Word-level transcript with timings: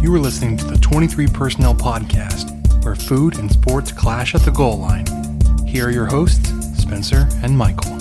You 0.00 0.14
are 0.14 0.18
listening 0.20 0.56
to 0.58 0.64
the 0.64 0.78
23 0.78 1.26
Personnel 1.28 1.74
Podcast, 1.74 2.84
where 2.84 2.94
food 2.94 3.38
and 3.38 3.50
sports 3.50 3.90
clash 3.92 4.34
at 4.34 4.42
the 4.42 4.50
goal 4.50 4.78
line. 4.78 5.06
Here 5.66 5.88
are 5.88 5.90
your 5.90 6.06
hosts, 6.06 6.48
Spencer 6.80 7.26
and 7.42 7.56
Michael. 7.56 7.92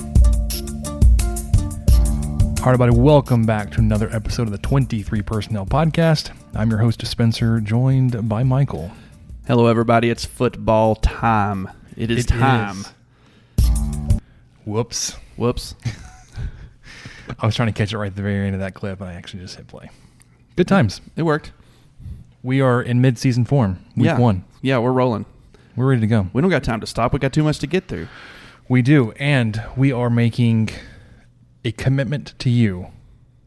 All 2.60 2.66
right, 2.66 2.73
everybody, 2.73 2.92
welcome 2.96 3.46
back 3.46 3.72
to 3.72 3.80
another 3.80 4.10
episode 4.14 4.44
of 4.44 4.52
the 4.52 4.58
23 4.60 5.22
Personnel 5.22 5.66
Podcast. 5.66 6.32
I'm 6.54 6.70
your 6.70 6.80
host, 6.80 7.06
Spencer, 7.06 7.60
joined 7.60 8.28
by 8.30 8.44
Michael. 8.44 8.92
Hello, 9.48 9.68
everybody. 9.68 10.09
It's 10.09 10.26
football 10.26 10.95
time. 10.95 11.70
It 11.95 12.12
is 12.12 12.26
It 12.26 12.30
time. 12.30 12.86
is. 13.59 14.22
Whoops. 14.66 15.16
Whoops. 15.36 15.76
I 17.40 17.45
was 17.45 17.56
trying 17.56 17.72
to 17.72 17.78
catch 17.78 17.92
it 17.94 17.98
right 17.98 18.08
at 18.08 18.16
the 18.16 18.22
very 18.22 18.45
end 18.45 18.56
of 18.56 18.62
that 18.62 18.73
clip, 18.73 19.02
and 19.02 19.09
I 19.09 19.14
actually 19.14 19.42
just 19.44 19.56
hit 19.56 19.68
play. 19.68 19.90
Good 20.56 20.68
times. 20.68 21.02
It 21.16 21.23
worked. 21.23 21.52
We 22.44 22.62
are 22.62 22.82
in 22.82 23.02
mid-season 23.02 23.45
form. 23.45 23.84
Week 23.95 24.06
yeah. 24.06 24.20
one. 24.20 24.45
Yeah, 24.61 24.78
we're 24.80 24.92
rolling. 24.92 25.25
We're 25.75 25.89
ready 25.89 26.02
to 26.02 26.08
go. 26.08 26.28
We 26.34 26.42
don't 26.42 26.52
got 26.52 26.64
time 26.64 26.80
to 26.81 26.88
stop. 26.88 27.14
We 27.14 27.20
got 27.20 27.34
too 27.34 27.44
much 27.44 27.59
to 27.59 27.67
get 27.67 27.88
through. 27.88 28.08
We 28.70 28.81
do, 28.81 29.11
and 29.14 29.64
we 29.75 29.92
are 29.92 30.09
making 30.09 30.70
a 31.64 31.72
commitment 31.72 32.34
to 32.39 32.50
you. 32.50 32.88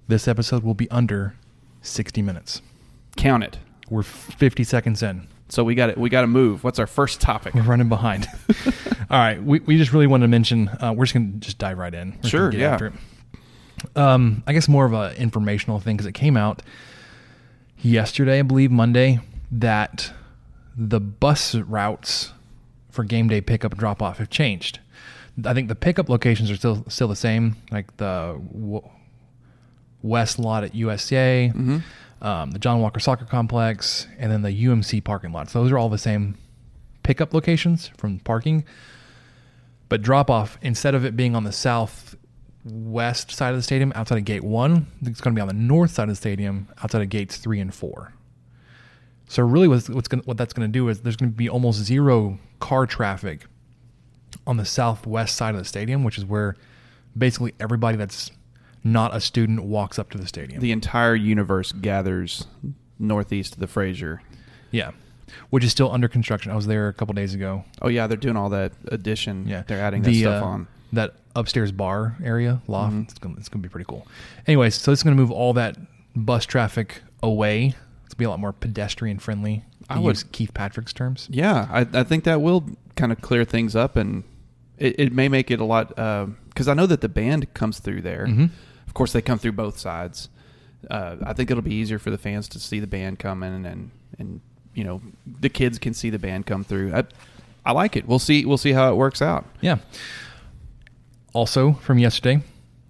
This 0.09 0.27
episode 0.27 0.63
will 0.63 0.75
be 0.75 0.91
under 0.91 1.35
60 1.83 2.23
minutes. 2.23 2.63
Count 3.17 3.45
it. 3.45 3.59
We're 3.89 4.03
50 4.03 4.65
seconds 4.65 5.03
in. 5.03 5.27
So 5.49 5.65
we 5.65 5.75
got 5.75 5.91
it. 5.91 5.99
We 5.99 6.09
got 6.09 6.21
to 6.21 6.27
move. 6.29 6.63
What's 6.63 6.79
our 6.79 6.87
first 6.87 7.21
topic? 7.21 7.55
We're 7.55 7.63
running 7.63 7.89
behind. 7.89 8.29
All 9.11 9.19
right, 9.19 9.43
we, 9.43 9.59
we 9.61 9.77
just 9.77 9.93
really 9.93 10.07
wanted 10.07 10.25
to 10.25 10.29
mention. 10.29 10.69
Uh, 10.69 10.95
we're 10.97 11.05
just 11.05 11.15
gonna 11.15 11.33
just 11.39 11.59
dive 11.59 11.79
right 11.79 11.93
in. 11.93 12.17
We're 12.23 12.29
Sure, 12.29 12.53
yeah. 12.53 12.91
Um, 13.97 14.45
I 14.47 14.53
guess 14.53 14.69
more 14.69 14.85
of 14.85 14.93
a 14.93 15.17
informational 15.17 15.81
thing 15.81 15.97
because 15.97 16.07
it 16.07 16.13
came 16.13 16.37
out 16.37 16.63
yesterday, 17.83 18.39
I 18.41 18.43
believe 18.43 18.71
Monday, 18.71 19.21
that 19.51 20.13
the 20.77 21.01
bus 21.01 21.55
routes 21.55 22.33
for 22.91 23.05
game 23.05 23.29
day 23.29 23.41
pickup 23.41 23.73
and 23.73 23.79
drop 23.79 24.03
off 24.03 24.19
have 24.19 24.31
changed. 24.31 24.81
I 25.45 25.55
think 25.55 25.69
the 25.69 25.75
pickup 25.75 26.09
locations 26.09 26.51
are 26.51 26.57
still 26.57 26.85
still 26.89 27.09
the 27.09 27.17
same, 27.17 27.57
like 27.71 27.97
the 27.97 28.41
w- 28.53 28.89
west 30.03 30.39
lot 30.39 30.65
at 30.65 30.73
USCA, 30.73 31.55
um, 32.21 32.51
the 32.51 32.59
John 32.59 32.81
Walker 32.81 33.01
Soccer 33.01 33.25
Complex, 33.25 34.07
and 34.19 34.31
then 34.31 34.43
the 34.43 34.51
UMC 34.67 35.03
parking 35.03 35.33
lots. 35.33 35.53
Those 35.53 35.71
are 35.73 35.79
all 35.79 35.89
the 35.89 35.99
same 35.99 36.37
pickup 37.03 37.33
locations 37.33 37.89
from 37.97 38.19
parking. 38.21 38.65
But 39.89 40.03
drop 40.03 40.31
off, 40.31 40.59
instead 40.63 40.95
of 40.95 41.05
it 41.05 41.17
being 41.17 41.35
on 41.35 41.43
the 41.45 41.53
southwest 42.65 43.31
side 43.31 43.51
of 43.51 43.57
the 43.57 43.63
stadium 43.63 43.93
outside 43.95 44.19
of 44.19 44.25
gate 44.25 44.45
one, 44.45 44.87
it's 45.03 45.21
going 45.21 45.35
to 45.35 45.39
be 45.39 45.43
on 45.43 45.49
the 45.49 45.55
north 45.55 45.91
side 45.93 46.05
of 46.05 46.09
the 46.11 46.17
stadium 46.17 46.69
outside 46.83 47.03
of 47.03 47.09
gates 47.09 47.37
three 47.37 47.61
and 47.61 47.75
four. 47.75 48.13
So 49.29 49.43
really, 49.45 49.69
what's, 49.69 49.89
what's 49.89 50.09
gonna, 50.09 50.23
what 50.25 50.37
that's 50.37 50.53
going 50.53 50.69
to 50.69 50.73
do 50.73 50.89
is 50.89 51.01
there's 51.01 51.17
going 51.17 51.31
to 51.31 51.37
be 51.37 51.49
almost 51.49 51.79
zero 51.81 52.39
car 52.59 52.87
traffic 52.87 53.47
on 54.47 54.57
the 54.57 54.65
southwest 54.65 55.37
side 55.37 55.55
of 55.55 55.61
the 55.61 55.65
stadium, 55.65 56.03
which 56.05 56.19
is 56.19 56.25
where 56.25 56.57
basically 57.17 57.55
everybody 57.61 57.97
that's 57.97 58.31
not 58.83 59.15
a 59.15 59.21
student 59.21 59.63
walks 59.63 59.99
up 59.99 60.11
to 60.11 60.19
the 60.19 60.27
stadium. 60.27 60.61
The 60.61 60.73
entire 60.73 61.15
universe 61.15 61.73
gathers 61.73 62.47
northeast 62.99 63.55
of 63.55 63.61
the 63.61 63.67
Frazier. 63.67 64.21
yeah, 64.71 64.91
which 65.51 65.63
is 65.65 65.71
still 65.71 65.93
under 65.93 66.09
construction. 66.09 66.51
I 66.51 66.57
was 66.57 66.67
there 66.67 66.89
a 66.89 66.93
couple 66.93 67.15
days 67.15 67.35
ago. 67.35 67.65
Oh 67.81 67.89
yeah, 67.89 68.07
they're 68.09 68.17
doing 68.17 68.37
all 68.37 68.49
that 68.51 68.73
addition. 68.89 69.47
Yeah, 69.47 69.63
they're 69.67 69.81
adding 69.81 70.03
that 70.03 70.11
The, 70.11 70.21
stuff 70.23 70.43
uh, 70.43 70.47
on. 70.47 70.67
that 70.93 71.15
upstairs 71.37 71.73
bar 71.73 72.17
area 72.23 72.61
loft. 72.67 72.93
Mm-hmm. 72.93 73.03
It's 73.03 73.19
gonna 73.19 73.35
it's 73.39 73.49
gonna 73.49 73.63
be 73.63 73.69
pretty 73.69 73.87
cool. 73.89 74.07
Anyways, 74.47 74.75
so 74.75 74.93
it's 74.93 75.03
gonna 75.03 75.17
move 75.17 75.31
all 75.31 75.53
that 75.55 75.77
bus 76.17 76.45
traffic 76.47 77.03
away. 77.23 77.75
It's 78.05 78.15
gonna 78.15 78.19
be 78.19 78.25
a 78.25 78.31
lot 78.31 78.41
more 78.41 78.53
pedestrian 78.53 79.19
friendly. 79.19 79.65
I 79.89 79.99
would- 79.99 80.11
use 80.11 80.23
Keith 80.25 80.55
Patrick's 80.55 80.93
terms. 80.93 81.29
Yeah, 81.31 81.67
I, 81.71 81.81
I 81.93 82.05
think 82.05 82.25
that 82.25 82.41
will 82.41 82.65
kind 82.97 83.13
of 83.13 83.21
clear 83.21 83.45
things 83.45 83.75
up, 83.75 83.97
and 83.97 84.23
it, 84.79 84.99
it 84.99 85.13
may 85.13 85.29
make 85.29 85.51
it 85.51 85.61
a 85.61 85.65
lot 85.65 85.89
because 85.89 86.69
I 86.69 86.75
know 86.75 86.87
that 86.87 87.01
the 87.01 87.09
band 87.09 87.53
comes 87.55 87.79
through 87.81 88.03
there. 88.03 88.27
Mhm. 88.27 88.51
Of 88.87 88.95
course, 88.95 89.13
they 89.13 89.23
come 89.23 89.39
through 89.39 89.53
both 89.53 89.79
sides. 89.79 90.29
Uh, 90.91 91.17
I 91.25 91.33
think 91.33 91.51
it'll 91.51 91.63
be 91.63 91.75
easier 91.75 91.99
for 91.99 92.11
the 92.11 92.19
fans 92.19 92.49
to 92.49 92.59
see 92.59 92.81
the 92.81 92.87
band 92.87 93.19
coming, 93.19 93.67
and 93.67 93.91
and 94.19 94.41
you 94.75 94.83
know 94.85 95.01
the 95.41 95.49
kids 95.49 95.79
can 95.79 95.93
see 95.95 96.11
the 96.11 96.19
band 96.19 96.47
come 96.47 96.65
through. 96.65 96.93
I, 96.95 97.05
I 97.67 97.73
like 97.73 97.97
it. 97.97 98.07
We'll 98.09 98.19
see. 98.19 98.45
We'll 98.47 98.57
see 98.59 98.73
how 98.73 98.91
it 98.93 98.97
works 98.97 99.21
out. 99.21 99.45
Yeah. 99.61 99.77
Also 101.33 101.75
from 101.75 101.99
yesterday, 101.99 102.43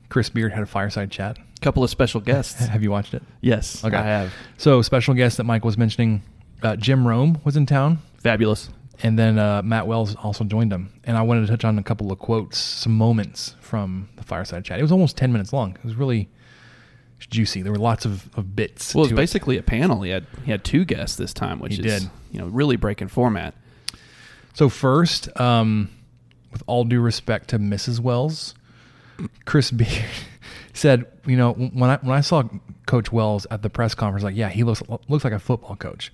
Chris 0.09 0.29
Beard 0.31 0.53
had 0.53 0.63
a 0.63 0.67
fireside 0.67 1.11
chat. 1.11 1.39
A 1.39 1.61
couple 1.61 1.85
of 1.85 1.91
special 1.91 2.21
guests. 2.21 2.67
Have 2.67 2.83
you 2.83 2.91
watched 2.91 3.15
it? 3.15 3.23
yes, 3.41 3.85
Okay. 3.85 3.97
I 3.97 4.03
have. 4.03 4.33
So 4.57 4.81
special 4.83 5.15
guest 5.15 5.37
that 5.37 5.45
Mike 5.45 5.65
was 5.65 5.77
mentioning, 5.77 6.23
uh, 6.63 6.77
Jim 6.77 7.07
Rome 7.07 7.39
was 7.45 7.57
in 7.57 7.67
town. 7.67 7.99
Fabulous. 8.23 8.71
And 9.03 9.19
then 9.19 9.39
uh, 9.39 9.63
Matt 9.63 9.87
Wells 9.87 10.15
also 10.17 10.45
joined 10.45 10.73
him. 10.73 10.93
And 11.05 11.17
I 11.17 11.23
wanted 11.23 11.43
to 11.43 11.47
touch 11.49 11.65
on 11.65 11.79
a 11.79 11.83
couple 11.83 12.13
of 12.13 12.19
quotes, 12.19 12.59
some 12.59 12.93
moments 12.97 13.57
from 13.61 14.09
the 14.17 14.23
fireside 14.23 14.65
chat. 14.65 14.79
It 14.79 14.83
was 14.83 14.93
almost 14.93 15.17
10 15.17 15.33
minutes 15.33 15.53
long. 15.55 15.73
It 15.75 15.85
was 15.85 15.95
really 15.95 16.29
juicy. 17.19 17.63
There 17.63 17.73
were 17.73 17.79
lots 17.79 18.05
of, 18.05 18.29
of 18.37 18.55
bits. 18.57 18.95
Well, 18.95 19.05
it's 19.05 19.11
to 19.11 19.15
it. 19.15 19.17
basically 19.17 19.57
a 19.59 19.63
panel. 19.63 20.03
He 20.03 20.11
had 20.11 20.27
he 20.45 20.51
had 20.51 20.65
two 20.65 20.85
guests 20.85 21.17
this 21.17 21.33
time, 21.35 21.61
which 21.61 21.77
He 21.77 21.83
is 21.83 22.03
did. 22.03 22.11
you 22.33 22.41
know 22.41 22.47
really 22.47 22.77
breaking 22.77 23.09
format. 23.09 23.55
So, 24.55 24.69
first, 24.69 25.29
um, 25.41 25.91
with 26.53 26.63
all 26.67 26.85
due 26.85 27.01
respect 27.01 27.49
to 27.51 27.59
Mrs. 27.59 28.01
Wells, 28.01 28.55
Chris 29.45 29.71
Beard 29.71 30.05
said, 30.73 31.07
you 31.27 31.37
know, 31.37 31.53
when 31.53 31.91
I, 31.91 31.97
when 31.99 32.17
I 32.17 32.21
saw 32.21 32.45
Coach 32.87 33.13
Wells 33.13 33.47
at 33.51 33.63
the 33.63 33.71
press 33.71 33.95
conference, 33.95 34.25
like, 34.25 34.37
yeah, 34.37 34.49
he 34.49 34.65
looks, 34.65 34.83
looks 35.09 35.25
like 35.25 35.33
a 35.33 35.39
football 35.39 35.77
coach. 35.77 36.13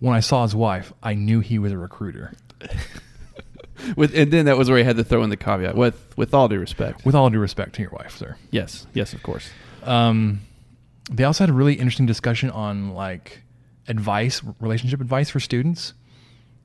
When 0.00 0.14
I 0.14 0.20
saw 0.20 0.42
his 0.42 0.54
wife, 0.54 0.92
I 1.02 1.14
knew 1.14 1.40
he 1.40 1.58
was 1.58 1.72
a 1.72 1.78
recruiter. 1.78 2.34
With 3.96 4.14
and 4.16 4.32
then 4.32 4.44
that 4.44 4.56
was 4.56 4.68
where 4.68 4.78
he 4.78 4.84
had 4.84 4.96
to 4.96 5.04
throw 5.04 5.24
in 5.24 5.30
the 5.30 5.36
caveat 5.36 5.74
with 5.74 6.16
with 6.16 6.34
all 6.34 6.46
due 6.46 6.60
respect. 6.60 7.04
With 7.04 7.16
all 7.16 7.30
due 7.30 7.40
respect 7.40 7.74
to 7.76 7.82
your 7.82 7.90
wife, 7.90 8.16
sir. 8.16 8.36
yes, 8.52 8.86
yes, 8.94 9.12
of 9.12 9.24
course. 9.24 9.50
Um, 9.82 10.40
they 11.10 11.24
also 11.24 11.42
had 11.44 11.50
a 11.50 11.52
really 11.52 11.74
interesting 11.74 12.06
discussion 12.06 12.50
on 12.50 12.94
like 12.94 13.42
advice, 13.88 14.40
relationship 14.60 15.00
advice 15.00 15.30
for 15.30 15.40
students, 15.40 15.94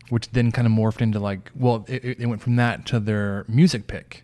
which 0.09 0.29
then 0.31 0.51
kind 0.51 0.65
of 0.65 0.73
morphed 0.73 1.01
into 1.01 1.19
like, 1.19 1.51
well, 1.55 1.85
it, 1.87 2.19
it 2.19 2.25
went 2.27 2.41
from 2.41 2.55
that 2.57 2.85
to 2.87 2.99
their 2.99 3.45
music 3.47 3.87
pick. 3.87 4.23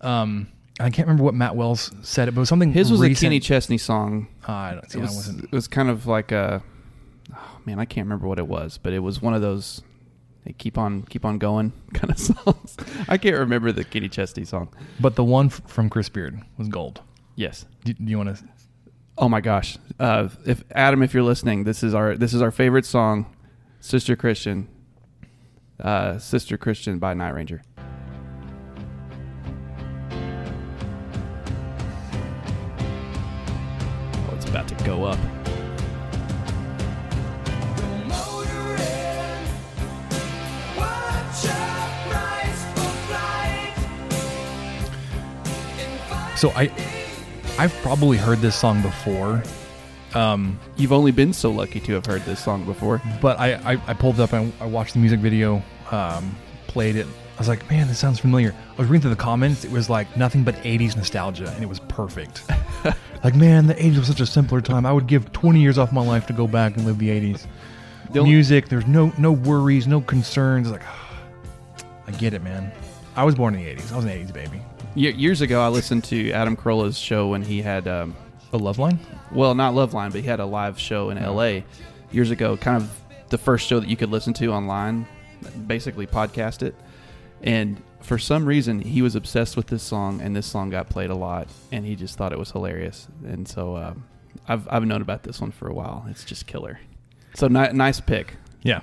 Um, 0.00 0.48
I 0.78 0.88
can't 0.88 1.06
remember 1.06 1.24
what 1.24 1.34
Matt 1.34 1.56
Wells 1.56 1.92
said, 2.02 2.26
but 2.26 2.36
it 2.36 2.40
was 2.40 2.48
something. 2.48 2.72
His 2.72 2.90
was 2.90 3.00
recent. 3.00 3.18
a 3.18 3.26
Kenny 3.26 3.40
Chesney 3.40 3.78
song. 3.78 4.28
Uh, 4.48 4.52
I 4.52 4.70
don't. 4.72 4.84
It 4.84 4.96
I 4.96 5.00
was, 5.00 5.14
wasn't. 5.14 5.44
it 5.44 5.52
was 5.52 5.68
kind 5.68 5.90
of 5.90 6.06
like 6.06 6.32
a 6.32 6.62
oh, 7.34 7.58
man. 7.66 7.78
I 7.78 7.84
can't 7.84 8.06
remember 8.06 8.26
what 8.26 8.38
it 8.38 8.46
was, 8.46 8.78
but 8.78 8.92
it 8.92 9.00
was 9.00 9.20
one 9.20 9.34
of 9.34 9.42
those. 9.42 9.82
They 10.44 10.52
keep 10.52 10.78
on 10.78 11.02
keep 11.02 11.26
on 11.26 11.36
going 11.36 11.72
kind 11.92 12.10
of 12.10 12.18
songs. 12.18 12.76
I 13.08 13.18
can't 13.18 13.36
remember 13.36 13.72
the 13.72 13.84
Kenny 13.84 14.08
Chesney 14.08 14.46
song. 14.46 14.74
But 14.98 15.16
the 15.16 15.24
one 15.24 15.46
f- 15.46 15.60
from 15.66 15.90
Chris 15.90 16.08
Beard 16.08 16.40
was 16.56 16.68
gold. 16.68 17.02
Yes. 17.36 17.66
Do, 17.84 17.92
do 17.92 18.10
you 18.10 18.16
want 18.16 18.36
to? 18.36 18.44
Oh 19.18 19.28
my 19.28 19.42
gosh. 19.42 19.76
Uh, 19.98 20.30
if 20.46 20.64
Adam, 20.70 21.02
if 21.02 21.12
you're 21.12 21.22
listening, 21.22 21.64
this 21.64 21.82
is 21.82 21.94
our 21.94 22.16
this 22.16 22.32
is 22.32 22.40
our 22.40 22.50
favorite 22.50 22.86
song, 22.86 23.26
Sister 23.80 24.14
Christian. 24.14 24.68
Uh, 25.78 26.18
Sister 26.18 26.56
Christian 26.58 26.98
by 26.98 27.14
Night 27.14 27.30
Ranger. 27.30 27.62
Oh, 34.14 34.34
it's 34.34 34.48
about 34.48 34.68
to 34.68 34.74
go 34.84 35.04
up. 35.04 35.18
So 46.36 46.50
I, 46.56 46.70
I've 47.58 47.74
probably 47.82 48.16
heard 48.16 48.38
this 48.38 48.56
song 48.56 48.80
before. 48.80 49.42
Um, 50.14 50.58
You've 50.76 50.92
only 50.92 51.12
been 51.12 51.32
so 51.32 51.50
lucky 51.50 51.80
to 51.80 51.92
have 51.94 52.06
heard 52.06 52.22
this 52.24 52.42
song 52.42 52.64
before. 52.64 53.00
but 53.20 53.38
I, 53.38 53.54
I, 53.74 53.82
I 53.86 53.94
pulled 53.94 54.16
it 54.18 54.22
up 54.22 54.32
and 54.32 54.52
I 54.60 54.66
watched 54.66 54.94
the 54.94 54.98
music 55.00 55.20
video, 55.20 55.62
um, 55.90 56.34
played 56.66 56.96
it. 56.96 57.06
I 57.06 57.38
was 57.40 57.48
like, 57.48 57.68
man, 57.70 57.88
this 57.88 57.98
sounds 57.98 58.18
familiar. 58.18 58.54
I 58.72 58.74
was 58.76 58.88
reading 58.88 59.00
through 59.02 59.10
the 59.10 59.16
comments. 59.16 59.64
It 59.64 59.70
was 59.70 59.88
like 59.88 60.14
nothing 60.16 60.44
but 60.44 60.56
80s 60.56 60.94
nostalgia, 60.96 61.50
and 61.54 61.62
it 61.62 61.68
was 61.68 61.80
perfect. 61.80 62.42
Like, 63.22 63.34
man, 63.34 63.66
the 63.66 63.74
80s 63.74 63.98
was 63.98 64.06
such 64.06 64.20
a 64.20 64.26
simpler 64.26 64.62
time. 64.62 64.86
I 64.86 64.92
would 64.94 65.06
give 65.06 65.30
20 65.32 65.60
years 65.60 65.76
off 65.76 65.92
my 65.92 66.00
life 66.02 66.26
to 66.28 66.32
go 66.32 66.46
back 66.46 66.78
and 66.78 66.86
live 66.86 66.96
the 66.98 67.10
80s. 67.10 67.44
The 68.14 68.20
only- 68.20 68.30
Music, 68.30 68.70
there's 68.70 68.86
no 68.86 69.12
no 69.18 69.30
worries, 69.30 69.86
no 69.86 70.00
concerns. 70.00 70.70
Like, 70.70 70.80
I 72.06 72.12
get 72.12 72.32
it, 72.32 72.42
man. 72.42 72.72
I 73.16 73.24
was 73.24 73.34
born 73.34 73.54
in 73.54 73.62
the 73.62 73.74
80s. 73.74 73.92
I 73.92 73.96
was 73.96 74.04
an 74.06 74.10
80s 74.10 74.32
baby. 74.32 74.62
Ye- 74.94 75.12
years 75.12 75.42
ago, 75.42 75.60
I 75.60 75.68
listened 75.68 76.04
to 76.04 76.30
Adam 76.30 76.56
Carolla's 76.56 76.96
show 76.98 77.28
when 77.28 77.42
he 77.42 77.60
had, 77.60 77.86
um, 77.86 78.16
A 78.52 78.56
love 78.58 78.78
line? 78.78 78.98
well, 79.32 79.54
not 79.54 79.74
Loveline, 79.74 80.10
but 80.10 80.20
he 80.22 80.26
had 80.26 80.40
a 80.40 80.46
live 80.46 80.78
show 80.78 81.10
in 81.10 81.18
L.A. 81.18 81.64
years 82.10 82.30
ago. 82.30 82.56
Kind 82.56 82.82
of 82.82 82.90
the 83.28 83.38
first 83.38 83.68
show 83.68 83.78
that 83.78 83.88
you 83.88 83.96
could 83.96 84.10
listen 84.10 84.32
to 84.34 84.52
online, 84.52 85.06
basically 85.66 86.06
podcast 86.06 86.62
it. 86.62 86.74
And 87.42 87.80
for 88.00 88.18
some 88.18 88.44
reason, 88.44 88.80
he 88.80 89.02
was 89.02 89.14
obsessed 89.14 89.56
with 89.56 89.68
this 89.68 89.82
song, 89.82 90.20
and 90.20 90.34
this 90.34 90.46
song 90.46 90.70
got 90.70 90.88
played 90.88 91.10
a 91.10 91.14
lot, 91.14 91.46
and 91.70 91.86
he 91.86 91.94
just 91.94 92.16
thought 92.18 92.32
it 92.32 92.38
was 92.38 92.50
hilarious. 92.50 93.06
And 93.24 93.46
so 93.46 93.76
uh, 93.76 93.94
I've 94.48 94.66
I've 94.68 94.84
known 94.84 95.00
about 95.02 95.22
this 95.22 95.40
one 95.40 95.52
for 95.52 95.68
a 95.68 95.72
while. 95.74 96.04
It's 96.10 96.24
just 96.24 96.46
killer. 96.46 96.80
So 97.34 97.46
ni- 97.46 97.72
nice 97.72 98.00
pick. 98.00 98.34
Yeah. 98.62 98.80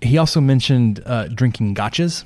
He 0.00 0.16
also 0.16 0.40
mentioned 0.40 1.02
uh, 1.04 1.28
drinking 1.28 1.74
gotchas, 1.74 2.24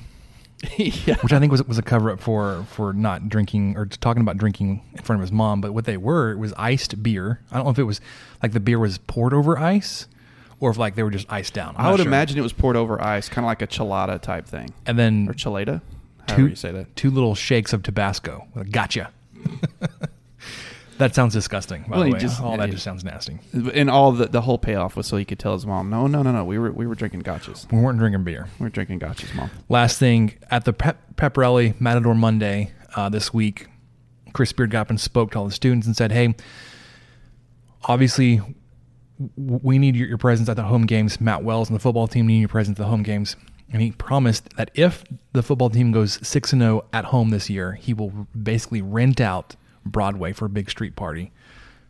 yeah. 0.77 1.17
which 1.23 1.33
I 1.33 1.39
think 1.39 1.51
was 1.53 1.63
was 1.65 1.79
a 1.79 1.83
cover 1.83 2.11
up 2.11 2.21
for 2.21 2.65
for 2.71 2.93
not 2.93 3.29
drinking 3.29 3.77
or 3.77 3.87
talking 3.87 4.21
about 4.21 4.37
drinking 4.37 4.83
in 4.93 5.03
front 5.03 5.21
of 5.21 5.23
his 5.23 5.33
mom. 5.33 5.61
But 5.61 5.73
what 5.73 5.85
they 5.85 5.97
were 5.97 6.33
it 6.33 6.39
was 6.39 6.53
iced 6.57 7.03
beer. 7.03 7.41
I 7.51 7.57
don't 7.57 7.65
know 7.65 7.71
if 7.71 7.79
it 7.79 7.85
was 7.85 8.01
like 8.43 8.53
the 8.53 8.61
beer 8.61 8.79
was 8.79 8.99
poured 8.99 9.33
over 9.35 9.59
ice, 9.59 10.07
or 10.61 10.71
if 10.71 10.77
like 10.79 10.95
they 10.95 11.03
were 11.03 11.11
just 11.11 11.27
iced 11.31 11.55
down. 11.55 11.75
I'm 11.79 11.87
I 11.87 11.91
would 11.91 11.99
sure. 11.99 12.07
imagine 12.07 12.39
it 12.39 12.43
was 12.43 12.53
poured 12.53 12.77
over 12.77 13.01
ice, 13.03 13.29
kind 13.29 13.45
of 13.45 13.49
like 13.49 13.63
a 13.63 13.67
chelada 13.67 14.21
type 14.21 14.47
thing, 14.47 14.73
And 14.87 14.99
then 14.99 15.27
or 15.29 15.33
chelada, 15.35 15.81
however 16.29 16.37
two 16.43 16.49
you 16.49 16.55
say 16.57 16.73
that. 16.73 16.95
two 16.97 17.11
little 17.11 17.35
shakes 17.35 17.73
of 17.73 17.83
Tabasco. 17.83 18.47
Gotcha. 18.71 19.11
that 20.99 21.15
sounds 21.15 21.33
disgusting. 21.35 21.83
By 21.83 21.97
Well, 21.97 22.05
the 22.07 22.13
way, 22.13 22.19
just- 22.19 22.41
all 22.41 22.57
that 22.57 22.71
just 22.71 22.85
sounds 22.85 23.05
nasty. 23.05 23.39
And 23.75 23.91
all 23.91 24.13
the 24.13 24.27
the 24.27 24.41
whole 24.43 24.59
payoff 24.59 24.97
was 24.97 25.07
so 25.07 25.17
he 25.17 25.25
could 25.25 25.39
tell 25.39 25.55
his 25.55 25.67
mom, 25.67 25.91
no, 25.91 26.07
no, 26.07 26.23
no, 26.23 26.33
no, 26.33 26.45
we 26.45 26.59
were 26.59 26.73
we 26.73 26.87
were 26.87 26.95
drinking 26.95 27.23
gotchas. 27.23 27.71
We 27.73 27.79
weren't 27.81 27.99
drinking 27.99 28.25
beer. 28.25 28.47
We 28.59 28.65
were 28.65 28.71
drinking 28.71 29.01
gotchas, 29.01 29.35
mom. 29.35 29.51
Last 29.69 29.99
thing 29.99 30.35
at 30.51 30.65
the 30.65 30.73
pep, 30.73 31.17
pep 31.17 31.37
rally, 31.37 31.75
Matador 31.81 32.15
Monday 32.15 32.73
uh, 32.97 33.09
this 33.09 33.33
week, 33.35 33.67
Chris 34.33 34.53
Beard 34.53 34.71
got 34.71 34.83
up 34.83 34.91
and 34.91 35.01
spoke 35.01 35.33
to 35.33 35.39
all 35.39 35.47
the 35.47 35.53
students 35.53 35.87
and 35.87 35.97
said, 35.97 36.13
"Hey, 36.13 36.35
obviously, 37.85 38.41
we 39.37 39.79
need 39.79 39.97
your, 39.97 40.09
your 40.09 40.19
presence 40.19 40.49
at 40.49 40.57
the 40.57 40.65
home 40.65 40.87
games. 40.87 41.21
Matt 41.21 41.45
Wells 41.45 41.69
and 41.69 41.77
the 41.77 41.81
football 41.81 42.07
team 42.09 42.27
need 42.27 42.41
your 42.41 42.49
presence 42.49 42.79
at 42.79 42.83
the 42.85 42.89
home 42.91 43.03
games." 43.03 43.37
And 43.73 43.83
he 43.83 43.91
promised 43.93 44.51
that 44.57 44.71
if 44.75 45.03
the 45.33 45.43
football 45.43 45.71
team 45.71 45.91
goes 45.91 46.25
six 46.27 46.53
and 46.53 46.63
zero 46.63 46.85
at 46.93 47.07
home 47.07 47.31
this 47.31 47.51
year, 47.51 47.73
he 47.73 47.93
will 47.95 48.29
basically 48.41 48.83
rent 48.83 49.21
out 49.21 49.57
Broadway 49.87 50.33
for 50.33 50.47
a 50.47 50.49
big 50.49 50.71
street 50.71 50.97
party 50.97 51.33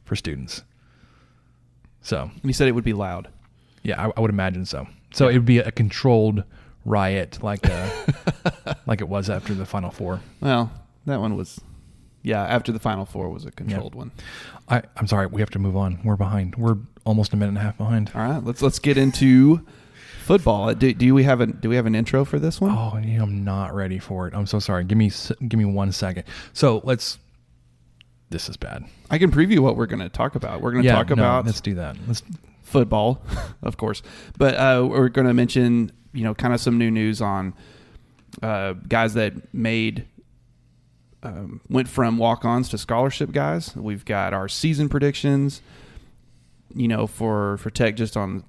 for 0.05 0.17
students. 0.17 0.62
So 2.02 2.23
And 2.32 2.43
he 2.44 2.52
said 2.52 2.69
it 2.69 2.73
would 2.73 2.85
be 2.85 2.93
loud. 2.93 3.29
yeah, 3.82 4.06
I, 4.06 4.12
I 4.17 4.20
would 4.20 4.31
imagine 4.31 4.67
so. 4.67 4.87
So 5.12 5.29
it 5.29 5.35
would 5.35 5.44
be 5.46 5.58
a 5.58 5.70
controlled 5.70 6.44
riot, 6.85 7.43
like 7.43 7.69
uh, 7.70 7.88
like 8.87 9.00
it 9.00 9.08
was 9.08 9.31
after 9.31 9.55
the 9.55 9.64
Final 9.64 9.91
Four. 9.91 10.20
Well, 10.41 10.70
that 11.06 11.20
one 11.20 11.37
was, 11.37 11.61
yeah. 12.23 12.43
After 12.43 12.73
the 12.73 12.79
final 12.81 13.05
four 13.06 13.29
was 13.29 13.44
a 13.46 13.52
controlled 13.52 13.94
one. 13.94 14.11
I, 14.69 14.82
I'm 14.96 15.06
sorry, 15.06 15.26
we 15.29 15.41
have 15.41 15.50
to 15.50 15.58
move 15.58 15.76
on. 15.76 16.00
We're 16.05 16.17
behind. 16.17 16.56
We're 16.56 16.76
almost 17.06 17.32
a 17.32 17.37
minute 17.37 17.50
and 17.50 17.58
a 17.58 17.61
half 17.61 17.76
behind. 17.79 18.11
All 18.14 18.23
right, 18.23 18.43
let's 18.44 18.61
let's 18.61 18.79
get 18.81 18.99
into 18.99 19.64
football. 20.25 20.70
Uh, 20.70 20.75
Do, 20.75 20.93
do 20.93 21.14
we 21.14 21.23
have 21.25 21.41
a 21.41 21.46
do 21.46 21.69
we 21.69 21.76
have 21.76 21.87
an 21.87 21.94
intro 21.94 22.25
for 22.25 22.38
this 22.41 22.61
one? 22.61 22.73
Oh, 22.73 22.99
you 22.99 23.23
I'm 23.23 23.44
not 23.44 23.73
ready 23.75 23.99
for 24.00 24.26
it. 24.26 24.35
I'm 24.35 24.46
so 24.46 24.58
sorry. 24.58 24.85
Give 24.85 24.99
me 24.99 25.06
s- 25.06 25.32
give 25.46 25.58
me 25.58 25.64
one 25.64 25.93
second. 25.93 26.25
So 26.52 26.81
let's. 26.85 27.19
This 28.31 28.49
is 28.49 28.56
bad. 28.56 28.85
I 29.11 29.19
can 29.19 29.31
preview 29.31 29.61
what 29.61 29.76
we're 29.76 29.87
going 29.87 30.00
to 30.00 30.09
talk 30.09 30.35
about. 30.35 30.61
We're 30.61 30.73
going 30.73 30.82
to 30.82 30.88
Yeah, 30.88 30.97
talk 30.97 31.09
no, 31.09 31.15
about 31.15 31.47
Let's 31.47 31.61
do 31.61 31.75
that. 31.75 31.97
Let's. 32.06 32.23
football, 32.62 33.23
of 33.62 33.76
course, 33.76 34.03
but 34.38 34.55
uh, 34.55 34.87
we're 34.88 35.09
going 35.09 35.26
to 35.26 35.35
mention 35.35 35.93
you 36.12 36.25
know 36.25 36.35
kind 36.35 36.53
of 36.55 36.61
some 36.61 36.79
new 36.79 36.91
news 36.91 37.21
on 37.21 37.55
uh, 38.43 38.73
guys 38.88 39.15
that 39.15 39.53
made 39.55 40.06
um, 41.23 41.61
went 41.69 41.88
from 41.88 42.19
walk-ons 42.19 42.69
to 42.71 42.79
scholarship 42.79 43.31
guys. 43.32 43.75
We've 43.76 44.05
got 44.05 44.35
our 44.35 44.49
season 44.49 44.88
predictions. 44.88 45.62
You 46.75 46.88
know, 46.88 47.06
for 47.06 47.59
for 47.59 47.70
Tech, 47.70 47.94
just 47.94 48.17
on 48.17 48.43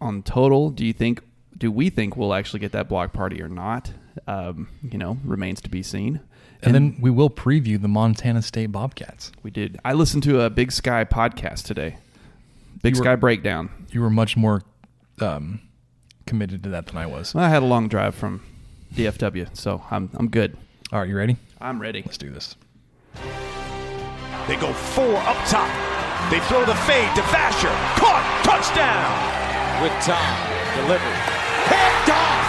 on 0.00 0.22
total. 0.22 0.70
Do 0.70 0.84
you 0.86 0.92
think? 0.92 1.22
Do 1.56 1.72
we 1.72 1.90
think 1.90 2.16
we'll 2.16 2.34
actually 2.34 2.60
get 2.60 2.70
that 2.72 2.88
block 2.88 3.12
party 3.12 3.42
or 3.42 3.48
not? 3.48 3.90
Um, 4.28 4.68
you 4.82 4.98
know, 4.98 5.18
remains 5.24 5.60
to 5.62 5.68
be 5.68 5.82
seen. 5.82 6.20
And 6.62 6.74
then 6.74 6.96
we 7.00 7.10
will 7.10 7.30
preview 7.30 7.80
the 7.80 7.88
Montana 7.88 8.42
State 8.42 8.72
Bobcats. 8.72 9.30
We 9.42 9.50
did. 9.50 9.78
I 9.84 9.92
listened 9.92 10.24
to 10.24 10.40
a 10.40 10.50
Big 10.50 10.72
Sky 10.72 11.04
podcast 11.04 11.64
today. 11.64 11.96
Big 12.82 12.96
were- 12.96 13.04
Sky 13.04 13.16
breakdown. 13.16 13.70
You 13.92 14.00
were 14.02 14.10
much 14.10 14.36
more 14.36 14.62
um, 15.20 15.60
committed 16.26 16.62
to 16.64 16.68
that 16.70 16.86
than 16.86 16.96
I 16.96 17.06
was. 17.06 17.34
I 17.34 17.48
had 17.48 17.62
a 17.62 17.66
long 17.66 17.88
drive 17.88 18.14
from 18.14 18.42
DFW, 18.94 19.56
so 19.56 19.82
I'm 19.90 20.10
I'm 20.14 20.28
good. 20.28 20.56
All 20.92 20.98
right, 21.00 21.08
you 21.08 21.16
ready? 21.16 21.36
I'm 21.60 21.80
ready. 21.80 22.02
Let's 22.04 22.18
do 22.18 22.30
this. 22.30 22.56
They 24.46 24.56
go 24.56 24.72
four 24.72 25.16
up 25.28 25.36
top. 25.46 25.68
They 26.30 26.40
throw 26.48 26.64
the 26.64 26.74
fade 26.88 27.14
to 27.16 27.22
Vasher. 27.30 27.72
Caught. 28.00 28.24
Touchdown. 28.44 29.12
With 29.82 29.92
time. 30.02 30.38
Delivered. 30.80 31.18
Picked 31.68 32.10
off. 32.10 32.46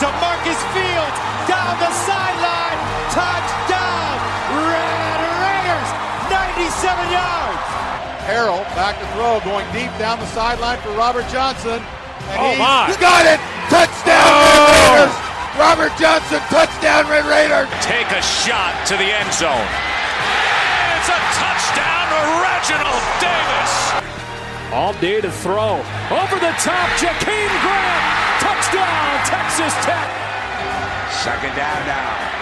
DeMarcus 0.00 0.60
Fields 0.72 1.18
down 1.46 1.78
the 1.78 1.92
sideline. 1.92 2.51
Touchdown. 3.12 4.16
Red 4.56 5.20
Raiders. 5.44 5.88
97 6.32 7.12
yards. 7.12 7.64
Harrell 8.24 8.64
back 8.72 8.96
to 9.00 9.06
throw, 9.12 9.40
going 9.44 9.66
deep 9.72 9.90
down 9.98 10.18
the 10.18 10.26
sideline 10.32 10.78
for 10.80 10.90
Robert 10.96 11.28
Johnson. 11.28 11.82
And 12.32 12.38
Oh, 12.40 12.52
he 12.54 12.58
my. 12.58 12.88
got 13.02 13.26
it! 13.26 13.40
Touchdown, 13.68 14.22
oh. 14.24 14.48
Red 14.48 14.70
Raiders! 14.96 15.14
Robert 15.58 15.92
Johnson, 16.00 16.40
touchdown, 16.48 17.04
Red 17.10 17.26
Raiders! 17.26 17.68
Take 17.84 18.08
a 18.14 18.22
shot 18.22 18.72
to 18.88 18.94
the 18.96 19.10
end 19.10 19.28
zone. 19.34 19.68
It's 20.96 21.10
a 21.10 21.18
touchdown 21.36 22.04
to 22.14 22.20
Reginald 22.40 23.04
Davis. 23.20 23.72
All 24.72 24.94
day 25.02 25.20
to 25.20 25.30
throw. 25.42 25.82
Over 26.08 26.36
the 26.40 26.54
top, 26.62 26.88
Jakeem 26.96 27.50
Grant. 27.60 28.04
Touchdown, 28.40 29.20
Texas 29.28 29.74
Tech. 29.84 30.08
Second 31.26 31.52
down 31.58 31.82
now. 31.90 32.41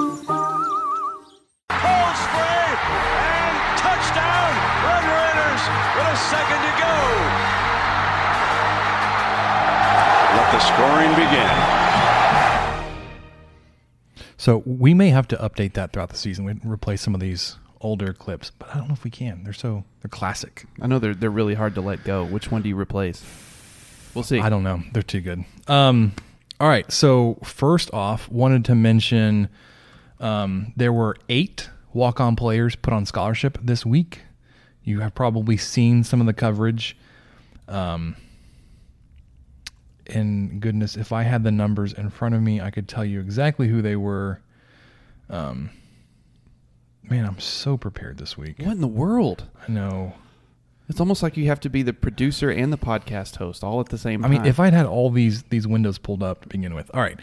So 14.41 14.63
we 14.65 14.95
may 14.95 15.09
have 15.09 15.27
to 15.27 15.37
update 15.37 15.73
that 15.73 15.93
throughout 15.93 16.09
the 16.09 16.17
season. 16.17 16.45
We 16.45 16.53
replace 16.63 17.01
some 17.01 17.13
of 17.13 17.21
these 17.21 17.57
older 17.79 18.11
clips, 18.11 18.51
but 18.57 18.69
I 18.73 18.79
don't 18.79 18.87
know 18.87 18.95
if 18.95 19.03
we 19.03 19.11
can. 19.11 19.43
They're 19.43 19.53
so 19.53 19.83
they're 20.01 20.09
classic. 20.09 20.65
I 20.81 20.87
know 20.87 20.97
they're 20.97 21.13
they're 21.13 21.29
really 21.29 21.53
hard 21.53 21.75
to 21.75 21.81
let 21.81 22.03
go. 22.03 22.25
Which 22.25 22.49
one 22.49 22.63
do 22.63 22.69
you 22.69 22.75
replace? 22.75 23.23
We'll 24.15 24.23
see. 24.23 24.39
I 24.39 24.49
don't 24.49 24.63
know. 24.63 24.81
They're 24.93 25.03
too 25.03 25.21
good. 25.21 25.45
Um, 25.67 26.13
all 26.59 26.67
right. 26.67 26.91
So 26.91 27.37
first 27.43 27.93
off, 27.93 28.31
wanted 28.31 28.65
to 28.65 28.73
mention 28.73 29.47
um, 30.19 30.73
there 30.75 30.91
were 30.91 31.17
eight 31.29 31.69
walk-on 31.93 32.35
players 32.35 32.75
put 32.75 32.95
on 32.95 33.05
scholarship 33.05 33.59
this 33.61 33.85
week. 33.85 34.21
You 34.83 35.01
have 35.01 35.13
probably 35.13 35.55
seen 35.55 36.03
some 36.03 36.19
of 36.19 36.25
the 36.25 36.33
coverage. 36.33 36.97
Um, 37.67 38.15
and 40.11 40.61
goodness, 40.61 40.95
if 40.97 41.11
I 41.11 41.23
had 41.23 41.43
the 41.43 41.51
numbers 41.51 41.93
in 41.93 42.09
front 42.09 42.35
of 42.35 42.41
me, 42.41 42.61
I 42.61 42.71
could 42.71 42.87
tell 42.87 43.05
you 43.05 43.19
exactly 43.19 43.67
who 43.67 43.81
they 43.81 43.95
were. 43.95 44.41
Um, 45.29 45.69
man, 47.03 47.25
I'm 47.25 47.39
so 47.39 47.77
prepared 47.77 48.17
this 48.17 48.37
week. 48.37 48.59
What 48.59 48.71
in 48.71 48.81
the 48.81 48.87
world? 48.87 49.45
I 49.67 49.71
know. 49.71 50.13
It's 50.89 50.99
almost 50.99 51.23
like 51.23 51.37
you 51.37 51.45
have 51.47 51.61
to 51.61 51.69
be 51.69 51.83
the 51.83 51.93
producer 51.93 52.49
and 52.49 52.73
the 52.73 52.77
podcast 52.77 53.37
host 53.37 53.63
all 53.63 53.79
at 53.79 53.87
the 53.89 53.97
same 53.97 54.21
time. 54.21 54.31
I 54.31 54.33
mean, 54.33 54.45
if 54.45 54.59
I'd 54.59 54.73
had 54.73 54.85
all 54.85 55.09
these 55.09 55.43
these 55.43 55.65
windows 55.65 55.97
pulled 55.97 56.21
up 56.21 56.41
to 56.41 56.47
begin 56.49 56.73
with. 56.73 56.91
All 56.93 57.01
right. 57.01 57.17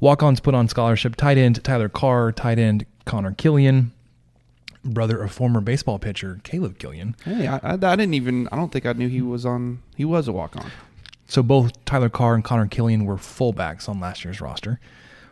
Walk-ons 0.00 0.38
put 0.38 0.54
on 0.54 0.68
scholarship. 0.68 1.16
Tight 1.16 1.38
end 1.38 1.62
Tyler 1.64 1.88
Carr. 1.88 2.30
Tight 2.30 2.58
end 2.58 2.86
Connor 3.04 3.32
Killian. 3.32 3.92
Brother 4.84 5.20
of 5.20 5.32
former 5.32 5.60
baseball 5.60 5.98
pitcher 5.98 6.38
Caleb 6.44 6.78
Killian. 6.78 7.16
hey, 7.24 7.48
I, 7.48 7.56
I, 7.56 7.72
I 7.72 7.76
didn't 7.76 8.14
even. 8.14 8.48
I 8.52 8.56
don't 8.56 8.70
think 8.70 8.86
I 8.86 8.92
knew 8.92 9.08
he 9.08 9.22
was 9.22 9.44
on. 9.44 9.82
He 9.96 10.04
was 10.04 10.28
a 10.28 10.32
walk 10.32 10.56
on. 10.56 10.70
So 11.28 11.42
both 11.42 11.84
Tyler 11.84 12.08
Carr 12.08 12.34
and 12.34 12.42
Connor 12.42 12.66
Killian 12.66 13.04
were 13.04 13.16
fullbacks 13.16 13.88
on 13.88 14.00
last 14.00 14.24
year's 14.24 14.40
roster. 14.40 14.80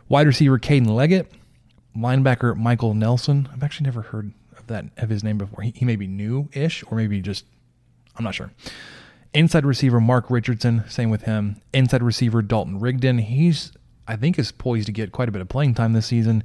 Wide 0.07 0.27
receiver 0.27 0.57
Caden 0.57 0.87
Leggett. 0.87 1.31
Linebacker 1.97 2.55
Michael 2.55 2.93
Nelson. 2.93 3.49
I've 3.51 3.63
actually 3.63 3.85
never 3.85 4.03
heard 4.03 4.31
of 4.57 4.67
that 4.67 4.85
of 4.97 5.09
his 5.09 5.23
name 5.23 5.39
before. 5.39 5.63
He, 5.63 5.73
he 5.75 5.85
may 5.85 5.95
be 5.95 6.07
new-ish 6.07 6.83
or 6.87 6.97
maybe 6.97 7.19
just 7.21 7.45
I'm 8.15 8.23
not 8.23 8.35
sure. 8.35 8.51
Inside 9.33 9.65
receiver 9.65 9.99
Mark 9.99 10.29
Richardson, 10.29 10.83
same 10.87 11.09
with 11.09 11.23
him. 11.23 11.59
Inside 11.73 12.03
receiver 12.03 12.41
Dalton 12.41 12.79
Rigdon, 12.79 13.17
he's 13.17 13.71
I 14.07 14.15
think 14.15 14.37
is 14.37 14.51
poised 14.51 14.85
to 14.85 14.91
get 14.91 15.11
quite 15.11 15.27
a 15.27 15.31
bit 15.31 15.41
of 15.41 15.49
playing 15.49 15.73
time 15.73 15.93
this 15.93 16.05
season. 16.05 16.43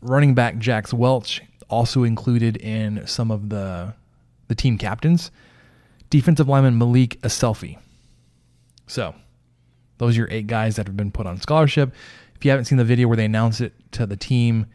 Running 0.00 0.34
back 0.34 0.58
Jax 0.58 0.94
Welch 0.94 1.42
also 1.68 2.04
included 2.04 2.56
in 2.58 3.04
some 3.06 3.32
of 3.32 3.48
the 3.48 3.94
the 4.46 4.54
team 4.54 4.78
captains. 4.78 5.32
Defensive 6.10 6.48
lineman 6.48 6.78
Malik 6.78 7.20
Aselfi. 7.22 7.78
So, 8.86 9.14
those 9.98 10.14
are 10.16 10.20
your 10.20 10.28
eight 10.30 10.46
guys 10.46 10.76
that 10.76 10.86
have 10.86 10.96
been 10.96 11.10
put 11.10 11.26
on 11.26 11.40
scholarship. 11.40 11.92
If 12.36 12.44
you 12.44 12.50
haven't 12.50 12.66
seen 12.66 12.78
the 12.78 12.84
video 12.84 13.08
where 13.08 13.16
they 13.16 13.24
announce 13.24 13.60
it 13.60 13.72
to 13.92 14.06
the 14.06 14.16
team 14.16 14.66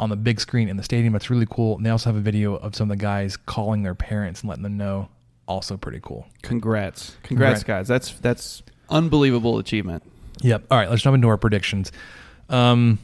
on 0.00 0.08
the 0.08 0.16
big 0.16 0.40
screen 0.40 0.68
in 0.68 0.76
the 0.76 0.82
stadium, 0.82 1.14
it's 1.14 1.30
really 1.30 1.46
cool. 1.48 1.76
And 1.76 1.86
they 1.86 1.90
also 1.90 2.10
have 2.10 2.16
a 2.16 2.20
video 2.22 2.54
of 2.56 2.74
some 2.74 2.90
of 2.90 2.96
the 2.98 3.00
guys 3.02 3.36
calling 3.36 3.82
their 3.82 3.94
parents 3.94 4.40
and 4.40 4.48
letting 4.48 4.62
them 4.64 4.76
know. 4.76 5.08
Also 5.46 5.76
pretty 5.76 6.00
cool. 6.02 6.26
Congrats, 6.42 7.16
congrats, 7.22 7.62
Congrats. 7.62 7.64
guys. 7.64 7.86
That's 7.88 8.12
that's 8.20 8.62
unbelievable 8.88 9.58
achievement. 9.58 10.02
Yep. 10.40 10.64
All 10.70 10.78
right, 10.78 10.88
let's 10.88 11.02
jump 11.02 11.14
into 11.14 11.28
our 11.28 11.36
predictions. 11.36 11.92
Um, 12.48 12.98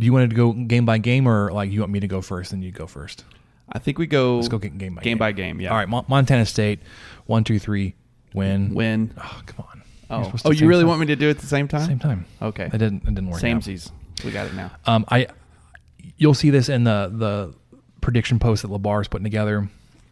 do 0.00 0.06
you 0.06 0.12
want 0.14 0.30
to 0.30 0.34
go 0.34 0.52
game 0.52 0.86
by 0.86 0.96
game, 0.98 1.26
or 1.28 1.52
like 1.52 1.70
you 1.70 1.80
want 1.80 1.92
me 1.92 2.00
to 2.00 2.08
go 2.08 2.22
first 2.22 2.52
and 2.54 2.64
you 2.64 2.70
go 2.72 2.86
first? 2.86 3.24
I 3.70 3.78
think 3.78 3.98
we 3.98 4.06
go. 4.06 4.36
Let's 4.36 4.48
go 4.48 4.56
game 4.58 4.78
by 4.78 5.02
game 5.02 5.02
game. 5.02 5.18
by 5.18 5.32
game. 5.32 5.60
Yeah. 5.60 5.70
All 5.70 5.76
right, 5.76 5.88
Mon- 5.88 6.06
Montana 6.08 6.46
State, 6.46 6.80
one, 7.26 7.44
two, 7.44 7.58
three, 7.58 7.94
win. 8.34 8.74
Win. 8.74 9.12
Oh, 9.18 9.42
come 9.46 9.66
on. 9.68 9.82
Oh, 10.10 10.32
oh, 10.44 10.50
you 10.50 10.66
really 10.66 10.82
time. 10.82 10.88
want 10.88 11.00
me 11.00 11.06
to 11.06 11.16
do 11.16 11.28
it 11.28 11.32
at 11.32 11.38
the 11.38 11.46
same 11.46 11.68
time? 11.68 11.86
Same 11.86 11.98
time. 11.98 12.24
Okay. 12.40 12.64
It 12.64 12.78
didn't. 12.78 13.02
It 13.02 13.14
didn't 13.14 13.28
work. 13.28 13.44
out. 13.44 13.60
Samesies. 13.62 13.90
We 14.24 14.30
got 14.30 14.46
it 14.46 14.54
now. 14.54 14.70
Um, 14.86 15.04
I 15.08 15.28
you'll 16.16 16.34
see 16.34 16.50
this 16.50 16.68
in 16.68 16.84
the 16.84 17.10
the 17.12 17.54
prediction 18.00 18.38
post 18.38 18.62
that 18.62 18.70
Labar 18.70 19.00
is 19.00 19.08
putting 19.08 19.24
together. 19.24 19.68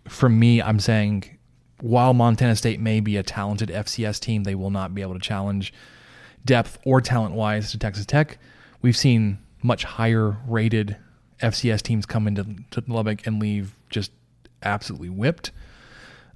From 0.08 0.38
me, 0.38 0.62
I'm 0.62 0.78
saying 0.78 1.36
while 1.80 2.14
Montana 2.14 2.56
State 2.56 2.80
may 2.80 3.00
be 3.00 3.16
a 3.16 3.22
talented 3.22 3.68
FCS 3.68 4.20
team, 4.20 4.44
they 4.44 4.54
will 4.54 4.70
not 4.70 4.94
be 4.94 5.02
able 5.02 5.14
to 5.14 5.20
challenge 5.20 5.72
depth 6.44 6.78
or 6.84 7.00
talent 7.00 7.34
wise 7.34 7.70
to 7.72 7.78
Texas 7.78 8.06
Tech. 8.06 8.38
We've 8.82 8.96
seen 8.96 9.38
much 9.62 9.84
higher 9.84 10.36
rated 10.46 10.96
FCS 11.42 11.82
teams 11.82 12.06
come 12.06 12.26
into 12.26 12.46
to 12.70 12.82
Lubbock 12.86 13.26
and 13.26 13.40
leave 13.40 13.74
just 13.90 14.12
absolutely 14.62 15.10
whipped. 15.10 15.50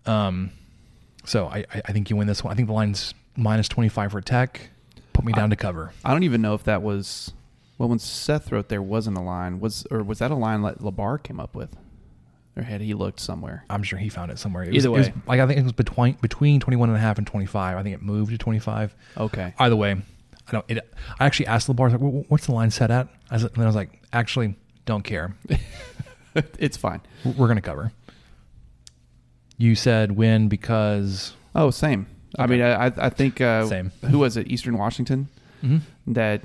Um, 0.06 0.50
so 1.24 1.46
I, 1.46 1.64
I 1.74 1.82
I 1.86 1.92
think 1.92 2.10
you 2.10 2.16
win 2.16 2.26
this 2.26 2.42
one. 2.44 2.52
I 2.52 2.56
think 2.56 2.68
the 2.68 2.74
line's 2.74 3.14
minus 3.36 3.68
25 3.68 4.12
for 4.12 4.20
Tech. 4.20 4.70
Put 5.12 5.24
me 5.24 5.32
down 5.32 5.50
to 5.50 5.56
cover. 5.56 5.92
I 6.04 6.12
don't 6.12 6.22
even 6.22 6.40
know 6.42 6.54
if 6.54 6.64
that 6.64 6.82
was. 6.82 7.32
Well, 7.78 7.88
when 7.88 7.98
Seth 7.98 8.52
wrote 8.52 8.68
there 8.68 8.82
wasn't 8.82 9.16
a 9.16 9.22
line. 9.22 9.60
Was 9.60 9.86
or 9.90 10.02
was 10.02 10.18
that 10.18 10.30
a 10.30 10.34
line 10.34 10.62
that 10.62 10.78
Labar 10.80 11.22
came 11.22 11.40
up 11.40 11.54
with? 11.54 11.76
Or 12.56 12.62
had 12.62 12.80
he 12.80 12.94
looked 12.94 13.20
somewhere? 13.20 13.64
I'm 13.70 13.82
sure 13.82 13.98
he 13.98 14.08
found 14.08 14.30
it 14.30 14.38
somewhere. 14.38 14.64
It 14.64 14.74
Either 14.74 14.90
was, 14.90 15.06
it 15.08 15.14
was- 15.14 15.16
way. 15.16 15.22
like 15.26 15.40
I 15.40 15.46
think 15.46 15.60
it 15.60 15.62
was 15.62 15.72
between 15.72 16.14
between 16.20 16.60
21 16.60 16.88
and 16.90 16.96
a 16.98 17.00
half 17.00 17.16
and 17.18 17.26
25. 17.26 17.76
I 17.76 17.82
think 17.82 17.94
it 17.94 18.02
moved 18.02 18.32
to 18.32 18.38
25. 18.38 18.94
Okay. 19.16 19.54
Either 19.58 19.76
way, 19.76 19.92
I 19.92 20.52
don't. 20.52 20.64
It, 20.68 20.78
I 21.18 21.26
actually 21.26 21.46
asked 21.46 21.68
I 21.70 21.72
was 21.72 21.92
like, 21.92 22.00
"What's 22.28 22.46
the 22.46 22.52
line 22.52 22.70
set 22.70 22.90
at?" 22.90 23.08
I 23.30 23.34
was, 23.34 23.44
and 23.44 23.54
then 23.54 23.62
I 23.64 23.66
was 23.66 23.76
like, 23.76 24.02
"Actually, 24.12 24.56
don't 24.84 25.02
care. 25.04 25.34
it's 26.34 26.76
fine. 26.76 27.00
We're 27.24 27.46
going 27.46 27.56
to 27.56 27.62
cover." 27.62 27.92
You 29.60 29.74
said 29.74 30.12
win 30.12 30.48
because 30.48 31.34
Oh, 31.54 31.70
same. 31.70 32.06
I 32.38 32.46
mean, 32.46 32.62
I 32.62 32.86
I- 32.86 33.10
think 33.10 33.40
uh, 33.40 33.66
Same. 33.66 33.92
Who 34.08 34.18
was 34.20 34.36
it? 34.36 34.48
Eastern 34.48 34.78
Washington. 34.78 35.28
That 36.06 36.42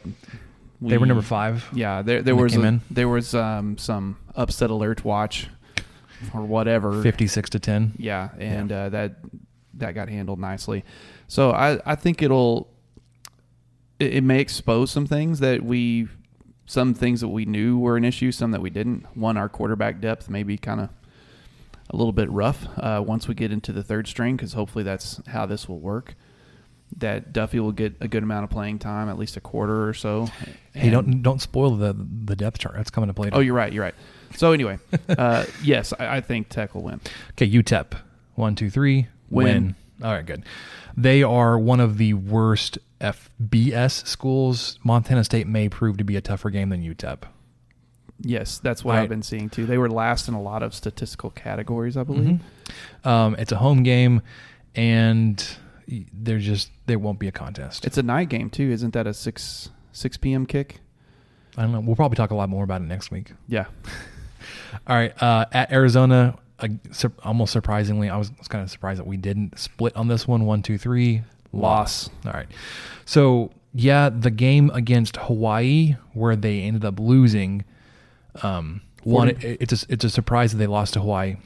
they 0.82 0.98
were 0.98 1.06
number 1.06 1.22
five. 1.24 1.66
Yeah, 1.74 2.02
there 2.02 2.22
there 2.22 2.36
was 2.36 2.56
a- 2.58 2.80
there 2.92 3.08
was 3.08 3.34
um, 3.34 3.78
some 3.78 4.18
upset 4.36 4.70
alert 4.70 5.06
watch 5.06 5.48
or 6.34 6.42
whatever. 6.42 7.02
56 7.02 7.50
to 7.52 7.60
10. 7.60 7.94
Yeah, 7.98 8.30
and 8.38 8.72
Uh, 8.72 8.90
that 8.90 9.16
that 9.76 9.94
got 9.96 10.10
handled 10.10 10.40
nicely. 10.40 10.84
So 11.30 11.52
I 11.52 11.80
I 11.86 11.96
think 11.96 12.22
it'll 12.22 12.68
it, 14.00 14.16
it 14.16 14.24
may 14.26 14.42
expose 14.42 14.92
some 14.92 15.06
things 15.08 15.40
that 15.40 15.64
we 15.64 16.10
some 16.66 16.94
things 16.94 17.22
that 17.22 17.30
we 17.30 17.46
knew 17.46 17.78
were 17.80 17.96
an 17.96 18.04
issue, 18.04 18.32
some 18.34 18.52
that 18.52 18.62
we 18.62 18.70
didn't. 18.70 19.06
One, 19.16 19.38
our 19.38 19.48
quarterback 19.48 20.02
depth 20.02 20.30
may 20.30 20.44
be 20.44 20.58
kind 20.58 20.82
of 20.82 20.90
a 21.90 21.96
little 21.96 22.14
bit 22.14 22.30
rough 22.30 22.68
uh, 22.78 23.04
once 23.06 23.28
we 23.28 23.36
get 23.36 23.52
into 23.52 23.72
the 23.72 23.84
third 23.84 24.08
string, 24.08 24.36
because 24.36 24.54
hopefully 24.54 24.84
that's 24.84 25.22
how 25.28 25.46
this 25.46 25.70
will 25.70 25.80
work. 25.80 26.16
That 26.98 27.34
Duffey 27.34 27.60
will 27.60 27.72
get 27.72 27.96
a 28.00 28.08
good 28.08 28.24
amount 28.24 28.44
of 28.46 28.52
playing 28.52 28.80
time, 28.80 29.10
at 29.10 29.18
least 29.18 29.38
a 29.38 29.42
quarter 29.42 29.88
or 29.88 29.94
so. 29.94 30.28
Hey, 30.74 30.90
don't 30.90 31.24
don't 31.24 31.42
spoil 31.42 31.72
the 31.72 31.94
the 31.94 32.36
depth 32.36 32.60
chart. 32.60 32.76
That's 32.76 32.92
coming 32.92 33.08
to 33.08 33.14
play. 33.14 33.30
Oh, 33.34 33.40
you're 33.40 33.56
right. 33.56 33.74
You're 33.74 33.84
right. 33.84 33.96
So 34.36 34.52
anyway, 34.52 34.78
uh, 35.10 35.46
yes, 35.64 35.94
I, 35.98 36.18
I 36.18 36.22
think 36.22 36.50
Tech 36.50 36.76
will 36.76 36.84
win. 36.84 37.02
Okay, 37.32 37.50
UTEP. 37.50 37.94
One, 38.36 38.56
two, 38.56 38.70
three. 38.70 39.08
Win. 39.30 39.46
Win. 39.46 39.76
All 40.04 40.12
right, 40.12 40.26
good. 40.26 40.44
They 40.96 41.24
are 41.24 41.58
one 41.58 41.80
of 41.80 41.98
the 41.98 42.14
worst 42.14 42.78
FBS 43.02 44.06
schools. 44.06 44.80
Montana 44.84 45.24
State 45.24 45.48
may 45.48 45.70
prove 45.70 45.98
to 45.98 46.04
be 46.04 46.16
a 46.16 46.22
tougher 46.22 46.50
game 46.50 46.70
than 46.70 46.84
UTEP. 46.84 47.24
Yes, 48.22 48.60
that's 48.60 48.84
what 48.84 48.94
Right. 48.94 49.02
I've 49.04 49.10
been 49.10 49.22
seeing 49.24 49.50
too. 49.50 49.66
They 49.66 49.78
were 49.78 49.90
last 49.90 50.28
in 50.28 50.34
a 50.34 50.42
lot 50.42 50.64
of 50.64 50.74
statistical 50.74 51.32
categories, 51.32 51.98
I 51.98 52.04
believe. 52.04 52.40
Um, 53.04 53.36
it's 53.36 53.52
a 53.52 53.58
home 53.58 53.84
game, 53.84 54.22
and 54.76 55.46
they're 56.14 56.40
just 56.40 56.72
there 56.86 56.98
won't 57.00 57.20
be 57.20 57.28
a 57.28 57.32
contest. 57.32 57.86
It's 57.86 57.98
a 57.98 58.04
night 58.04 58.30
game 58.30 58.50
too, 58.50 58.72
isn't 58.72 58.94
that 58.94 59.06
a 59.08 59.14
six 59.14 59.70
six 59.92 60.18
p.m. 60.18 60.46
kick? 60.46 60.80
I 61.58 61.62
don't 61.64 61.72
know. 61.72 61.80
We'll 61.82 61.96
probably 61.96 62.16
talk 62.18 62.32
a 62.32 62.36
lot 62.36 62.50
more 62.50 62.64
about 62.64 62.82
it 62.82 62.86
next 62.86 63.12
week. 63.12 63.32
Yeah, 63.48 63.66
All 64.88 64.96
right, 64.96 65.22
uh, 65.22 65.46
at 65.52 65.72
Arizona, 65.72 66.38
uh, 66.60 66.68
sur- 66.92 67.12
almost 67.24 67.54
surprisingly, 67.54 68.10
I 68.10 68.18
was, 68.18 68.32
was 68.38 68.48
kind 68.48 68.64
of 68.64 68.70
surprised 68.70 69.00
that 69.00 69.08
we 69.08 69.18
didn't 69.18 69.58
split 69.60 69.96
on 69.96 70.08
this 70.08 70.28
one. 70.28 70.46
One, 70.46 70.62
two, 70.62 70.78
three, 70.78 71.22
loss. 71.54 72.10
All 72.26 72.34
right, 72.34 72.48
so 73.06 73.52
yeah, 73.74 74.10
the 74.10 74.32
game 74.32 74.70
against 74.74 75.18
Hawaii 75.18 75.96
where 76.14 76.36
they 76.36 76.62
ended 76.62 76.86
up 76.86 77.00
losing. 77.00 77.64
Um, 78.44 78.82
one, 79.04 79.30
it, 79.30 79.44
it's 79.62 79.84
a, 79.84 79.86
it's 79.90 80.04
a 80.04 80.10
surprise 80.10 80.52
that 80.52 80.58
they 80.58 80.68
lost 80.68 80.94
to 80.94 81.00
Hawaii, 81.00 81.38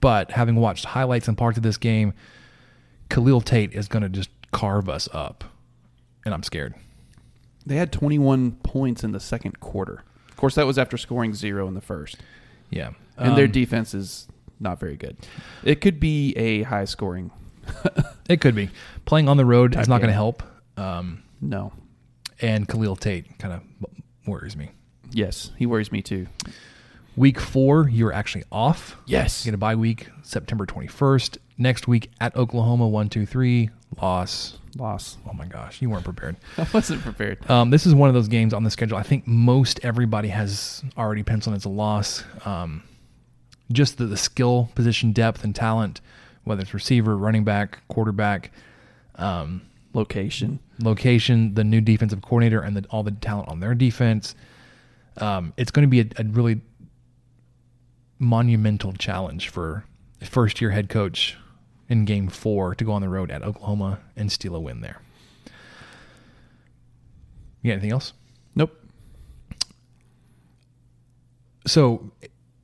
but 0.00 0.30
having 0.30 0.56
watched 0.56 0.84
highlights 0.86 1.28
and 1.28 1.36
parts 1.36 1.56
of 1.56 1.62
this 1.62 1.76
game, 1.76 2.14
Khalil 3.08 3.40
Tate 3.40 3.72
is 3.72 3.88
going 3.88 4.02
to 4.02 4.08
just 4.08 4.30
carve 4.52 4.88
us 4.88 5.08
up, 5.12 5.44
and 6.24 6.32
I'm 6.34 6.42
scared. 6.42 6.74
they 7.66 7.76
had 7.76 7.92
twenty 7.92 8.18
one 8.18 8.52
points 8.62 9.02
in 9.04 9.12
the 9.12 9.20
second 9.20 9.60
quarter. 9.60 10.02
Of 10.30 10.36
course, 10.36 10.54
that 10.54 10.66
was 10.66 10.78
after 10.78 10.96
scoring 10.96 11.34
zero 11.34 11.66
in 11.68 11.74
the 11.74 11.80
first, 11.80 12.16
Yeah, 12.70 12.92
and 13.18 13.36
their 13.36 13.44
Um, 13.46 13.50
defense 13.52 13.92
is 13.94 14.26
not 14.58 14.78
very 14.80 14.96
good. 14.96 15.16
It 15.64 15.80
could 15.80 16.00
be 16.00 16.32
a 16.36 16.62
high 16.62 16.84
scoring. 16.86 17.30
it 18.28 18.40
could 18.40 18.54
be 18.54 18.70
playing 19.04 19.28
on 19.28 19.36
the 19.36 19.44
road 19.44 19.76
is 19.76 19.88
not 19.88 19.98
going 19.98 20.08
to 20.08 20.14
help. 20.14 20.42
Um, 20.76 21.22
No, 21.40 21.72
and 22.40 22.66
Khalil 22.68 22.96
Tate 22.96 23.38
kind 23.38 23.52
of 23.54 23.62
worries 24.26 24.56
me. 24.56 24.70
Yes, 25.12 25.50
he 25.56 25.66
worries 25.66 25.92
me 25.92 26.02
too. 26.02 26.26
Week 27.16 27.38
four, 27.40 27.88
you're 27.88 28.12
actually 28.12 28.44
off. 28.52 28.96
Yes. 29.06 29.44
You 29.44 29.50
get 29.50 29.54
a 29.56 29.58
bye 29.58 29.74
week, 29.74 30.08
September 30.22 30.64
21st. 30.64 31.38
Next 31.58 31.86
week 31.88 32.10
at 32.20 32.34
Oklahoma, 32.36 32.88
one, 32.88 33.08
two, 33.08 33.26
three, 33.26 33.70
loss. 34.00 34.56
Loss. 34.76 35.18
Oh 35.28 35.32
my 35.32 35.46
gosh, 35.46 35.82
you 35.82 35.90
weren't 35.90 36.04
prepared. 36.04 36.36
I 36.56 36.66
wasn't 36.72 37.02
prepared. 37.02 37.50
Um, 37.50 37.70
this 37.70 37.84
is 37.84 37.94
one 37.94 38.08
of 38.08 38.14
those 38.14 38.28
games 38.28 38.54
on 38.54 38.62
the 38.64 38.70
schedule. 38.70 38.96
I 38.96 39.02
think 39.02 39.26
most 39.26 39.80
everybody 39.82 40.28
has 40.28 40.82
already 40.96 41.22
penciled 41.22 41.56
as 41.56 41.64
a 41.64 41.68
loss. 41.68 42.24
Um, 42.44 42.84
just 43.72 43.98
the, 43.98 44.06
the 44.06 44.16
skill, 44.16 44.70
position 44.74 45.12
depth, 45.12 45.44
and 45.44 45.54
talent, 45.54 46.00
whether 46.44 46.62
it's 46.62 46.72
receiver, 46.72 47.16
running 47.16 47.44
back, 47.44 47.80
quarterback, 47.88 48.52
um, 49.16 49.62
Location. 49.92 50.60
location, 50.80 51.54
the 51.54 51.64
new 51.64 51.80
defensive 51.80 52.22
coordinator, 52.22 52.60
and 52.60 52.76
the, 52.76 52.84
all 52.90 53.02
the 53.02 53.10
talent 53.10 53.48
on 53.48 53.58
their 53.60 53.74
defense. 53.74 54.34
Um, 55.20 55.52
it's 55.56 55.70
going 55.70 55.82
to 55.86 55.88
be 55.90 56.00
a, 56.00 56.06
a 56.18 56.24
really 56.24 56.60
monumental 58.18 58.92
challenge 58.92 59.48
for 59.48 59.84
first 60.22 60.60
year 60.60 60.70
head 60.70 60.88
coach 60.88 61.36
in 61.88 62.04
game 62.04 62.28
four 62.28 62.74
to 62.74 62.84
go 62.84 62.92
on 62.92 63.02
the 63.02 63.08
road 63.08 63.30
at 63.30 63.42
Oklahoma 63.42 63.98
and 64.16 64.30
steal 64.30 64.54
a 64.54 64.60
win 64.60 64.80
there. 64.80 65.00
You 67.62 67.70
got 67.70 67.72
anything 67.74 67.92
else? 67.92 68.12
Nope. 68.54 68.74
So, 71.66 72.10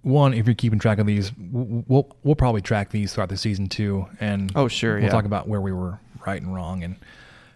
one, 0.03 0.33
if 0.35 0.47
you're 0.47 0.55
keeping 0.55 0.79
track 0.79 0.99
of 0.99 1.07
these, 1.07 1.33
we'll 1.39 2.17
we'll 2.23 2.35
probably 2.37 2.63
track 2.63 2.91
these 2.91 3.13
throughout 3.15 3.29
the 3.29 3.37
season 3.37 3.69
too, 3.69 4.07
and 4.21 4.51
Oh, 4.55 4.69
sure, 4.69 4.95
we'll 4.95 5.05
yeah. 5.05 5.09
talk 5.11 5.25
about 5.25 5.49
where 5.49 5.61
we 5.61 5.73
were 5.73 5.99
right 6.27 6.41
and 6.41 6.55
wrong, 6.55 6.83
and 6.83 6.97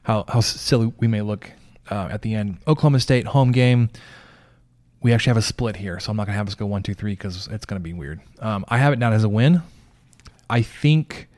how 0.03 0.25
how 0.29 0.41
silly 0.41 0.93
we 0.99 1.07
may 1.07 1.23
look 1.23 1.51
uh, 1.91 2.09
at 2.11 2.23
the 2.23 2.35
end. 2.35 2.59
Oklahoma 2.67 3.01
State 3.01 3.27
home 3.27 3.53
game. 3.53 3.89
We 5.03 5.13
actually 5.13 5.31
have 5.31 5.37
a 5.39 5.43
split 5.43 5.77
here, 5.77 5.99
so 5.99 6.11
I'm 6.11 6.17
not 6.17 6.27
gonna 6.27 6.37
have 6.37 6.49
us 6.49 6.55
go 6.55 6.67
one, 6.67 6.83
two, 6.83 6.95
three 6.95 7.13
because 7.13 7.49
it's 7.49 7.65
gonna 7.65 7.81
be 7.81 7.93
weird. 7.93 8.21
Um, 8.41 8.65
I 8.69 8.79
have 8.79 8.93
it 8.93 8.99
down 8.99 9.13
as 9.13 9.25
a 9.25 9.29
win. 9.29 9.63
I 10.49 10.63
think 10.63 11.29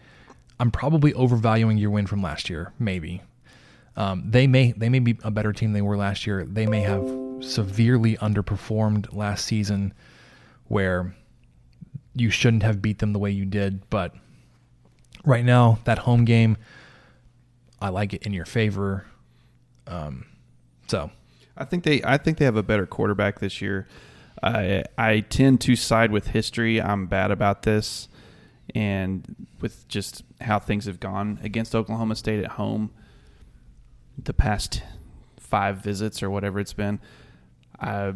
I'm 0.59 0.71
probably 0.71 1.13
overvaluing 1.15 1.79
your 1.79 1.91
win 1.91 2.07
from 2.07 2.23
last 2.23 2.51
year. 2.51 2.73
Maybe 2.79 3.23
um, 3.97 4.25
they 4.29 4.47
may 4.47 4.73
they 4.73 4.89
may 4.89 4.99
be 4.99 5.19
a 5.23 5.31
better 5.31 5.53
team 5.53 5.71
than 5.71 5.75
they 5.75 5.83
were 5.83 5.97
last 5.97 6.27
year. 6.27 6.45
They 6.45 6.67
may 6.67 6.81
have 6.81 7.03
severely 7.41 8.17
underperformed 8.17 9.15
last 9.15 9.45
season, 9.45 9.93
where 10.69 11.15
you 12.15 12.31
shouldn't 12.31 12.63
have 12.63 12.81
beat 12.81 12.99
them 12.99 13.13
the 13.13 13.19
way 13.19 13.31
you 13.31 13.45
did. 13.45 13.89
But 13.91 14.15
right 15.25 15.45
now, 15.45 15.79
that 15.85 15.99
home 15.99 16.25
game, 16.25 16.57
I 17.81 17.91
like 17.91 18.15
it 18.15 18.23
in 18.23 18.33
your 18.33 18.45
favor. 18.45 19.07
Um, 19.87 20.27
so 20.89 21.11
I 21.57 21.65
think 21.65 21.85
they 21.85 22.03
I 22.03 22.17
think 22.19 22.39
they 22.39 22.45
have 22.45 22.57
a 22.57 22.63
better 22.63 22.87
quarterback 22.87 23.39
this 23.41 23.61
year. 23.61 23.87
I 24.43 24.85
I 24.99 25.21
tend 25.21 25.61
to 25.63 25.77
side 25.77 26.11
with 26.11 26.29
history. 26.29 26.81
I'm 26.81 27.07
bad 27.07 27.31
about 27.31 27.63
this, 27.63 28.09
and 28.75 29.47
with 29.61 29.87
just 29.89 30.23
how 30.41 30.59
things 30.59 30.87
have 30.87 30.99
gone 31.01 31.39
against 31.43 31.75
Oklahoma 31.75 32.17
State 32.17 32.43
at 32.43 32.53
home, 32.53 32.91
the 34.23 34.33
past 34.35 34.83
five 35.39 35.79
visits 35.79 36.23
or 36.23 36.31
whatever 36.31 36.59
it's 36.59 36.73
been, 36.73 36.99
I 37.79 38.15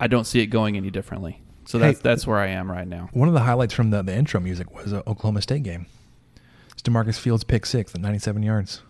I 0.00 0.06
don't 0.06 0.24
see 0.24 0.40
it 0.40 0.46
going 0.46 0.76
any 0.76 0.90
differently. 0.90 1.42
So 1.66 1.78
Hey, 1.78 1.86
that's 1.86 2.00
that's 2.00 2.26
where 2.26 2.38
I 2.38 2.48
am 2.48 2.70
right 2.70 2.88
now. 2.88 3.08
one 3.12 3.28
of 3.28 3.34
the 3.34 3.40
highlights 3.40 3.74
from 3.74 3.90
the, 3.90 4.02
the 4.02 4.14
intro 4.14 4.40
music 4.40 4.74
was 4.74 4.92
a 4.92 4.98
Oklahoma 5.08 5.42
State 5.42 5.62
game. 5.62 5.86
It's 6.72 6.82
Demarcus 6.82 7.18
Fields 7.18 7.44
pick 7.44 7.66
six 7.66 7.94
at 7.94 8.00
97 8.00 8.42
yards. 8.42 8.82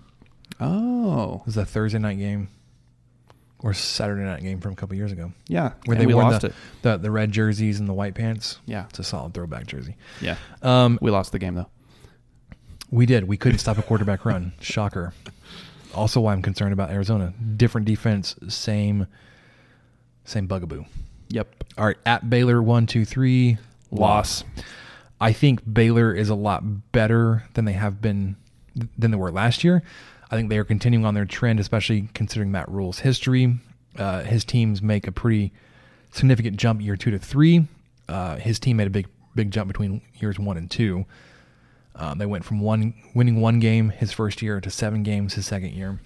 Oh, 0.60 1.36
It 1.40 1.46
was 1.46 1.56
a 1.56 1.64
Thursday 1.66 1.98
night 1.98 2.18
game 2.18 2.48
or 3.62 3.72
Saturday 3.74 4.22
night 4.22 4.42
game 4.42 4.60
from 4.60 4.72
a 4.72 4.74
couple 4.76 4.96
years 4.96 5.12
ago. 5.12 5.32
yeah, 5.48 5.72
Where 5.86 5.96
they 5.96 6.06
we 6.06 6.14
lost 6.14 6.40
the, 6.42 6.48
it. 6.48 6.54
the 6.82 6.96
the 6.96 7.10
red 7.10 7.30
jerseys 7.32 7.78
and 7.80 7.88
the 7.88 7.92
white 7.94 8.14
pants. 8.14 8.58
Yeah. 8.66 8.86
It's 8.90 8.98
a 8.98 9.04
solid 9.04 9.34
throwback 9.34 9.66
jersey. 9.66 9.96
Yeah, 10.20 10.36
Um, 10.62 10.98
we 11.00 11.10
lost 11.10 11.32
the 11.32 11.38
game 11.38 11.54
though. 11.54 11.68
we 12.90 13.06
did. 13.06 13.24
We 13.28 13.36
couldn't 13.36 13.58
stop 13.58 13.78
a 13.78 13.82
quarterback 13.82 14.24
run. 14.24 14.52
Shocker. 14.60 15.12
Also 15.94 16.20
why 16.20 16.32
I'm 16.32 16.42
concerned 16.42 16.72
about 16.72 16.90
Arizona. 16.90 17.32
Different 17.56 17.86
defense, 17.86 18.34
same 18.48 19.06
same 20.24 20.46
bugaboo. 20.46 20.84
Yep, 21.28 21.64
All 21.78 21.86
right, 21.86 21.96
at 22.04 22.28
Baylor 22.28 22.62
one, 22.62 22.86
two, 22.86 23.04
three, 23.04 23.58
loss. 23.90 24.44
I 25.20 25.32
think 25.32 25.60
Baylor 25.72 26.12
is 26.12 26.28
a 26.28 26.34
lot 26.34 26.92
better 26.92 27.44
than 27.54 27.64
they 27.64 27.72
have 27.72 28.00
been 28.02 28.36
than 28.98 29.10
they 29.12 29.16
were 29.16 29.30
last 29.30 29.64
year. 29.64 29.82
I 30.32 30.36
think 30.36 30.48
they 30.48 30.56
are 30.56 30.64
continuing 30.64 31.04
on 31.04 31.12
their 31.12 31.26
trend, 31.26 31.60
especially 31.60 32.08
considering 32.14 32.50
Matt 32.50 32.70
Rhule's 32.70 33.00
history. 33.00 33.58
Uh, 33.98 34.22
his 34.22 34.46
teams 34.46 34.80
make 34.80 35.06
a 35.06 35.12
pretty 35.12 35.52
significant 36.10 36.56
jump 36.56 36.80
year 36.80 36.96
two 36.96 37.10
to 37.10 37.18
three. 37.18 37.68
Uh, 38.08 38.36
his 38.36 38.58
team 38.58 38.78
made 38.78 38.86
a 38.86 38.90
big 38.90 39.08
big 39.34 39.50
jump 39.50 39.68
between 39.68 40.00
years 40.14 40.38
one 40.38 40.56
and 40.56 40.70
two. 40.70 41.04
Um, 41.94 42.16
they 42.16 42.24
went 42.24 42.46
from 42.46 42.60
one 42.60 42.94
winning 43.14 43.42
one 43.42 43.60
game 43.60 43.90
his 43.90 44.12
first 44.12 44.40
year 44.40 44.58
to 44.62 44.70
seven 44.70 45.02
games 45.02 45.34
his 45.34 45.44
second 45.44 45.74
year. 45.74 46.00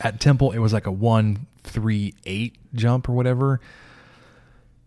At 0.00 0.18
Temple, 0.18 0.50
it 0.50 0.58
was 0.58 0.72
like 0.72 0.86
a 0.86 0.92
one 0.92 1.46
three 1.62 2.14
eight 2.26 2.56
jump 2.74 3.08
or 3.08 3.12
whatever. 3.12 3.60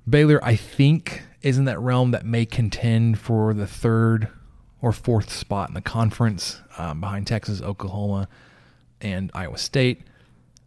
Baylor, 0.09 0.43
I 0.43 0.57
think, 0.57 1.23
is 1.41 1.57
in 1.57 1.63
that 1.63 1.79
realm 1.79 2.11
that 2.11 2.25
may 2.25 2.45
contend 2.45 3.19
for 3.19 3.53
the 3.53 3.67
third 3.67 4.27
or 4.81 4.91
fourth 4.91 5.31
spot 5.31 5.69
in 5.69 5.73
the 5.73 5.81
conference 5.81 6.61
um, 6.77 7.01
behind 7.01 7.27
Texas, 7.27 7.61
Oklahoma, 7.61 8.27
and 9.01 9.31
Iowa 9.33 9.57
State. 9.57 10.01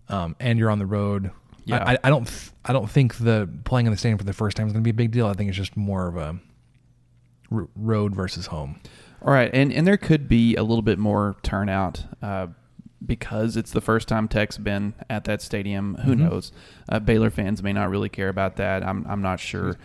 Um, 0.08 0.34
and 0.40 0.58
you're 0.58 0.70
on 0.70 0.78
the 0.78 0.86
road. 0.86 1.30
Yeah. 1.64 1.84
I, 1.86 1.98
I, 2.02 2.10
don't. 2.10 2.26
Th- 2.26 2.50
I 2.64 2.72
don't 2.72 2.90
think 2.90 3.16
the 3.16 3.48
playing 3.64 3.86
in 3.86 3.92
the 3.92 3.98
stadium 3.98 4.18
for 4.18 4.24
the 4.24 4.32
first 4.32 4.56
time 4.56 4.66
is 4.66 4.72
going 4.72 4.82
to 4.82 4.84
be 4.84 4.90
a 4.90 4.94
big 4.94 5.12
deal. 5.12 5.26
I 5.26 5.34
think 5.34 5.48
it's 5.48 5.56
just 5.56 5.76
more 5.76 6.08
of 6.08 6.16
a 6.16 6.36
r- 7.52 7.68
road 7.76 8.14
versus 8.14 8.46
home. 8.46 8.80
All 9.22 9.32
right, 9.32 9.50
and 9.52 9.72
and 9.72 9.86
there 9.86 9.96
could 9.96 10.28
be 10.28 10.56
a 10.56 10.62
little 10.62 10.82
bit 10.82 10.98
more 10.98 11.36
turnout 11.42 12.04
uh, 12.22 12.48
because 13.04 13.56
it's 13.56 13.70
the 13.70 13.80
first 13.80 14.08
time 14.08 14.26
Tech's 14.28 14.56
been 14.56 14.94
at 15.08 15.24
that 15.24 15.42
stadium. 15.42 15.96
Who 15.96 16.16
knows? 16.16 16.52
Uh, 16.88 16.98
Baylor 17.00 17.30
fans 17.30 17.62
may 17.62 17.72
not 17.72 17.90
really 17.90 18.08
care 18.08 18.30
about 18.30 18.56
that. 18.56 18.82
I'm 18.84 19.06
I'm 19.06 19.22
not 19.22 19.38
sure. 19.38 19.76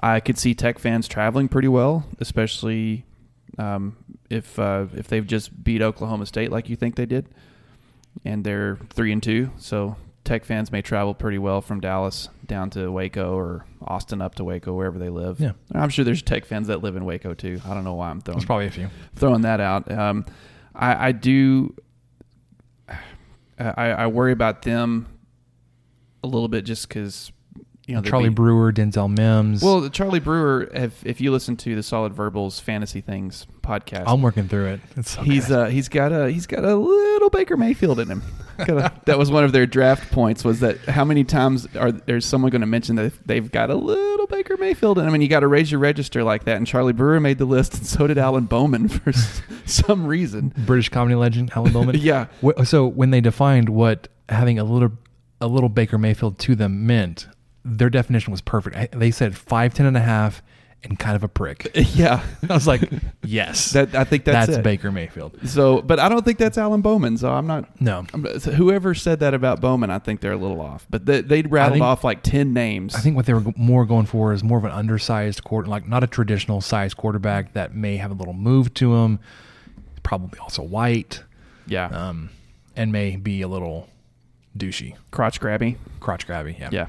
I 0.00 0.20
could 0.20 0.36
see 0.38 0.54
Tech 0.54 0.78
fans 0.78 1.08
traveling 1.08 1.48
pretty 1.48 1.68
well, 1.68 2.06
especially 2.20 3.04
um, 3.58 3.96
if 4.30 4.58
uh, 4.58 4.86
if 4.94 5.08
they've 5.08 5.26
just 5.26 5.62
beat 5.62 5.82
Oklahoma 5.82 6.26
State 6.26 6.50
like 6.50 6.68
you 6.68 6.76
think 6.76 6.96
they 6.96 7.06
did, 7.06 7.28
and 8.24 8.44
they're 8.44 8.78
three 8.90 9.12
and 9.12 9.22
two. 9.22 9.50
So 9.58 9.96
Tech 10.24 10.44
fans 10.44 10.70
may 10.70 10.82
travel 10.82 11.14
pretty 11.14 11.38
well 11.38 11.60
from 11.60 11.80
Dallas 11.80 12.28
down 12.46 12.70
to 12.70 12.90
Waco 12.90 13.34
or 13.36 13.66
Austin 13.82 14.22
up 14.22 14.36
to 14.36 14.44
Waco, 14.44 14.72
wherever 14.74 14.98
they 14.98 15.08
live. 15.08 15.40
Yeah. 15.40 15.52
I'm 15.74 15.88
sure 15.88 16.04
there's 16.04 16.22
Tech 16.22 16.44
fans 16.44 16.68
that 16.68 16.82
live 16.82 16.94
in 16.96 17.04
Waco 17.04 17.34
too. 17.34 17.60
I 17.66 17.74
don't 17.74 17.84
know 17.84 17.94
why 17.94 18.10
I'm 18.10 18.20
throwing 18.20 18.38
There's 18.38 18.46
probably 18.46 18.66
a 18.66 18.70
few. 18.70 18.88
throwing 19.16 19.42
that 19.42 19.60
out. 19.60 19.90
Um, 19.90 20.24
I, 20.74 21.08
I 21.08 21.12
do. 21.12 21.74
I, 23.58 23.90
I 23.90 24.06
worry 24.08 24.32
about 24.32 24.62
them 24.62 25.06
a 26.24 26.26
little 26.26 26.48
bit 26.48 26.64
just 26.64 26.88
because 26.88 27.30
you 27.86 27.94
know 27.96 28.02
Charlie 28.02 28.28
Brewer, 28.28 28.72
Denzel 28.72 29.10
Mims. 29.14 29.62
Well, 29.62 29.88
Charlie 29.90 30.20
Brewer, 30.20 30.70
if 30.72 31.04
if 31.04 31.20
you 31.20 31.32
listen 31.32 31.56
to 31.58 31.74
the 31.74 31.82
Solid 31.82 32.12
Verbals 32.14 32.60
Fantasy 32.60 33.00
Things 33.00 33.46
podcast, 33.62 34.04
I'm 34.06 34.22
working 34.22 34.48
through 34.48 34.66
it. 34.74 34.80
It's 34.96 35.18
okay. 35.18 35.30
he's 35.30 35.50
uh 35.50 35.66
he's 35.66 35.88
got 35.88 36.12
a 36.12 36.30
he's 36.30 36.46
got 36.46 36.64
a 36.64 36.74
little 36.76 37.30
Baker 37.30 37.56
Mayfield 37.56 37.98
in 38.00 38.08
him. 38.08 38.22
Got 38.58 38.68
a- 38.70 38.92
that 39.06 39.18
was 39.18 39.30
one 39.30 39.44
of 39.44 39.52
their 39.52 39.64
draft 39.66 40.12
points. 40.12 40.44
Was 40.44 40.60
that 40.60 40.78
how 40.80 41.04
many 41.06 41.24
times 41.24 41.66
are 41.74 41.90
there's 41.90 42.26
someone 42.26 42.50
going 42.50 42.60
to 42.60 42.66
mention 42.66 42.96
that 42.96 43.12
they've 43.26 43.50
got 43.50 43.70
a 43.70 43.74
little 43.74 44.26
Baker 44.26 44.56
Mayfield 44.58 44.98
in 44.98 45.06
them? 45.06 45.14
And 45.14 45.22
you 45.22 45.28
got 45.28 45.40
to 45.40 45.48
raise 45.48 45.70
your 45.72 45.80
register 45.80 46.22
like 46.22 46.44
that. 46.44 46.58
And 46.58 46.66
Charlie 46.66 46.92
Brewer 46.92 47.18
made 47.18 47.38
the 47.38 47.46
list, 47.46 47.74
and 47.74 47.86
so 47.86 48.06
did 48.06 48.18
Alan 48.18 48.44
Bowman 48.44 48.88
for 48.90 49.10
some 49.64 50.06
reason. 50.06 50.52
British 50.66 50.90
comedy 50.90 51.14
legend 51.14 51.50
Alan 51.56 51.72
Bowman. 51.72 51.96
Yeah. 52.00 52.26
So 52.64 52.86
when 52.86 53.10
they 53.10 53.22
defined 53.22 53.70
what 53.70 54.06
having 54.28 54.58
a 54.58 54.64
little 54.64 54.92
a 55.40 55.46
little 55.46 55.70
Baker 55.70 55.96
Mayfield 55.96 56.38
to 56.40 56.54
them 56.54 56.86
meant, 56.86 57.26
their 57.64 57.90
definition 57.90 58.30
was 58.30 58.40
perfect. 58.40 58.76
I- 58.76 58.88
They 58.92 59.10
said 59.10 59.36
five 59.36 59.74
ten 59.74 59.86
and 59.86 59.96
a 59.96 60.00
half 60.00 60.42
and 60.84 60.98
kind 60.98 61.14
of 61.14 61.22
a 61.22 61.28
prick. 61.28 61.70
Yeah, 61.94 62.24
I 62.48 62.54
was 62.54 62.66
like, 62.66 62.82
yes, 63.22 63.70
that 63.70 63.94
I 63.94 64.02
think 64.02 64.24
that's, 64.24 64.48
that's 64.48 64.58
it. 64.58 64.62
Baker 64.64 64.90
Mayfield. 64.90 65.38
So, 65.48 65.80
but 65.80 66.00
I 66.00 66.08
don't 66.08 66.24
think 66.24 66.38
that's 66.38 66.58
Alan 66.58 66.80
Bowman. 66.80 67.16
So 67.18 67.30
I'm 67.30 67.46
not. 67.46 67.80
No, 67.80 68.04
I'm- 68.12 68.24
whoever 68.24 68.92
said 68.94 69.20
that 69.20 69.32
about 69.32 69.60
Bowman, 69.60 69.90
I 69.90 70.00
think 70.00 70.20
they're 70.20 70.32
a 70.32 70.36
little 70.36 70.60
off. 70.60 70.84
But 70.90 71.06
they, 71.06 71.20
they 71.20 71.42
rattled 71.42 71.74
think- 71.74 71.84
off 71.84 72.02
like 72.02 72.22
ten 72.24 72.52
names. 72.52 72.96
I 72.96 72.98
think 73.00 73.14
what 73.14 73.26
they 73.26 73.34
were 73.34 73.44
more 73.56 73.84
going 73.86 74.06
for 74.06 74.32
is 74.32 74.42
more 74.42 74.58
of 74.58 74.64
an 74.64 74.72
undersized 74.72 75.44
quarter, 75.44 75.68
like 75.68 75.86
not 75.86 76.02
a 76.02 76.08
traditional 76.08 76.60
size 76.60 76.94
quarterback 76.94 77.52
that 77.52 77.74
may 77.76 77.96
have 77.98 78.10
a 78.10 78.14
little 78.14 78.34
move 78.34 78.74
to 78.74 78.94
him. 78.96 79.20
Probably 80.02 80.40
also 80.40 80.62
white, 80.64 81.22
yeah, 81.68 81.86
um, 81.86 82.30
and 82.74 82.90
may 82.90 83.14
be 83.14 83.40
a 83.42 83.46
little 83.48 83.88
douchey, 84.58 84.96
crotch 85.12 85.40
grabby. 85.40 85.76
crotch 86.00 86.26
grabby. 86.26 86.58
Yeah. 86.58 86.70
Yeah. 86.72 86.86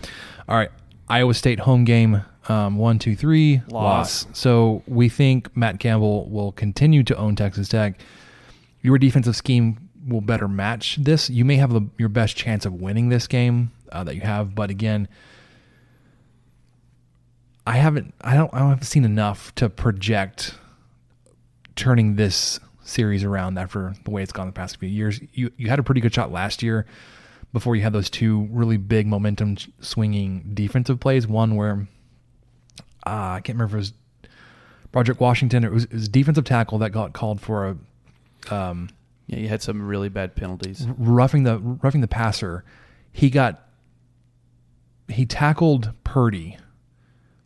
All 0.48 0.56
right. 0.56 0.70
Iowa 1.10 1.34
State 1.34 1.60
home 1.60 1.84
game. 1.84 2.24
Um, 2.50 2.78
one, 2.78 3.00
two, 3.00 3.16
three. 3.16 3.62
Loss. 3.70 4.28
So 4.34 4.84
we 4.88 5.08
think 5.10 5.56
Matt 5.56 5.80
Campbell 5.80 6.30
will 6.30 6.52
continue 6.52 7.04
to 7.04 7.16
own 7.16 7.36
Texas 7.36 7.70
Tech. 7.70 8.00
Your 8.82 8.98
defensive 8.98 9.36
scheme 9.36 9.90
will 10.08 10.22
better 10.22 10.48
match 10.48 10.98
this. 10.98 11.30
You 11.30 11.46
may 11.46 11.56
have 11.56 11.72
the, 11.72 11.82
your 11.98 12.10
best 12.10 12.36
chance 12.36 12.66
of 12.66 12.74
winning 12.74 13.10
this 13.10 13.28
game 13.28 13.72
uh, 13.92 14.04
that 14.04 14.16
you 14.16 14.22
have, 14.22 14.54
but 14.54 14.70
again, 14.70 15.08
I 17.66 17.78
haven't. 17.78 18.14
I 18.20 18.36
don't. 18.36 18.54
I 18.54 18.60
haven't 18.60 18.84
seen 18.84 19.06
enough 19.06 19.56
to 19.56 19.70
project 19.70 20.56
turning 21.78 22.18
this 22.18 22.60
series 22.84 23.24
around 23.24 23.58
after 23.58 23.94
the 24.04 24.12
way 24.12 24.22
it's 24.22 24.34
gone 24.34 24.48
the 24.48 24.54
past 24.54 24.78
few 24.78 24.90
years. 24.90 25.22
You 25.34 25.50
you 25.56 25.70
had 25.70 25.80
a 25.80 25.84
pretty 25.84 26.02
good 26.02 26.14
shot 26.14 26.30
last 26.30 26.62
year 26.62 26.86
before 27.54 27.76
you 27.76 27.84
had 27.84 27.94
those 27.94 28.10
two 28.10 28.48
really 28.52 28.78
big 28.78 29.08
momentum 29.08 29.58
swinging 29.80 30.52
defensive 30.54 31.00
plays. 31.00 31.28
One 31.28 31.56
where 31.56 31.88
uh, 33.06 33.38
I 33.38 33.42
can't 33.42 33.58
remember 33.58 33.66
if 33.66 33.74
it 33.74 33.78
was 33.78 33.94
Broderick 34.92 35.22
Washington. 35.22 35.64
It 35.64 35.72
was, 35.72 35.86
it 35.86 35.94
was 35.94 36.10
defensive 36.10 36.44
tackle 36.46 36.80
that 36.80 36.90
got 36.92 37.14
called 37.14 37.40
for 37.40 37.70
a 37.70 38.54
um, 38.54 38.90
yeah. 39.28 39.40
You 39.40 39.48
had 39.48 39.62
some 39.62 39.82
really 39.82 40.10
bad 40.10 40.36
penalties. 40.36 40.86
roughing 40.98 41.44
the 41.44 41.60
roughing 41.60 42.02
the 42.02 42.08
passer. 42.08 42.66
He 43.12 43.30
got 43.30 43.70
he 45.08 45.26
tackled 45.26 45.92
Purdy 46.04 46.58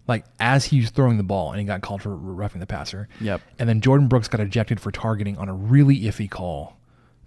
like 0.07 0.25
as 0.39 0.65
he 0.65 0.79
was 0.79 0.89
throwing 0.89 1.17
the 1.17 1.23
ball 1.23 1.51
and 1.51 1.59
he 1.59 1.65
got 1.65 1.81
called 1.81 2.01
for 2.01 2.15
roughing 2.15 2.61
the 2.61 2.67
passer. 2.67 3.09
Yep. 3.19 3.41
And 3.59 3.67
then 3.67 3.81
Jordan 3.81 4.07
Brooks 4.07 4.27
got 4.27 4.39
ejected 4.39 4.79
for 4.79 4.91
targeting 4.91 5.37
on 5.37 5.49
a 5.49 5.53
really 5.53 6.01
iffy 6.01 6.29
call 6.29 6.77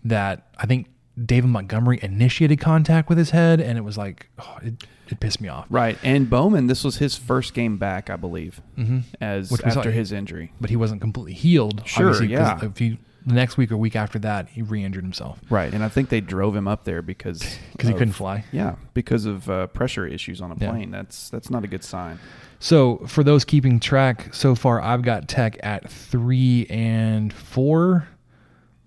that 0.05 0.49
I 0.57 0.67
think 0.67 0.87
David 1.23 1.49
Montgomery 1.49 1.99
initiated 2.03 2.61
contact 2.61 3.09
with 3.09 3.19
his 3.19 3.31
head 3.31 3.61
and 3.61 3.77
it 3.77 3.83
was 3.83 3.99
like 3.99 4.29
oh, 4.39 4.59
it, 4.63 4.75
it 5.09 5.21
pissed 5.21 5.41
me 5.41 5.49
off. 5.49 5.67
Right. 5.69 5.99
And 6.03 6.31
Bowman, 6.31 6.67
this 6.69 6.85
was 6.85 6.99
his 6.99 7.17
first 7.17 7.53
game 7.53 7.77
back, 7.79 8.09
I 8.11 8.17
believe, 8.17 8.61
mm-hmm. 8.79 9.01
as 9.21 9.51
Which 9.51 9.63
after 9.65 9.89
like- 9.89 9.95
his 9.95 10.13
injury. 10.13 10.53
But 10.61 10.71
he 10.71 10.77
wasn't 10.77 11.01
completely 11.01 11.35
healed. 11.35 11.83
Sure, 11.87 12.23
yeah. 12.23 12.59
If 12.63 12.79
he 12.79 12.99
the 13.27 13.35
next 13.35 13.59
week 13.59 13.71
or 13.71 13.77
week 13.77 13.97
after 13.97 14.19
that, 14.21 14.49
he 14.49 14.63
re-injured 14.63 15.05
himself 15.05 15.39
Right. 15.51 15.75
And 15.75 15.85
I 15.85 15.89
think 15.91 16.09
they 16.09 16.23
drove 16.23 16.57
him 16.57 16.67
up 16.67 16.85
there 16.85 17.03
because 17.03 17.41
because 17.73 17.89
he 17.89 17.95
couldn't 17.95 18.15
fly. 18.15 18.45
Yeah, 18.53 18.77
because 18.95 19.27
of 19.27 19.51
uh, 19.51 19.67
pressure 19.69 20.07
issues 20.07 20.41
on 20.41 20.53
a 20.53 20.57
Yeah. 20.59 20.71
plane. 20.71 20.91
That's 20.91 21.29
that's 21.29 21.51
not 21.51 21.65
a 21.65 21.67
good 21.67 21.85
sign. 21.85 22.19
So 22.61 22.99
for 23.07 23.25
those 23.25 23.45
keeping 23.45 23.81
track, 23.81 24.33
so 24.35 24.55
far 24.55 24.81
I've 24.81 25.03
got 25.03 25.29
Tech 25.29 25.59
at 25.63 25.91
three 25.91 26.67
and 26.71 27.33
four, 27.33 28.07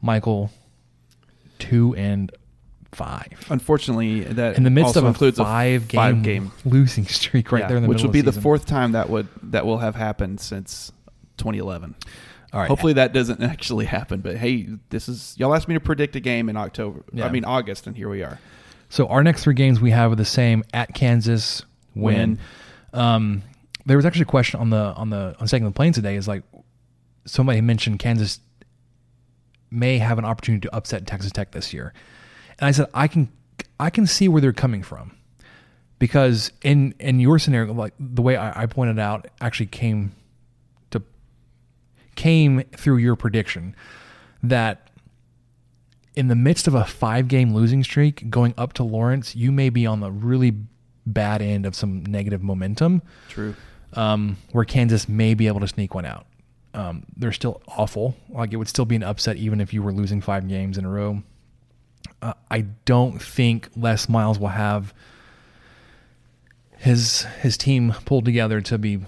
Michael 0.01 0.51
two 1.63 1.95
and 1.95 2.30
five. 2.91 3.45
Unfortunately, 3.49 4.21
that 4.21 4.58
In 4.58 4.63
the 4.63 4.69
midst 4.69 4.97
of 4.97 5.06
a 5.06 5.08
includes 5.08 5.38
five 5.38 5.88
game, 5.88 5.97
five 5.97 6.23
game 6.23 6.52
losing 6.65 7.06
streak 7.08 7.52
right 7.52 7.62
yeah, 7.62 7.67
there 7.67 7.78
in 7.78 7.84
the 7.84 7.89
which 7.89 7.97
middle 7.97 8.10
will 8.10 8.13
be 8.13 8.21
the, 8.21 8.34
fourth 8.34 8.65
time 8.65 8.91
that 8.91 9.10
would 9.10 9.28
that 9.43 9.65
will 9.65 9.78
have 9.78 9.95
happened 9.95 10.39
since 10.39 10.91
2011. 11.38 11.95
All 12.52 12.60
right. 12.60 12.67
Hopefully 12.67 12.93
that 12.93 13.13
doesn't 13.13 13.41
actually 13.43 13.86
happen. 13.86 14.19
But 14.19 14.38
hey, 14.38 14.67
this 14.89 15.08
is 15.08 15.36
y'all 15.38 15.56
asked 15.56 15.67
me 15.67 15.73
to 15.73 15.80
predict 15.80 16.15
a 16.15 16.19
game 16.19 16.49
in 16.49 16.58
October. 16.58 17.04
Yeah. 17.13 17.26
I 17.26 17.32
mean 17.32 17.45
August, 17.45 17.88
and 17.88 17.95
here 17.95 18.10
we 18.10 18.23
are. 18.23 18.39
So 18.89 19.08
our 19.08 19.23
next 19.23 19.43
three 19.43 19.56
games 19.56 19.80
we 19.80 19.91
have 19.91 20.12
are 20.12 20.15
the 20.15 20.26
same 20.26 20.63
at 20.73 20.93
Kansas 20.93 21.63
win. 21.95 22.39
Um, 22.93 23.41
there 23.86 23.97
was 23.97 24.06
actually 24.06 24.23
a 24.23 24.26
question 24.26 24.60
on 24.60 24.69
the 24.69 24.93
on 24.95 25.10
the 25.10 25.36
on 25.39 25.47
second 25.47 25.65
the 25.65 25.71
plane 25.71 25.93
today 25.93 26.15
is 26.15 26.28
like 26.28 26.43
somebody 27.26 27.62
mentioned 27.62 27.99
Kansas 27.99 28.39
may 29.73 29.97
have 29.97 30.17
an 30.17 30.25
opportunity 30.25 30.67
to 30.67 30.75
upset 30.75 31.07
Texas 31.07 31.31
Tech 31.31 31.51
this 31.51 31.73
year, 31.73 31.93
and 32.59 32.67
I 32.67 32.71
said 32.71 32.88
I 32.93 33.07
can 33.07 33.31
I 33.79 33.89
can 33.89 34.07
see 34.07 34.27
where 34.27 34.41
they're 34.41 34.53
coming 34.53 34.83
from 34.83 35.17
because 35.99 36.51
in 36.63 36.93
in 36.99 37.19
your 37.19 37.39
scenario 37.39 37.73
like 37.73 37.93
the 37.99 38.21
way 38.21 38.36
I, 38.36 38.63
I 38.63 38.65
pointed 38.65 38.99
out 38.99 39.27
actually 39.41 39.67
came 39.67 40.13
to 40.91 41.01
came 42.15 42.63
through 42.75 42.97
your 42.97 43.15
prediction 43.15 43.75
that 44.43 44.89
in 46.15 46.27
the 46.27 46.36
midst 46.36 46.67
of 46.67 46.75
a 46.75 46.86
five 46.86 47.27
game 47.27 47.53
losing 47.53 47.83
streak 47.83 48.29
going 48.29 48.53
up 48.57 48.73
to 48.73 48.83
Lawrence, 48.83 49.36
you 49.36 49.51
may 49.51 49.69
be 49.69 49.86
on 49.86 49.99
the 49.99 50.12
really 50.12 50.55
bad 51.05 51.41
end 51.41 51.65
of 51.65 51.75
some 51.75 52.05
negative 52.05 52.43
momentum. 52.43 53.01
True. 53.29 53.55
Um, 53.93 54.38
where 54.51 54.65
Kansas 54.65 55.07
may 55.07 55.36
be 55.36 55.47
able 55.47 55.59
to 55.59 55.67
sneak 55.67 55.93
one 55.93 56.05
out. 56.05 56.25
Um, 56.73 57.05
they're 57.15 57.31
still 57.31 57.62
awful. 57.67 58.15
Like 58.29 58.53
it 58.53 58.57
would 58.57 58.67
still 58.67 58.86
be 58.86 58.95
an 58.95 59.03
upset 59.03 59.38
even 59.38 59.62
if 59.62 59.73
you 59.73 59.83
were 59.83 59.93
losing 59.93 60.21
five 60.21 60.47
games 60.47 60.77
in 60.77 60.86
a 60.86 60.89
row. 60.89 61.21
Uh, 62.21 62.33
I 62.49 62.62
don't 62.62 63.21
think 63.21 63.69
Les 63.75 64.09
Miles 64.09 64.39
will 64.39 64.47
have 64.47 64.93
his 66.77 67.23
his 67.41 67.57
team 67.57 67.93
pulled 68.05 68.25
together 68.25 68.59
to 68.62 68.77
be 68.77 68.99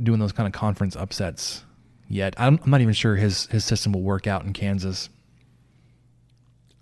doing 0.00 0.18
those 0.18 0.32
kind 0.32 0.46
of 0.46 0.52
conference 0.52 0.96
upsets 0.96 1.64
yet. 2.08 2.34
I'm, 2.38 2.58
I'm 2.64 2.70
not 2.70 2.80
even 2.80 2.94
sure 2.94 3.16
his 3.16 3.46
his 3.46 3.64
system 3.64 3.92
will 3.92 4.02
work 4.02 4.26
out 4.26 4.44
in 4.44 4.52
Kansas. 4.52 5.08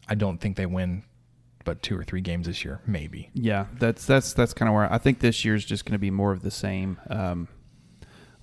I 0.08 0.14
don't 0.14 0.38
think 0.38 0.56
they 0.56 0.66
win 0.66 1.04
but 1.64 1.82
two 1.82 1.96
or 1.98 2.02
three 2.02 2.20
games 2.20 2.46
this 2.46 2.64
year, 2.64 2.80
maybe. 2.86 3.30
Yeah, 3.34 3.66
that's 3.78 4.06
that's 4.06 4.32
that's 4.32 4.54
kind 4.54 4.68
of 4.68 4.74
where 4.74 4.92
I 4.92 4.98
think 4.98 5.20
this 5.20 5.44
year's 5.44 5.64
just 5.64 5.84
going 5.84 5.92
to 5.92 5.98
be 5.98 6.10
more 6.10 6.32
of 6.32 6.42
the 6.42 6.50
same, 6.50 6.98
um, 7.08 7.48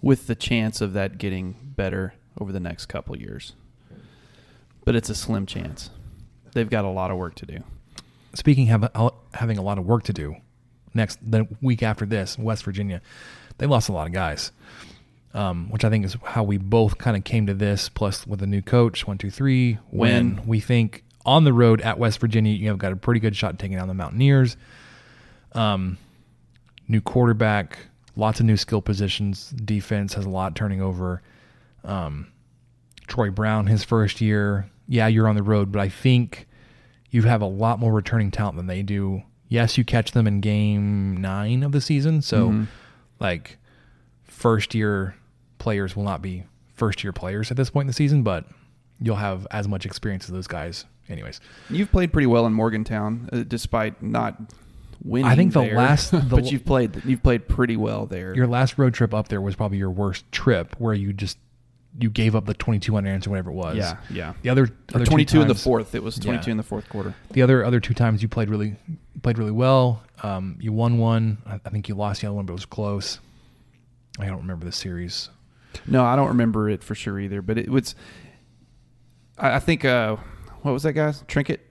with 0.02 0.28
the 0.28 0.36
chance 0.36 0.82
of 0.82 0.94
that 0.94 1.18
getting 1.18 1.56
better 1.76 2.14
over 2.40 2.52
the 2.52 2.60
next 2.60 2.86
couple 2.88 3.18
years. 3.18 3.54
But 4.86 4.96
it's 4.96 5.10
a 5.10 5.16
slim 5.16 5.46
chance. 5.46 5.90
They've 6.54 6.70
got 6.70 6.86
a 6.86 6.90
lot 6.90 7.12
of 7.12 7.18
work 7.18 7.36
to 7.36 7.46
do. 7.46 7.64
Speaking 8.34 8.70
of 8.72 9.14
having 9.34 9.58
a 9.58 9.62
lot 9.62 9.78
of 9.78 9.86
work 9.86 10.04
to 10.04 10.14
do, 10.14 10.36
next 10.94 11.20
the 11.22 11.48
week 11.62 11.84
after 11.84 12.06
this, 12.06 12.38
West 12.38 12.64
Virginia, 12.64 13.02
they 13.58 13.66
lost 13.66 13.90
a 13.90 13.92
lot 13.92 14.08
of 14.08 14.14
guys, 14.14 14.52
um, 15.34 15.70
which 15.70 15.84
I 15.84 15.90
think 15.90 16.06
is 16.06 16.16
how 16.24 16.44
we 16.44 16.58
both 16.58 16.98
kind 16.98 17.18
of 17.18 17.24
came 17.24 17.48
to 17.48 17.54
this. 17.54 17.90
Plus, 17.90 18.26
with 18.28 18.42
a 18.42 18.48
new 18.48 18.62
coach, 18.62 19.08
one, 19.08 19.18
two, 19.18 19.32
three, 19.32 19.80
Win. 19.92 20.38
when 20.38 20.48
we 20.48 20.60
think 20.60 21.04
on 21.26 21.44
the 21.44 21.54
road 21.54 21.82
at 21.82 22.00
West 22.00 22.20
Virginia, 22.20 22.54
you 22.54 22.70
have 22.70 22.78
got 22.78 22.92
a 22.94 22.96
pretty 22.96 23.20
good 23.20 23.36
shot 23.36 23.58
taking 23.60 23.78
down 23.78 23.88
the 23.88 23.94
Mountaineers. 23.94 24.56
Um, 25.54 25.98
new 26.88 27.02
quarterback, 27.02 27.80
lots 28.18 28.40
of 28.40 28.46
new 28.46 28.58
skill 28.58 28.82
positions. 28.82 29.52
Defense 29.52 30.14
has 30.16 30.26
a 30.26 30.30
lot 30.30 30.56
turning 30.56 30.82
over. 30.82 31.22
Um, 31.84 32.28
Troy 33.08 33.30
Brown, 33.30 33.68
his 33.68 33.84
first 33.84 34.20
year, 34.20 34.70
yeah, 34.88 35.08
you're 35.08 35.28
on 35.30 35.36
the 35.36 35.44
road, 35.44 35.72
but 35.72 35.80
I 35.82 35.88
think 35.88 36.48
you 37.12 37.22
have 37.24 37.42
a 37.42 37.46
lot 37.48 37.80
more 37.80 37.94
returning 37.94 38.32
talent 38.32 38.58
than 38.58 38.68
they 38.68 38.84
do. 38.84 39.24
Yes, 39.48 39.78
you 39.78 39.86
catch 39.86 40.12
them 40.12 40.28
in 40.28 40.42
game 40.42 41.16
nine 41.16 41.64
of 41.64 41.72
the 41.72 41.80
season, 41.80 42.22
so 42.22 42.50
Mhm. 42.50 42.68
like 43.20 43.58
first 44.24 44.76
year 44.76 45.16
players 45.58 45.96
will 45.96 46.04
not 46.04 46.22
be 46.22 46.44
first 46.74 47.04
year 47.04 47.14
players 47.14 47.50
at 47.50 47.56
this 47.58 47.70
point 47.70 47.84
in 47.84 47.88
the 47.88 47.94
season, 47.94 48.24
but 48.24 48.46
you'll 49.00 49.16
have 49.16 49.48
as 49.52 49.68
much 49.68 49.86
experience 49.86 50.26
as 50.26 50.32
those 50.32 50.48
guys, 50.48 50.86
anyways. 51.08 51.40
You've 51.70 51.92
played 51.92 52.12
pretty 52.12 52.28
well 52.28 52.46
in 52.46 52.54
Morgantown, 52.54 53.30
uh, 53.32 53.44
despite 53.48 54.02
not 54.04 54.54
winning. 55.04 55.26
I 55.30 55.36
think 55.36 55.54
the 55.54 55.62
there. 55.62 55.76
last- 55.76 56.12
the- 56.12 56.20
but 56.20 56.52
you've 56.52 56.66
played 56.66 57.04
you've 57.06 57.24
played 57.24 57.48
pretty 57.48 57.78
well 57.78 58.06
there. 58.06 58.36
Your 58.36 58.48
last 58.48 58.78
road 58.78 58.94
trip 58.94 59.14
up 59.14 59.28
there 59.28 59.42
was 59.42 59.56
probably 59.56 59.78
your 59.78 59.92
worst 59.92 60.30
trip, 60.32 60.76
where 60.80 60.94
you 60.94 61.14
just 61.14 61.38
you 62.00 62.10
gave 62.12 62.36
up 62.36 62.46
the 62.46 62.54
22 62.54 62.96
unanswered 62.96 63.28
or 63.28 63.32
whatever 63.32 63.50
it 63.50 63.54
was. 63.54 63.78
Yeah, 63.78 63.98
yeah. 64.12 64.34
The 64.44 64.50
other, 64.50 64.70
other 64.94 65.06
two 65.06 65.10
22 65.10 65.42
in 65.42 65.48
the 65.48 65.56
fourth. 65.56 65.96
It 65.96 66.04
was 66.04 66.18
22 66.20 66.46
Yeah. 66.48 66.52
in 66.52 66.58
the 66.58 66.64
fourth 66.64 66.88
quarter. 66.90 67.16
The 67.32 67.42
other 67.42 67.66
other 67.66 67.80
two 67.80 67.94
times 67.96 68.22
you 68.22 68.28
played 68.28 68.50
really 68.50 68.76
played 69.24 69.38
really 69.40 69.52
well. 69.52 70.04
Um, 70.24 70.58
you 70.60 70.72
won 70.74 70.98
one. 70.98 71.40
I, 71.46 71.58
think 71.70 71.90
you 71.90 71.96
lost 71.96 72.22
the 72.22 72.28
other 72.28 72.36
one, 72.36 72.46
but 72.46 72.54
it 72.54 72.56
was 72.56 72.66
close. 72.66 73.20
I 74.20 74.26
don't 74.26 74.38
remember 74.38 74.66
the 74.66 74.72
series. 74.72 75.30
No, 75.86 76.04
I 76.04 76.16
don't 76.16 76.28
remember 76.30 76.70
it 76.70 76.84
for 76.84 76.96
sure 76.96 77.20
either. 77.20 77.42
But 77.42 77.58
it 77.58 77.70
was. 77.70 77.96
I, 79.38 79.56
I 79.56 79.60
think. 79.60 79.86
Uh, 79.86 80.18
what 80.62 80.72
was 80.72 80.84
that 80.84 80.94
guy's 80.94 81.22
Trinket? 81.28 81.62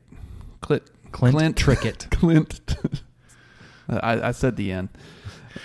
Clint. 0.60 0.84
Clint 1.12 1.56
Trickett. 1.56 2.10
Clint. 2.10 2.60
I, 3.88 4.28
I 4.28 4.30
said 4.32 4.56
the 4.56 4.72
end. 4.72 4.88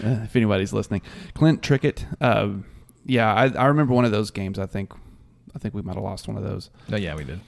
Uh, 0.03 0.21
if 0.23 0.35
anybody's 0.35 0.73
listening, 0.73 1.01
Clint 1.33 1.61
Trickett. 1.61 2.05
Uh, 2.21 2.61
yeah, 3.05 3.33
I, 3.33 3.47
I 3.49 3.65
remember 3.65 3.93
one 3.93 4.05
of 4.05 4.11
those 4.11 4.31
games. 4.31 4.59
I 4.59 4.65
think. 4.65 4.93
I 5.53 5.59
think 5.59 5.73
we 5.73 5.81
might 5.81 5.95
have 5.95 6.03
lost 6.03 6.27
one 6.29 6.37
of 6.37 6.43
those. 6.43 6.69
Oh 6.91 6.95
yeah, 6.95 7.13
we 7.15 7.25
did. 7.25 7.41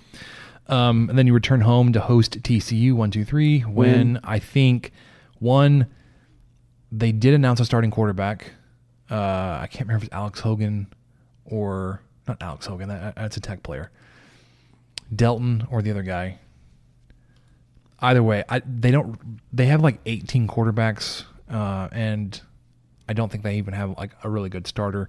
Um, 0.67 1.09
and 1.09 1.17
then 1.17 1.25
you 1.27 1.33
return 1.33 1.61
home 1.61 1.93
to 1.93 2.01
host 2.01 2.41
TCU 2.41 2.93
one 2.93 3.11
two 3.11 3.23
three. 3.23 3.61
When. 3.61 4.19
I 4.23 4.39
think 4.39 4.91
one, 5.39 5.87
they 6.91 7.11
did 7.11 7.33
announce 7.33 7.59
a 7.59 7.65
starting 7.65 7.91
quarterback. 7.91 8.51
Uh, 9.09 9.59
I 9.61 9.67
can't 9.69 9.87
remember 9.87 9.97
if 9.97 10.03
it's 10.05 10.13
Alex 10.13 10.39
Hogan 10.39 10.87
or 11.45 12.01
not 12.27 12.41
Alex 12.41 12.65
Hogan. 12.65 12.89
That, 12.89 13.15
that's 13.15 13.37
a 13.37 13.41
tech 13.41 13.63
player. 13.63 13.91
Delton 15.13 15.67
or 15.69 15.81
the 15.81 15.91
other 15.91 16.03
guy. 16.03 16.39
Either 18.03 18.21
way, 18.21 18.43
I, 18.49 18.61
they 18.65 18.91
don't. 18.91 19.17
They 19.53 19.67
have 19.67 19.81
like 19.81 19.99
18 20.05 20.45
quarterbacks, 20.45 21.23
uh, 21.49 21.87
and 21.93 22.39
I 23.07 23.13
don't 23.13 23.31
think 23.31 23.45
they 23.45 23.55
even 23.55 23.73
have 23.73 23.97
like 23.97 24.11
a 24.25 24.29
really 24.29 24.49
good 24.49 24.67
starter. 24.67 25.07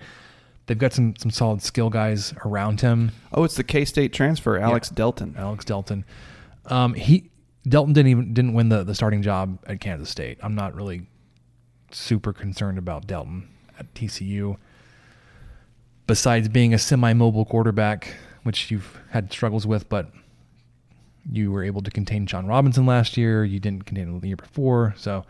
They've 0.67 0.79
got 0.79 0.93
some 0.93 1.17
some 1.17 1.33
solid 1.33 1.61
skill 1.61 1.91
guys 1.91 2.33
around 2.45 2.83
him. 2.83 3.11
Oh, 3.33 3.43
it's 3.43 3.57
the 3.57 3.65
K 3.65 3.85
State 3.85 4.13
transfer, 4.13 4.59
Alex 4.59 4.91
Delton. 4.91 5.35
Alex 5.37 5.65
Delton. 5.65 6.05
Um, 6.67 6.95
he 6.95 7.31
Delton 7.69 7.95
didn't 7.95 8.11
even 8.13 8.33
didn't 8.33 8.55
win 8.55 8.69
the 8.69 8.85
the 8.85 8.95
starting 8.95 9.23
job 9.23 9.59
at 9.67 9.81
Kansas 9.81 10.09
State. 10.09 10.39
I'm 10.41 10.55
not 10.55 10.77
really 10.77 11.09
super 11.91 12.33
concerned 12.33 12.79
about 12.79 13.09
Delton 13.09 13.49
at 13.77 13.93
TCU. 13.95 14.57
Besides 16.07 16.49
being 16.49 16.73
a 16.75 16.79
semi-mobile 16.79 17.47
quarterback, 17.47 18.15
which 18.45 18.71
you've 18.71 19.01
had 19.11 19.33
struggles 19.33 19.67
with, 19.67 19.89
but 19.89 20.13
you 21.31 21.51
were 21.51 21.65
able 21.65 21.83
to 21.83 21.91
contain 21.91 22.27
John 22.27 22.47
Robinson 22.47 22.87
last 22.87 23.17
year. 23.17 23.45
You 23.45 23.61
didn't 23.61 23.87
contain 23.87 24.09
him 24.09 24.21
the 24.21 24.29
year 24.29 24.37
before. 24.37 24.95
So, 24.97 25.25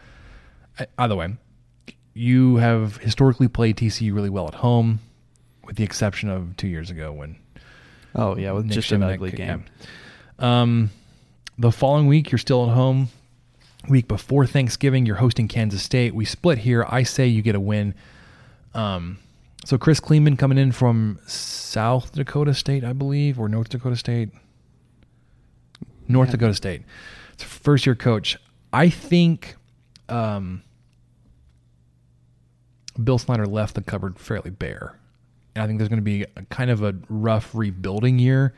either 0.98 1.16
way, 1.16 1.36
you 2.14 2.56
have 2.56 2.98
historically 2.98 3.48
played 3.48 3.76
TCU 3.76 4.14
really 4.14 4.30
well 4.30 4.48
at 4.48 4.54
home, 4.54 5.00
with 5.64 5.76
the 5.76 5.84
exception 5.84 6.28
of 6.28 6.56
two 6.56 6.68
years 6.68 6.90
ago 6.90 7.12
when 7.12 7.36
Oh 8.14 8.36
yeah, 8.36 8.52
with 8.52 8.66
Nick 8.66 8.74
just 8.74 8.92
an 8.92 9.00
Shimonek, 9.00 9.14
ugly 9.14 9.30
yeah. 9.30 9.36
game. 9.36 9.64
Um, 10.38 10.90
the 11.58 11.72
following 11.72 12.06
week, 12.06 12.30
you're 12.30 12.38
still 12.38 12.68
at 12.68 12.74
home. 12.74 13.08
Week 13.88 14.08
before 14.08 14.46
Thanksgiving, 14.46 15.04
you're 15.04 15.16
hosting 15.16 15.46
Kansas 15.48 15.82
State. 15.82 16.14
We 16.14 16.24
split 16.24 16.58
here. 16.58 16.86
I 16.88 17.02
say 17.02 17.26
you 17.26 17.42
get 17.42 17.54
a 17.54 17.60
win. 17.60 17.94
Um, 18.72 19.18
so 19.64 19.76
Chris 19.76 20.00
Klieman 20.00 20.38
coming 20.38 20.58
in 20.58 20.72
from 20.72 21.18
South 21.26 22.12
Dakota 22.12 22.54
State, 22.54 22.82
I 22.82 22.92
believe, 22.92 23.38
or 23.38 23.48
North 23.48 23.68
Dakota 23.68 23.96
State. 23.96 24.30
North 26.08 26.30
Dakota 26.30 26.54
State. 26.54 26.82
It's 27.32 27.42
a 27.42 27.46
first 27.46 27.86
year 27.86 27.94
coach. 27.94 28.36
I 28.72 28.88
think 28.88 29.56
um, 30.08 30.62
Bill 33.02 33.18
Snyder 33.18 33.46
left 33.46 33.74
the 33.74 33.82
cupboard 33.82 34.18
fairly 34.18 34.50
bare. 34.50 34.98
And 35.54 35.62
I 35.62 35.66
think 35.66 35.78
there's 35.78 35.88
going 35.88 36.00
to 36.00 36.02
be 36.02 36.22
a 36.36 36.42
kind 36.50 36.70
of 36.70 36.82
a 36.82 36.94
rough 37.08 37.54
rebuilding 37.54 38.18
year. 38.18 38.54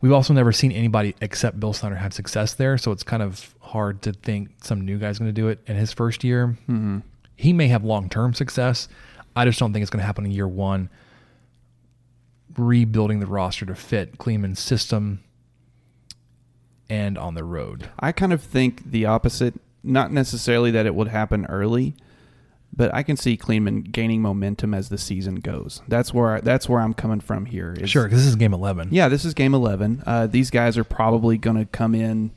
We've 0.00 0.12
also 0.12 0.32
never 0.32 0.52
seen 0.52 0.72
anybody 0.72 1.14
except 1.20 1.58
Bill 1.58 1.72
Snyder 1.72 1.96
have 1.96 2.14
success 2.14 2.54
there, 2.54 2.78
so 2.78 2.92
it's 2.92 3.02
kind 3.02 3.22
of 3.22 3.54
hard 3.60 4.00
to 4.02 4.12
think 4.12 4.50
some 4.62 4.82
new 4.82 4.96
guy's 4.96 5.18
going 5.18 5.28
to 5.28 5.32
do 5.32 5.48
it 5.48 5.60
in 5.66 5.76
his 5.76 5.92
first 5.92 6.22
year. 6.22 6.56
Mm-hmm. 6.68 6.98
He 7.36 7.52
may 7.52 7.68
have 7.68 7.84
long 7.84 8.08
term 8.08 8.32
success. 8.32 8.88
I 9.34 9.44
just 9.44 9.58
don't 9.58 9.72
think 9.72 9.82
it's 9.82 9.90
going 9.90 10.00
to 10.00 10.06
happen 10.06 10.24
in 10.24 10.30
year 10.30 10.48
one. 10.48 10.88
Rebuilding 12.56 13.20
the 13.20 13.26
roster 13.26 13.66
to 13.66 13.74
fit 13.74 14.18
Klieman's 14.18 14.60
system 14.60 15.22
and 16.90 17.16
on 17.18 17.34
the 17.34 17.44
road. 17.44 17.88
I 17.98 18.12
kind 18.12 18.32
of 18.32 18.42
think 18.42 18.90
the 18.90 19.04
opposite. 19.06 19.54
Not 19.84 20.12
necessarily 20.12 20.70
that 20.72 20.86
it 20.86 20.94
would 20.94 21.08
happen 21.08 21.46
early, 21.46 21.94
but 22.76 22.92
I 22.94 23.02
can 23.02 23.16
see 23.16 23.36
Klieman 23.36 23.90
gaining 23.92 24.20
momentum 24.20 24.74
as 24.74 24.88
the 24.88 24.98
season 24.98 25.36
goes. 25.36 25.82
That's 25.88 26.12
where 26.12 26.40
that's 26.40 26.68
where 26.68 26.80
I'm 26.80 26.94
coming 26.94 27.20
from 27.20 27.46
here. 27.46 27.74
is- 27.78 27.88
Sure, 27.88 28.04
because 28.04 28.18
this 28.18 28.26
is 28.28 28.36
game 28.36 28.52
11. 28.52 28.88
Yeah, 28.90 29.08
this 29.08 29.24
is 29.24 29.34
game 29.34 29.54
eleven. 29.54 30.02
Uh, 30.04 30.26
these 30.26 30.50
guys 30.50 30.76
are 30.76 30.84
probably 30.84 31.38
going 31.38 31.56
to 31.56 31.64
come 31.64 31.94
in. 31.94 32.32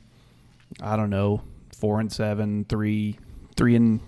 I 0.80 0.96
don't 0.96 1.10
know, 1.10 1.42
four 1.76 2.00
and 2.00 2.10
seven, 2.10 2.64
three, 2.68 3.18
three 3.56 3.74
and 3.76 4.00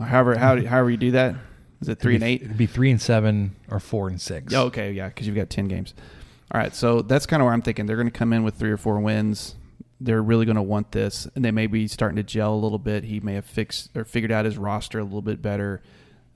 however 0.00 0.36
how 0.36 0.60
however 0.64 0.90
you 0.90 0.96
do 0.96 1.10
that. 1.12 1.36
Is 1.82 1.88
it 1.88 1.98
three 1.98 2.14
and 2.14 2.24
eight? 2.24 2.42
It'd 2.42 2.56
be 2.58 2.66
three 2.66 2.90
and 2.90 3.00
seven 3.00 3.54
or 3.70 3.78
four 3.78 4.08
and 4.08 4.20
six. 4.20 4.52
Oh, 4.54 4.64
okay, 4.66 4.92
yeah, 4.92 5.08
because 5.08 5.26
you've 5.26 5.36
got 5.36 5.50
ten 5.50 5.68
games. 5.68 5.94
All 6.52 6.60
right, 6.60 6.74
so 6.74 7.02
that's 7.02 7.26
kind 7.26 7.40
of 7.42 7.44
where 7.44 7.54
I'm 7.54 7.62
thinking. 7.62 7.86
They're 7.86 7.96
going 7.96 8.10
to 8.10 8.18
come 8.18 8.32
in 8.32 8.42
with 8.42 8.54
three 8.56 8.70
or 8.70 8.76
four 8.76 8.98
wins. 9.00 9.54
They're 10.00 10.22
really 10.22 10.46
going 10.46 10.56
to 10.56 10.62
want 10.62 10.92
this, 10.92 11.28
and 11.34 11.44
they 11.44 11.50
may 11.50 11.66
be 11.66 11.86
starting 11.86 12.16
to 12.16 12.22
gel 12.22 12.54
a 12.54 12.56
little 12.56 12.78
bit. 12.78 13.04
He 13.04 13.20
may 13.20 13.34
have 13.34 13.44
fixed 13.44 13.94
or 13.94 14.04
figured 14.04 14.32
out 14.32 14.44
his 14.44 14.56
roster 14.56 14.98
a 14.98 15.04
little 15.04 15.22
bit 15.22 15.42
better. 15.42 15.82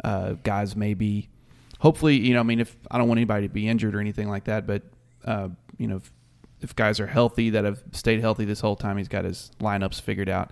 Uh, 0.03 0.35
guys, 0.43 0.77
maybe, 0.77 1.31
hopefully, 1.79 2.17
you 2.17 2.35
know, 2.35 2.41
I 2.41 2.43
mean, 2.43 2.61
if 2.61 2.77
I 2.91 2.99
don't 2.99 3.09
want 3.09 3.19
anybody 3.19 3.49
to 3.49 3.53
be 3.53 3.67
injured 3.67 3.95
or 3.95 4.01
anything 4.01 4.29
like 4.29 4.45
that, 4.45 4.67
but 4.67 4.83
uh, 5.25 5.49
you 5.79 5.87
know, 5.87 5.97
if, 5.97 6.13
if 6.61 6.77
guys 6.77 7.01
are 7.01 7.07
healthy 7.07 7.51
that 7.51 7.65
have 7.65 7.83
stayed 7.93 8.21
healthy 8.21 8.45
this 8.45 8.61
whole 8.61 8.77
time, 8.77 8.99
he's 8.99 9.09
got 9.09 9.25
his 9.25 9.51
lineups 9.61 10.01
figured 10.01 10.29
out. 10.29 10.51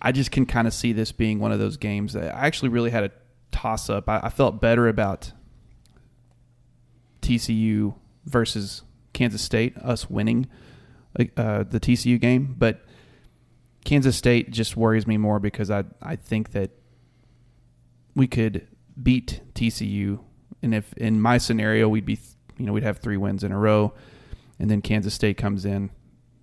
I 0.00 0.12
just 0.12 0.30
can 0.30 0.46
kind 0.46 0.68
of 0.68 0.74
see 0.74 0.92
this 0.92 1.10
being 1.10 1.40
one 1.40 1.52
of 1.52 1.58
those 1.58 1.76
games 1.76 2.12
that 2.12 2.34
I 2.34 2.46
actually 2.46 2.68
really 2.68 2.90
had 2.90 3.04
a 3.04 3.10
toss 3.50 3.90
up. 3.90 4.08
I, 4.08 4.20
I 4.24 4.28
felt 4.28 4.60
better 4.60 4.86
about 4.86 5.32
TCU 7.22 7.94
versus 8.24 8.82
Kansas 9.12 9.42
State, 9.42 9.76
us 9.78 10.08
winning 10.08 10.46
uh, 11.18 11.64
the 11.64 11.80
TCU 11.80 12.20
game, 12.20 12.54
but 12.58 12.84
Kansas 13.84 14.16
State 14.16 14.50
just 14.50 14.76
worries 14.76 15.06
me 15.06 15.16
more 15.16 15.38
because 15.38 15.70
I 15.70 15.84
I 16.02 16.16
think 16.16 16.52
that 16.52 16.70
we 18.14 18.26
could 18.26 18.66
beat 19.00 19.40
TCU, 19.54 20.20
and 20.62 20.74
if 20.74 20.92
in 20.94 21.20
my 21.20 21.38
scenario 21.38 21.88
we'd 21.88 22.06
be 22.06 22.18
you 22.58 22.66
know 22.66 22.72
we'd 22.72 22.82
have 22.82 22.98
three 22.98 23.16
wins 23.16 23.44
in 23.44 23.52
a 23.52 23.58
row, 23.58 23.92
and 24.58 24.70
then 24.70 24.82
Kansas 24.82 25.14
State 25.14 25.36
comes 25.36 25.64
in, 25.64 25.90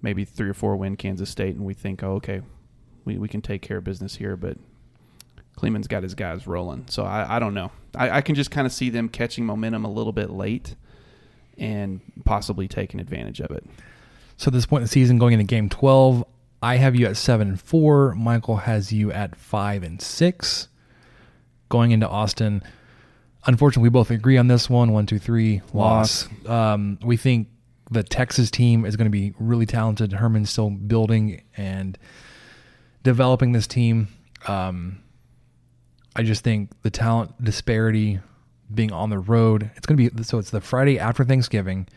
maybe 0.01 0.25
three 0.25 0.49
or 0.49 0.53
four 0.53 0.75
win 0.75 0.95
Kansas 0.95 1.29
State, 1.29 1.55
and 1.55 1.65
we 1.65 1.73
think 1.73 2.01
oh 2.03 2.13
okay, 2.13 2.41
we 3.05 3.17
we 3.17 3.27
can 3.27 3.41
take 3.41 3.61
care 3.61 3.77
of 3.77 3.83
business 3.83 4.15
here, 4.15 4.35
but 4.37 4.57
Klieman's 5.57 5.87
got 5.87 6.03
his 6.03 6.15
guys 6.15 6.47
rolling. 6.47 6.85
So 6.89 7.03
I, 7.03 7.35
I 7.35 7.39
don't 7.39 7.53
know. 7.53 7.71
I, 7.95 8.17
I 8.17 8.21
can 8.21 8.35
just 8.35 8.51
kind 8.51 8.65
of 8.65 8.73
see 8.73 8.89
them 8.89 9.09
catching 9.09 9.45
momentum 9.45 9.85
a 9.85 9.91
little 9.91 10.13
bit 10.13 10.29
late 10.29 10.75
and 11.57 12.01
possibly 12.25 12.67
taking 12.67 12.99
advantage 12.99 13.39
of 13.39 13.51
it. 13.51 13.65
So 14.37 14.49
at 14.49 14.53
this 14.53 14.65
point 14.65 14.81
in 14.81 14.85
the 14.85 14.89
season, 14.89 15.17
going 15.17 15.33
into 15.33 15.45
game 15.45 15.69
12, 15.69 16.25
I 16.61 16.77
have 16.77 16.95
you 16.95 17.05
at 17.07 17.17
7 17.17 17.47
and 17.47 17.59
4. 17.59 18.15
Michael 18.15 18.57
has 18.57 18.91
you 18.91 19.11
at 19.11 19.35
5 19.35 19.83
and 19.83 20.01
6. 20.01 20.67
Going 21.69 21.91
into 21.91 22.07
Austin, 22.07 22.61
unfortunately, 23.45 23.89
we 23.89 23.91
both 23.91 24.11
agree 24.11 24.37
on 24.37 24.47
this 24.47 24.69
one. 24.69 24.91
One, 24.91 25.05
two, 25.05 25.19
three, 25.19 25.61
loss. 25.73 26.27
Um, 26.47 26.99
we 27.03 27.17
think 27.17 27.47
the 27.89 28.03
Texas 28.03 28.51
team 28.51 28.85
is 28.85 28.95
going 28.95 29.05
to 29.05 29.11
be 29.11 29.33
really 29.39 29.65
talented. 29.65 30.13
Herman's 30.13 30.49
still 30.49 30.69
building 30.69 31.41
and 31.57 31.97
developing 33.03 33.51
this 33.51 33.67
team. 33.67 34.07
Um, 34.47 35.01
I 36.15 36.23
just 36.23 36.43
think 36.43 36.71
the 36.83 36.91
talent 36.91 37.43
disparity 37.43 38.19
being 38.73 38.91
on 38.91 39.09
the 39.09 39.19
road, 39.19 39.69
it's 39.75 39.85
going 39.85 39.97
to 39.97 40.09
be 40.09 40.23
so 40.23 40.37
it's 40.37 40.51
the 40.51 40.61
Friday 40.61 40.99
after 40.99 41.23
Thanksgiving 41.23 41.87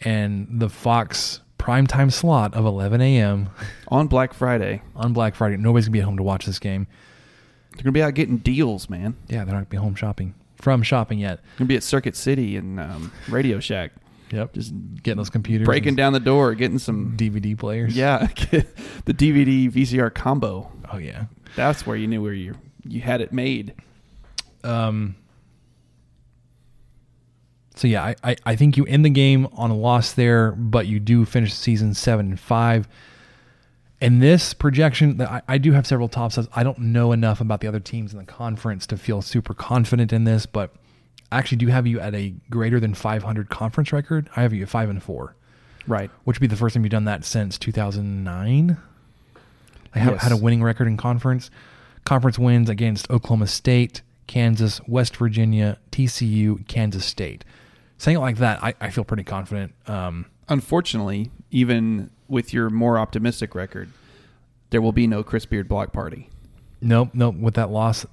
and 0.00 0.60
the 0.60 0.68
Fox 0.68 1.40
primetime 1.70 2.12
slot 2.12 2.54
of 2.54 2.64
11 2.64 3.00
a.m. 3.00 3.48
On 3.88 4.08
Black 4.08 4.34
Friday, 4.34 4.82
on 4.96 5.12
Black 5.12 5.34
Friday. 5.34 5.56
Nobody's 5.56 5.86
going 5.86 5.92
to 5.92 5.96
be 5.96 6.00
at 6.00 6.04
home 6.04 6.16
to 6.16 6.22
watch 6.22 6.46
this 6.46 6.58
game. 6.58 6.86
they're 7.72 7.84
going 7.84 7.92
to 7.92 7.92
be 7.92 8.02
out 8.02 8.14
getting 8.14 8.38
deals, 8.38 8.90
man. 8.90 9.16
Yeah, 9.28 9.38
they're 9.44 9.46
not 9.46 9.52
going 9.52 9.64
to 9.66 9.70
be 9.70 9.76
home 9.76 9.94
shopping 9.94 10.34
from 10.56 10.82
shopping 10.82 11.18
yet. 11.20 11.40
Going 11.58 11.58
to 11.58 11.64
be 11.66 11.76
at 11.76 11.82
Circuit 11.82 12.16
City 12.16 12.56
and 12.56 12.80
um, 12.80 13.12
Radio 13.28 13.60
Shack, 13.60 13.92
Yep. 14.32 14.54
Just 14.54 14.72
getting 15.02 15.16
those 15.16 15.30
computers. 15.30 15.64
breaking 15.66 15.88
and 15.88 15.96
down 15.96 16.12
the 16.12 16.20
door, 16.20 16.54
getting 16.54 16.78
some. 16.78 17.16
DVD 17.16 17.58
players. 17.58 17.96
Yeah, 17.96 18.26
the 18.50 19.14
DVD 19.14 19.70
VCR 19.70 20.12
combo. 20.14 20.70
Oh, 20.92 20.98
yeah. 20.98 21.24
That's 21.56 21.84
where 21.86 21.96
you 21.96 22.06
knew 22.06 22.22
where 22.22 22.32
you 22.32 22.54
you 22.84 23.00
had 23.00 23.20
it 23.20 23.32
made. 23.32 23.74
Um, 24.62 25.16
so 27.80 27.88
yeah, 27.88 28.04
I, 28.04 28.14
I, 28.22 28.36
I 28.44 28.56
think 28.56 28.76
you 28.76 28.84
end 28.84 29.06
the 29.06 29.10
game 29.10 29.48
on 29.54 29.70
a 29.70 29.74
loss 29.76 30.12
there, 30.12 30.52
but 30.52 30.86
you 30.86 31.00
do 31.00 31.24
finish 31.24 31.50
the 31.54 31.56
season 31.56 31.94
seven 31.94 32.26
and 32.30 32.38
five. 32.40 32.86
And 34.02 34.20
this 34.22 34.52
projection, 34.52 35.18
I, 35.22 35.40
I 35.48 35.56
do 35.58 35.72
have 35.72 35.86
several 35.86 36.06
top 36.08 36.32
sets. 36.32 36.46
I 36.54 36.62
don't 36.62 36.78
know 36.78 37.12
enough 37.12 37.40
about 37.40 37.60
the 37.62 37.68
other 37.68 37.80
teams 37.80 38.12
in 38.12 38.18
the 38.18 38.24
conference 38.26 38.86
to 38.88 38.98
feel 38.98 39.22
super 39.22 39.54
confident 39.54 40.12
in 40.12 40.24
this, 40.24 40.44
but 40.44 40.74
I 41.32 41.38
actually 41.38 41.56
do 41.56 41.68
have 41.68 41.86
you 41.86 42.00
at 42.00 42.14
a 42.14 42.34
greater 42.50 42.80
than 42.80 42.92
500 42.92 43.48
conference 43.48 43.92
record. 43.94 44.28
I 44.36 44.42
have 44.42 44.52
you 44.52 44.62
at 44.64 44.68
five 44.68 44.90
and 44.90 45.02
four, 45.02 45.34
Right. 45.86 46.10
which 46.24 46.36
would 46.38 46.40
be 46.42 46.46
the 46.48 46.56
first 46.56 46.74
time 46.74 46.84
you've 46.84 46.90
done 46.90 47.04
that 47.06 47.24
since 47.24 47.56
2009. 47.58 48.76
I 49.94 49.98
have 49.98 50.12
Yes. 50.14 50.22
had 50.22 50.32
a 50.32 50.36
winning 50.36 50.62
record 50.62 50.86
in 50.86 50.98
conference. 50.98 51.50
Conference 52.04 52.38
wins 52.38 52.68
against 52.68 53.10
Oklahoma 53.10 53.46
State, 53.46 54.02
Kansas, 54.26 54.80
West 54.86 55.16
Virginia, 55.16 55.78
TCU, 55.90 56.66
Kansas 56.68 57.04
State. 57.06 57.44
Saying 58.00 58.16
it 58.16 58.20
like 58.20 58.38
that, 58.38 58.64
I, 58.64 58.72
I 58.80 58.88
feel 58.88 59.04
pretty 59.04 59.24
confident. 59.24 59.74
Um, 59.86 60.24
Unfortunately, 60.48 61.30
even 61.50 62.08
with 62.28 62.54
your 62.54 62.70
more 62.70 62.98
optimistic 62.98 63.54
record, 63.54 63.90
there 64.70 64.80
will 64.80 64.92
be 64.92 65.06
no 65.06 65.22
Chris 65.22 65.44
Beard 65.44 65.68
block 65.68 65.92
party. 65.92 66.30
nope, 66.80 67.10
nope. 67.12 67.34
With 67.34 67.54
that 67.54 67.70
loss, 67.70 68.06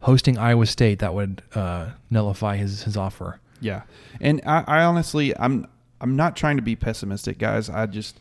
hosting 0.00 0.36
Iowa 0.36 0.66
State, 0.66 0.98
that 0.98 1.14
would 1.14 1.42
uh, 1.54 1.90
nullify 2.10 2.56
his 2.56 2.82
his 2.82 2.96
offer. 2.96 3.38
Yeah, 3.60 3.82
and 4.20 4.42
I, 4.44 4.64
I 4.66 4.82
honestly, 4.82 5.34
I'm 5.38 5.68
I'm 6.00 6.16
not 6.16 6.36
trying 6.36 6.56
to 6.56 6.62
be 6.62 6.74
pessimistic, 6.74 7.38
guys. 7.38 7.70
I 7.70 7.86
just 7.86 8.18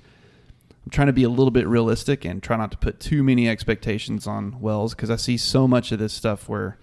I'm 0.85 0.91
trying 0.91 1.07
to 1.07 1.13
be 1.13 1.23
a 1.23 1.29
little 1.29 1.51
bit 1.51 1.67
realistic 1.67 2.23
and 2.23 2.41
try 2.43 2.55
not 2.55 2.69
to 2.71 2.77
put 2.77 2.99
too 2.99 3.23
many 3.23 3.49
expectations 3.49 4.27
on 4.27 4.61
Wells 4.61 4.93
because 4.93 5.09
I 5.09 5.15
see 5.15 5.37
so 5.37 5.67
much 5.67 5.91
of 5.91 5.97
this 5.97 6.13
stuff 6.13 6.47
where, 6.47 6.77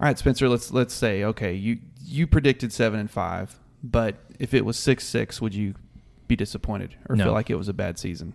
all 0.00 0.08
right, 0.08 0.18
Spencer, 0.18 0.48
let's 0.48 0.72
let's 0.72 0.92
say 0.92 1.22
okay, 1.24 1.54
you 1.54 1.78
you 2.04 2.26
predicted 2.26 2.72
seven 2.72 3.00
and 3.00 3.10
five, 3.10 3.58
but 3.82 4.16
if 4.38 4.54
it 4.54 4.64
was 4.64 4.76
six 4.76 5.06
six, 5.06 5.40
would 5.40 5.54
you 5.54 5.74
be 6.28 6.36
disappointed 6.36 6.94
or 7.08 7.16
No. 7.16 7.24
feel 7.24 7.32
like 7.32 7.50
it 7.50 7.56
was 7.56 7.68
a 7.68 7.72
bad 7.74 7.98
season? 7.98 8.34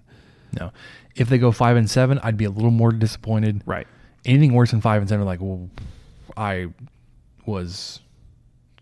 No, 0.60 0.72
if 1.16 1.30
they 1.30 1.38
go 1.38 1.52
five 1.52 1.78
and 1.78 1.90
seven, 1.90 2.20
I'd 2.24 2.38
be 2.38 2.46
a 2.46 2.50
little 2.50 2.72
more 2.72 2.92
disappointed. 2.92 3.62
Right. 3.66 3.88
Anything 4.26 4.54
worse 4.54 4.72
than 4.72 4.82
five 4.82 5.02
and 5.02 5.08
seven, 5.10 5.26
like, 5.26 5.40
well, 5.42 5.70
I 6.36 6.68
was 7.46 8.00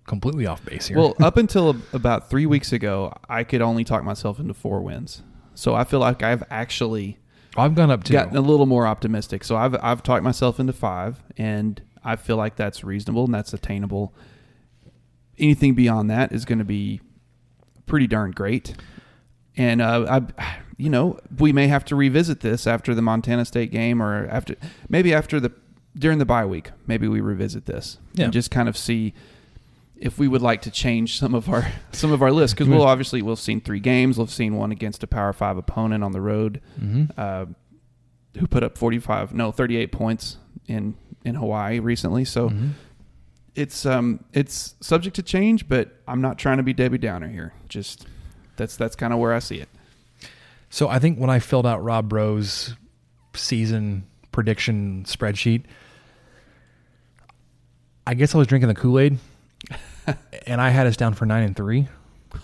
completely 0.06 0.48
off 0.48 0.64
base 0.66 0.88
here. 0.88 0.98
Well, 0.98 1.16
up 1.22 1.38
until 1.38 1.76
about 1.94 2.30
three 2.30 2.46
weeks 2.46 2.72
ago, 2.72 3.14
I 3.30 3.44
could 3.44 3.62
only 3.62 3.84
talk 3.84 4.04
myself 4.04 4.40
into 4.40 4.54
four 4.54 4.82
wins. 4.82 5.22
So 5.56 5.76
I 5.76 5.84
feel 5.84 6.00
like 6.00 6.24
I've 6.24 6.44
actually 6.50 7.18
I've 7.58 7.76
gone 7.76 7.92
up 7.92 8.04
to 8.06 8.14
gotten 8.14 8.38
a 8.38 8.42
little 8.42 8.66
more 8.68 8.88
optimistic. 8.88 9.44
So 9.44 9.56
I've 9.58 9.76
I've 9.84 10.04
talked 10.04 10.24
myself 10.24 10.60
into 10.60 10.74
five, 10.74 11.22
and 11.38 11.82
I 12.04 12.16
feel 12.16 12.38
like 12.38 12.56
that's 12.56 12.84
reasonable 12.84 13.26
and 13.26 13.34
that's 13.34 13.54
attainable. 13.54 14.14
Anything 15.40 15.74
beyond 15.76 16.10
that 16.10 16.32
is 16.32 16.46
going 16.46 16.60
to 16.60 16.66
be 16.66 17.02
pretty 17.86 18.08
darn 18.08 18.32
great. 18.32 18.76
And 19.56 19.82
uh, 19.82 20.22
I, 20.40 20.58
you 20.78 20.90
know, 20.90 21.20
we 21.40 21.52
may 21.52 21.68
have 21.68 21.84
to 21.86 21.96
revisit 21.96 22.42
this 22.42 22.68
after 22.68 22.94
the 22.94 23.02
Montana 23.02 23.46
State 23.46 23.72
game, 23.72 24.02
or 24.02 24.28
after 24.28 24.56
maybe 24.90 25.14
after 25.14 25.40
the 25.40 25.52
during 25.98 26.20
the 26.20 26.26
bye 26.26 26.46
week. 26.46 26.72
Maybe 26.86 27.08
we 27.08 27.22
revisit 27.22 27.66
this 27.66 27.98
Yeah. 28.14 28.26
and 28.26 28.34
just 28.34 28.52
kind 28.52 28.70
of 28.70 28.78
see 28.78 29.14
if 29.96 30.20
we 30.20 30.28
would 30.28 30.44
like 30.44 30.62
to 30.62 30.70
change 30.70 31.18
some 31.18 31.34
of 31.34 31.50
our 31.50 31.72
some 31.92 32.12
of 32.12 32.22
our 32.22 32.32
list 32.32 32.54
because 32.56 32.68
we'll 32.68 32.84
obviously 32.84 33.22
we've 33.24 33.40
seen 33.40 33.62
three 33.62 33.80
games. 33.80 34.18
We've 34.20 34.30
seen 34.30 34.56
one 34.56 34.72
against 34.72 35.02
a 35.04 35.08
Power 35.08 35.34
Five 35.34 35.58
opponent 35.58 36.04
on 36.04 36.12
the 36.12 36.22
road, 36.22 36.62
uh, 37.18 37.46
who 38.38 38.46
put 38.48 38.62
up 38.64 38.78
forty 38.78 39.00
five, 39.00 39.34
no, 39.34 39.52
thirty 39.52 39.76
eight 39.78 39.92
points 39.92 40.38
in 40.68 40.96
in 41.26 41.34
Hawaii 41.36 41.80
recently. 41.80 42.26
So 42.26 42.52
it's 43.58 43.88
um 43.88 44.24
it's 44.34 44.76
subject 44.80 45.16
to 45.16 45.24
change, 45.24 45.68
but 45.68 45.90
I'm 46.08 46.22
not 46.22 46.38
trying 46.38 46.58
to 46.58 46.64
be 46.64 46.74
Debbie 46.74 47.00
Downer 47.00 47.28
here. 47.28 47.54
Just 47.68 48.06
that's 48.56 48.78
that's 48.78 48.96
kind 48.96 49.12
of 49.12 49.20
where 49.20 49.34
I 49.34 49.40
see 49.40 49.58
it. 49.58 49.68
So 50.70 50.88
I 50.88 51.00
think 51.00 51.18
when 51.18 51.32
I 51.32 51.40
filled 51.40 51.66
out 51.66 51.84
Rob 51.84 52.14
Rowe's 52.14 52.76
season 53.34 54.06
prediction 54.32 55.06
spreadsheet, 55.06 55.64
I 58.06 58.14
guess 58.14 58.36
I 58.36 58.38
was 58.38 58.46
drinking 58.46 58.68
the 58.68 58.76
Kool 58.76 59.00
Aid, 59.00 59.18
and 60.46 60.62
I 60.62 60.70
had 60.70 60.86
us 60.86 60.96
down 60.96 61.16
for 61.16 61.26
nine 61.26 61.44
and 61.44 61.56
three. 61.56 61.88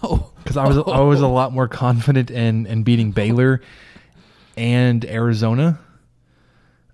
Oh, 0.02 0.32
because 0.38 0.58
I 0.58 0.68
was 0.68 0.78
I 0.80 1.02
was 1.02 1.22
a 1.22 1.28
lot 1.40 1.54
more 1.54 1.68
confident 1.68 2.32
in 2.32 2.66
in 2.66 2.82
beating 2.82 3.12
Baylor 3.12 3.62
and 4.58 5.06
Arizona. 5.06 5.80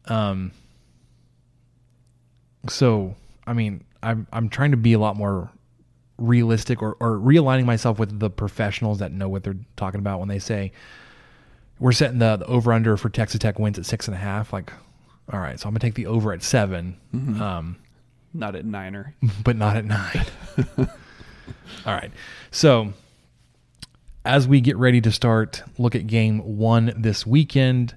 Um. 0.08 0.52
So 2.68 3.16
I 3.50 3.54
mean, 3.54 3.84
I'm 4.04 4.28
I'm 4.32 4.50
trying 4.50 4.72
to 4.72 4.78
be 4.78 4.94
a 4.94 5.00
lot 5.00 5.16
more 5.16 5.50
realistic 6.18 6.82
or 6.82 6.96
or 7.00 7.18
realigning 7.18 7.66
myself 7.66 7.98
with 7.98 8.20
the 8.20 8.30
professionals 8.30 9.00
that 9.00 9.12
know 9.12 9.28
what 9.28 9.44
they're 9.44 9.58
talking 9.76 10.00
about 10.00 10.20
when 10.20 10.28
they 10.28 10.40
say 10.40 10.72
we're 11.80 11.94
setting 11.94 12.20
the, 12.20 12.36
the 12.36 12.46
over 12.46 12.72
under 12.74 12.96
for 12.98 13.10
Texas 13.10 13.40
Tech 13.40 13.58
wins 13.58 13.80
at 13.80 13.86
six 13.86 14.08
and 14.08 14.16
a 14.16 14.20
half. 14.20 14.54
Like, 14.54 14.72
all 15.34 15.40
right, 15.40 15.60
so 15.60 15.68
I'm 15.68 15.74
gonna 15.74 15.80
take 15.80 15.96
the 15.96 16.06
over 16.06 16.32
at 16.32 16.44
7 16.44 16.96
Um 17.42 17.78
not 18.34 18.56
at 18.56 18.66
Niner. 18.66 19.16
but 19.44 19.56
not 19.56 19.76
at 19.78 19.86
nine. 19.86 20.26
All 21.86 21.94
right. 21.94 22.12
So, 22.52 22.94
as 24.24 24.48
we 24.48 24.62
get 24.62 24.78
ready 24.78 25.02
to 25.02 25.12
start, 25.12 25.64
look 25.80 25.96
at 25.96 26.06
game 26.06 26.58
one 26.58 26.94
this 26.96 27.26
weekend. 27.26 27.96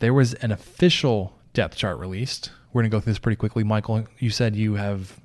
There 0.00 0.12
was 0.12 0.34
an 0.34 0.52
official 0.52 1.38
depth 1.54 1.76
chart 1.76 1.98
released. 1.98 2.50
We're 2.76 2.82
going 2.82 2.90
to 2.90 2.96
go 2.98 3.00
through 3.00 3.14
this 3.14 3.18
pretty 3.18 3.36
quickly. 3.36 3.64
Michael, 3.64 4.04
you 4.18 4.28
said 4.28 4.54
you 4.54 4.74
have 4.74 5.18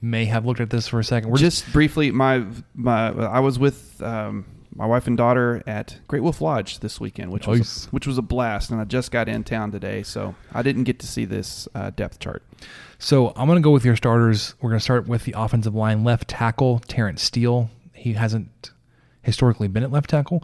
may 0.00 0.24
have 0.24 0.46
looked 0.46 0.60
at 0.60 0.70
this 0.70 0.88
for 0.88 0.98
a 0.98 1.04
second. 1.04 1.28
We're 1.28 1.36
just 1.36 1.70
briefly, 1.74 2.10
my 2.10 2.46
my 2.72 3.08
I 3.08 3.40
was 3.40 3.58
with 3.58 4.02
um, 4.02 4.46
my 4.74 4.86
wife 4.86 5.06
and 5.06 5.14
daughter 5.14 5.62
at 5.66 5.98
Great 6.08 6.22
Wolf 6.22 6.40
Lodge 6.40 6.78
this 6.78 6.98
weekend, 6.98 7.32
which 7.32 7.46
was 7.46 7.84
a, 7.84 7.90
which 7.90 8.06
was 8.06 8.16
a 8.16 8.22
blast, 8.22 8.70
and 8.70 8.80
I 8.80 8.84
just 8.84 9.10
got 9.10 9.28
in 9.28 9.44
town 9.44 9.72
today, 9.72 10.02
so 10.02 10.34
I 10.54 10.62
didn't 10.62 10.84
get 10.84 11.00
to 11.00 11.06
see 11.06 11.26
this 11.26 11.68
uh, 11.74 11.90
depth 11.90 12.18
chart. 12.18 12.42
So 12.98 13.34
I'm 13.36 13.46
going 13.46 13.56
to 13.56 13.62
go 13.62 13.70
with 13.70 13.84
your 13.84 13.96
starters. 13.96 14.54
We're 14.62 14.70
going 14.70 14.80
to 14.80 14.84
start 14.84 15.06
with 15.06 15.24
the 15.24 15.34
offensive 15.36 15.74
line. 15.74 16.02
Left 16.02 16.28
tackle, 16.28 16.78
Terrence 16.78 17.22
Steele. 17.22 17.68
He 17.92 18.14
hasn't 18.14 18.70
historically 19.20 19.68
been 19.68 19.82
at 19.82 19.92
left 19.92 20.08
tackle. 20.08 20.42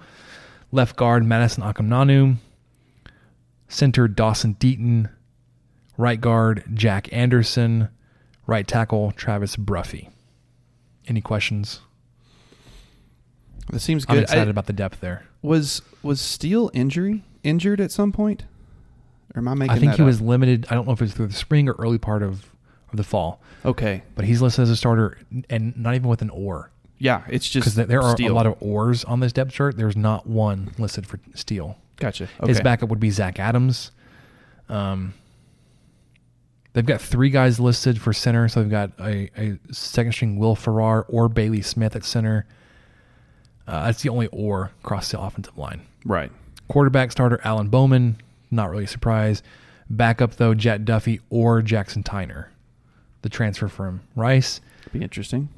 Left 0.71 0.97
guard, 0.97 1.25
Madison 1.25 1.63
Akamnanu. 1.63 2.37
Center, 3.69 4.07
Dawson 4.07 4.57
Deaton. 4.57 5.09
Right 6.01 6.19
guard, 6.19 6.65
Jack 6.73 7.13
Anderson. 7.13 7.91
Right 8.47 8.67
tackle, 8.67 9.13
Travis 9.13 9.55
Bruffy. 9.55 10.09
Any 11.07 11.21
questions? 11.21 11.81
That 13.71 13.81
seems 13.81 14.07
good. 14.07 14.17
I'm 14.17 14.23
excited 14.23 14.49
I- 14.49 14.51
about 14.51 14.65
the 14.65 14.73
depth 14.73 15.01
there. 15.01 15.27
Was 15.43 15.83
was 16.03 16.19
Steele 16.21 16.71
injury 16.73 17.23
injured 17.43 17.83
at 17.83 17.93
some 17.93 18.13
point, 18.13 18.45
or 19.35 19.41
am 19.41 19.49
I 19.49 19.55
making? 19.55 19.77
I 19.77 19.79
think 19.79 19.95
he 19.95 20.03
up? 20.03 20.07
was 20.07 20.23
limited. 20.23 20.67
I 20.71 20.75
don't 20.75 20.87
know 20.87 20.93
if 20.93 21.03
it 21.03 21.05
was 21.05 21.13
through 21.13 21.27
the 21.29 21.35
spring 21.35 21.69
or 21.69 21.75
early 21.75 21.99
part 21.99 22.23
of, 22.23 22.47
of 22.91 22.97
the 22.97 23.05
fall, 23.05 23.43
okay. 23.65 24.03
but 24.15 24.25
he's 24.25 24.41
listed 24.41 24.63
as 24.63 24.71
a 24.71 24.77
starter 24.77 25.19
and 25.51 25.77
not 25.77 25.95
even 25.95 26.09
with 26.09 26.23
an 26.23 26.31
or. 26.31 26.71
Yeah, 26.99 27.25
it's 27.29 27.49
just 27.49 27.75
because 27.75 27.89
there 27.89 28.03
are 28.03 28.13
Steele. 28.13 28.33
a 28.33 28.35
lot 28.35 28.47
of 28.47 28.57
ors 28.61 29.05
on 29.05 29.21
this 29.21 29.33
depth 29.33 29.53
chart. 29.53 29.77
There's 29.77 29.97
not 29.97 30.27
one 30.27 30.73
listed 30.79 31.07
for 31.07 31.21
Steele. 31.35 31.77
gotcha. 31.97 32.29
His 32.47 32.61
backup 32.61 32.89
would 32.89 33.01
be 33.01 33.11
Zach 33.11 33.39
Adams. 33.39 33.93
Um, 34.69 35.15
they've 36.73 36.87
got 36.87 37.01
three 37.01 37.31
guys 37.31 37.59
listed 37.61 38.01
for 38.01 38.13
center. 38.13 38.49
So 38.49 38.61
they've 38.63 38.71
got 38.71 38.93
a, 39.01 39.31
a 39.37 39.59
second 39.73 40.13
string 40.13 40.39
Will 40.39 40.55
Farrar 40.55 41.05
or 41.09 41.29
Bailey 41.29 41.63
Smith 41.63 41.97
at 41.97 42.05
center. 42.05 42.47
Uh, 43.67 43.87
that's 43.87 44.03
the 44.03 44.09
only 44.09 44.27
or 44.29 44.73
across 44.83 45.11
the 45.11 45.21
offensive 45.21 45.57
line. 45.57 45.83
right. 46.05 46.31
Quarterback 46.69 47.11
starter 47.11 47.41
Alan 47.43 47.69
Bowman, 47.69 48.17
not 48.51 48.71
really 48.71 48.85
a 48.85 48.89
surprise. 48.89 49.43
Backup 49.89 50.37
though 50.37 50.55
Jett 50.55 50.85
Duffey 50.85 51.21
or 51.31 51.63
Jackson 51.63 52.03
Tyner, 52.05 52.47
the 53.23 53.29
transfer 53.29 53.67
from 53.67 54.01
Rice. 54.15 54.61
Be 54.93 55.03
interesting. 55.03 55.49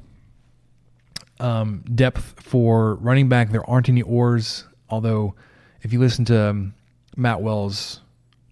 um, 1.39 1.83
depth 1.93 2.35
for 2.41 2.95
running 2.95 3.29
back. 3.29 3.51
There 3.51 3.67
aren't 3.69 3.89
any 3.89 4.01
ors, 4.01 4.65
although 4.89 5.35
if 5.81 5.91
you 5.93 5.99
listen 5.99 6.25
to 6.25 6.49
um, 6.49 6.73
Matt 7.15 7.41
Wells' 7.41 7.99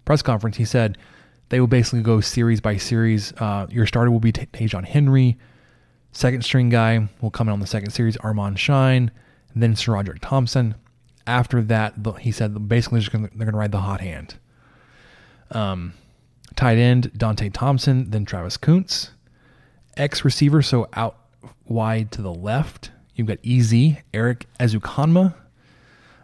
press 0.05 0.21
conference, 0.21 0.57
he 0.57 0.65
said 0.65 0.97
they 1.51 1.59
will 1.59 1.67
basically 1.67 2.01
go 2.01 2.21
series 2.21 2.61
by 2.61 2.77
series. 2.77 3.33
Uh, 3.33 3.67
your 3.69 3.85
starter 3.85 4.09
will 4.09 4.21
be 4.21 4.31
Ta'Zhawn 4.31 4.85
Henry. 4.85 5.37
Second 6.13 6.45
string 6.45 6.69
guy 6.69 7.09
will 7.19 7.29
come 7.29 7.49
in 7.49 7.51
on 7.51 7.59
the 7.59 7.67
second 7.67 7.91
series, 7.91 8.15
Armand 8.17 8.57
Shyne, 8.57 9.11
then 9.53 9.73
SaRodorick 9.73 10.19
Thompson. 10.21 10.75
After 11.27 11.61
that, 11.63 11.95
he 12.21 12.31
said 12.31 12.69
basically 12.69 13.01
gonna, 13.01 13.27
they're 13.35 13.45
going 13.45 13.51
to 13.51 13.57
ride 13.57 13.73
the 13.73 13.81
hot 13.81 13.99
hand. 13.99 14.35
Um, 15.51 15.93
tight 16.55 16.77
end 16.77 17.11
Dante 17.17 17.49
Thompson, 17.49 18.09
then 18.09 18.23
Travis 18.23 18.55
Koontz. 18.55 19.11
X 19.97 20.23
receiver, 20.23 20.61
so 20.61 20.87
out 20.93 21.17
wide 21.65 22.13
to 22.13 22.21
the 22.21 22.33
left. 22.33 22.91
You've 23.13 23.27
got 23.27 23.39
EZ, 23.45 23.73
Erik 24.13 24.47
Ezukanma. 24.57 25.35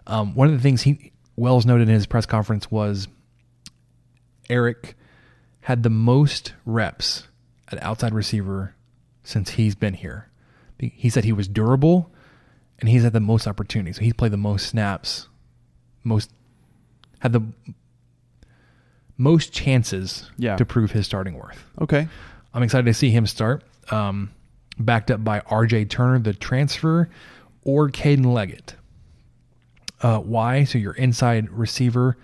Um, 0.07 0.35
one 0.35 0.47
of 0.47 0.53
the 0.53 0.61
things 0.61 0.83
he 0.83 1.11
Wells 1.35 1.65
noted 1.65 1.89
in 1.89 1.93
his 1.95 2.05
press 2.05 2.25
conference 2.25 2.71
was 2.71 3.09
Eric 4.49 4.95
had 5.67 5.83
the 5.83 5.89
most 5.89 6.53
reps 6.65 7.27
at 7.69 7.83
outside 7.83 8.13
receiver 8.13 8.73
since 9.21 9.49
he's 9.49 9.75
been 9.75 9.95
here. 9.95 10.29
He 10.79 11.09
said 11.09 11.25
he 11.25 11.33
was 11.33 11.45
durable 11.49 12.09
and 12.79 12.87
he's 12.87 13.03
had 13.03 13.11
the 13.11 13.19
most 13.19 13.45
opportunities. 13.45 13.97
So 13.97 14.01
he's 14.03 14.13
played 14.13 14.31
the 14.31 14.37
most 14.37 14.67
snaps, 14.69 15.27
most 16.05 16.31
had 17.19 17.33
the 17.33 17.41
most 19.17 19.51
chances 19.51 20.31
Yeah. 20.37 20.55
to 20.55 20.63
prove 20.65 20.91
his 20.91 21.05
starting 21.05 21.33
worth. 21.33 21.65
Okay. 21.81 22.07
I'm 22.53 22.63
excited 22.63 22.85
to 22.85 22.93
see 22.93 23.09
him 23.09 23.27
start. 23.27 23.61
Um, 23.91 24.31
backed 24.79 25.11
up 25.11 25.21
by 25.21 25.41
R.J. 25.47 25.83
Turner, 25.85 26.19
the 26.19 26.33
transfer, 26.33 27.09
or 27.63 27.89
Caden 27.89 28.25
Leggett. 28.31 28.75
Uh, 30.01 30.19
why? 30.19 30.63
So 30.63 30.77
your 30.77 30.93
inside 30.93 31.49
receiver, 31.49 32.15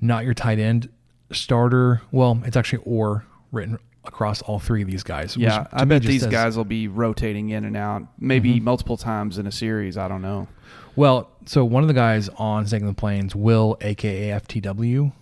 not 0.00 0.24
your 0.24 0.32
tight 0.32 0.58
end 0.58 0.88
starter. 1.32 2.02
Well, 2.12 2.40
it's 2.44 2.56
actually 2.56 2.82
or 2.84 3.24
written 3.52 3.78
across 4.04 4.40
all 4.42 4.58
three 4.58 4.82
of 4.82 4.88
these 4.88 5.02
guys. 5.02 5.36
Yeah, 5.36 5.66
I 5.72 5.84
bet 5.84 6.02
these 6.02 6.22
says- 6.22 6.30
guys 6.30 6.56
will 6.56 6.64
be 6.64 6.88
rotating 6.88 7.50
in 7.50 7.64
and 7.64 7.76
out, 7.76 8.02
maybe 8.18 8.54
Mm-hmm. 8.54 8.64
multiple 8.64 8.96
times 8.96 9.38
in 9.38 9.46
a 9.46 9.52
series. 9.52 9.96
I 9.98 10.08
don't 10.08 10.22
know. 10.22 10.48
Well, 10.96 11.30
so 11.46 11.64
one 11.64 11.82
of 11.82 11.88
the 11.88 11.94
guys 11.94 12.28
on 12.36 12.66
Staking 12.66 12.86
the 12.88 12.94
Plains, 12.94 13.34
Will, 13.36 13.76
aka 13.80 14.30
FTW, 14.40 15.12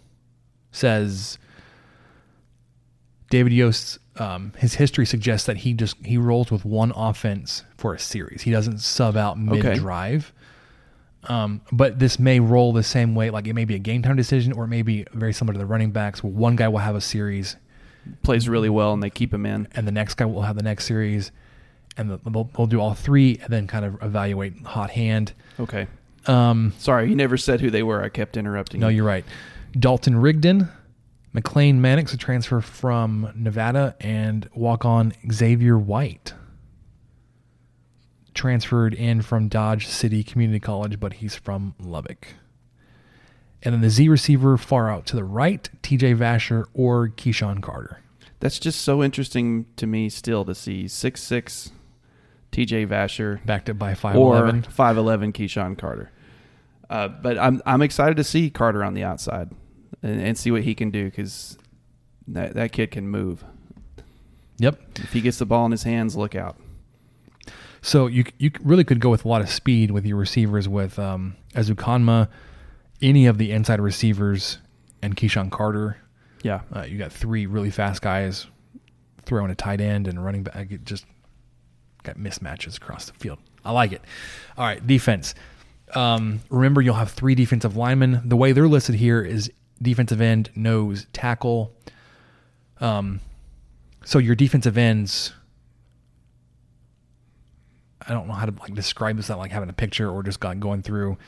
says 0.72 1.38
David 3.30 3.52
Yost's 3.52 3.98
um, 4.16 4.52
his 4.58 4.74
history 4.74 5.06
suggests 5.06 5.46
that 5.46 5.58
he 5.58 5.74
just 5.74 5.96
he 6.04 6.16
rolls 6.16 6.50
with 6.50 6.64
one 6.64 6.92
offense 6.96 7.62
for 7.76 7.94
a 7.94 7.98
series. 7.98 8.42
He 8.42 8.50
doesn't 8.50 8.78
sub 8.78 9.16
out 9.16 9.38
mid 9.38 9.76
drive. 9.76 10.32
Um, 11.28 11.60
but 11.70 11.98
this 11.98 12.18
may 12.18 12.40
roll 12.40 12.72
the 12.72 12.82
same 12.82 13.14
way. 13.14 13.30
Like 13.30 13.46
it 13.46 13.52
may 13.52 13.64
be 13.66 13.74
a 13.74 13.78
game 13.78 14.02
time 14.02 14.16
decision, 14.16 14.52
or 14.52 14.64
it 14.64 14.68
may 14.68 14.82
be 14.82 15.04
very 15.12 15.32
similar 15.32 15.52
to 15.52 15.58
the 15.58 15.66
running 15.66 15.90
backs. 15.90 16.22
Where 16.24 16.32
one 16.32 16.56
guy 16.56 16.68
will 16.68 16.78
have 16.78 16.96
a 16.96 17.00
series, 17.00 17.56
Plays 18.22 18.48
really 18.48 18.70
well, 18.70 18.94
and 18.94 19.02
they 19.02 19.10
keep 19.10 19.32
him 19.32 19.44
in. 19.44 19.68
and 19.72 19.86
the 19.86 19.92
next 19.92 20.14
guy 20.14 20.24
will 20.24 20.42
have 20.42 20.56
the 20.56 20.62
next 20.62 20.86
series, 20.86 21.30
and 21.98 22.10
the, 22.10 22.18
they'll, 22.30 22.44
they'll 22.56 22.66
do 22.66 22.80
all 22.80 22.94
three, 22.94 23.38
and 23.42 23.50
then 23.52 23.66
kind 23.66 23.84
of 23.84 24.02
evaluate 24.02 24.58
hot 24.64 24.90
hand. 24.90 25.34
Okay. 25.60 25.86
Um, 26.26 26.72
Sorry, 26.78 27.08
you 27.08 27.14
never 27.16 27.36
said 27.36 27.60
who 27.60 27.70
they 27.70 27.82
were. 27.82 28.02
I 28.02 28.08
kept 28.08 28.36
interrupting. 28.38 28.80
No, 28.80 28.88
you. 28.88 28.96
you're 28.96 29.04
right. 29.04 29.24
Dalton 29.78 30.16
Rigdon, 30.16 30.68
McLane 31.34 31.76
Mannix, 31.76 32.12
a 32.14 32.16
transfer 32.16 32.60
from 32.62 33.30
Nevada, 33.34 33.94
and 34.00 34.48
walk 34.54 34.84
on 34.86 35.12
Xavier 35.30 35.78
White. 35.78 36.32
Transferred 38.38 38.94
in 38.94 39.20
from 39.22 39.48
Dodge 39.48 39.88
City 39.88 40.22
Community 40.22 40.60
College, 40.60 41.00
but 41.00 41.14
he's 41.14 41.34
from 41.34 41.74
Lubbock. 41.80 42.28
And 43.64 43.74
then 43.74 43.80
the 43.80 43.90
Z 43.90 44.08
receiver 44.08 44.56
far 44.56 44.88
out 44.88 45.06
to 45.06 45.16
the 45.16 45.24
right, 45.24 45.68
TJ 45.82 46.16
Vasher 46.16 46.66
or 46.72 47.08
KeSean 47.08 47.60
Carter. 47.60 48.00
That's 48.38 48.60
just 48.60 48.82
so 48.82 49.02
interesting 49.02 49.66
to 49.74 49.88
me 49.88 50.08
still 50.08 50.44
to 50.44 50.54
see 50.54 50.86
six 50.86 51.20
six 51.20 51.72
T.J. 52.52 52.86
Vasher 52.86 53.44
Backed 53.44 53.70
up 53.70 53.78
by 53.78 53.92
or 53.92 53.96
5'11. 53.96 54.70
five 54.70 54.96
eleven 54.96 55.32
KeSean 55.32 55.76
Carter. 55.76 56.12
Uh, 56.88 57.08
but 57.08 57.36
I'm 57.38 57.60
I'm 57.66 57.82
excited 57.82 58.16
to 58.18 58.24
see 58.24 58.50
Carter 58.50 58.84
on 58.84 58.94
the 58.94 59.02
outside 59.02 59.50
and, 60.00 60.20
and 60.20 60.38
see 60.38 60.52
what 60.52 60.62
he 60.62 60.76
can 60.76 60.90
do 60.90 61.06
because 61.06 61.58
that 62.28 62.54
that 62.54 62.70
kid 62.70 62.92
can 62.92 63.08
move. 63.08 63.44
Yep. 64.58 64.80
If 65.00 65.12
he 65.12 65.20
gets 65.20 65.38
the 65.38 65.46
ball 65.46 65.66
in 65.66 65.72
his 65.72 65.82
hands, 65.82 66.16
look 66.16 66.36
out. 66.36 66.56
So 67.82 68.06
you 68.06 68.24
you 68.38 68.50
really 68.62 68.84
could 68.84 69.00
go 69.00 69.10
with 69.10 69.24
a 69.24 69.28
lot 69.28 69.40
of 69.40 69.50
speed 69.50 69.90
with 69.90 70.04
your 70.04 70.16
receivers 70.16 70.68
with 70.68 70.98
um, 70.98 71.36
Ezukanma, 71.54 72.28
any 73.00 73.26
of 73.26 73.38
the 73.38 73.52
inside 73.52 73.80
receivers, 73.80 74.58
and 75.02 75.16
KeSean 75.16 75.50
Carter. 75.50 75.98
Yeah. 76.42 76.60
Uh, 76.74 76.82
you 76.82 76.98
got 76.98 77.12
three 77.12 77.46
really 77.46 77.70
fast 77.70 78.02
guys 78.02 78.46
throwing 79.24 79.50
a 79.50 79.54
tight 79.54 79.80
end 79.80 80.08
and 80.08 80.24
running 80.24 80.42
back. 80.42 80.70
It 80.70 80.84
just 80.84 81.04
got 82.02 82.16
mismatches 82.16 82.76
across 82.76 83.06
the 83.06 83.12
field. 83.14 83.38
I 83.64 83.72
like 83.72 83.92
it. 83.92 84.02
All 84.56 84.64
right, 84.64 84.84
defense. 84.84 85.34
Um, 85.94 86.40
remember, 86.50 86.80
you'll 86.80 86.94
have 86.94 87.10
three 87.10 87.34
defensive 87.34 87.76
linemen. 87.76 88.22
The 88.24 88.36
way 88.36 88.52
they're 88.52 88.68
listed 88.68 88.94
here 88.94 89.22
is 89.22 89.50
defensive 89.80 90.20
end, 90.20 90.50
nose, 90.54 91.06
tackle. 91.12 91.72
Um, 92.80 93.20
so 94.04 94.18
your 94.18 94.34
defensive 94.34 94.78
ends. 94.78 95.32
I 98.06 98.12
don't 98.12 98.26
know 98.28 98.34
how 98.34 98.46
to 98.46 98.54
like 98.60 98.74
describe 98.74 99.16
this 99.16 99.28
without 99.28 99.38
like 99.38 99.50
having 99.50 99.68
a 99.68 99.72
picture 99.74 100.08
or 100.10 100.22
just 100.22 100.40
going 100.40 100.82
through. 100.82 101.18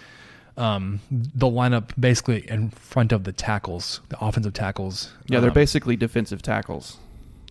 Um, 0.57 1.01
they'll 1.11 1.53
line 1.53 1.73
up 1.73 1.93
basically 1.99 2.49
in 2.49 2.71
front 2.71 3.13
of 3.13 3.25
the 3.25 3.33
tackles, 3.33 4.01
the 4.09 4.19
offensive 4.23 4.53
tackles. 4.53 5.13
Yeah, 5.27 5.41
they're 5.41 5.51
Um, 5.51 5.55
basically 5.55 5.97
defensive 5.97 6.43
tackles. 6.43 6.99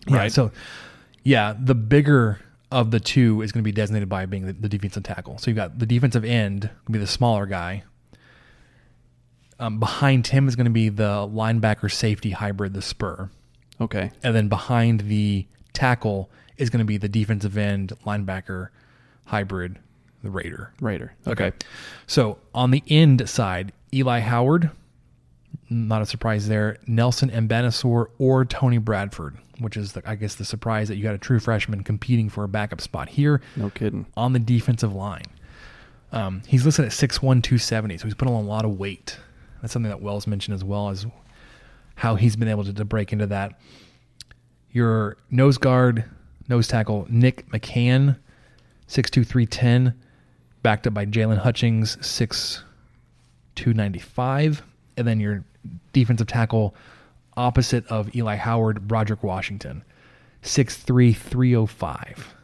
yeah, 0.06 0.16
Right. 0.16 0.32
so, 0.32 0.52
yeah, 1.24 1.54
the 1.58 1.74
bigger 1.74 2.40
of 2.70 2.92
the 2.92 3.00
two 3.00 3.42
is 3.42 3.50
going 3.52 3.62
to 3.62 3.68
be 3.68 3.72
designated 3.72 4.08
by 4.08 4.26
being 4.26 4.46
the, 4.46 4.52
the 4.52 4.68
defensive 4.68 5.02
tackle. 5.02 5.38
So 5.38 5.50
you've 5.50 5.56
got 5.56 5.78
the 5.80 5.86
defensive 5.86 6.24
end, 6.24 6.62
going 6.62 6.72
to 6.86 6.92
be 6.92 6.98
the 6.98 7.06
smaller 7.06 7.46
guy. 7.46 7.82
Um, 9.58 9.78
behind 9.78 10.28
him 10.28 10.48
is 10.48 10.56
going 10.56 10.66
to 10.66 10.70
be 10.70 10.88
the 10.88 11.28
linebacker 11.28 11.90
safety 11.92 12.30
hybrid, 12.30 12.72
the 12.74 12.80
spur. 12.82 13.28
Okay. 13.80 14.10
And 14.22 14.34
then 14.34 14.48
behind 14.48 15.00
the 15.00 15.46
tackle 15.72 16.30
is 16.56 16.70
going 16.70 16.78
to 16.78 16.84
be 16.86 16.96
the 16.96 17.08
defensive 17.08 17.58
end 17.58 17.92
linebacker 18.06 18.68
hybrid, 19.30 19.78
the 20.24 20.30
Raider. 20.30 20.72
Raider. 20.80 21.14
Okay. 21.26 21.52
So 22.06 22.38
on 22.52 22.72
the 22.72 22.82
end 22.88 23.28
side, 23.28 23.72
Eli 23.94 24.18
Howard, 24.18 24.70
not 25.68 26.02
a 26.02 26.06
surprise 26.06 26.48
there. 26.48 26.78
Nelson 26.88 27.30
Mbanasor 27.30 28.06
or 28.18 28.44
Tony 28.44 28.78
Bradford, 28.78 29.36
which 29.60 29.76
is, 29.76 29.92
the, 29.92 30.02
I 30.04 30.16
guess, 30.16 30.34
the 30.34 30.44
surprise 30.44 30.88
that 30.88 30.96
you 30.96 31.04
got 31.04 31.14
a 31.14 31.18
true 31.18 31.38
freshman 31.38 31.84
competing 31.84 32.28
for 32.28 32.42
a 32.42 32.48
backup 32.48 32.80
spot 32.80 33.08
here 33.08 33.40
No 33.56 33.70
kidding. 33.70 34.06
on 34.16 34.32
the 34.32 34.40
defensive 34.40 34.92
line. 34.92 35.24
Um, 36.12 36.42
he's 36.48 36.66
listed 36.66 36.84
at 36.86 36.90
6'1", 36.90 37.20
270, 37.20 37.98
so 37.98 38.04
he's 38.04 38.14
put 38.14 38.26
on 38.26 38.34
a 38.34 38.40
lot 38.40 38.64
of 38.64 38.78
weight. 38.78 39.16
That's 39.62 39.72
something 39.72 39.90
that 39.90 40.02
Wells 40.02 40.26
mentioned 40.26 40.56
as 40.56 40.64
well 40.64 40.88
as 40.88 41.06
how 41.94 42.16
he's 42.16 42.34
been 42.34 42.48
able 42.48 42.64
to, 42.64 42.72
to 42.72 42.84
break 42.84 43.12
into 43.12 43.28
that. 43.28 43.60
Your 44.72 45.16
nose 45.30 45.56
guard, 45.56 46.04
nose 46.48 46.66
tackle, 46.66 47.06
Nick 47.08 47.48
McCann, 47.52 48.16
6'2", 48.90 49.94
backed 50.62 50.86
up 50.86 50.94
by 50.94 51.06
Jaylon 51.06 51.38
Hutchings, 51.38 51.96
6'2", 51.98 52.62
295. 53.54 54.62
And 54.96 55.06
then 55.06 55.20
your 55.20 55.44
defensive 55.92 56.26
tackle 56.26 56.74
opposite 57.36 57.86
of 57.86 58.14
Eli 58.14 58.36
Howard, 58.36 58.86
Broderick 58.88 59.22
Washington, 59.22 59.84
6'3", 60.42 61.16
305. 61.16 62.34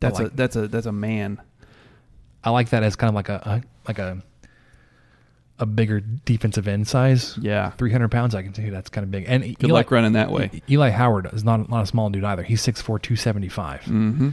That's 0.00 0.18
like- 0.18 0.32
a 0.32 0.36
that's 0.36 0.56
a 0.56 0.66
that's 0.68 0.86
a 0.86 0.92
man. 0.92 1.40
I 2.42 2.50
like 2.50 2.70
that 2.70 2.82
as 2.82 2.96
kind 2.96 3.08
of 3.08 3.14
like 3.14 3.28
a, 3.28 3.36
a 3.44 3.62
like 3.86 4.00
a 4.00 4.20
a 5.60 5.66
bigger 5.66 6.00
defensive 6.00 6.66
end 6.66 6.88
size. 6.88 7.38
Yeah. 7.40 7.70
three 7.70 7.92
hundred 7.92 8.10
pounds. 8.10 8.34
I 8.34 8.42
can 8.42 8.52
see 8.52 8.68
that's 8.68 8.90
kind 8.90 9.04
of 9.04 9.12
big. 9.12 9.26
And 9.28 9.56
Good 9.56 9.70
luck 9.70 9.92
running 9.92 10.14
that 10.14 10.32
way. 10.32 10.50
Eli 10.68 10.90
Howard 10.90 11.32
is 11.32 11.44
not 11.44 11.68
not 11.70 11.84
a 11.84 11.86
small 11.86 12.10
dude 12.10 12.24
either. 12.24 12.42
He's 12.42 12.60
6'4", 12.66 13.00
275. 13.00 13.82
Mm-hmm. 13.82 14.30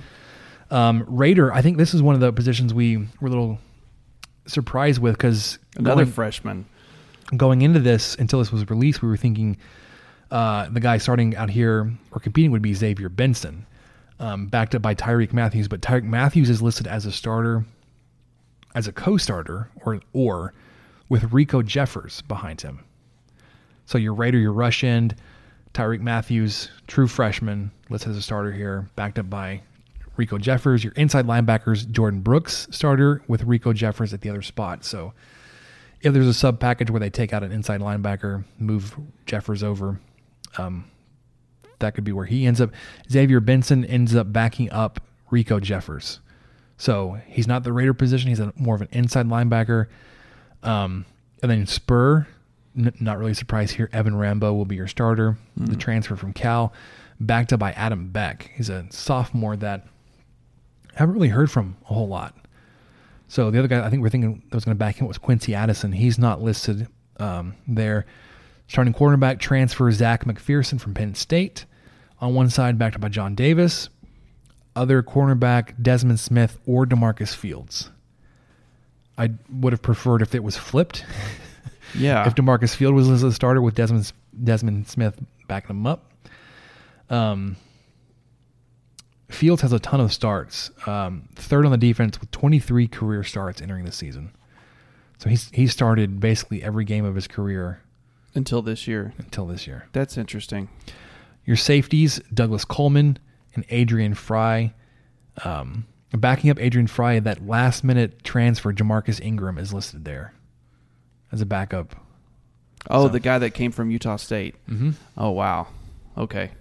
Um, 0.72 1.04
Raider, 1.08 1.52
I 1.54 1.62
think 1.62 1.78
this 1.78 1.94
is 1.94 2.02
one 2.02 2.16
of 2.16 2.22
the 2.22 2.32
positions 2.32 2.74
we 2.74 2.98
were 2.98 3.28
a 3.28 3.30
little 3.30 3.60
surprised 4.46 5.02
with 5.02 5.18
because 5.18 5.58
Another 5.78 6.04
going, 6.04 6.14
freshman. 6.14 6.66
going 7.36 7.62
into 7.62 7.80
this 7.80 8.16
until 8.16 8.40
this 8.40 8.52
was 8.52 8.70
released, 8.70 9.02
we 9.02 9.08
were 9.08 9.18
thinking 9.18 9.58
uh, 10.32 10.70
the 10.70 10.80
guy 10.80 10.98
starting 10.98 11.36
out 11.36 11.50
here 11.50 11.92
or 12.12 12.20
competing 12.20 12.52
would 12.52 12.62
be 12.62 12.74
Xavier 12.74 13.10
Benson, 13.10 13.66
um, 14.20 14.48
backed 14.48 14.76
up 14.76 14.82
by 14.82 14.94
Tyrique 14.94 15.34
Matthews. 15.34 15.68
But 15.68 15.82
Tyrique 15.82 16.04
Matthews 16.04 16.50
is 16.50 16.62
listed 16.62 16.86
as 16.88 17.06
a 17.06 17.12
starter, 17.12 17.66
as 18.76 18.88
a 18.88 18.92
co-starter, 18.92 19.70
or 19.84 20.00
or 20.14 20.54
with 21.08 21.32
Riko 21.32 21.66
Jeffers 21.66 22.22
behind 22.24 22.62
him. 22.62 22.84
So 23.88 23.98
your 23.98 24.14
Raider, 24.14 24.38
your 24.38 24.54
rush 24.54 24.84
end, 24.84 25.16
Tyrique 25.74 26.02
Matthews, 26.02 26.70
true 26.86 27.08
freshman, 27.08 27.72
listed 27.90 28.12
as 28.12 28.18
a 28.18 28.22
starter 28.22 28.52
here, 28.52 28.88
backed 28.96 29.18
up 29.18 29.32
by 29.32 29.62
Riko 30.20 30.40
Jeffers. 30.40 30.84
Your 30.84 30.94
inside 30.94 31.26
linebackers, 31.26 31.90
Jordan 31.90 32.20
Brooks, 32.20 32.68
starter 32.72 33.24
with 33.28 33.48
Riko 33.48 33.74
Jeffers 33.74 34.14
at 34.14 34.22
the 34.22 34.30
other 34.30 34.42
spot. 34.42 34.84
So 34.84 35.14
if 36.02 36.14
there's 36.14 36.28
a 36.28 36.34
sub 36.34 36.60
package 36.60 36.92
where 36.92 37.00
they 37.00 37.10
take 37.10 37.34
out 37.34 37.44
an 37.44 37.52
inside 37.52 37.80
linebacker, 37.80 38.44
move 38.58 38.96
Jeffers 39.26 39.64
over, 39.64 40.00
um, 40.58 40.86
that 41.80 41.96
could 41.96 42.04
be 42.04 42.12
where 42.12 42.26
he 42.26 42.46
ends 42.46 42.60
up. 42.60 42.72
Xavier 43.10 43.40
Benson 43.40 43.86
ends 43.86 44.14
up 44.16 44.32
backing 44.34 44.70
up 44.72 45.02
Riko 45.32 45.62
Jeffers. 45.62 46.20
So 46.78 47.20
he's 47.28 47.48
not 47.48 47.64
the 47.64 47.74
Raider 47.74 47.94
position. 47.94 48.30
He's 48.30 48.40
a, 48.40 48.54
more 48.56 48.76
of 48.76 48.82
an 48.82 48.90
inside 48.92 49.28
linebacker. 49.28 49.88
Um, 50.64 51.06
and 51.42 51.50
then 51.50 51.66
Spur, 51.66 52.28
n- 52.78 52.94
not 53.00 53.18
really 53.18 53.34
surprised 53.34 53.76
here. 53.76 53.90
Evan 53.94 54.16
Rambo 54.16 54.54
will 54.54 54.66
be 54.66 54.76
your 54.76 54.88
starter. 54.88 55.38
The 55.56 55.76
transfer 55.76 56.16
from 56.16 56.34
Cal, 56.34 56.74
backed 57.20 57.54
up 57.54 57.60
by 57.60 57.72
Adam 57.74 58.10
Beck. 58.10 58.52
He's 58.56 58.70
a 58.70 58.86
sophomore 58.90 59.56
that 59.58 59.88
haven't 61.00 61.16
really 61.16 61.30
heard 61.30 61.50
from 61.50 61.78
a 61.90 61.94
whole 61.94 62.08
lot. 62.08 62.36
So 63.28 63.52
the 63.52 63.60
other 63.60 63.68
guy 63.68 63.86
I 63.86 63.90
think 63.90 64.02
we're 64.02 64.10
thinking 64.10 64.44
that 64.50 64.56
was 64.56 64.66
going 64.66 64.76
to 64.76 64.80
back 64.80 64.96
him 64.98 65.08
was 65.08 65.18
Quincy 65.18 65.56
Addison. 65.56 65.92
He's 65.92 66.20
not 66.20 66.42
listed 66.42 66.88
um, 67.18 67.56
there. 67.68 68.06
Starting 68.68 68.94
quarterback 68.94 69.40
transfer 69.40 69.92
Zach 69.92 70.26
McPherson 70.26 70.80
from 70.80 70.94
Penn 70.94 71.16
State. 71.16 71.66
On 72.22 72.34
one 72.34 72.50
side, 72.50 72.78
backed 72.78 72.96
up 72.96 73.02
by 73.02 73.10
John 73.10 73.34
Davis. 73.34 73.90
Other 74.76 75.02
cornerback 75.02 75.82
Desmond 75.82 76.20
Smith 76.20 76.60
or 76.66 76.86
DaMarcus 76.86 77.34
Fields. 77.34 77.90
I 79.18 79.32
would 79.52 79.74
have 79.74 79.82
preferred 79.82 80.22
if 80.22 80.36
it 80.36 80.44
was 80.44 80.58
flipped. 80.58 81.06
Yeah. 81.96 82.28
if 82.28 82.36
Demarcus 82.36 82.76
Field 82.76 82.94
was 82.94 83.10
as 83.10 83.24
a 83.24 83.32
starter 83.32 83.62
with 83.62 83.74
Desmond 83.74 84.12
Desmond 84.44 84.88
Smith 84.88 85.20
backing 85.48 85.72
him 85.72 85.88
up. 85.88 86.12
Um, 87.10 87.56
Fields 89.30 89.62
has 89.62 89.72
a 89.72 89.80
ton 89.80 90.02
of 90.02 90.12
starts. 90.12 90.72
Um, 90.88 91.30
third 91.36 91.66
on 91.66 91.72
the 91.72 91.78
defense 91.78 92.20
with 92.20 92.32
23 92.32 92.88
career 92.88 93.24
starts 93.24 93.62
entering 93.62 93.86
the 93.86 93.92
season. 93.92 94.32
So 95.20 95.30
he's 95.30 95.50
he 95.52 95.68
started 95.68 96.20
basically 96.20 96.64
every 96.64 96.86
game 96.86 97.06
of 97.06 97.16
his 97.16 97.28
career 97.28 97.82
Until 98.34 98.62
this 98.62 98.88
year. 98.88 99.14
until 99.18 99.46
this 99.46 99.68
year. 99.68 99.88
That's 99.92 100.18
interesting. 100.18 100.70
Your 101.46 101.58
safeties, 101.58 102.20
Douglas 102.34 102.66
Coleman 102.66 103.18
and 103.56 103.66
Adrian 103.70 104.14
Frye. 104.14 104.74
Um, 105.44 105.86
backing 106.12 106.50
up 106.50 106.60
Adrian 106.60 106.88
Frye, 106.88 107.20
that 107.20 107.46
last 107.46 107.84
minute 107.84 108.24
transfer, 108.24 108.74
Jamarcus 108.74 109.20
Ingram 109.22 109.58
is 109.58 109.74
listed 109.74 110.06
there 110.06 110.34
as 111.32 111.42
a 111.42 111.46
backup. 111.46 111.96
Oh, 112.90 113.06
So- 113.06 113.10
the 113.10 113.20
guy 113.20 113.38
that 113.40 113.52
came 113.52 113.72
from 113.72 113.92
Utah 113.92 114.16
State. 114.16 114.56
Mm-hmm. 114.70 114.92
Oh 115.18 115.32
wow. 115.32 115.68
Okay. 116.18 116.52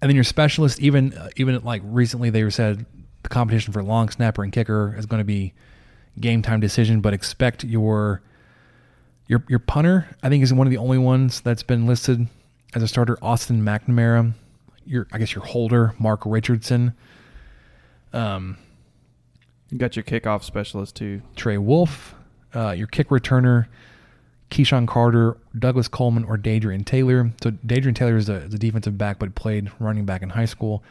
And 0.00 0.08
then 0.08 0.14
your 0.14 0.24
specialist, 0.24 0.80
even 0.80 1.12
uh, 1.14 1.30
even 1.36 1.60
like 1.64 1.82
recently, 1.84 2.30
they 2.30 2.48
said 2.50 2.86
the 3.22 3.28
competition 3.28 3.72
for 3.72 3.82
long 3.82 4.08
snapper 4.08 4.44
and 4.44 4.52
kicker 4.52 4.94
is 4.96 5.06
going 5.06 5.20
to 5.20 5.24
be 5.24 5.54
game 6.20 6.42
time 6.42 6.60
decision. 6.60 7.00
But 7.00 7.14
expect 7.14 7.64
your 7.64 8.22
your 9.26 9.42
your 9.48 9.58
punter. 9.58 10.08
I 10.22 10.28
think 10.28 10.42
is 10.44 10.52
one 10.54 10.66
of 10.66 10.70
the 10.70 10.76
only 10.78 10.98
ones 10.98 11.40
that's 11.40 11.62
been 11.62 11.86
listed 11.86 12.28
as 12.74 12.82
a 12.82 12.88
starter. 12.88 13.18
Austin 13.22 13.62
McNamara. 13.62 14.34
Your 14.86 15.06
I 15.12 15.18
guess 15.18 15.34
your 15.34 15.44
holder, 15.44 15.94
Mark 15.98 16.22
Richardson. 16.24 16.94
Um, 18.12 18.56
You 19.70 19.78
got 19.78 19.96
your 19.96 20.02
kickoff 20.04 20.44
specialist 20.44 20.96
too. 20.96 21.22
Trey 21.36 21.58
Wolff. 21.58 22.14
Uh, 22.54 22.70
your 22.70 22.86
kick 22.86 23.08
returner, 23.10 23.66
KeSean 24.50 24.86
Carter, 24.86 25.36
Douglas 25.58 25.88
Coleman, 25.88 26.24
or 26.24 26.38
Dadrian 26.38 26.84
Taylor. 26.84 27.32
So 27.42 27.50
Dadrian 27.50 27.94
Taylor 27.94 28.16
is 28.16 28.28
a, 28.28 28.48
defensive 28.48 28.96
back, 28.96 29.18
but 29.18 29.34
played 29.34 29.70
running 29.78 30.04
back 30.04 30.22
in 30.22 30.30
high 30.30 30.46
school. 30.46 30.82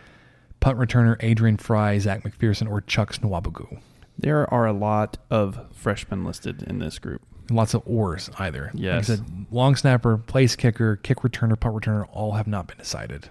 Punt 0.60 0.78
returner, 0.78 1.18
Adrian 1.20 1.58
Frye, 1.58 1.98
Zach 2.00 2.24
McPherson, 2.24 2.70
or 2.70 2.82
Chuck 2.82 3.14
Swabagu. 3.14 3.80
There 4.18 4.52
are 4.52 4.66
a 4.66 4.74
lot 4.74 5.18
of 5.30 5.60
freshmen 5.74 6.24
listed 6.24 6.64
in 6.64 6.80
this 6.80 6.98
group. 6.98 7.22
Lots 7.50 7.74
of 7.74 7.84
ors 7.86 8.30
either. 8.40 8.72
Yes. 8.74 9.10
Like 9.10 9.20
I 9.20 9.22
said, 9.22 9.46
long 9.52 9.76
snapper, 9.76 10.18
place 10.18 10.56
kicker, 10.56 10.98
kick 10.98 11.20
returner, 11.20 11.60
punt 11.60 11.76
returner, 11.76 12.08
all 12.12 12.34
have 12.34 12.48
not 12.48 12.68
been 12.68 12.78
decided 12.78 13.30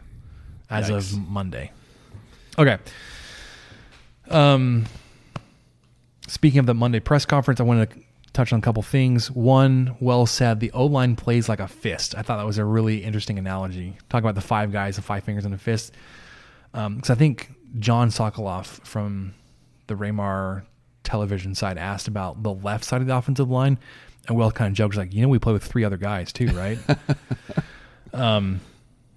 as 0.70 0.88
Yikes. 0.88 1.12
of 1.12 1.28
Monday. 1.28 1.72
Okay. 2.58 2.78
Um, 4.30 4.86
speaking 6.26 6.60
of 6.60 6.66
the 6.66 6.74
Monday 6.74 7.00
press 7.00 7.24
conference, 7.26 7.60
I 7.60 7.64
wanted 7.64 7.90
to 7.90 7.98
touch 8.36 8.52
on 8.52 8.58
a 8.58 8.62
couple 8.62 8.82
things. 8.82 9.30
One, 9.30 9.96
well 10.00 10.26
said, 10.26 10.60
the 10.60 10.70
O 10.72 10.86
line 10.86 11.16
plays 11.16 11.48
like 11.48 11.60
a 11.60 11.68
fist. 11.68 12.14
I 12.16 12.22
thought 12.22 12.36
that 12.36 12.46
was 12.46 12.58
a 12.58 12.64
really 12.64 13.02
interesting 13.02 13.38
analogy. 13.38 13.96
Talk 14.08 14.20
about 14.20 14.34
the 14.34 14.40
five 14.40 14.72
guys, 14.72 14.96
the 14.96 15.02
five 15.02 15.24
fingers 15.24 15.44
in 15.44 15.52
a 15.52 15.58
fist. 15.58 15.92
Because 16.72 17.10
I 17.10 17.14
think 17.14 17.50
John 17.78 18.10
Sokoloff 18.10 18.84
from 18.84 19.34
the 19.86 19.94
Raymar 19.94 20.64
television 21.02 21.54
side 21.54 21.78
asked 21.78 22.08
about 22.08 22.42
the 22.42 22.52
left 22.52 22.84
side 22.84 23.00
of 23.00 23.06
the 23.06 23.16
offensive 23.16 23.50
line, 23.50 23.78
and 24.28 24.36
Will 24.36 24.50
kind 24.50 24.68
of 24.68 24.74
joked 24.74 24.96
like, 24.96 25.14
you 25.14 25.22
know, 25.22 25.28
we 25.28 25.38
play 25.38 25.52
with 25.52 25.64
three 25.64 25.84
other 25.84 25.96
guys 25.96 26.32
too, 26.32 26.48
right? 26.48 26.78
um, 28.12 28.60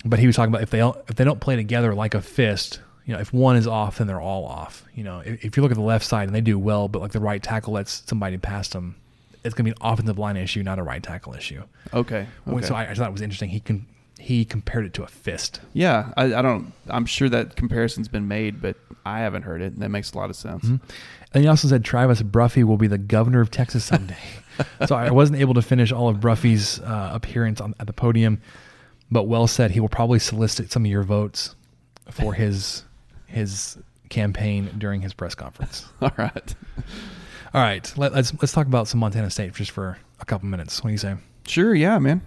but 0.05 0.20
he 0.20 0.28
was 0.28 0.36
talking 0.36 0.53
about 0.53 0.61
if 0.61 0.70
they 0.70 0.78
don't, 0.78 0.97
if 1.09 1.15
they 1.15 1.24
don't 1.24 1.41
play 1.41 1.55
together 1.55 1.93
like 1.93 2.13
a 2.13 2.22
fist, 2.22 2.80
you 3.05 3.13
know, 3.13 3.20
if 3.20 3.34
one 3.34 3.57
is 3.57 3.67
off, 3.67 3.97
then 3.97 4.07
they're 4.07 4.22
all 4.22 4.45
off. 4.45 4.86
You 4.93 5.03
know, 5.03 5.20
if, 5.20 5.43
if 5.43 5.57
you 5.57 5.63
look 5.63 5.72
at 5.72 5.78
the 5.78 5.84
left 5.84 6.05
side 6.05 6.28
and 6.28 6.36
they 6.36 6.41
do 6.41 6.59
well, 6.59 6.88
but 6.88 7.01
like 7.01 7.11
the 7.11 7.20
right 7.20 7.41
tackle 7.41 7.74
lets 7.74 8.03
somebody 8.05 8.38
past 8.38 8.74
them, 8.74 8.95
it's 9.43 9.53
going 9.53 9.65
to 9.65 9.75
be 9.75 9.81
an 9.81 9.93
offensive 9.93 10.17
line 10.17 10.37
issue, 10.37 10.63
not 10.63 10.79
a 10.79 10.83
right 10.83 11.01
tackle 11.01 11.33
issue. 11.33 11.63
Okay. 11.93 12.27
okay. 12.47 12.65
So 12.65 12.75
I, 12.75 12.89
I 12.89 12.93
thought 12.93 13.07
it 13.07 13.13
was 13.13 13.21
interesting. 13.21 13.49
He 13.49 13.59
can 13.59 13.85
he 14.19 14.43
compared 14.43 14.85
it 14.85 14.93
to 14.95 15.03
a 15.03 15.07
fist. 15.07 15.61
Yeah, 15.73 16.13
I, 16.17 16.25
I, 16.35 16.41
don't. 16.41 16.73
I'm 16.89 17.05
sure 17.05 17.29
that 17.29 17.55
comparison's 17.55 18.09
been 18.09 18.27
made, 18.27 18.61
but 18.61 18.75
I 19.05 19.19
haven't 19.19 19.43
heard 19.43 19.61
it. 19.61 19.73
And 19.73 19.81
that 19.81 19.89
makes 19.89 20.11
a 20.11 20.17
lot 20.17 20.29
of 20.29 20.35
sense. 20.35 20.65
Mm-hmm. 20.65 20.85
And 21.33 21.43
he 21.43 21.47
also 21.47 21.69
said 21.69 21.85
Travis 21.85 22.21
Bruffy 22.21 22.63
will 22.65 22.77
be 22.77 22.87
the 22.87 22.97
governor 22.97 23.39
of 23.39 23.49
Texas 23.49 23.85
someday. 23.85 24.17
so 24.85 24.95
I 24.95 25.09
wasn't 25.11 25.39
able 25.39 25.53
to 25.53 25.61
finish 25.61 25.91
all 25.93 26.09
of 26.09 26.19
Bruffy's 26.19 26.81
uh, 26.81 27.11
appearance 27.13 27.61
on, 27.61 27.75
at 27.79 27.87
the 27.87 27.93
podium, 27.93 28.41
but 29.09 29.23
well 29.23 29.47
said. 29.47 29.71
He 29.71 29.79
will 29.79 29.89
probably 29.89 30.19
solicit 30.19 30.69
some 30.69 30.83
of 30.83 30.91
your 30.91 31.03
votes 31.03 31.55
for 32.11 32.33
his 32.33 32.83
his 33.27 33.77
campaign 34.09 34.69
during 34.77 35.01
his 35.01 35.13
press 35.13 35.35
conference. 35.35 35.85
All 36.01 36.11
right. 36.17 36.55
All 37.54 37.62
right. 37.62 37.91
Let, 37.97 38.14
us 38.14 38.34
let's 38.41 38.52
talk 38.52 38.68
about 38.68 38.88
some 38.88 39.00
Montana 39.00 39.30
State 39.30 39.54
just 39.54 39.72
for 39.72 39.97
a 40.20 40.26
couple 40.26 40.47
minutes. 40.47 40.84
What 40.84 40.89
do 40.89 40.91
you 40.91 40.97
say? 40.97 41.16
Sure. 41.47 41.74
Yeah, 41.74 41.97
man. 42.00 42.22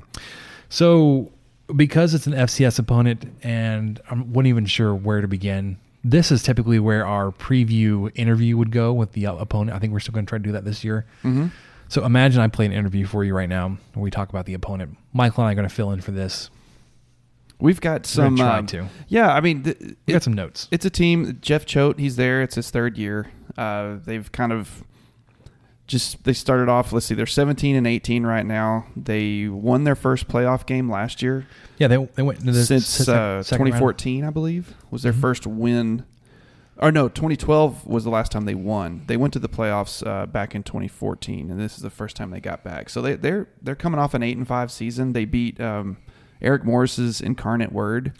So 0.68 1.30
because 1.74 2.14
it's 2.14 2.26
an 2.26 2.32
FCS 2.32 2.78
opponent, 2.78 3.24
and 3.42 4.00
I 4.10 4.14
wasn't 4.14 4.48
even 4.48 4.66
sure 4.66 4.94
where 4.94 5.20
to 5.20 5.28
begin. 5.28 5.78
This 6.04 6.32
is 6.32 6.42
typically 6.42 6.80
where 6.80 7.06
our 7.06 7.30
preview 7.30 8.10
interview 8.16 8.56
would 8.56 8.72
go 8.72 8.92
with 8.92 9.12
the 9.12 9.26
opponent. 9.26 9.76
I 9.76 9.78
think 9.78 9.92
we're 9.92 10.00
still 10.00 10.12
going 10.14 10.26
to 10.26 10.30
try 10.30 10.38
to 10.38 10.44
do 10.44 10.52
that 10.52 10.64
this 10.64 10.82
year. 10.82 11.06
Mm-hmm. 11.22 11.46
So 11.88 12.04
imagine 12.04 12.40
I 12.40 12.48
play 12.48 12.66
an 12.66 12.72
interview 12.72 13.06
for 13.06 13.22
you 13.22 13.34
right 13.34 13.48
now 13.48 13.76
where 13.94 14.02
we 14.02 14.10
talk 14.10 14.28
about 14.30 14.46
the 14.46 14.54
opponent. 14.54 14.96
Michael 15.12 15.44
and 15.44 15.48
I 15.48 15.52
are 15.52 15.54
going 15.54 15.68
to 15.68 15.74
fill 15.74 15.92
in 15.92 16.00
for 16.00 16.10
this. 16.10 16.50
We've 17.60 17.80
got 17.80 18.06
some. 18.06 18.40
Um, 18.40 18.66
to. 18.68 18.88
Yeah, 19.06 19.32
I 19.32 19.40
mean, 19.40 19.62
th- 19.62 19.78
We 20.06 20.12
got 20.12 20.24
some 20.24 20.32
notes. 20.32 20.66
It's 20.72 20.84
a 20.84 20.90
team. 20.90 21.38
Jeff 21.40 21.64
Choate, 21.64 22.00
he's 22.00 22.16
there. 22.16 22.42
It's 22.42 22.56
his 22.56 22.70
third 22.70 22.98
year. 22.98 23.30
Uh, 23.56 23.98
they've 24.04 24.30
kind 24.32 24.50
of 24.52 24.82
just 25.92 26.24
they 26.24 26.32
started 26.32 26.68
off. 26.68 26.92
Let's 26.92 27.06
see, 27.06 27.14
they're 27.14 27.26
17 27.26 27.76
and 27.76 27.86
18 27.86 28.24
right 28.26 28.44
now. 28.44 28.86
They 28.96 29.46
won 29.46 29.84
their 29.84 29.94
first 29.94 30.26
playoff 30.26 30.66
game 30.66 30.90
last 30.90 31.22
year 31.22 31.46
Yeah, 31.78 31.86
they, 31.86 32.04
they 32.16 32.22
went 32.22 32.40
into 32.40 32.50
the 32.52 32.64
since 32.64 33.00
uh, 33.08 33.42
second 33.44 33.64
round. 33.66 33.72
2014, 33.74 34.24
I 34.24 34.30
believe, 34.30 34.74
was 34.90 35.02
their 35.04 35.12
Mhm. 35.12 35.20
first 35.20 35.46
win. 35.46 36.04
Or 36.78 36.90
no, 36.90 37.08
2012 37.08 37.86
was 37.86 38.02
the 38.02 38.10
last 38.10 38.32
time 38.32 38.44
they 38.46 38.54
won. 38.56 39.02
They 39.06 39.16
went 39.16 39.32
to 39.34 39.38
the 39.38 39.48
playoffs 39.48 40.04
uh, 40.04 40.26
back 40.26 40.54
in 40.56 40.62
2014, 40.64 41.50
and 41.50 41.60
this 41.60 41.76
is 41.76 41.82
the 41.82 41.90
first 41.90 42.16
time 42.16 42.30
they 42.30 42.40
got 42.40 42.64
back. 42.64 42.88
So 42.90 43.00
they, 43.02 43.14
they're 43.14 43.46
they're 43.62 43.76
coming 43.76 44.00
off 44.00 44.14
an 44.14 44.22
eight 44.24 44.36
and 44.36 44.48
five 44.48 44.72
season. 44.72 45.12
They 45.12 45.24
beat 45.26 45.60
um, 45.60 45.98
Eric 46.40 46.64
Morris's 46.64 47.20
Incarnate 47.20 47.70
Word 47.72 48.12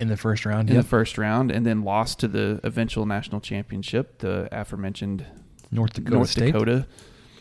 in 0.00 0.08
the 0.08 0.16
first 0.16 0.46
round. 0.46 0.70
in 0.70 0.76
Yep. 0.76 0.84
the 0.84 0.88
first 0.88 1.18
round, 1.18 1.50
and 1.50 1.66
then 1.66 1.82
lost 1.82 2.20
to 2.20 2.28
the 2.28 2.60
eventual 2.62 3.04
national 3.04 3.40
championship, 3.40 4.18
the 4.18 4.48
aforementioned 4.52 5.26
North 5.70 5.92
Dakota 5.92 6.14
North 6.14 6.30
State. 6.30 6.52
Dakota 6.52 6.86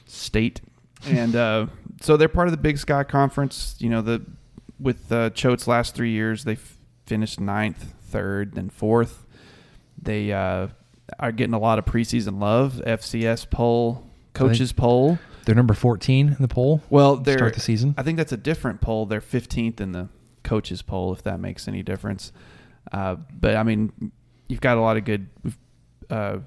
State, 0.07 0.61
and 1.05 1.35
uh, 1.35 1.67
so 2.01 2.17
they're 2.17 2.27
part 2.27 2.47
of 2.47 2.51
the 2.51 2.57
Big 2.57 2.77
Sky 2.77 3.03
Conference. 3.03 3.75
You 3.79 3.89
know, 3.89 4.01
the 4.01 4.25
with 4.79 5.11
uh, 5.11 5.29
Choate's 5.31 5.67
last 5.67 5.95
three 5.95 6.11
years, 6.11 6.43
they 6.43 6.53
f- 6.53 6.77
finished 7.05 7.39
ninth, 7.39 7.93
third, 8.01 8.53
then 8.53 8.69
fourth. 8.69 9.25
They 10.01 10.31
uh, 10.31 10.67
are 11.19 11.31
getting 11.31 11.53
a 11.53 11.59
lot 11.59 11.79
of 11.79 11.85
preseason 11.85 12.39
love. 12.39 12.81
FCS 12.85 13.49
poll, 13.49 14.07
coaches 14.33 14.71
poll. 14.71 15.19
They're 15.45 15.55
number 15.55 15.73
14 15.73 16.27
in 16.27 16.35
the 16.39 16.47
poll. 16.49 16.81
Well, 16.89 17.15
they're 17.15 17.37
start 17.37 17.53
the 17.53 17.61
season. 17.61 17.95
I 17.97 18.03
think 18.03 18.17
that's 18.17 18.33
a 18.33 18.37
different 18.37 18.81
poll. 18.81 19.05
They're 19.05 19.21
15th 19.21 19.79
in 19.79 19.93
the 19.93 20.09
coaches 20.43 20.81
poll, 20.81 21.13
if 21.13 21.23
that 21.23 21.39
makes 21.39 21.69
any 21.69 21.83
difference. 21.83 22.33
Uh, 22.91 23.15
but 23.31 23.55
I 23.55 23.63
mean, 23.63 24.11
you've 24.49 24.59
got 24.59 24.77
a 24.77 24.81
lot 24.81 24.97
of 24.97 25.05
good, 25.05 25.29
uh, 26.09 26.39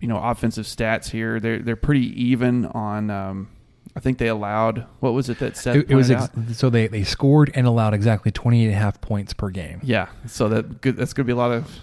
you 0.00 0.08
know, 0.08 0.18
offensive 0.18 0.64
stats 0.66 1.10
here. 1.10 1.40
They're 1.40 1.58
they're 1.58 1.76
pretty 1.76 2.06
even 2.22 2.66
on. 2.66 3.10
Um, 3.10 3.50
I 3.96 4.00
think 4.00 4.18
they 4.18 4.28
allowed 4.28 4.86
what 5.00 5.12
was 5.12 5.28
it 5.28 5.40
that 5.40 5.56
said 5.56 5.74
It, 5.76 5.90
it 5.90 5.94
was 5.96 6.10
ex- 6.10 6.28
so 6.52 6.70
they, 6.70 6.86
they 6.86 7.02
scored 7.02 7.50
and 7.54 7.66
allowed 7.66 7.94
exactly 7.94 8.30
28 8.30 8.66
and 8.66 8.74
a 8.74 8.76
half 8.76 9.00
points 9.00 9.32
per 9.32 9.50
game. 9.50 9.80
Yeah, 9.82 10.08
so 10.26 10.48
that 10.50 10.80
good, 10.82 10.96
that's 10.96 11.12
going 11.12 11.24
to 11.24 11.26
be 11.26 11.32
a 11.32 11.36
lot 11.36 11.50
of 11.50 11.80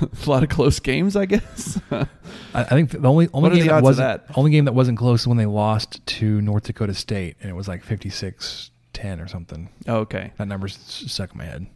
a 0.26 0.30
lot 0.30 0.44
of 0.44 0.48
close 0.48 0.78
games, 0.78 1.16
I 1.16 1.26
guess. 1.26 1.80
I, 1.90 2.06
I 2.54 2.62
think 2.64 2.90
the 2.90 3.08
only 3.08 3.28
only 3.32 3.50
game 3.50 3.66
that 3.66 3.82
wasn't 3.82 4.06
that? 4.28 4.36
only 4.36 4.52
game 4.52 4.66
that 4.66 4.74
wasn't 4.74 4.96
close 4.98 5.22
is 5.22 5.26
when 5.26 5.38
they 5.38 5.46
lost 5.46 6.06
to 6.06 6.40
North 6.40 6.64
Dakota 6.64 6.94
State 6.94 7.36
and 7.40 7.50
it 7.50 7.54
was 7.54 7.66
like 7.66 7.84
56-10 7.84 8.70
or 9.24 9.26
something. 9.26 9.70
okay, 9.88 10.32
That 10.36 10.46
number's 10.46 10.76
stuck 10.76 11.32
in 11.32 11.38
my 11.38 11.44
head. 11.44 11.66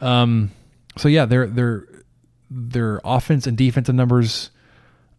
Um, 0.00 0.52
so 0.96 1.08
yeah, 1.08 1.24
their 1.24 1.46
their 1.46 1.86
their 2.50 3.00
offense 3.04 3.46
and 3.46 3.56
defensive 3.56 3.94
numbers 3.94 4.50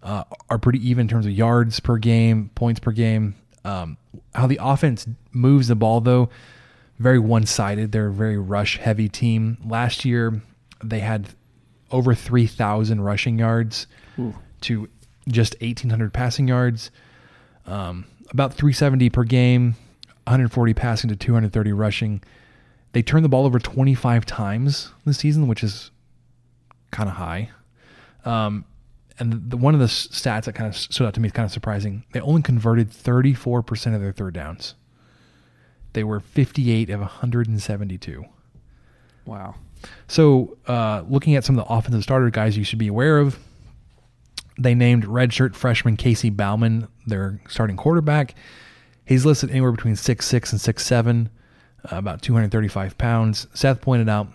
uh, 0.04 0.24
are 0.50 0.58
pretty 0.58 0.88
even 0.88 1.02
in 1.02 1.08
terms 1.08 1.26
of 1.26 1.32
yards 1.32 1.80
per 1.80 1.98
game, 1.98 2.50
points 2.56 2.80
per 2.80 2.92
game. 2.92 3.36
Um, 3.66 3.98
how 4.34 4.48
the 4.48 4.60
offense 4.62 5.08
moves 5.32 5.68
the 5.68 5.76
ball 5.76 6.02
though, 6.02 6.30
very 6.98 7.20
one 7.20 7.46
sided. 7.46 7.92
They're 7.92 8.08
a 8.08 8.14
very 8.14 8.38
rush 8.38 8.78
heavy 8.78 9.10
team. 9.10 9.58
Last 9.66 10.06
year 10.06 10.42
they 10.84 11.00
had 11.00 11.30
over 11.92 12.14
three 12.16 12.48
thousand 12.48 13.02
rushing 13.02 13.40
yards 13.40 13.88
to 14.62 14.90
just 15.28 15.56
eighteen 15.62 15.90
hundred 15.90 16.14
passing 16.14 16.48
yards. 16.48 16.92
Um, 17.66 18.06
about 18.32 18.54
370 18.54 19.10
per 19.10 19.24
game, 19.24 19.76
140 20.26 20.74
passing 20.74 21.10
to 21.10 21.16
230 21.16 21.74
rushing. 21.74 22.22
They 22.94 23.02
turned 23.02 23.24
the 23.26 23.30
ball 23.30 23.46
over 23.46 23.60
25 23.60 24.26
times 24.26 24.92
this 25.06 25.20
season, 25.20 25.48
which 25.48 25.64
is 25.64 25.92
kind 26.92 27.10
of 27.10 27.16
high. 27.16 27.50
Um, 28.26 28.66
and 29.20 29.50
the, 29.50 29.58
one 29.58 29.74
of 29.74 29.80
the 29.80 29.88
stats 29.88 30.46
that 30.46 30.56
kind 30.56 30.70
of 30.70 30.78
stood 30.78 31.06
out 31.06 31.14
to 31.16 31.20
me 31.20 31.28
is 31.28 31.34
kind 31.34 31.46
of 31.46 31.52
surprising. 31.52 32.06
They 32.14 32.22
only 32.22 32.42
converted 32.42 32.90
34% 32.90 33.96
of 33.96 34.02
their 34.02 34.14
third 34.14 34.34
downs. 34.34 34.76
They 35.94 36.04
were 36.04 36.20
58 36.20 36.90
of 36.90 37.02
172. 37.02 38.26
wow. 39.26 39.56
So, 40.08 40.58
uh, 40.68 41.04
looking 41.08 41.36
at 41.36 41.46
some 41.46 41.58
of 41.58 41.66
the 41.66 41.74
offensive 41.74 42.04
starter 42.04 42.30
guys 42.30 42.58
you 42.58 42.64
should 42.64 42.80
be 42.80 42.88
aware 42.88 43.18
of, 43.20 43.40
they 44.58 44.76
named 44.76 45.06
redshirt 45.06 45.56
freshman 45.56 45.96
Casey 45.96 46.30
Bauman 46.30 46.88
their 47.08 47.40
starting 47.48 47.78
quarterback. 47.78 48.36
He's 49.06 49.26
listed 49.26 49.50
anywhere 49.50 49.72
between 49.72 49.96
six 49.96 50.26
six 50.26 50.52
and 50.52 50.60
six 50.62 50.86
seven, 50.86 51.30
uh, 51.92 51.96
about 51.98 52.22
235 52.22 52.98
pounds. 52.98 53.48
Seth 53.54 53.82
pointed 53.82 54.10
out, 54.10 54.28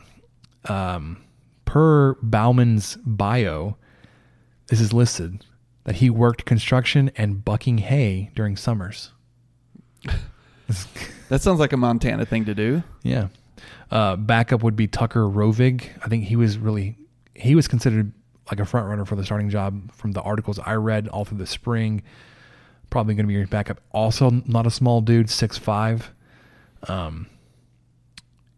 um, 0.68 1.23
per 1.64 2.14
Bauman's 2.22 2.96
bio, 3.04 3.76
this 4.68 4.80
is 4.80 4.92
listed 4.92 5.44
that 5.84 5.96
he 5.96 6.10
worked 6.10 6.44
construction 6.44 7.10
and 7.16 7.44
bucking 7.44 7.78
hay 7.78 8.30
during 8.34 8.56
summers. 8.56 9.12
That 11.28 11.40
sounds 11.40 11.58
like 11.58 11.72
a 11.72 11.76
Montana 11.76 12.26
thing 12.26 12.44
to 12.44 12.54
do. 12.54 12.82
Yeah. 13.02 13.28
Uh, 13.90 14.16
backup 14.16 14.62
would 14.62 14.76
be 14.76 14.86
Tucker 14.86 15.22
Rovig. 15.22 15.88
I 16.02 16.08
think 16.08 16.24
he 16.24 16.36
was 16.36 16.58
really 16.58 16.96
he 17.34 17.54
was 17.54 17.66
considered 17.66 18.12
like 18.50 18.60
a 18.60 18.64
front 18.64 18.86
runner 18.88 19.04
for 19.04 19.16
the 19.16 19.24
starting 19.24 19.50
job 19.50 19.92
from 19.92 20.12
the 20.12 20.20
articles 20.22 20.58
I 20.58 20.74
read 20.74 21.08
all 21.08 21.24
through 21.24 21.38
the 21.38 21.46
spring. 21.46 22.02
Probably 22.90 23.14
going 23.14 23.24
to 23.24 23.28
be 23.28 23.34
your 23.34 23.46
backup. 23.46 23.80
Also, 23.90 24.30
not 24.46 24.66
a 24.66 24.70
small 24.70 25.00
dude, 25.00 25.30
six 25.30 25.58
five. 25.58 26.12
Um, 26.88 27.26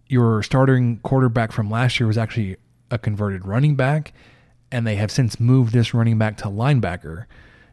your 0.08 0.42
starting 0.42 0.98
quarterback 0.98 1.52
from 1.52 1.70
last 1.70 2.00
year 2.00 2.06
was 2.06 2.18
actually 2.18 2.56
a 2.90 2.98
converted 2.98 3.46
running 3.46 3.76
back, 3.76 4.12
and 4.70 4.86
they 4.86 4.96
have 4.96 5.10
since 5.10 5.40
moved 5.40 5.72
this 5.72 5.94
running 5.94 6.18
back 6.18 6.36
to 6.38 6.44
linebacker. 6.44 7.26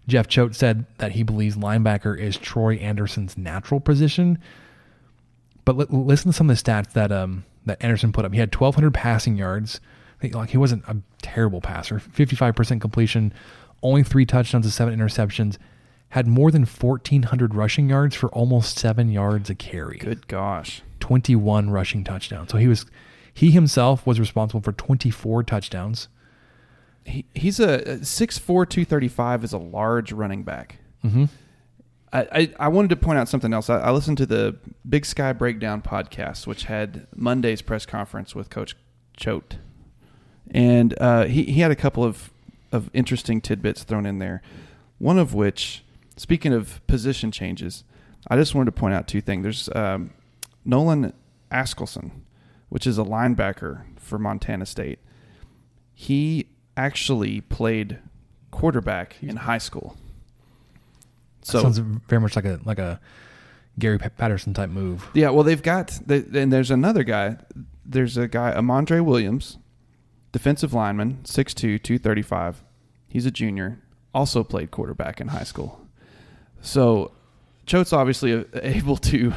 Jeff 0.08 0.28
Choate 0.28 0.56
said 0.56 0.86
that 0.98 1.14
he 1.14 1.24
believes 1.24 1.56
linebacker 1.56 2.18
is 2.18 2.38
Troy 2.38 2.76
Anderson's 2.76 3.38
natural 3.38 3.80
position. 3.80 4.38
But 5.66 5.78
li- 5.78 5.86
listen 5.90 6.32
to 6.32 6.38
some 6.38 6.50
of 6.50 6.58
the 6.58 6.62
stats 6.62 6.92
that 6.94 7.12
um 7.12 7.46
that 7.66 7.82
Anderson 7.82 8.12
put 8.12 8.26
up. 8.26 8.34
He 8.34 8.40
had 8.40 8.54
1,200 8.54 8.94
passing 8.94 9.38
yards. 9.38 9.80
Like 10.22 10.50
he 10.50 10.58
wasn't 10.58 10.84
a 10.88 10.98
terrible 11.22 11.62
passer. 11.62 12.00
55% 12.00 12.82
completion, 12.82 13.34
only 13.82 14.04
three 14.04 14.26
touchdowns 14.26 14.66
and 14.66 14.74
seven 14.74 14.98
interceptions. 14.98 15.58
Had 16.10 16.28
more 16.28 16.52
than 16.52 16.66
1,400 16.66 17.56
rushing 17.56 17.90
yards 17.90 18.16
for 18.16 18.30
almost 18.30 18.78
seven 18.78 19.10
yards 19.10 19.50
a 19.50 19.56
carry. 19.56 19.98
Good 19.98 20.28
gosh. 20.28 20.82
21 21.00 21.70
rushing 21.72 22.04
touchdowns. 22.04 22.52
So 22.52 22.58
he 22.58 22.68
was 22.68 22.86
he 23.34 23.52
himself 23.52 24.06
was 24.06 24.20
responsible 24.20 24.62
for 24.62 24.72
24 24.72 25.44
touchdowns. 25.44 26.08
He, 27.06 27.26
he's 27.34 27.60
a 27.60 27.80
6'4", 27.80 28.46
235 28.70 29.44
is 29.44 29.54
a 29.54 29.58
large 29.58 30.12
running 30.12 30.44
back. 30.44 30.78
Mhm. 31.04 31.30
I, 32.14 32.28
I, 32.32 32.54
I 32.60 32.68
wanted 32.68 32.90
to 32.92 32.96
point 32.96 33.18
out 33.18 33.28
something 33.28 33.54
else. 33.54 33.70
I, 33.70 33.80
I 33.80 33.92
listened 33.92 34.18
to 34.20 34.26
the 34.28 34.56
Big 34.88 35.06
Sky 35.06 35.34
Breakdown 35.34 35.82
podcast, 35.82 36.46
which 36.46 36.66
had 36.66 37.08
Monday's 37.16 37.62
press 37.64 37.86
conference 37.88 38.36
with 38.36 38.50
Coach 38.52 38.76
Choate, 39.18 39.58
and 40.52 40.94
uh, 41.02 41.26
he 41.26 41.44
he 41.46 41.62
had 41.62 41.72
a 41.72 41.76
couple 41.76 42.04
of 42.04 42.32
of 42.72 42.90
interesting 42.94 43.42
tidbits 43.42 43.84
thrown 43.84 44.06
in 44.06 44.20
there. 44.20 44.42
One 45.00 45.18
of 45.20 45.34
which, 45.34 45.84
speaking 46.16 46.54
of 46.54 46.86
position 46.88 47.32
changes, 47.32 47.84
I 48.28 48.36
just 48.38 48.54
wanted 48.56 48.68
to 48.76 48.80
point 48.80 48.94
out 48.94 49.08
two 49.08 49.20
things. 49.22 49.44
There's 49.44 49.70
um, 49.76 50.12
Nolan 50.64 51.14
Askelson, 51.52 52.12
which 52.74 52.88
is 52.88 52.98
a 52.98 53.04
linebacker 53.04 53.84
for 53.98 54.18
Montana 54.18 54.66
State. 54.66 54.98
He 55.94 56.48
actually 56.76 57.40
played 57.42 58.00
quarterback 58.50 59.16
in 59.22 59.36
high 59.36 59.60
school. 59.60 59.96
So 61.44 61.62
sounds 61.62 61.78
very 61.78 62.20
much 62.20 62.36
like 62.36 62.46
a 62.46 62.60
like 62.66 62.80
a 62.80 63.00
Gary 63.78 64.00
Patterson 64.00 64.56
type 64.56 64.72
move. 64.72 65.08
Yeah, 65.14 65.30
well, 65.30 65.44
they've 65.44 65.62
got 65.62 66.00
they, 66.04 66.24
and 66.34 66.52
there's 66.52 66.72
another 66.72 67.04
guy. 67.04 67.38
There's 67.86 68.18
a 68.18 68.28
guy, 68.28 68.52
Amandre 68.56 69.06
Williams, 69.06 69.60
defensive 70.32 70.74
lineman, 70.74 71.20
6'2", 71.26 71.56
235. 71.56 72.64
He's 73.08 73.28
a 73.28 73.32
junior. 73.32 73.84
Also 74.16 74.44
played 74.44 74.72
quarterback 74.72 75.22
in 75.22 75.28
high 75.28 75.44
school. 75.44 75.80
So, 76.60 77.12
Choate's 77.68 77.94
obviously 77.94 78.46
able 78.56 78.98
to 78.98 79.32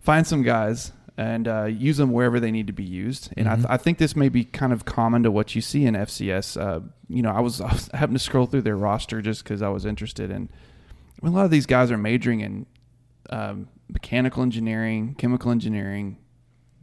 find 0.00 0.26
some 0.26 0.42
guys 0.42 0.92
and 1.16 1.48
uh, 1.48 1.64
use 1.64 1.96
them 1.96 2.12
wherever 2.12 2.38
they 2.38 2.50
need 2.50 2.66
to 2.66 2.72
be 2.72 2.84
used. 2.84 3.32
And 3.36 3.46
mm-hmm. 3.46 3.52
I, 3.52 3.56
th- 3.56 3.66
I, 3.70 3.76
think 3.78 3.98
this 3.98 4.14
may 4.14 4.28
be 4.28 4.44
kind 4.44 4.72
of 4.72 4.84
common 4.84 5.22
to 5.22 5.30
what 5.30 5.54
you 5.54 5.62
see 5.62 5.86
in 5.86 5.94
FCS. 5.94 6.60
Uh, 6.60 6.80
you 7.08 7.22
know, 7.22 7.30
I 7.30 7.40
was, 7.40 7.60
I 7.62 7.72
was 7.72 7.88
having 7.94 8.14
to 8.14 8.20
scroll 8.20 8.46
through 8.46 8.62
their 8.62 8.76
roster 8.76 9.22
just 9.22 9.42
because 9.42 9.62
I 9.62 9.68
was 9.68 9.86
interested 9.86 10.30
in– 10.30 10.48
a 11.22 11.30
lot 11.30 11.44
of 11.44 11.50
these 11.50 11.66
guys 11.66 11.90
are 11.90 11.98
majoring 11.98 12.40
in 12.40 12.66
um, 13.30 13.68
mechanical 13.88 14.42
engineering, 14.42 15.14
chemical 15.18 15.50
engineering, 15.50 16.18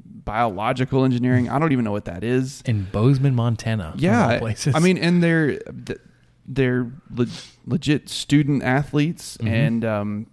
biological 0.03 1.05
engineering. 1.05 1.49
I 1.49 1.59
don't 1.59 1.71
even 1.71 1.85
know 1.85 1.91
what 1.91 2.05
that 2.05 2.23
is. 2.23 2.61
In 2.65 2.85
Bozeman, 2.91 3.35
Montana. 3.35 3.93
Yeah, 3.97 4.39
places. 4.39 4.75
I 4.75 4.79
mean, 4.79 4.97
and 4.97 5.23
they're 5.23 5.59
they're 6.45 6.91
le- 7.09 7.27
legit 7.65 8.09
student 8.09 8.63
athletes, 8.63 9.37
mm-hmm. 9.37 9.47
and 9.47 9.85
um, 9.85 10.27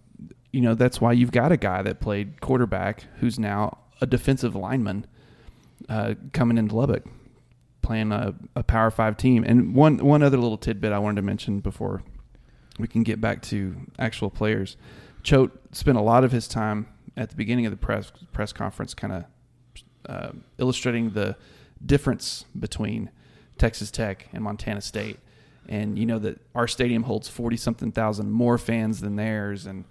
you 0.53 0.61
know 0.61 0.75
that's 0.75 1.01
why 1.01 1.13
you've 1.13 1.33
got 1.33 1.53
a 1.53 1.57
guy 1.57 1.83
that 1.83 2.01
played 2.01 2.41
quarterback 2.41 3.05
who's 3.19 3.39
now 3.39 3.79
a 4.01 4.07
defensive 4.07 4.55
lineman 4.55 5.07
uh, 5.89 6.15
coming 6.33 6.59
into 6.59 6.75
Lubbock, 6.77 7.05
playing 7.83 8.13
a, 8.13 8.35
a 8.55 8.63
Power 8.63 8.91
Five 8.91 9.17
team. 9.17 9.45
And 9.45 9.75
one 9.75 9.99
one 9.99 10.23
other 10.23 10.37
little 10.37 10.59
tidbit 10.59 10.93
I 10.93 10.99
wanted 10.99 11.17
to 11.17 11.23
mention 11.23 11.61
before 11.61 12.03
we 12.79 12.89
can 12.89 13.03
get 13.03 13.21
back 13.21 13.43
to 13.43 13.77
actual 13.99 14.31
players. 14.31 14.77
Choate 15.23 15.53
spent 15.73 15.99
a 15.99 16.03
lot 16.03 16.25
of 16.25 16.33
his 16.33 16.49
time 16.49 16.87
at 17.17 17.29
the 17.31 17.37
beginning 17.37 17.67
of 17.67 17.73
the 17.73 17.77
press 17.77 18.13
press 18.33 18.53
conference, 18.53 18.95
kind 18.95 19.13
of 19.13 19.25
uh, 20.09 20.33
illustrating 20.59 21.11
the 21.11 21.37
difference 21.85 22.45
between 22.59 23.11
Texas 23.59 23.91
Tech 23.91 24.29
and 24.33 24.43
Montana 24.43 24.81
State. 24.81 25.19
And 25.69 25.99
you 25.99 26.07
know 26.07 26.19
that 26.19 26.41
our 26.55 26.67
stadium 26.67 27.03
holds 27.03 27.29
forty 27.29 27.57
something 27.57 27.93
thousand 27.93 28.31
more 28.31 28.57
fans 28.59 29.01
than 29.01 29.17
theirs, 29.17 29.67
and 29.67 29.85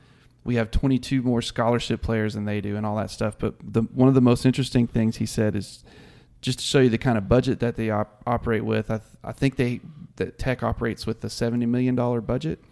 we 0.44 0.56
have 0.56 0.72
22 0.72 1.22
more 1.22 1.42
scholarship 1.42 2.02
players 2.02 2.34
than 2.34 2.46
they 2.46 2.62
do, 2.62 2.76
and 2.76 2.86
all 2.86 2.96
that 2.98 3.12
stuff. 3.12 3.38
But 3.38 3.56
the, 3.62 3.82
one 3.82 4.08
of 4.08 4.16
the 4.16 4.22
most 4.22 4.46
interesting 4.46 4.88
things 4.88 5.18
he 5.18 5.26
said 5.26 5.56
is 5.56 5.84
just 6.42 6.60
to 6.60 6.66
show 6.66 6.80
you 6.80 6.90
the 6.90 6.98
kind 6.98 7.18
of 7.18 7.28
budget 7.28 7.60
that 7.60 7.76
they 7.76 7.90
op- 7.90 8.24
operate 8.26 8.64
with. 8.64 8.90
I, 8.90 8.98
th- 8.98 9.10
I 9.24 9.32
think 9.32 9.58
they 9.58 9.82
that 10.16 10.38
Tech 10.38 10.64
operates 10.64 11.06
with 11.06 11.24
a 11.24 11.30
70 11.30 11.66
million 11.66 11.96
dollar 11.96 12.22
budget, 12.22 12.64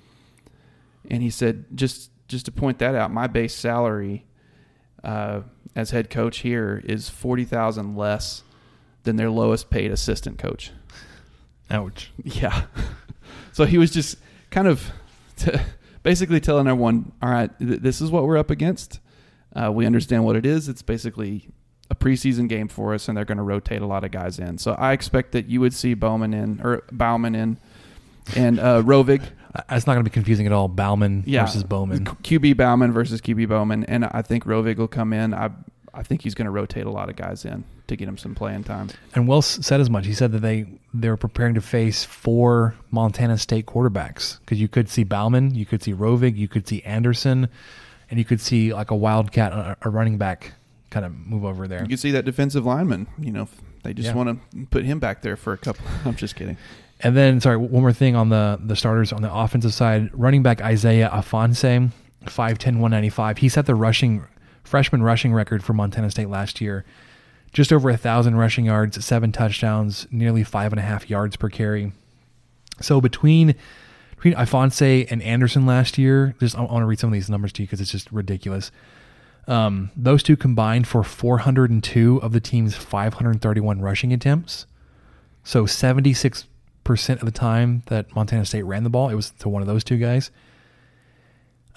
and 1.10 1.22
he 1.22 1.30
said 1.30 1.66
just 1.76 2.12
just 2.28 2.46
to 2.46 2.52
point 2.52 2.80
that 2.80 2.96
out, 2.96 3.12
my 3.12 3.28
base 3.28 3.56
salary 3.56 4.26
uh, 5.04 5.42
as 5.76 5.92
head 5.92 6.10
coach 6.10 6.40
here 6.40 6.82
is 6.86 7.10
forty 7.10 7.46
thousand 7.46 7.96
less 7.96 8.44
than 9.04 9.16
their 9.16 9.30
lowest 9.30 9.70
paid 9.70 9.92
assistant 9.92 10.38
coach. 10.38 10.72
Ouch. 11.70 12.12
Yeah. 12.24 12.66
so 13.52 13.66
he 13.66 13.78
was 13.78 13.92
just 13.92 14.18
kind 14.50 14.68
of 14.68 14.92
t- 15.38 15.52
basically 16.08 16.40
telling 16.40 16.68
everyone, 16.68 17.12
all 17.22 17.30
right, 17.30 17.52
th- 17.60 17.82
this 17.82 18.00
is 18.00 18.10
what 18.10 18.24
we're 18.24 18.38
up 18.38 18.50
against. 18.50 19.02
Uh, 19.54 19.70
we 19.70 19.86
understand 19.86 20.24
what 20.24 20.38
it 20.38 20.46
is. 20.46 20.70
It's 20.70 20.82
basically 20.82 21.50
a 21.90 21.96
preseason 21.96 22.48
game 22.48 22.70
for 22.70 22.94
us, 22.94 23.10
and 23.10 23.18
they're 23.18 23.26
going 23.26 23.40
to 23.40 23.44
rotate 23.44 23.82
a 23.82 23.86
lot 23.86 24.06
of 24.06 24.12
guys 24.12 24.40
in. 24.40 24.58
So 24.58 24.72
I 24.72 24.94
expect 24.94 25.34
that 25.34 25.50
you 25.50 25.60
would 25.60 25.74
see 25.74 25.96
Bowman 25.96 26.34
in 26.34 26.62
or 26.64 26.84
Bauman 26.94 27.36
in 27.36 27.58
and 28.38 28.58
uh, 28.58 28.84
Rovig. 28.84 29.22
It's 29.70 29.86
not 29.86 29.96
going 29.96 30.06
to 30.06 30.10
be 30.10 30.14
confusing 30.14 30.46
at 30.46 30.54
all. 30.54 30.70
Bauman 30.70 31.24
yeah. 31.26 31.46
versus 31.46 31.66
Bowman. 31.66 32.06
QB 32.06 32.56
Bauman 32.56 32.94
versus 32.94 33.20
QB 33.20 33.50
Bowman, 33.50 33.84
and 33.84 34.06
I 34.06 34.22
think 34.22 34.46
Rovig 34.46 34.78
will 34.78 34.88
come 34.88 35.12
in. 35.12 35.34
I 35.34 35.50
I 35.98 36.04
think 36.04 36.22
he's 36.22 36.36
going 36.36 36.46
to 36.46 36.52
rotate 36.52 36.86
a 36.86 36.92
lot 36.92 37.10
of 37.10 37.16
guys 37.16 37.44
in 37.44 37.64
to 37.88 37.96
get 37.96 38.08
him 38.08 38.18
some 38.18 38.36
playing 38.36 38.64
time. 38.64 38.90
And 39.16 39.28
Wells 39.28 39.66
said 39.66 39.82
as 39.82 39.90
much. 39.90 40.06
He 40.06 40.14
said 40.14 40.32
that 40.32 40.40
they 40.40 40.68
they 40.94 41.10
were 41.10 41.18
preparing 41.18 41.56
to 41.56 41.62
face 41.62 42.04
four 42.04 42.76
Montana 42.92 43.38
State 43.40 43.66
quarterbacks 43.66 44.40
because 44.42 44.62
you 44.62 44.68
could 44.68 44.90
see 44.90 45.04
Bauman, 45.04 45.56
you 45.56 45.66
could 45.66 45.82
see 45.82 45.94
Rovig, 45.94 46.38
you 46.38 46.48
could 46.48 46.68
see 46.68 46.84
Anderson, 46.84 47.50
and 48.12 48.20
you 48.20 48.26
could 48.26 48.40
see 48.40 48.74
like 48.74 48.92
a 48.92 48.96
wildcat, 48.96 49.78
a, 49.82 49.90
running 49.90 50.20
back, 50.20 50.54
kind 50.92 51.06
of 51.06 51.14
move 51.14 51.44
over 51.44 51.68
there. 51.68 51.82
You 51.82 51.90
could 51.90 52.00
see 52.00 52.12
that 52.12 52.26
defensive 52.26 52.64
lineman. 52.64 53.08
You 53.20 53.32
know, 53.32 53.48
they 53.84 53.94
just 53.94 54.10
yeah. 54.10 54.16
want 54.16 54.40
to 54.54 54.66
put 54.68 54.86
him 54.86 55.00
back 55.00 55.24
there 55.24 55.36
for 55.36 55.54
a 55.54 55.58
couple. 55.58 55.84
I'm 56.06 56.16
just 56.16 56.36
kidding. 56.36 56.58
And 57.00 57.18
then, 57.18 57.42
sorry, 57.42 57.58
one 57.58 57.82
more 57.82 57.94
thing 57.94 58.16
on 58.16 58.30
the 58.30 58.60
the 58.64 58.76
starters 58.76 59.12
on 59.12 59.24
the 59.24 59.34
offensive 59.34 59.74
side. 59.74 60.12
Running 60.14 60.44
back 60.44 60.62
Isaiah 60.62 61.10
Ifanse, 61.12 61.92
5'10", 62.26 62.80
195. 62.80 63.40
He 63.40 63.50
set 63.50 63.66
the 63.66 63.76
rushing 63.76 64.24
freshman 64.68 65.02
rushing 65.02 65.34
record 65.34 65.64
for 65.64 65.74
Montana 65.74 66.12
State 66.12 66.30
last 66.30 66.62
year. 66.62 66.86
Just 67.54 67.72
over 67.72 67.90
a 67.90 67.98
thousand 67.98 68.36
rushing 68.36 68.66
yards, 68.66 69.04
seven 69.04 69.32
touchdowns, 69.32 70.06
nearly 70.12 70.44
five 70.44 70.74
and 70.74 70.80
a 70.80 70.84
half 70.84 71.10
yards 71.10 71.38
per 71.38 71.50
carry. 71.50 71.94
So 72.82 73.02
between 73.02 73.56
between 74.16 74.34
Ifanse 74.34 75.08
and 75.10 75.22
Anderson 75.22 75.66
last 75.66 75.98
year, 75.98 76.36
just 76.40 76.58
I 76.58 76.62
want 76.62 76.82
to 76.82 76.86
read 76.86 77.00
some 77.00 77.10
of 77.10 77.14
these 77.14 77.30
numbers 77.30 77.54
to 77.54 77.64
you 77.64 77.68
because 77.68 77.82
it's 77.82 77.92
just 77.92 78.12
ridiculous. 78.12 78.72
Um, 79.48 79.92
those 79.96 80.24
two 80.24 80.36
combined 80.36 80.88
for 80.88 81.04
402 81.04 82.20
of 82.22 82.34
the 82.34 82.42
team's 82.42 82.76
531 82.76 83.80
rushing 83.80 84.12
attempts. 84.12 84.66
So 85.44 85.66
76 85.66 86.46
percent 86.84 87.22
of 87.22 87.26
the 87.26 87.38
time 87.38 87.84
that 87.88 88.14
Montana 88.16 88.46
State 88.46 88.64
ran 88.64 88.84
the 88.84 88.90
ball, 88.90 89.10
it 89.10 89.16
was 89.16 89.32
to 89.40 89.50
one 89.50 89.62
of 89.62 89.68
those 89.68 89.84
two 89.84 89.98
guys. 89.98 90.32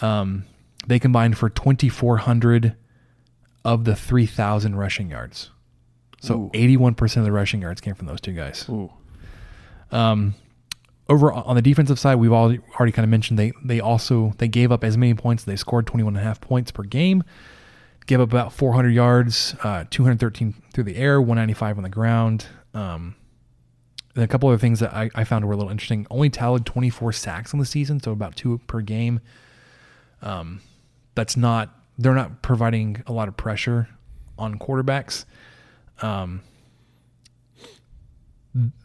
Um, 0.00 0.44
they 0.86 0.98
combined 0.98 1.36
for 1.36 1.50
2,400 1.50 2.76
of 3.64 3.84
the 3.84 3.94
3,000 3.94 4.76
rushing 4.76 5.10
yards. 5.10 5.50
So 6.20 6.50
Ooh. 6.54 6.58
81% 6.58 7.16
of 7.16 7.24
the 7.24 7.32
rushing 7.32 7.62
yards 7.62 7.80
came 7.80 7.94
from 7.94 8.06
those 8.06 8.20
two 8.20 8.32
guys. 8.32 8.66
Ooh. 8.68 8.90
Um, 9.90 10.34
over 11.08 11.32
on 11.32 11.56
the 11.56 11.62
defensive 11.62 11.98
side, 11.98 12.16
we've 12.16 12.32
already, 12.32 12.60
already 12.76 12.92
kind 12.92 13.04
of 13.04 13.10
mentioned 13.10 13.38
they 13.38 13.52
they 13.64 13.80
also 13.80 14.32
they 14.38 14.46
gave 14.46 14.70
up 14.70 14.84
as 14.84 14.96
many 14.96 15.12
points. 15.14 15.42
They 15.42 15.56
scored 15.56 15.86
21 15.86 16.14
and 16.14 16.22
a 16.22 16.24
half 16.24 16.40
points 16.40 16.70
per 16.70 16.84
game. 16.84 17.24
Gave 18.06 18.20
up 18.20 18.30
about 18.30 18.52
400 18.52 18.90
yards, 18.90 19.54
uh, 19.62 19.84
213 19.90 20.54
through 20.72 20.84
the 20.84 20.96
air, 20.96 21.20
195 21.20 21.78
on 21.78 21.82
the 21.82 21.88
ground. 21.88 22.46
Um, 22.74 23.16
and 24.14 24.24
a 24.24 24.28
couple 24.28 24.48
other 24.48 24.58
things 24.58 24.80
that 24.80 24.94
I, 24.94 25.10
I 25.14 25.24
found 25.24 25.44
were 25.44 25.52
a 25.52 25.56
little 25.56 25.70
interesting. 25.70 26.06
Only 26.10 26.30
tallied 26.30 26.64
24 26.64 27.12
sacks 27.12 27.52
on 27.52 27.60
the 27.60 27.66
season, 27.66 28.00
so 28.00 28.12
about 28.12 28.36
two 28.36 28.58
per 28.66 28.80
game. 28.80 29.20
Um, 30.22 30.60
that's 31.14 31.36
not 31.36 31.74
they're 32.00 32.14
not 32.14 32.40
providing 32.42 33.02
a 33.06 33.12
lot 33.12 33.28
of 33.28 33.36
pressure 33.36 33.88
on 34.38 34.58
quarterbacks. 34.58 35.26
Um, 36.00 36.40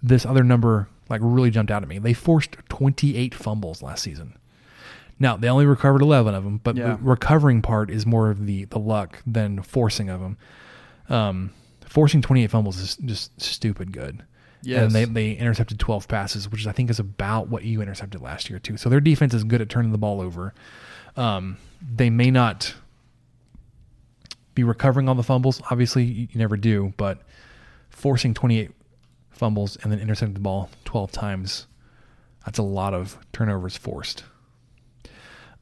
this 0.04 0.26
other 0.26 0.44
number 0.44 0.90
like 1.10 1.22
really 1.24 1.50
jumped 1.50 1.72
out 1.72 1.82
at 1.82 1.88
me. 1.88 1.98
They 1.98 2.14
forced 2.14 2.58
28 2.70 3.34
fumbles 3.34 3.82
last 3.82 4.04
season. 4.04 4.38
Now 5.18 5.38
they 5.38 5.48
only 5.48 5.66
recovered 5.66 6.02
11 6.02 6.36
of 6.36 6.44
them, 6.44 6.60
but 6.62 6.76
yeah. 6.76 6.90
the 6.90 6.98
recovering 7.02 7.62
part 7.62 7.90
is 7.90 8.06
more 8.06 8.30
of 8.30 8.46
the 8.46 8.66
the 8.66 8.80
luck 8.80 9.22
than 9.26 9.62
forcing 9.62 10.10
of 10.10 10.20
them. 10.20 10.38
Um, 11.08 11.54
forcing 11.88 12.22
28 12.22 12.52
fumbles 12.52 12.78
is 12.78 12.98
just 12.98 13.40
stupid 13.42 13.94
good. 13.94 14.24
Yes. 14.62 14.84
And 14.84 14.92
they, 14.92 15.06
they 15.06 15.32
intercepted 15.34 15.80
12 15.80 16.08
passes, 16.08 16.50
which 16.50 16.66
I 16.66 16.72
think 16.72 16.90
is 16.90 17.00
about 17.00 17.50
what 17.50 17.64
you 17.64 17.82
intercepted 17.84 18.20
last 18.20 18.50
year, 18.50 18.58
too. 18.58 18.78
So 18.78 18.90
their 18.90 19.00
defense 19.00 19.36
is 19.36 19.44
good 19.44 19.62
at 19.62 19.70
turning 19.70 19.92
the 19.92 20.00
ball 20.00 20.20
over. 20.20 20.56
Um, 21.16 21.58
they 21.80 22.10
may 22.10 22.32
not 22.32 22.74
be 24.56 24.64
recovering 24.64 25.08
all 25.08 25.16
the 25.16 25.24
fumbles. 25.24 25.62
Obviously, 25.70 26.04
you, 26.04 26.28
never 26.36 26.58
do, 26.58 26.94
but 26.98 27.22
forcing 27.90 28.34
28 28.34 28.72
fumbles 29.30 29.78
and 29.84 29.92
then 29.92 30.00
intercepting 30.00 30.34
the 30.34 30.40
ball 30.40 30.70
12 30.86 31.12
times, 31.12 31.68
that's 32.46 32.58
a 32.58 32.64
lot 32.64 32.94
of 32.94 33.18
turnovers 33.34 33.78
forced. 33.78 34.24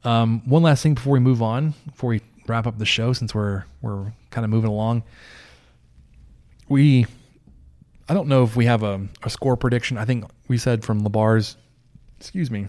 Um, 0.04 0.42
one 0.48 0.62
last 0.62 0.82
thing 0.82 0.94
before 0.94 1.12
we 1.12 1.20
move 1.20 1.42
on, 1.42 1.74
before 1.86 2.10
we 2.10 2.20
wrap 2.46 2.66
up 2.66 2.78
the 2.78 2.86
show, 2.86 3.12
since 3.12 3.34
we're 3.34 3.64
we're 3.80 4.12
kind 4.30 4.44
of 4.44 4.50
moving 4.50 4.70
along, 4.70 5.02
we 6.68 7.06
I 8.08 8.14
don't 8.14 8.28
know 8.28 8.42
if 8.44 8.54
we 8.54 8.66
have 8.66 8.82
a, 8.82 9.00
a 9.22 9.30
score 9.30 9.56
prediction. 9.56 9.96
I 9.96 10.04
think 10.04 10.24
we 10.46 10.58
said 10.58 10.84
from 10.84 11.02
Labar's, 11.02 11.56
excuse 12.18 12.50
me, 12.50 12.66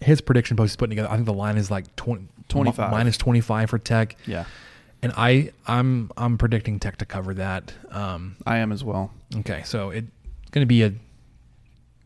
his 0.00 0.20
prediction 0.20 0.56
post 0.56 0.70
he's 0.70 0.76
putting 0.76 0.90
together. 0.90 1.10
I 1.10 1.16
think 1.16 1.26
the 1.26 1.32
line 1.32 1.56
is 1.56 1.72
like 1.72 1.94
20, 1.96 2.28
25. 2.48 2.90
minus 2.90 3.16
twenty 3.16 3.40
five 3.40 3.70
for 3.70 3.78
Tech. 3.78 4.16
Yeah, 4.26 4.44
and 5.02 5.12
I 5.16 5.52
I'm 5.66 6.10
I'm 6.16 6.38
predicting 6.38 6.78
Tech 6.78 6.98
to 6.98 7.06
cover 7.06 7.34
that. 7.34 7.72
Um, 7.90 8.36
I 8.46 8.58
am 8.58 8.72
as 8.72 8.84
well. 8.84 9.12
okay, 9.38 9.62
so 9.64 9.90
it's 9.90 10.08
going 10.50 10.62
to 10.62 10.66
be 10.66 10.82
a 10.82 10.92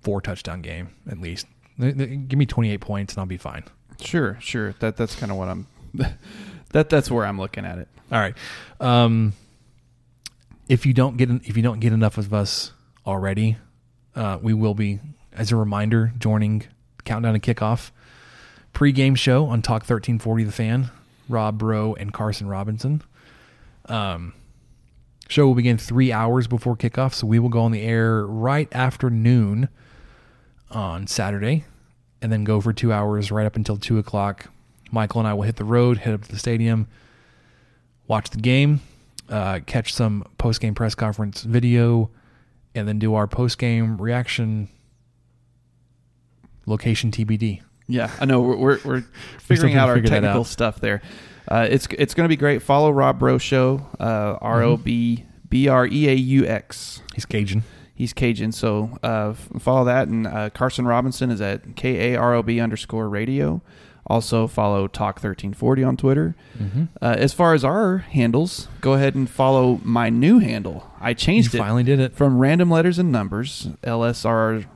four 0.02 0.20
touchdown 0.20 0.62
game 0.62 0.90
at 1.10 1.20
least. 1.20 1.46
Give 1.78 2.32
me 2.38 2.46
twenty 2.46 2.70
eight 2.70 2.80
points 2.80 3.14
and 3.14 3.20
I'll 3.20 3.26
be 3.26 3.36
fine. 3.36 3.64
Sure, 4.00 4.38
sure. 4.40 4.74
That 4.80 4.96
that's 4.96 5.14
kind 5.16 5.32
of 5.32 5.38
what 5.38 5.48
I'm. 5.48 5.66
that 6.72 6.88
that's 6.88 7.10
where 7.10 7.26
I'm 7.26 7.38
looking 7.38 7.64
at 7.64 7.78
it. 7.78 7.88
All 8.12 8.18
right. 8.20 8.34
Um, 8.80 9.32
if 10.68 10.86
you 10.86 10.92
don't 10.92 11.16
get 11.16 11.30
if 11.30 11.56
you 11.56 11.62
don't 11.62 11.80
get 11.80 11.92
enough 11.92 12.18
of 12.18 12.32
us 12.32 12.72
already, 13.06 13.56
uh, 14.14 14.38
we 14.40 14.54
will 14.54 14.74
be, 14.74 15.00
as 15.32 15.52
a 15.52 15.56
reminder, 15.56 16.12
joining 16.18 16.64
countdown 17.04 17.38
to 17.38 17.54
kickoff 17.54 17.90
pre-game 18.72 19.14
show 19.14 19.46
on 19.46 19.62
Talk 19.62 19.84
thirteen 19.84 20.18
forty 20.18 20.44
the 20.44 20.52
fan. 20.52 20.90
Rob 21.28 21.58
Breaux 21.58 21.94
and 21.94 22.12
Carson 22.12 22.48
Robinson. 22.48 23.02
Um, 23.86 24.34
show 25.28 25.46
will 25.46 25.54
begin 25.54 25.78
three 25.78 26.12
hours 26.12 26.46
before 26.46 26.76
kickoff, 26.76 27.14
so 27.14 27.26
we 27.26 27.38
will 27.38 27.48
go 27.48 27.60
on 27.60 27.72
the 27.72 27.82
air 27.82 28.26
right 28.26 28.68
after 28.72 29.10
noon 29.10 29.68
on 30.70 31.06
Saturday, 31.06 31.64
and 32.20 32.32
then 32.32 32.44
go 32.44 32.60
for 32.60 32.72
two 32.72 32.92
hours 32.92 33.30
right 33.30 33.46
up 33.46 33.56
until 33.56 33.76
two 33.76 33.98
o'clock. 33.98 34.50
Michael 34.90 35.20
and 35.20 35.28
I 35.28 35.34
will 35.34 35.42
hit 35.42 35.56
the 35.56 35.64
road, 35.64 35.98
head 35.98 36.14
up 36.14 36.22
to 36.22 36.30
the 36.30 36.38
stadium, 36.38 36.86
watch 38.06 38.30
the 38.30 38.38
game, 38.38 38.80
uh, 39.28 39.60
catch 39.66 39.92
some 39.92 40.24
post 40.38 40.60
game 40.60 40.74
press 40.74 40.94
conference 40.94 41.42
video, 41.42 42.10
and 42.74 42.86
then 42.86 42.98
do 42.98 43.14
our 43.14 43.26
post 43.26 43.58
game 43.58 44.00
reaction. 44.00 44.68
Location 46.66 47.10
TBD. 47.10 47.60
Yeah, 47.86 48.10
I 48.20 48.24
know 48.24 48.40
we're 48.40 48.56
we're, 48.56 48.78
we're 48.84 49.04
figuring 49.38 49.74
out 49.76 49.88
our 49.88 49.96
figure 49.96 50.10
technical 50.10 50.40
out. 50.40 50.46
stuff 50.46 50.80
there. 50.80 51.02
Uh, 51.46 51.66
it's 51.70 51.86
it's 51.98 52.14
going 52.14 52.24
to 52.24 52.28
be 52.28 52.36
great. 52.36 52.62
Follow 52.62 52.90
Rob 52.90 53.18
Breaux 53.18 53.38
Show, 53.38 53.86
uh, 54.00 54.38
R 54.40 54.62
O 54.62 54.76
B 54.78 55.24
B 55.48 55.68
R 55.68 55.86
E 55.86 56.08
A 56.08 56.14
U 56.14 56.46
X. 56.46 57.02
He's 57.14 57.26
Cajun. 57.26 57.62
He's 57.94 58.12
Cajun, 58.12 58.50
so 58.52 58.98
uh, 59.02 59.34
follow 59.34 59.84
that. 59.84 60.08
And 60.08 60.26
uh, 60.26 60.50
Carson 60.50 60.86
Robinson 60.86 61.30
is 61.30 61.40
at 61.40 61.76
K 61.76 62.14
A 62.14 62.16
R 62.18 62.34
O 62.34 62.42
B 62.42 62.58
underscore 62.60 63.08
radio. 63.08 63.60
Also 64.06 64.46
follow 64.46 64.86
Talk 64.88 65.20
thirteen 65.20 65.52
forty 65.54 65.82
on 65.84 65.96
Twitter. 65.96 66.34
Mm-hmm. 66.58 66.84
Uh, 67.00 67.14
as 67.18 67.32
far 67.32 67.54
as 67.54 67.64
our 67.64 67.98
handles, 67.98 68.68
go 68.80 68.94
ahead 68.94 69.14
and 69.14 69.28
follow 69.30 69.80
my 69.82 70.10
new 70.10 70.38
handle. 70.40 70.90
I 71.00 71.14
changed 71.14 71.52
You 71.54 71.58
it 71.60 71.62
finally 71.62 71.84
did 71.84 72.00
it. 72.00 72.14
from 72.14 72.38
random 72.38 72.70
letters 72.70 72.98
and 72.98 73.10
numbers, 73.12 73.68
LSR, 73.82 74.66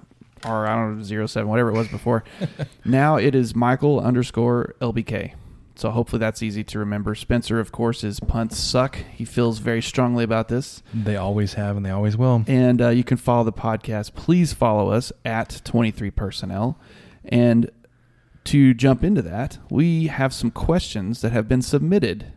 or 0.45 0.66
I 0.66 0.74
don't 0.74 0.99
know, 0.99 1.03
zero 1.03 1.26
seven, 1.26 1.49
whatever 1.49 1.70
it 1.70 1.74
was 1.74 1.89
before. 1.89 2.24
now 2.84 3.16
it 3.16 3.34
is 3.34 3.55
Michael 3.55 4.01
underscore 4.01 4.74
LBK. 4.80 5.34
So 5.78 5.91
hopefully 5.91 6.18
that's 6.18 6.43
easy 6.43 6.64
to 6.64 6.78
remember. 6.80 7.14
Spencer, 7.14 7.61
of 7.61 7.70
course, 7.70 8.03
is 8.03 8.18
punts 8.18 8.59
suck. 8.59 8.99
He 9.14 9.24
feels 9.24 9.61
very 9.61 9.80
strongly 9.80 10.24
about 10.24 10.49
this. 10.49 10.82
They 10.93 11.16
always 11.16 11.55
have 11.55 11.76
and 11.76 11.86
they 11.86 11.91
always 11.91 12.16
will. 12.16 12.43
And 12.49 12.82
uh, 12.82 12.89
you 12.89 13.05
can 13.05 13.16
follow 13.16 13.45
the 13.45 13.53
podcast. 13.53 14.14
Please 14.14 14.53
follow 14.53 14.91
us 14.91 15.12
at 15.24 15.61
23 15.64 16.11
Personnel. 16.11 16.80
And 17.24 17.70
to 18.45 18.74
jump 18.74 19.05
into 19.05 19.22
that, 19.22 19.59
we 19.70 20.09
have 20.09 20.34
some 20.34 20.51
questions 20.51 21.20
that 21.20 21.30
have 21.30 21.47
been 21.47 21.62
submitted 21.62 22.32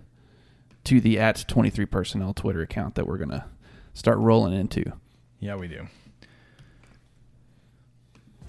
to 0.84 1.02
the 1.02 1.18
at 1.18 1.46
23 1.48 1.88
Personnel 1.88 2.36
Twitter 2.36 2.62
account 2.62 2.94
that 2.94 3.08
we're 3.08 3.18
going 3.18 3.30
to 3.30 3.46
start 3.96 4.20
rolling 4.20 4.54
into. 4.54 4.94
Yeah, 5.40 5.56
we 5.56 5.68
do. 5.68 5.88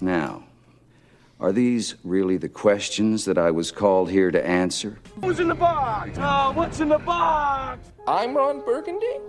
Now, 0.01 0.43
are 1.39 1.51
these 1.51 1.95
really 2.03 2.37
the 2.37 2.49
questions 2.49 3.25
that 3.25 3.37
I 3.37 3.51
was 3.51 3.71
called 3.71 4.09
here 4.09 4.31
to 4.31 4.45
answer? 4.45 4.99
Who's 5.21 5.39
in 5.39 5.47
the 5.47 5.55
box? 5.55 6.17
Oh, 6.21 6.51
what's 6.53 6.79
in 6.79 6.89
the 6.89 6.99
box? 6.99 7.91
I'm 8.07 8.35
Ron 8.35 8.63
Burgundy. 8.65 9.19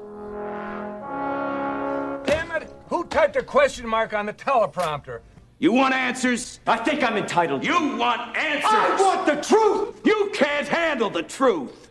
Damn 2.27 2.51
it! 2.53 2.73
Who 2.89 3.05
typed 3.05 3.37
a 3.37 3.43
question 3.43 3.87
mark 3.87 4.15
on 4.15 4.27
the 4.27 4.33
teleprompter? 4.33 5.21
You 5.59 5.73
want 5.73 5.95
answers? 5.95 6.61
I 6.67 6.77
think 6.79 7.03
I'm 7.03 7.17
entitled. 7.17 7.65
You 7.65 7.97
want 7.97 8.37
answers? 8.37 8.65
I 8.65 8.97
want 9.01 9.27
the 9.27 9.37
truth! 9.37 10.01
You 10.05 10.31
can't 10.35 10.67
handle 10.67 11.11
the 11.11 11.23
truth! 11.23 11.91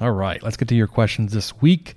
All 0.00 0.12
right, 0.12 0.42
let's 0.42 0.56
get 0.56 0.68
to 0.68 0.74
your 0.74 0.86
questions 0.86 1.32
this 1.32 1.60
week. 1.60 1.94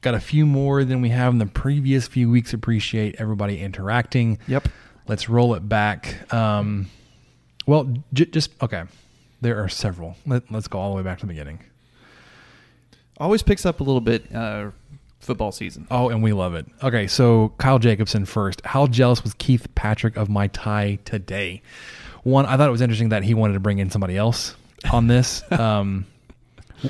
Got 0.00 0.14
a 0.14 0.20
few 0.20 0.46
more 0.46 0.84
than 0.84 1.00
we 1.00 1.08
have 1.10 1.32
in 1.32 1.38
the 1.38 1.46
previous 1.46 2.06
few 2.06 2.30
weeks. 2.30 2.52
Appreciate 2.52 3.16
everybody 3.18 3.60
interacting. 3.60 4.38
Yep. 4.46 4.68
Let's 5.08 5.28
roll 5.28 5.54
it 5.54 5.68
back. 5.68 6.32
Um, 6.32 6.88
well, 7.66 7.92
j- 8.12 8.26
just 8.26 8.50
okay. 8.62 8.84
There 9.40 9.62
are 9.62 9.68
several. 9.68 10.16
Let, 10.26 10.50
let's 10.50 10.66
go 10.66 10.78
all 10.78 10.90
the 10.90 10.96
way 10.96 11.02
back 11.02 11.18
to 11.18 11.26
the 11.26 11.32
beginning. 11.32 11.60
Always 13.18 13.42
picks 13.42 13.64
up 13.66 13.80
a 13.80 13.84
little 13.84 14.00
bit 14.00 14.34
uh, 14.34 14.70
football 15.20 15.52
season. 15.52 15.86
Oh, 15.90 16.08
and 16.08 16.22
we 16.22 16.32
love 16.32 16.54
it. 16.54 16.66
Okay, 16.82 17.06
so 17.06 17.52
Kyle 17.58 17.78
Jacobson 17.78 18.24
first. 18.24 18.64
How 18.64 18.86
jealous 18.86 19.22
was 19.22 19.34
Keith 19.34 19.66
Patrick 19.74 20.16
of 20.16 20.28
my 20.28 20.48
tie 20.48 20.98
today? 21.04 21.62
One, 22.22 22.46
I 22.46 22.56
thought 22.56 22.68
it 22.68 22.72
was 22.72 22.80
interesting 22.80 23.10
that 23.10 23.22
he 23.22 23.34
wanted 23.34 23.54
to 23.54 23.60
bring 23.60 23.78
in 23.78 23.90
somebody 23.90 24.16
else 24.16 24.56
on 24.92 25.06
this. 25.06 25.42
um, 25.52 26.06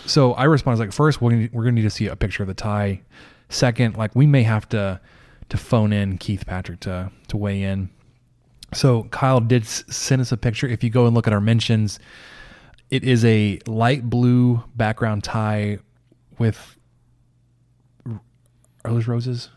so 0.06 0.32
I 0.34 0.44
responded 0.44 0.80
like, 0.80 0.92
first, 0.92 1.20
we're 1.20 1.30
gonna, 1.30 1.48
we're 1.52 1.64
gonna 1.64 1.72
need 1.72 1.82
to 1.82 1.90
see 1.90 2.06
a 2.06 2.16
picture 2.16 2.42
of 2.42 2.46
the 2.46 2.54
tie. 2.54 3.02
Second, 3.48 3.96
like 3.96 4.14
we 4.14 4.26
may 4.26 4.42
have 4.42 4.68
to 4.70 5.00
to 5.48 5.56
phone 5.56 5.92
in 5.92 6.18
Keith 6.18 6.44
Patrick 6.46 6.80
to 6.80 7.10
to 7.28 7.36
weigh 7.36 7.62
in. 7.62 7.90
So 8.76 9.04
Kyle 9.04 9.40
did 9.40 9.66
send 9.66 10.20
us 10.20 10.32
a 10.32 10.36
picture. 10.36 10.66
If 10.66 10.84
you 10.84 10.90
go 10.90 11.06
and 11.06 11.14
look 11.14 11.26
at 11.26 11.32
our 11.32 11.40
mentions, 11.40 11.98
it 12.90 13.04
is 13.04 13.24
a 13.24 13.58
light 13.66 14.08
blue 14.08 14.62
background 14.74 15.24
tie 15.24 15.78
with 16.38 16.76
are 18.84 18.92
those 18.92 19.08
roses? 19.08 19.50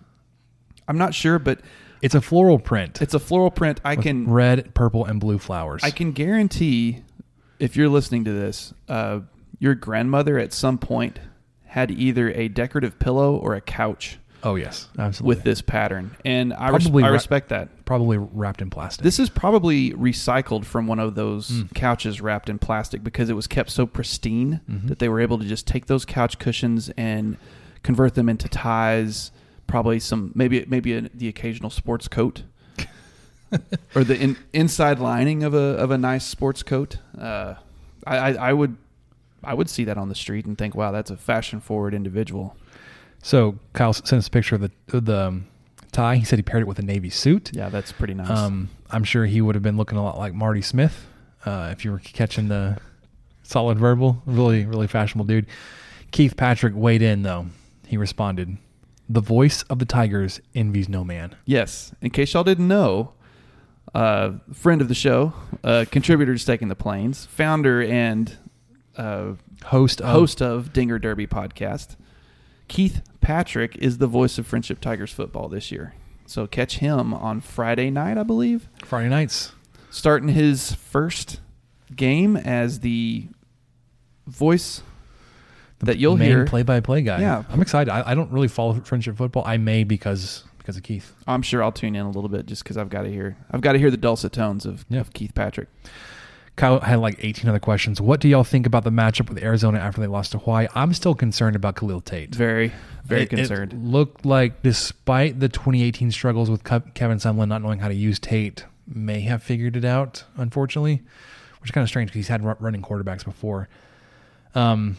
I'm 0.88 0.98
not 0.98 1.14
sure, 1.14 1.38
but 1.38 1.62
It's 2.02 2.16
a 2.16 2.22
floral 2.22 2.58
print. 2.58 3.02
it's 3.02 3.14
a 3.14 3.20
floral 3.20 3.52
print. 3.52 3.80
I 3.86 3.96
can 3.96 4.30
red, 4.30 4.74
purple, 4.74 5.06
and 5.06 5.20
blue 5.20 5.38
flowers. 5.38 5.84
I 5.84 5.92
can 5.92 6.14
guarantee 6.14 7.04
if 7.60 7.76
you're 7.76 7.90
listening 7.90 8.24
to 8.26 8.32
this, 8.32 8.74
uh, 8.88 9.20
your 9.60 9.76
grandmother 9.76 10.40
at 10.40 10.52
some 10.54 10.80
point 10.80 11.20
had 11.66 11.92
either 11.92 12.32
a 12.32 12.48
decorative 12.48 12.98
pillow 12.98 13.36
or 13.36 13.54
a 13.54 13.62
couch 13.62 14.18
oh 14.44 14.56
yes, 14.56 14.88
absolutely. 14.98 15.36
with 15.36 15.44
this 15.44 15.62
pattern, 15.62 16.16
and 16.26 16.54
I, 16.54 16.70
res- 16.70 16.90
I 16.90 17.10
respect 17.10 17.50
that. 17.50 17.70
Probably 17.90 18.20
wrapped 18.20 18.62
in 18.62 18.70
plastic. 18.70 19.04
This 19.04 19.18
is 19.18 19.32
probably 19.32 19.92
recycled 19.94 20.64
from 20.64 20.86
one 20.86 21.00
of 21.00 21.16
those 21.16 21.50
Hmm. 21.50 21.62
couches 21.74 22.22
wrapped 22.22 22.48
in 22.48 22.60
plastic 22.60 23.04
because 23.04 23.32
it 23.32 23.34
was 23.34 23.48
kept 23.48 23.72
so 23.72 23.88
pristine 23.88 24.62
Mm-hmm. 24.70 24.88
that 24.90 25.00
they 25.00 25.10
were 25.10 25.20
able 25.20 25.40
to 25.40 25.46
just 25.46 25.66
take 25.66 25.88
those 25.88 26.06
couch 26.06 26.38
cushions 26.38 26.92
and 26.98 27.36
convert 27.82 28.14
them 28.14 28.30
into 28.30 28.48
ties. 28.48 29.32
Probably 29.66 30.00
some 30.00 30.32
maybe 30.36 30.64
maybe 30.68 30.94
a, 30.94 31.02
the 31.16 31.28
occasional 31.28 31.72
sports 31.72 32.08
coat. 32.08 32.44
or 33.96 34.04
the 34.04 34.16
in, 34.22 34.38
inside 34.54 35.00
lining 35.00 35.44
of 35.44 35.56
a 35.56 35.58
of 35.84 35.90
a 35.90 35.98
nice 35.98 36.26
sports 36.26 36.62
coat. 36.62 36.98
Uh, 37.20 37.56
I, 38.06 38.18
I, 38.18 38.50
I 38.50 38.54
would 38.54 38.78
I 39.44 39.56
would 39.56 39.68
see 39.70 39.84
that 39.86 39.98
on 39.98 40.10
the 40.10 40.16
street 40.16 40.46
and 40.46 40.56
think, 40.58 40.76
wow, 40.76 40.92
that's 40.92 41.10
a 41.10 41.18
fashion 41.18 41.60
forward 41.60 41.94
individual. 41.96 42.56
so 43.24 43.58
Kyle 43.74 43.94
sent 43.94 44.14
us 44.20 44.28
a 44.28 44.32
picture 44.32 44.56
of 44.56 44.62
the 44.62 44.72
the 45.02 45.20
um, 45.28 45.48
tie. 45.92 46.16
He 46.16 46.26
said 46.26 46.40
he 46.40 46.44
paired 46.44 46.62
it 46.62 46.68
with 46.68 46.80
a 46.80 46.84
navy 46.84 47.10
suit. 47.10 47.52
Yeah, 47.54 47.70
that's 47.70 47.92
pretty 47.92 48.14
nice. 48.14 48.30
Um, 48.30 48.70
I'm 48.90 49.04
sure 49.04 49.26
he 49.26 49.42
would 49.42 49.56
have 49.56 49.64
been 49.64 49.78
looking 49.78 49.98
a 49.98 50.04
lot 50.04 50.18
like 50.18 50.34
Marty 50.34 50.62
Smith 50.62 51.06
uh, 51.46 51.70
if 51.72 51.86
you 51.86 51.92
were 51.92 52.00
catching 52.00 52.48
the 52.48 52.78
solid 53.44 53.78
verbal. 53.80 54.22
Really, 54.26 54.66
really 54.66 54.88
fashionable 54.88 55.26
dude. 55.26 55.48
Keith 56.12 56.36
Patrick 56.38 56.74
weighed 56.76 57.02
in 57.02 57.24
though. 57.24 57.48
He 57.88 57.98
responded, 57.98 58.58
"The 59.08 59.22
voice 59.22 59.64
of 59.64 59.80
the 59.80 59.86
Tigers 59.86 60.40
envies 60.56 60.90
no 60.90 61.04
man." 61.04 61.36
Yes. 61.46 61.94
In 62.02 62.10
case 62.10 62.34
y'all 62.34 62.44
didn't 62.44 62.68
know, 62.68 63.14
uh, 63.94 64.34
friend 64.54 64.82
of 64.82 64.88
the 64.88 64.96
show, 64.96 65.34
uh, 65.64 65.86
contributor 65.92 66.34
to 66.34 66.40
Staking 66.40 66.68
the 66.68 66.76
Plains, 66.76 67.26
founder 67.26 67.82
and 67.82 68.38
uh, 68.98 69.34
Host 69.66 70.02
of 70.02 70.10
host 70.10 70.42
of 70.42 70.72
Dinger 70.74 71.00
Derby 71.00 71.28
podcast, 71.28 71.96
Keith 72.70 73.02
Patrick 73.20 73.76
is 73.78 73.98
the 73.98 74.08
voice 74.08 74.38
of 74.38 74.48
Friendship 74.48 74.80
Tigers 74.80 75.12
football 75.12 75.50
this 75.50 75.72
year. 75.72 75.94
So 76.26 76.48
catch 76.48 76.78
him 76.78 77.14
on 77.14 77.42
Friday 77.42 77.90
night, 77.90 78.18
I 78.18 78.24
believe, 78.24 78.70
Friday 78.86 79.10
nights. 79.10 79.52
starting 79.90 80.30
his 80.30 80.74
first 80.74 81.42
game 81.96 82.38
as 82.38 82.80
the 82.82 83.28
voice 84.28 84.82
that 85.80 85.98
you'll 85.98 86.18
main 86.18 86.30
hear. 86.30 86.46
play-by-play 86.46 87.02
guy. 87.02 87.20
Yeah. 87.22 87.44
I'm 87.50 87.62
excited. 87.62 87.90
I, 87.92 88.12
I 88.12 88.16
don't 88.16 88.32
really 88.32 88.48
follow 88.48 88.74
friendship 88.82 89.18
football. 89.18 89.44
I 89.46 89.58
may 89.58 89.84
because 89.84 90.44
because 90.60 90.78
of 90.78 90.84
Keith. 90.84 91.14
I'm 91.26 91.42
sure 91.42 91.64
I'll 91.64 91.72
tune 91.72 91.96
in 91.96 92.06
a 92.06 92.12
little 92.12 92.30
bit 92.30 92.46
just 92.46 92.64
because 92.64 92.78
I've 92.78 92.90
got 92.90 93.04
to 93.04 93.10
hear 93.10 93.36
I've 93.50 93.62
got 93.62 93.72
to 93.74 93.80
hear 93.80 93.90
the 93.90 93.98
dulcet 93.98 94.32
tones 94.34 94.66
of, 94.68 94.86
Yeah. 94.90 95.00
of 95.00 95.14
Keith 95.14 95.34
Patrick. 95.34 95.68
Kyle 96.60 96.82
had 96.82 96.98
like 97.00 97.16
18 97.24 97.50
other 97.50 97.58
questions. 97.60 98.02
What 98.02 98.20
do 98.20 98.28
y'all 98.28 98.44
think 98.44 98.66
about 98.66 98.84
the 98.84 98.90
matchup 98.90 99.30
with 99.30 99.42
Arizona 99.42 99.80
after 99.80 100.02
they 100.02 100.08
lost 100.08 100.34
to 100.34 100.40
Hawaii? 100.40 100.68
I'm 100.76 100.94
still 100.94 101.16
concerned 101.16 101.56
about 101.56 101.78
Khalil 101.78 102.02
Tate. 102.02 102.36
Very, 102.36 102.74
very 103.06 103.22
It- 103.22 103.30
concerned. 103.30 103.72
It 103.72 103.80
looked 103.80 104.26
like, 104.26 104.62
despite 104.62 105.40
the 105.40 105.48
2018 105.48 106.12
struggles 106.12 106.50
with 106.50 106.66
Kevin 106.66 107.18
Sumlin 107.18 107.48
not 107.48 107.62
knowing 107.62 107.80
how 107.80 107.88
to 107.88 107.94
use 107.96 108.20
Tate, 108.20 108.66
may 108.86 109.22
have 109.22 109.42
figured 109.42 109.78
it 109.78 109.86
out, 109.86 110.26
unfortunately, 110.36 111.02
which 111.62 111.70
is 111.70 111.72
kind 111.72 111.84
of 111.84 111.88
strange 111.90 112.10
because 112.10 112.20
he's 112.20 112.28
had 112.28 112.44
running 112.62 112.82
quarterbacks 112.82 113.24
before. 113.24 113.70
Um, 114.54 114.98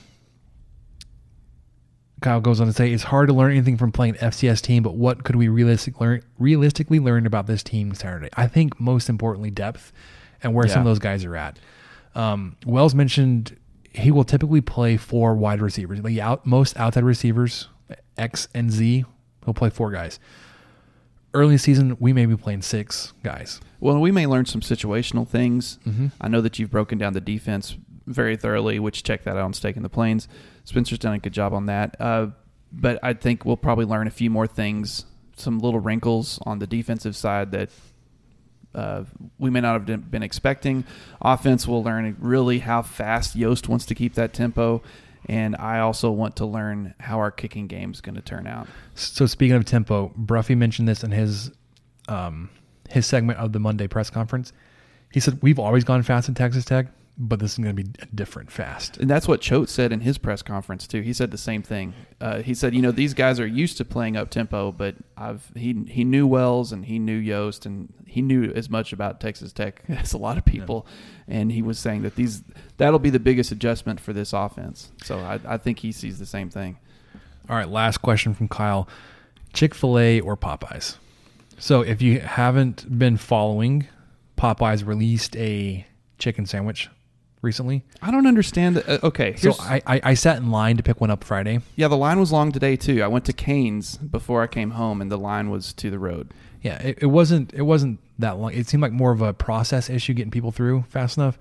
Kyle 2.22 2.40
goes 2.40 2.60
on 2.60 2.68
to 2.68 2.72
say, 2.72 2.90
"It's 2.92 3.02
hard 3.04 3.28
to 3.28 3.34
learn 3.34 3.50
anything 3.50 3.76
from 3.76 3.92
playing 3.92 4.16
an 4.16 4.24
FCS 4.28 4.60
team, 4.62 4.82
but 4.82 4.94
what 4.96 5.24
could 5.24 5.36
we 5.36 5.48
realistic 5.48 6.00
learn, 6.00 6.22
realistically 6.38 7.00
learn 7.00 7.26
about 7.26 7.46
this 7.46 7.62
team 7.62 7.92
Saturday? 7.94 8.28
I 8.36 8.46
think 8.46 8.78
most 8.80 9.08
importantly, 9.08 9.50
depth 9.50 9.92
and 10.42 10.54
where 10.54 10.66
some 10.68 10.80
of 10.80 10.86
those 10.86 10.98
guys 10.98 11.24
are 11.24 11.36
at. 11.36 11.58
Um, 12.14 12.56
Wells 12.66 12.94
mentioned 12.94 13.56
he 13.92 14.10
will 14.10 14.24
typically 14.24 14.60
play 14.60 14.96
four 14.96 15.34
wide 15.34 15.60
receivers. 15.60 16.00
The 16.02 16.20
out, 16.20 16.46
most 16.46 16.76
outside 16.78 17.04
receivers, 17.04 17.68
X 18.16 18.48
and 18.54 18.70
Z, 18.70 19.04
he'll 19.44 19.54
play 19.54 19.70
four 19.70 19.90
guys. 19.90 20.18
Early 21.32 21.58
season, 21.58 21.96
we 22.00 22.12
may 22.12 22.26
be 22.26 22.36
playing 22.36 22.62
six 22.62 23.12
guys. 23.22 23.60
Well, 23.78 24.00
we 24.00 24.10
may 24.10 24.26
learn 24.26 24.46
some 24.46 24.60
situational 24.60 25.26
things. 25.26 25.78
Mhm. 25.86 26.10
I 26.20 26.26
know 26.28 26.40
that 26.40 26.58
you've 26.58 26.70
broken 26.72 26.98
down 26.98 27.12
the 27.12 27.20
defense 27.20 27.76
very 28.06 28.36
thoroughly, 28.36 28.80
which 28.80 29.04
check 29.04 29.22
that 29.24 29.36
out 29.36 29.42
on 29.44 29.52
Staking 29.52 29.82
the 29.84 29.88
Plains. 29.88 30.26
Spencer's 30.64 30.98
done 30.98 31.14
a 31.14 31.18
good 31.20 31.32
job 31.32 31.52
on 31.54 31.66
that. 31.66 31.94
Uh, 32.00 32.28
but 32.72 32.98
I 33.02 33.12
think 33.12 33.44
we'll 33.44 33.56
probably 33.56 33.84
learn 33.84 34.08
a 34.08 34.10
few 34.10 34.28
more 34.30 34.48
things, 34.48 35.04
some 35.36 35.60
little 35.60 35.78
wrinkles 35.80 36.40
on 36.44 36.58
the 36.58 36.66
defensive 36.66 37.14
side 37.14 37.52
that 37.52 37.70
uh, 38.74 39.04
we 39.38 39.50
may 39.50 39.60
not 39.60 39.86
have 39.88 40.10
been- 40.10 40.22
expecting. 40.22 40.84
Offense, 41.20 41.66
we'll 41.66 41.82
learn 41.82 42.16
really 42.20 42.60
how 42.60 42.82
fast 42.82 43.34
Yost 43.34 43.68
wants 43.68 43.86
to 43.86 43.94
keep 43.94 44.14
that 44.14 44.32
tempo. 44.32 44.82
And 45.26 45.54
I 45.56 45.80
also 45.80 46.10
want 46.10 46.36
to 46.36 46.46
learn 46.46 46.94
how 46.98 47.18
our 47.18 47.30
kicking 47.30 47.66
game 47.66 47.92
is 47.92 48.00
going 48.00 48.14
to 48.14 48.22
turn 48.22 48.46
out. 48.46 48.66
So 48.94 49.26
speaking 49.26 49.54
of 49.54 49.64
tempo, 49.64 50.12
Bruffy 50.16 50.56
mentioned 50.56 50.88
this 50.88 51.04
in 51.04 51.10
his 51.10 51.50
um, 52.08 52.48
his 52.88 53.06
segment 53.06 53.38
of 53.38 53.52
the 53.52 53.60
Monday 53.60 53.86
press 53.86 54.10
conference. 54.10 54.52
He 55.12 55.20
said 55.20 55.38
we've 55.42 55.58
always 55.58 55.84
gone 55.84 56.02
fast 56.02 56.28
in 56.28 56.34
Texas 56.34 56.64
Tech, 56.64 56.86
but 57.22 57.38
this 57.38 57.52
is 57.52 57.58
going 57.58 57.76
to 57.76 57.82
be 57.82 57.90
a 58.00 58.06
different 58.06 58.50
fast. 58.50 58.96
And 58.96 59.08
that's 59.08 59.28
what 59.28 59.42
Choate 59.42 59.68
said 59.68 59.92
in 59.92 60.00
his 60.00 60.16
press 60.16 60.40
conference 60.40 60.86
too. 60.86 61.02
He 61.02 61.12
said 61.12 61.30
the 61.30 61.38
same 61.38 61.62
thing. 61.62 61.92
Uh, 62.18 62.40
he 62.40 62.54
said, 62.54 62.74
you 62.74 62.80
know, 62.80 62.92
these 62.92 63.12
guys 63.12 63.38
are 63.38 63.46
used 63.46 63.76
to 63.76 63.84
playing 63.84 64.16
up 64.16 64.30
tempo, 64.30 64.72
but 64.72 64.94
I've 65.18 65.52
he 65.54 65.84
he 65.86 66.02
knew 66.02 66.26
Wells 66.26 66.72
and 66.72 66.86
he 66.86 66.98
knew 66.98 67.16
Yost 67.16 67.66
and 67.66 67.92
he 68.06 68.22
knew 68.22 68.50
as 68.54 68.70
much 68.70 68.94
about 68.94 69.20
Texas 69.20 69.52
Tech 69.52 69.82
as 69.88 70.14
a 70.14 70.18
lot 70.18 70.38
of 70.38 70.46
people. 70.46 70.86
And 71.28 71.52
he 71.52 71.60
was 71.60 71.78
saying 71.78 72.02
that 72.02 72.16
these 72.16 72.42
that'll 72.78 72.98
be 72.98 73.10
the 73.10 73.20
biggest 73.20 73.52
adjustment 73.52 74.00
for 74.00 74.14
this 74.14 74.32
offense. 74.32 74.90
So 75.04 75.18
I, 75.18 75.38
I 75.44 75.56
think 75.58 75.80
he 75.80 75.92
sees 75.92 76.18
the 76.18 76.26
same 76.26 76.48
thing. 76.48 76.78
All 77.50 77.56
right, 77.56 77.68
last 77.68 77.98
question 77.98 78.32
from 78.32 78.48
Kyle: 78.48 78.88
Chick 79.52 79.74
Fil 79.74 79.98
A 79.98 80.20
or 80.20 80.38
Popeyes? 80.38 80.96
So 81.58 81.82
if 81.82 82.00
you 82.00 82.20
haven't 82.20 82.98
been 82.98 83.18
following, 83.18 83.86
Popeyes 84.38 84.86
released 84.86 85.36
a 85.36 85.86
chicken 86.16 86.46
sandwich 86.46 86.88
recently. 87.42 87.84
I 88.02 88.10
don't 88.10 88.26
understand. 88.26 88.78
Uh, 88.86 88.98
okay, 89.02 89.34
So 89.36 89.54
I, 89.60 89.80
I 89.86 90.00
I 90.04 90.14
sat 90.14 90.36
in 90.38 90.50
line 90.50 90.76
to 90.76 90.82
pick 90.82 91.00
one 91.00 91.10
up 91.10 91.24
Friday. 91.24 91.60
yeah, 91.76 91.88
the 91.88 91.96
line 91.96 92.18
was 92.20 92.32
long 92.32 92.52
today 92.52 92.76
too. 92.76 93.02
I 93.02 93.06
went 93.08 93.24
to 93.26 93.32
Canes 93.32 93.96
before 93.96 94.42
I 94.42 94.46
came 94.46 94.72
home, 94.72 95.00
and 95.00 95.10
the 95.10 95.16
line 95.18 95.50
was 95.50 95.72
to 95.74 95.90
the 95.90 95.98
road. 95.98 96.32
Yeah, 96.62 96.76
it, 96.82 96.98
it 97.02 97.06
wasn't 97.06 97.52
it 97.54 97.62
wasn't 97.62 97.98
that 98.18 98.38
long. 98.38 98.52
It 98.52 98.68
seemed 98.68 98.82
like 98.82 98.92
more 98.92 99.12
of 99.12 99.22
a 99.22 99.32
process 99.32 99.88
issue 99.88 100.12
getting 100.14 100.30
people 100.30 100.52
through 100.52 100.84
fast 100.90 101.16
enough. 101.16 101.38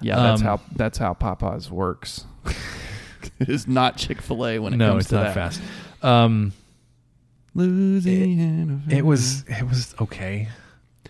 Yeah, 0.00 0.16
that's 0.16 0.40
Um, 0.40 0.46
how 0.46 0.60
that's 0.74 0.98
how 0.98 1.12
Popeyes 1.14 1.70
works. 1.70 2.24
it 3.38 3.48
is 3.48 3.66
not 3.68 3.96
Chick 3.98 4.22
Fil 4.22 4.46
A 4.46 4.58
when 4.58 4.72
it 4.72 4.76
no, 4.76 4.92
comes 4.92 5.02
it's 5.02 5.08
to 5.10 5.16
not 5.16 5.22
that. 5.24 5.34
fast. 5.34 5.60
Um, 6.02 6.52
Louisiana. 7.54 8.80
it 8.88 9.04
was 9.04 9.44
it 9.48 9.64
was 9.68 9.94
okay. 10.00 10.48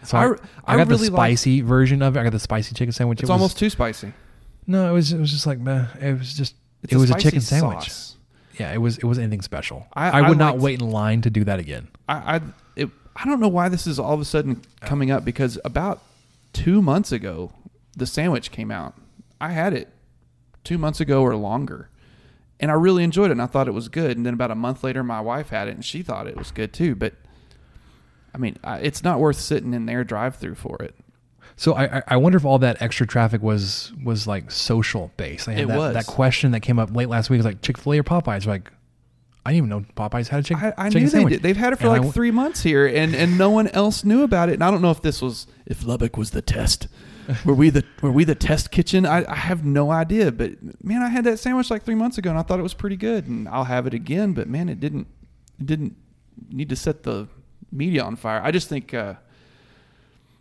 So 0.04 0.16
I, 0.18 0.24
I- 0.26 0.74
I, 0.74 0.76
got 0.76 0.88
really 0.88 1.08
the 1.08 1.14
like- 1.14 1.38
spicy 1.38 1.60
version 1.60 2.02
of 2.02 2.16
it. 2.16 2.20
I 2.20 2.22
got 2.24 2.32
the 2.32 2.38
spicy 2.38 2.74
chicken 2.74 2.92
sandwich. 2.92 3.20
It's 3.20 3.28
it 3.28 3.32
was, 3.32 3.40
almost 3.40 3.58
too 3.58 3.70
spicy. 3.70 4.12
no. 4.66 4.88
It 4.88 4.92
was 4.92 5.12
it 5.12 5.18
was 5.18 5.30
just 5.30 5.46
like 5.46 5.58
meh. 5.58 5.86
It 6.00 6.18
was 6.18 6.34
just 6.34 6.54
It's 6.82 6.92
it 6.92 6.96
a 6.96 6.98
was 6.98 7.10
a 7.10 7.14
chicken 7.18 7.40
sandwich. 7.40 7.84
sauce. 7.90 8.16
Yeah, 8.58 8.72
it 8.72 8.78
was 8.78 8.98
it 8.98 9.04
was 9.04 9.18
anything 9.18 9.42
special. 9.42 9.86
I- 9.94 10.10
I, 10.20 10.28
would 10.28 10.38
not 10.38 10.54
liked- 10.54 10.62
wait 10.62 10.80
in 10.82 10.90
line 10.90 11.20
to 11.22 11.30
do 11.30 11.44
that 11.44 11.58
again. 11.58 11.88
I 12.08 12.36
I, 12.36 12.40
it, 12.76 12.88
I 13.16 13.24
don't 13.24 13.40
know 13.40 13.48
why 13.48 13.68
this 13.68 13.86
is 13.86 13.98
all 13.98 14.14
of 14.14 14.20
a 14.20 14.24
sudden 14.24 14.62
coming 14.80 15.10
up 15.10 15.24
because 15.24 15.58
about 15.64 16.02
two 16.52 16.80
months 16.82 17.12
ago 17.12 17.52
the 17.96 18.06
sandwich 18.06 18.50
came 18.52 18.70
out. 18.70 18.94
I 19.40 19.50
had 19.50 19.72
it 19.72 19.88
two 20.64 20.78
months 20.78 21.00
ago 21.00 21.22
or 21.22 21.34
longer, 21.36 21.88
and 22.60 22.70
I 22.70 22.74
really 22.74 23.02
enjoyed 23.04 23.30
it. 23.30 23.32
and 23.32 23.42
I 23.42 23.46
thought 23.46 23.66
it 23.68 23.74
was 23.74 23.88
good. 23.88 24.16
And 24.16 24.24
then 24.26 24.34
about 24.34 24.50
a 24.50 24.54
month 24.56 24.82
later, 24.84 25.02
my 25.02 25.20
wife 25.20 25.48
had 25.50 25.66
it 25.68 25.74
and 25.74 25.84
she 25.84 26.02
thought 26.02 26.26
it 26.26 26.36
was 26.36 26.50
good 26.52 26.72
too. 26.72 26.94
But 26.94 27.14
I 28.34 28.38
mean, 28.38 28.56
I, 28.62 28.78
it's 28.78 29.02
not 29.02 29.18
worth 29.20 29.36
sitting 29.40 29.74
in 29.74 29.86
their 29.86 30.04
drive-through 30.04 30.54
for 30.56 30.76
it. 30.82 30.94
So 31.56 31.74
I 31.74 32.02
I- 32.06 32.16
wonder 32.16 32.36
if 32.36 32.44
all 32.44 32.58
that 32.60 32.80
extra 32.80 33.06
traffic 33.06 33.42
was 33.42 33.92
was 34.04 34.26
like 34.26 34.50
social 34.50 35.10
based. 35.16 35.46
They 35.46 35.54
had 35.54 35.62
It 35.64 35.68
that, 35.68 35.78
was. 35.78 35.94
that 35.94 36.06
question 36.06 36.52
that 36.52 36.60
came 36.60 36.78
up 36.78 36.94
late 36.94 37.08
last 37.08 37.30
week 37.30 37.38
was 37.38 37.46
like 37.46 37.62
Chick 37.62 37.78
Fil 37.78 37.94
A 37.94 37.98
or 37.98 38.04
Popeyes. 38.04 38.46
Like 38.46 38.70
I 39.44 39.52
didn't 39.52 39.66
even 39.66 39.68
know 39.70 39.84
Popeyes 39.96 40.28
had 40.28 40.40
a 40.40 40.42
chick, 40.44 40.56
I, 40.58 40.72
I 40.76 40.88
chicken 40.88 41.02
knew 41.04 41.08
they 41.08 41.10
sandwich. 41.10 41.32
did. 41.34 41.42
They've 41.42 41.56
had 41.56 41.72
it 41.72 41.76
for 41.76 41.84
And 41.84 41.90
like 41.92 41.98
w- 42.02 42.12
three 42.12 42.30
months 42.30 42.62
here, 42.62 42.86
and, 42.86 43.14
and 43.14 43.36
no 43.38 43.50
one 43.50 43.66
else 43.68 44.04
knew 44.04 44.22
about 44.22 44.50
it. 44.50 44.54
And 44.54 44.62
I 44.64 44.70
don't 44.70 44.82
know 44.82 44.90
if 44.90 45.00
this 45.02 45.20
was 45.22 45.46
if 45.66 45.84
Lubbock 45.84 46.16
was 46.16 46.30
the 46.30 46.42
test. 46.42 46.86
were 47.44 47.54
we 47.54 47.70
the 47.70 47.82
were 48.02 48.12
we 48.12 48.22
the 48.24 48.34
test 48.36 48.70
kitchen? 48.70 49.04
I, 49.04 49.24
I 49.30 49.34
have 49.36 49.64
no 49.64 49.90
idea. 49.90 50.30
But 50.30 50.52
man, 50.84 51.02
I 51.02 51.08
had 51.08 51.24
that 51.24 51.38
sandwich 51.40 51.70
like 51.70 51.82
three 51.82 51.94
months 51.96 52.18
ago, 52.18 52.30
and 52.30 52.38
I 52.38 52.42
thought 52.42 52.60
it 52.60 52.62
was 52.62 52.74
pretty 52.74 52.96
good, 52.96 53.26
and 53.26 53.48
I'll 53.48 53.64
have 53.64 53.86
it 53.86 53.94
again. 53.94 54.32
But 54.32 54.48
man, 54.48 54.68
it 54.68 54.78
didn't 54.80 55.08
it 55.58 55.66
didn't 55.66 55.96
need 56.50 56.68
to 56.68 56.76
set 56.76 57.02
the 57.02 57.26
media 57.72 58.02
on 58.02 58.16
fire. 58.16 58.40
I 58.42 58.50
just 58.50 58.68
think 58.68 58.94
uh, 58.94 59.14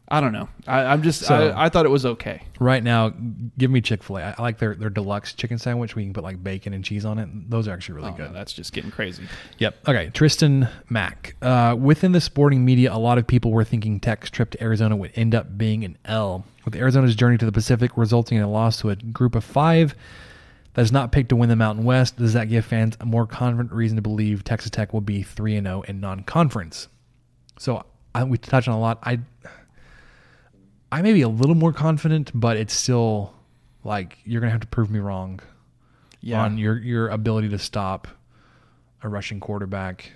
I 0.10 0.22
don't 0.22 0.32
know. 0.32 0.48
I, 0.66 0.86
I'm 0.86 1.04
just 1.04 1.22
So- 1.24 1.50
I, 1.50 1.66
I 1.66 1.70
thought 1.70 1.86
it 1.86 1.90
was 1.90 2.06
okay. 2.06 2.44
Right 2.60 2.82
now, 2.82 3.12
give 3.58 3.70
me 3.70 3.82
Chick 3.82 4.04
Fil 4.04 4.18
A. 4.18 4.22
I 4.24 4.36
I 4.38 4.42
like 4.42 4.58
their 4.58 4.74
their 4.74 4.90
deluxe 4.90 5.34
chicken 5.34 5.58
sandwich. 5.58 5.96
We 5.96 6.04
can 6.06 6.14
put 6.14 6.24
like 6.24 6.42
bacon 6.42 6.74
and 6.74 6.84
cheese 6.84 7.04
on 7.04 7.20
it. 7.20 7.28
Those 7.50 7.68
are 7.68 7.74
actually 7.74 7.96
really 7.96 8.12
Oh, 8.12 8.18
good. 8.18 8.28
no, 8.28 8.34
that's 8.34 8.54
just 8.54 8.72
getting 8.72 8.90
crazy. 8.90 9.24
Yep. 9.58 9.76
Okay. 9.90 10.10
Tristan 10.14 10.70
Mack. 10.90 11.36
Uh, 11.42 11.76
within 11.78 12.14
the 12.14 12.22
sporting 12.22 12.64
media, 12.64 12.94
a 12.94 12.98
lot 12.98 13.18
of 13.18 13.28
people 13.28 13.52
were 13.52 13.66
thinking 13.66 14.00
Tech's 14.00 14.30
trip 14.30 14.52
to 14.52 14.64
Arizona 14.64 14.96
would 14.96 15.12
end 15.16 15.36
up 15.36 15.58
being 15.58 15.84
an 15.84 15.98
L, 16.06 16.46
with 16.64 16.74
Arizona's 16.76 17.16
journey 17.16 17.38
to 17.38 17.46
the 17.46 17.52
Pacific 17.52 17.92
resulting 17.98 18.38
in 18.38 18.44
a 18.46 18.50
loss 18.50 18.80
to 18.82 18.90
a 18.92 18.96
group 18.96 19.36
of 19.36 19.44
five 19.44 19.94
that 20.76 20.82
is 20.84 20.92
not 20.92 21.12
picked 21.12 21.30
to 21.30 21.36
win 21.36 21.50
the 21.50 21.56
Mountain 21.58 21.84
West. 21.84 22.16
Does 22.18 22.32
that 22.34 22.48
give 22.48 22.64
fans 22.64 22.96
a 23.02 23.06
more 23.06 23.28
confident 23.28 23.74
reason 23.74 23.98
to 23.98 24.02
believe 24.02 24.44
Texas 24.46 24.70
Tech 24.72 24.94
will 24.94 25.02
be 25.02 25.22
3 25.22 25.58
and 25.58 25.68
0 25.68 25.82
in 25.82 26.00
non 26.00 26.24
conference? 26.24 26.88
So 27.60 27.86
I, 28.16 28.24
we 28.24 28.38
touched 28.38 28.68
on 28.68 28.76
a 28.76 28.80
lot. 28.80 29.00
I 29.04 29.20
I 30.92 31.02
may 31.02 31.14
be 31.14 31.22
a 31.22 31.30
little 31.30 31.56
more 31.56 31.74
confident, 31.74 32.32
but 32.34 32.58
it's 32.58 32.74
still 32.74 33.34
like 33.84 34.18
you're 34.26 34.40
gonna 34.42 34.52
have 34.52 34.62
to 34.62 34.68
prove 34.68 34.90
me 34.90 35.00
wrong 35.00 35.40
Yeah. 36.22 36.42
on 36.44 36.58
your 36.58 36.78
your 36.78 37.10
ability 37.10 37.50
to 37.50 37.60
stop 37.60 38.08
a 39.04 39.10
rushing 39.10 39.40
quarterback. 39.40 40.12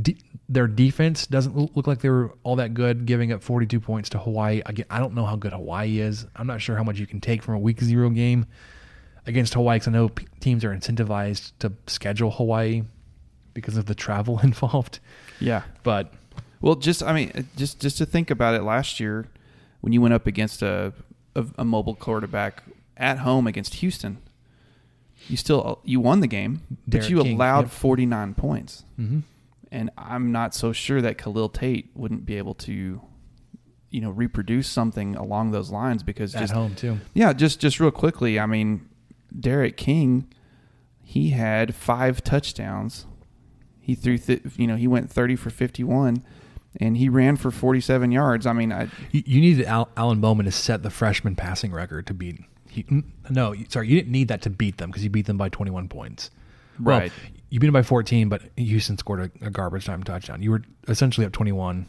De- 0.00 0.18
their 0.48 0.66
defense 0.66 1.26
doesn't 1.26 1.56
look 1.76 1.86
like 1.86 2.00
they 2.00 2.10
were 2.10 2.34
all 2.42 2.56
that 2.56 2.74
good, 2.74 3.06
giving 3.06 3.32
up 3.32 3.42
42 3.42 3.80
points 3.80 4.10
to 4.10 4.18
Hawaii. 4.18 4.60
Again, 4.66 4.84
I 4.90 4.98
don't 4.98 5.14
know 5.14 5.24
how 5.24 5.36
good 5.36 5.52
Hawaii 5.52 6.00
is. 6.00 6.26
I'm 6.36 6.46
not 6.46 6.60
sure 6.60 6.76
how 6.76 6.82
much 6.84 6.98
you 6.98 7.06
can 7.06 7.20
take 7.20 7.42
from 7.42 7.54
a 7.54 7.58
week 7.58 7.80
zero 7.80 8.10
game 8.10 8.44
against 9.26 9.54
Hawaii. 9.54 9.76
Because 9.76 9.88
I 9.88 9.92
know 9.92 10.10
p- 10.10 10.26
teams 10.40 10.64
are 10.64 10.76
incentivized 10.76 11.52
to 11.60 11.72
schedule 11.86 12.30
Hawaii 12.30 12.82
because 13.54 13.78
of 13.78 13.86
the 13.86 13.94
travel 13.94 14.38
involved. 14.42 15.00
Yeah. 15.40 15.62
But 15.82 16.12
Well, 16.60 16.74
just 16.74 17.02
I 17.02 17.12
mean, 17.12 17.48
just 17.56 17.80
just 17.80 17.98
to 17.98 18.06
think 18.06 18.30
about 18.30 18.54
it, 18.54 18.62
last 18.62 18.98
year 19.00 19.26
when 19.80 19.92
you 19.92 20.00
went 20.00 20.14
up 20.14 20.26
against 20.26 20.62
a 20.62 20.92
a, 21.34 21.46
a 21.58 21.64
mobile 21.64 21.94
quarterback 21.94 22.62
at 22.96 23.18
home 23.18 23.46
against 23.46 23.74
Houston, 23.74 24.18
you 25.28 25.36
still 25.36 25.80
you 25.84 26.00
won 26.00 26.20
the 26.20 26.26
game, 26.26 26.62
but 26.86 27.08
you 27.10 27.22
King, 27.22 27.34
allowed 27.36 27.66
yep. 27.66 27.70
49 27.70 28.34
points. 28.34 28.84
Mhm. 28.98 29.22
And 29.72 29.90
I'm 29.98 30.32
not 30.32 30.54
so 30.54 30.72
sure 30.72 31.02
that 31.02 31.18
Khalil 31.18 31.48
Tate 31.48 31.90
wouldn't 31.94 32.24
be 32.24 32.36
able 32.38 32.54
to, 32.54 33.00
you 33.90 34.00
know, 34.00 34.10
reproduce 34.10 34.68
something 34.68 35.16
along 35.16 35.50
those 35.50 35.70
lines 35.70 36.02
because 36.02 36.34
At 36.34 36.40
just 36.42 36.52
home, 36.54 36.74
too. 36.74 36.98
Yeah, 37.14 37.32
just 37.32 37.60
just 37.60 37.80
real 37.80 37.90
quickly, 37.90 38.38
I 38.40 38.46
mean, 38.46 38.88
D'Eriq 39.38 39.76
King, 39.76 40.32
he 41.02 41.30
had 41.30 41.74
five 41.74 42.22
touchdowns. 42.24 43.06
He 43.80 43.94
threw, 43.94 44.18
th- 44.18 44.42
you 44.56 44.66
know, 44.66 44.76
he 44.76 44.88
went 44.88 45.10
30 45.10 45.36
for 45.36 45.50
51, 45.50 46.24
and 46.80 46.96
he 46.96 47.08
ran 47.08 47.36
for 47.36 47.50
47 47.50 48.12
yards. 48.12 48.46
I 48.46 48.52
mean, 48.52 48.72
I 48.72 48.88
you, 49.10 49.22
you 49.26 49.40
needed 49.40 49.66
Al- 49.66 49.88
Alan 49.96 50.20
Bowman 50.20 50.46
to 50.46 50.52
set 50.52 50.82
the 50.82 50.90
freshman 50.90 51.36
passing 51.36 51.72
record 51.72 52.06
to 52.08 52.14
beat. 52.14 52.40
He, 52.68 52.84
no, 53.30 53.54
sorry, 53.68 53.88
you 53.88 53.96
didn't 53.96 54.12
need 54.12 54.28
that 54.28 54.42
to 54.42 54.50
beat 54.50 54.76
them 54.78 54.90
because 54.90 55.02
you 55.04 55.10
beat 55.10 55.26
them 55.26 55.38
by 55.38 55.48
21 55.48 55.88
points. 55.88 56.30
Well, 56.78 56.98
Right. 57.00 57.12
you 57.48 57.58
beat 57.58 57.68
them 57.68 57.72
by 57.72 57.82
14, 57.82 58.28
but 58.28 58.42
Houston 58.56 58.98
scored 58.98 59.32
a, 59.42 59.46
a 59.46 59.50
garbage 59.50 59.86
time 59.86 60.02
touchdown. 60.02 60.42
You 60.42 60.50
were 60.50 60.62
essentially 60.88 61.26
up 61.26 61.32
21. 61.32 61.86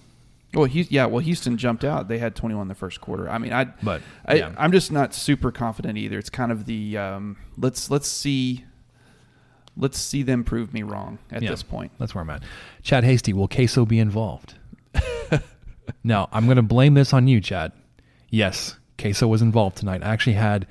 well, 0.53 0.63
he, 0.63 0.83
yeah, 0.83 1.05
well, 1.07 1.19
Houston 1.19 1.57
jumped 1.57 1.83
out. 1.83 2.07
They 2.07 2.19
had 2.19 2.35
21 2.38 2.69
the 2.69 2.73
first 2.75 3.01
quarter. 3.01 3.29
I 3.29 3.38
mean, 3.38 3.51
I, 3.51 3.65
But, 3.83 4.01
I, 4.25 4.35
yeah. 4.35 4.53
I'm 4.57 4.71
just 4.71 4.89
not 4.93 5.13
super 5.13 5.51
confident 5.51 5.97
either. 5.97 6.17
It's 6.17 6.29
kind 6.29 6.53
of 6.53 6.65
the 6.65 6.97
um, 6.97 7.35
let's 7.57 7.91
let's 7.91 8.07
see, 8.07 8.63
let's 9.75 9.97
see 9.99 10.23
them 10.23 10.43
prove 10.45 10.73
me 10.73 10.83
wrong 10.83 11.19
at 11.31 11.41
Yeah, 11.43 11.49
this 11.49 11.63
point. 11.63 11.91
That's 11.99 12.15
where 12.15 12.21
I'm 12.21 12.29
at. 12.29 12.43
Chad 12.81 13.03
Hasty, 13.03 13.33
will 13.33 13.47
Queso 13.49 13.85
be 13.85 13.99
involved? 13.99 14.53
Now, 16.03 16.29
I'm 16.31 16.45
going 16.45 16.57
to 16.57 16.61
blame 16.63 16.93
this 16.93 17.13
on 17.13 17.27
you, 17.27 17.41
Chad. 17.41 17.71
Yes, 18.29 18.75
queso 18.97 19.27
was 19.27 19.41
involved 19.41 19.77
tonight. 19.77 20.03
I 20.03 20.07
actually 20.09 20.33
had 20.33 20.67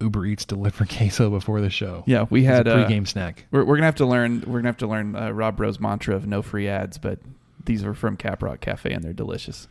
Uber 0.00 0.26
Eats 0.26 0.44
deliver 0.44 0.84
queso 0.88 1.30
before 1.30 1.60
the 1.60 1.70
show. 1.70 2.04
Yeah, 2.06 2.26
we 2.30 2.44
had 2.44 2.66
a 2.66 2.74
uh, 2.74 2.88
pregame 2.88 3.06
snack. 3.06 3.46
We're, 3.50 3.64
we're 3.64 3.76
gonna 3.76 3.86
have 3.86 3.96
to 3.96 4.06
learn. 4.06 4.40
We're 4.46 4.58
gonna 4.60 4.68
have 4.68 4.76
to 4.78 4.86
learn 4.86 5.16
uh, 5.16 5.30
Rob 5.30 5.58
Rose 5.60 5.80
mantra 5.80 6.14
of 6.14 6.26
no 6.26 6.42
free 6.42 6.68
ads, 6.68 6.98
but 6.98 7.18
these 7.64 7.84
are 7.84 7.94
from 7.94 8.16
Caprock 8.16 8.60
Cafe 8.60 8.92
and 8.92 9.02
they're 9.04 9.12
delicious. 9.12 9.68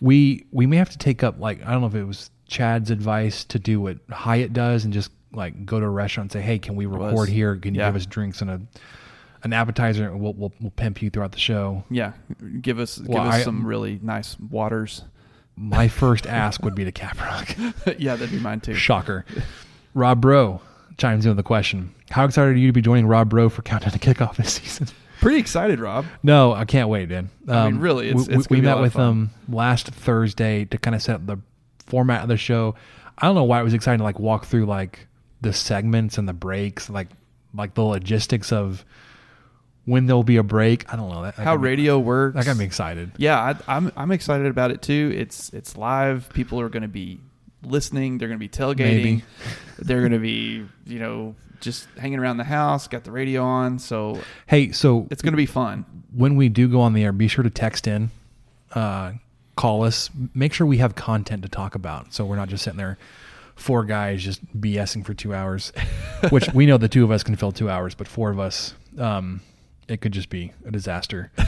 We 0.00 0.46
we 0.52 0.66
may 0.66 0.76
have 0.76 0.90
to 0.90 0.98
take 0.98 1.22
up 1.22 1.38
like 1.38 1.64
I 1.64 1.72
don't 1.72 1.80
know 1.80 1.86
if 1.86 1.94
it 1.94 2.04
was 2.04 2.30
Chad's 2.48 2.90
advice 2.90 3.44
to 3.44 3.58
do 3.58 3.80
what 3.80 3.98
Hyatt 4.10 4.52
does 4.52 4.84
and 4.84 4.92
just 4.92 5.10
like 5.32 5.64
go 5.66 5.80
to 5.80 5.86
a 5.86 5.90
restaurant 5.90 6.34
and 6.34 6.40
say, 6.40 6.46
"Hey, 6.46 6.58
can 6.58 6.76
we 6.76 6.86
record 6.86 7.28
here? 7.28 7.56
Can 7.56 7.74
you 7.74 7.80
Yeah. 7.80 7.88
give 7.88 7.96
us 7.96 8.06
drinks 8.06 8.40
and 8.42 8.50
a 8.50 8.60
an 9.46 9.52
appetizer? 9.54 10.08
And 10.08 10.20
we'll, 10.20 10.34
we'll 10.34 10.52
we'll 10.60 10.70
pimp 10.72 11.00
you 11.02 11.10
throughout 11.10 11.32
the 11.32 11.38
show." 11.38 11.84
Yeah, 11.90 12.12
give 12.60 12.78
us 12.78 12.98
give 12.98 13.16
us 13.16 13.34
I- 13.34 13.42
some 13.42 13.66
really 13.66 13.98
nice 14.02 14.38
waters. 14.38 15.02
My 15.56 15.88
first 16.02 16.26
ask 16.26 16.62
would 16.62 16.74
be 16.74 16.84
to 16.84 16.92
Caprock. 16.92 17.96
yeah, 17.98 18.16
that'd 18.16 18.30
be 18.30 18.38
mine 18.38 18.60
too. 18.60 18.74
Shocker. 18.74 19.24
Rob 19.94 20.20
Breaux 20.20 20.60
chimes 20.98 21.24
in 21.24 21.30
with 21.30 21.36
the 21.38 21.42
question: 21.42 21.94
How 22.10 22.24
excited 22.26 22.54
are 22.54 22.58
you 22.58 22.66
to 22.66 22.72
be 22.72 22.82
joining 22.82 23.06
Rob 23.06 23.30
Breaux 23.30 23.48
for 23.48 23.62
Countdown 23.62 23.92
to 23.92 23.98
Kickoff 23.98 24.36
this 24.36 24.54
season? 24.54 24.88
Pretty 25.20 25.38
excited, 25.38 25.80
Rob. 25.80 26.04
No, 26.22 26.52
I 26.52 26.66
can't 26.66 26.90
wait, 26.90 27.08
Dan. 27.08 27.30
I 27.48 27.64
mean, 27.64 27.74
um, 27.76 27.80
really, 27.80 28.08
it's- 28.10 28.28
we, 28.28 28.34
it's 28.34 28.50
we 28.50 28.58
a 28.58 28.62
met 28.62 28.80
with 28.80 28.92
them 28.92 29.30
last 29.48 29.88
Thursday 29.88 30.66
to 30.66 30.76
kind 30.76 30.94
of 30.94 31.00
set 31.00 31.14
up 31.14 31.26
the 31.26 31.38
format 31.86 32.20
of 32.22 32.28
the 32.28 32.36
show. 32.36 32.74
I 33.16 33.24
don't 33.26 33.34
know 33.34 33.44
why 33.44 33.58
it 33.60 33.64
was 33.64 33.72
exciting 33.72 33.98
to 33.98 34.04
like 34.04 34.18
walk 34.18 34.44
through 34.44 34.66
like 34.66 35.06
the 35.40 35.54
segments 35.54 36.18
and 36.18 36.28
the 36.28 36.34
breaks, 36.34 36.90
like 36.90 37.08
like 37.54 37.72
the 37.72 37.82
logistics 37.82 38.52
of 38.52 38.84
when 39.86 40.04
there'll 40.06 40.22
be 40.22 40.36
a 40.36 40.42
break. 40.42 40.92
I 40.92 40.96
don't 40.96 41.08
know 41.10 41.22
that, 41.22 41.36
that 41.36 41.42
How 41.42 41.56
me- 41.56 41.62
radio 41.62 41.98
works. 41.98 42.34
That 42.36 42.44
got 42.44 42.56
me 42.58 42.64
excited. 42.66 43.12
Yeah, 43.16 43.38
I, 43.40 43.76
I'm 43.76 43.90
I'm 43.96 44.12
excited 44.12 44.46
about 44.46 44.70
it 44.70 44.82
too. 44.82 45.12
It's 45.16 45.48
it's 45.54 45.76
live. 45.76 46.28
People 46.34 46.60
are 46.60 46.68
going 46.68 46.82
to 46.82 46.88
be 46.88 47.18
listening. 47.62 48.18
They're 48.18 48.28
going 48.28 48.38
to 48.38 48.44
be 48.44 48.48
tailgating. 48.48 48.76
Maybe. 49.02 49.24
They're 49.78 50.00
going 50.00 50.12
to 50.12 50.18
be 50.18 50.66
you 50.86 50.98
know 50.98 51.34
just 51.60 51.88
hanging 51.98 52.18
around 52.18 52.36
the 52.36 52.44
house. 52.44 52.86
Got 52.86 53.04
the 53.04 53.10
radio 53.12 53.42
on, 53.42 53.78
so 53.78 54.20
Hey, 54.46 54.72
so 54.72 55.08
it's 55.10 55.22
going 55.22 55.32
to 55.32 55.36
be 55.38 55.46
fun. 55.46 55.84
when 56.12 56.36
we 56.36 56.48
do 56.50 56.68
go 56.68 56.80
on 56.82 56.92
the 56.92 57.02
air, 57.04 57.12
be 57.12 57.28
sure 57.28 57.42
to 57.44 57.50
text 57.50 57.86
in, 57.86 58.10
uh, 58.74 59.12
call 59.56 59.82
us, 59.84 60.10
make 60.34 60.52
sure 60.52 60.66
we 60.66 60.78
have 60.78 60.94
content 60.94 61.42
to 61.44 61.48
talk 61.48 61.74
about. 61.74 62.12
So 62.12 62.24
we're 62.26 62.36
not 62.36 62.48
just 62.48 62.62
sitting 62.64 62.76
there, 62.76 62.98
four 63.54 63.84
guys 63.84 64.22
just 64.22 64.44
BSing 64.60 65.04
for 65.04 65.14
two 65.14 65.32
hours, 65.34 65.72
which 66.30 66.52
we 66.52 66.66
know 66.66 66.76
the 66.76 66.88
two 66.88 67.04
of 67.04 67.10
us 67.10 67.22
can 67.22 67.36
fill 67.36 67.52
two 67.52 67.70
hours, 67.70 67.94
but 67.94 68.06
four 68.06 68.30
of 68.30 68.38
us, 68.38 68.74
um, 68.98 69.40
it 69.88 70.00
could 70.00 70.12
just 70.12 70.28
be 70.30 70.52
a 70.66 70.70
disaster. 70.70 71.30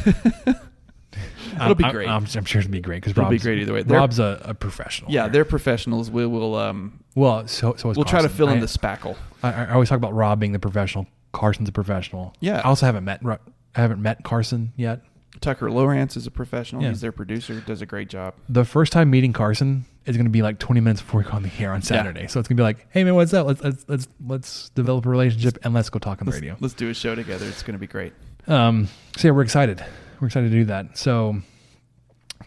It'll 1.61 1.75
be 1.75 1.85
I'm- 1.85 1.93
great. 1.93 2.09
I'm, 2.09 2.27
I'm 2.37 2.45
sure 2.45 2.61
it'll 2.61 2.71
be 2.71 2.81
great 2.81 3.03
because 3.03 3.17
It'll 3.17 3.31
be 3.31 3.39
great 3.39 3.61
either 3.61 3.73
way. 3.73 3.83
They're- 3.83 3.99
Rob's 3.99 4.19
a, 4.19 4.41
a 4.45 4.55
professional. 4.55 5.11
Yeah, 5.11 5.23
here. 5.25 5.33
they're 5.33 5.45
professionals. 5.45 6.11
We 6.11 6.27
will 6.27 6.55
um 6.55 7.01
well, 7.15 7.47
so 7.49 7.75
so 7.77 7.91
we'll 7.91 8.05
try 8.05 8.23
to 8.23 8.29
fill 8.29 8.49
in 8.51 8.59
I- 8.59 8.61
the 8.61 8.67
spackle. 8.67 9.17
I, 9.43 9.53
I 9.65 9.73
always 9.73 9.89
talk 9.89 9.97
about 9.97 10.15
Rob 10.15 10.39
being 10.39 10.53
the 10.53 10.59
professional. 10.59 11.07
Carson's 11.33 11.69
a 11.69 11.73
professional. 11.73 12.35
Yeah. 12.41 12.59
I 12.59 12.63
also 12.63 12.87
haven't 12.87 13.05
met 13.05 13.21
I 13.25 13.39
haven't 13.81 14.03
met 14.03 14.23
Carson 14.23 14.73
yet. 14.77 15.03
Tucker 15.41 15.71
Lawrence 15.71 16.17
is 16.17 16.27
a 16.27 16.31
professional. 16.31 16.83
Yeah. 16.83 16.89
He's 16.91 17.01
their 17.01 17.13
producer. 17.13 17.61
Does 17.61 17.81
a 17.81 17.87
great 17.87 18.09
job. 18.09 18.35
the 18.49 18.65
first 18.65 18.93
time 18.93 19.09
meeting 19.11 19.33
Carson 19.33 19.85
is 20.05 20.17
going 20.17 20.27
to 20.27 20.31
be 20.31 20.43
like 20.43 20.59
20 20.59 20.81
minutes 20.81 21.01
before 21.01 21.21
we 21.21 21.25
go 21.27 21.33
on 21.33 21.43
the 21.43 21.51
air 21.59 21.73
on 21.73 21.83
Saturday. 21.83 22.27
So 22.29 22.41
it's 22.41 22.49
going 22.49 22.57
to 22.57 22.61
be 22.61 22.63
like, 22.63 22.87
hey 22.91 23.05
man, 23.05 23.15
what's 23.15 23.33
up? 23.35 23.47
Let's 23.47 23.63
let's 23.63 23.85
let's 23.89 24.09
let's 24.27 24.69
develop 24.71 25.07
a 25.07 25.09
relationship 25.09 25.59
and 25.65 25.75
let's 25.75 25.91
go 25.91 25.99
talk 25.99 26.21
on 26.21 26.27
the 26.27 26.33
Let's, 26.33 26.41
radio. 26.43 26.57
let's 26.61 26.75
do 26.75 26.89
a 26.91 26.95
show 26.95 27.15
together. 27.15 27.47
It's 27.47 27.63
going 27.63 27.75
to 27.75 27.79
be 27.79 27.87
great. 27.87 28.13
Um, 28.49 28.89
so 29.17 29.29
yeah, 29.29 29.33
we're 29.33 29.43
excited. 29.43 29.85
We're 30.21 30.27
excited 30.29 30.51
to 30.51 30.57
do 30.57 30.65
that. 30.67 30.99
So 30.99 31.41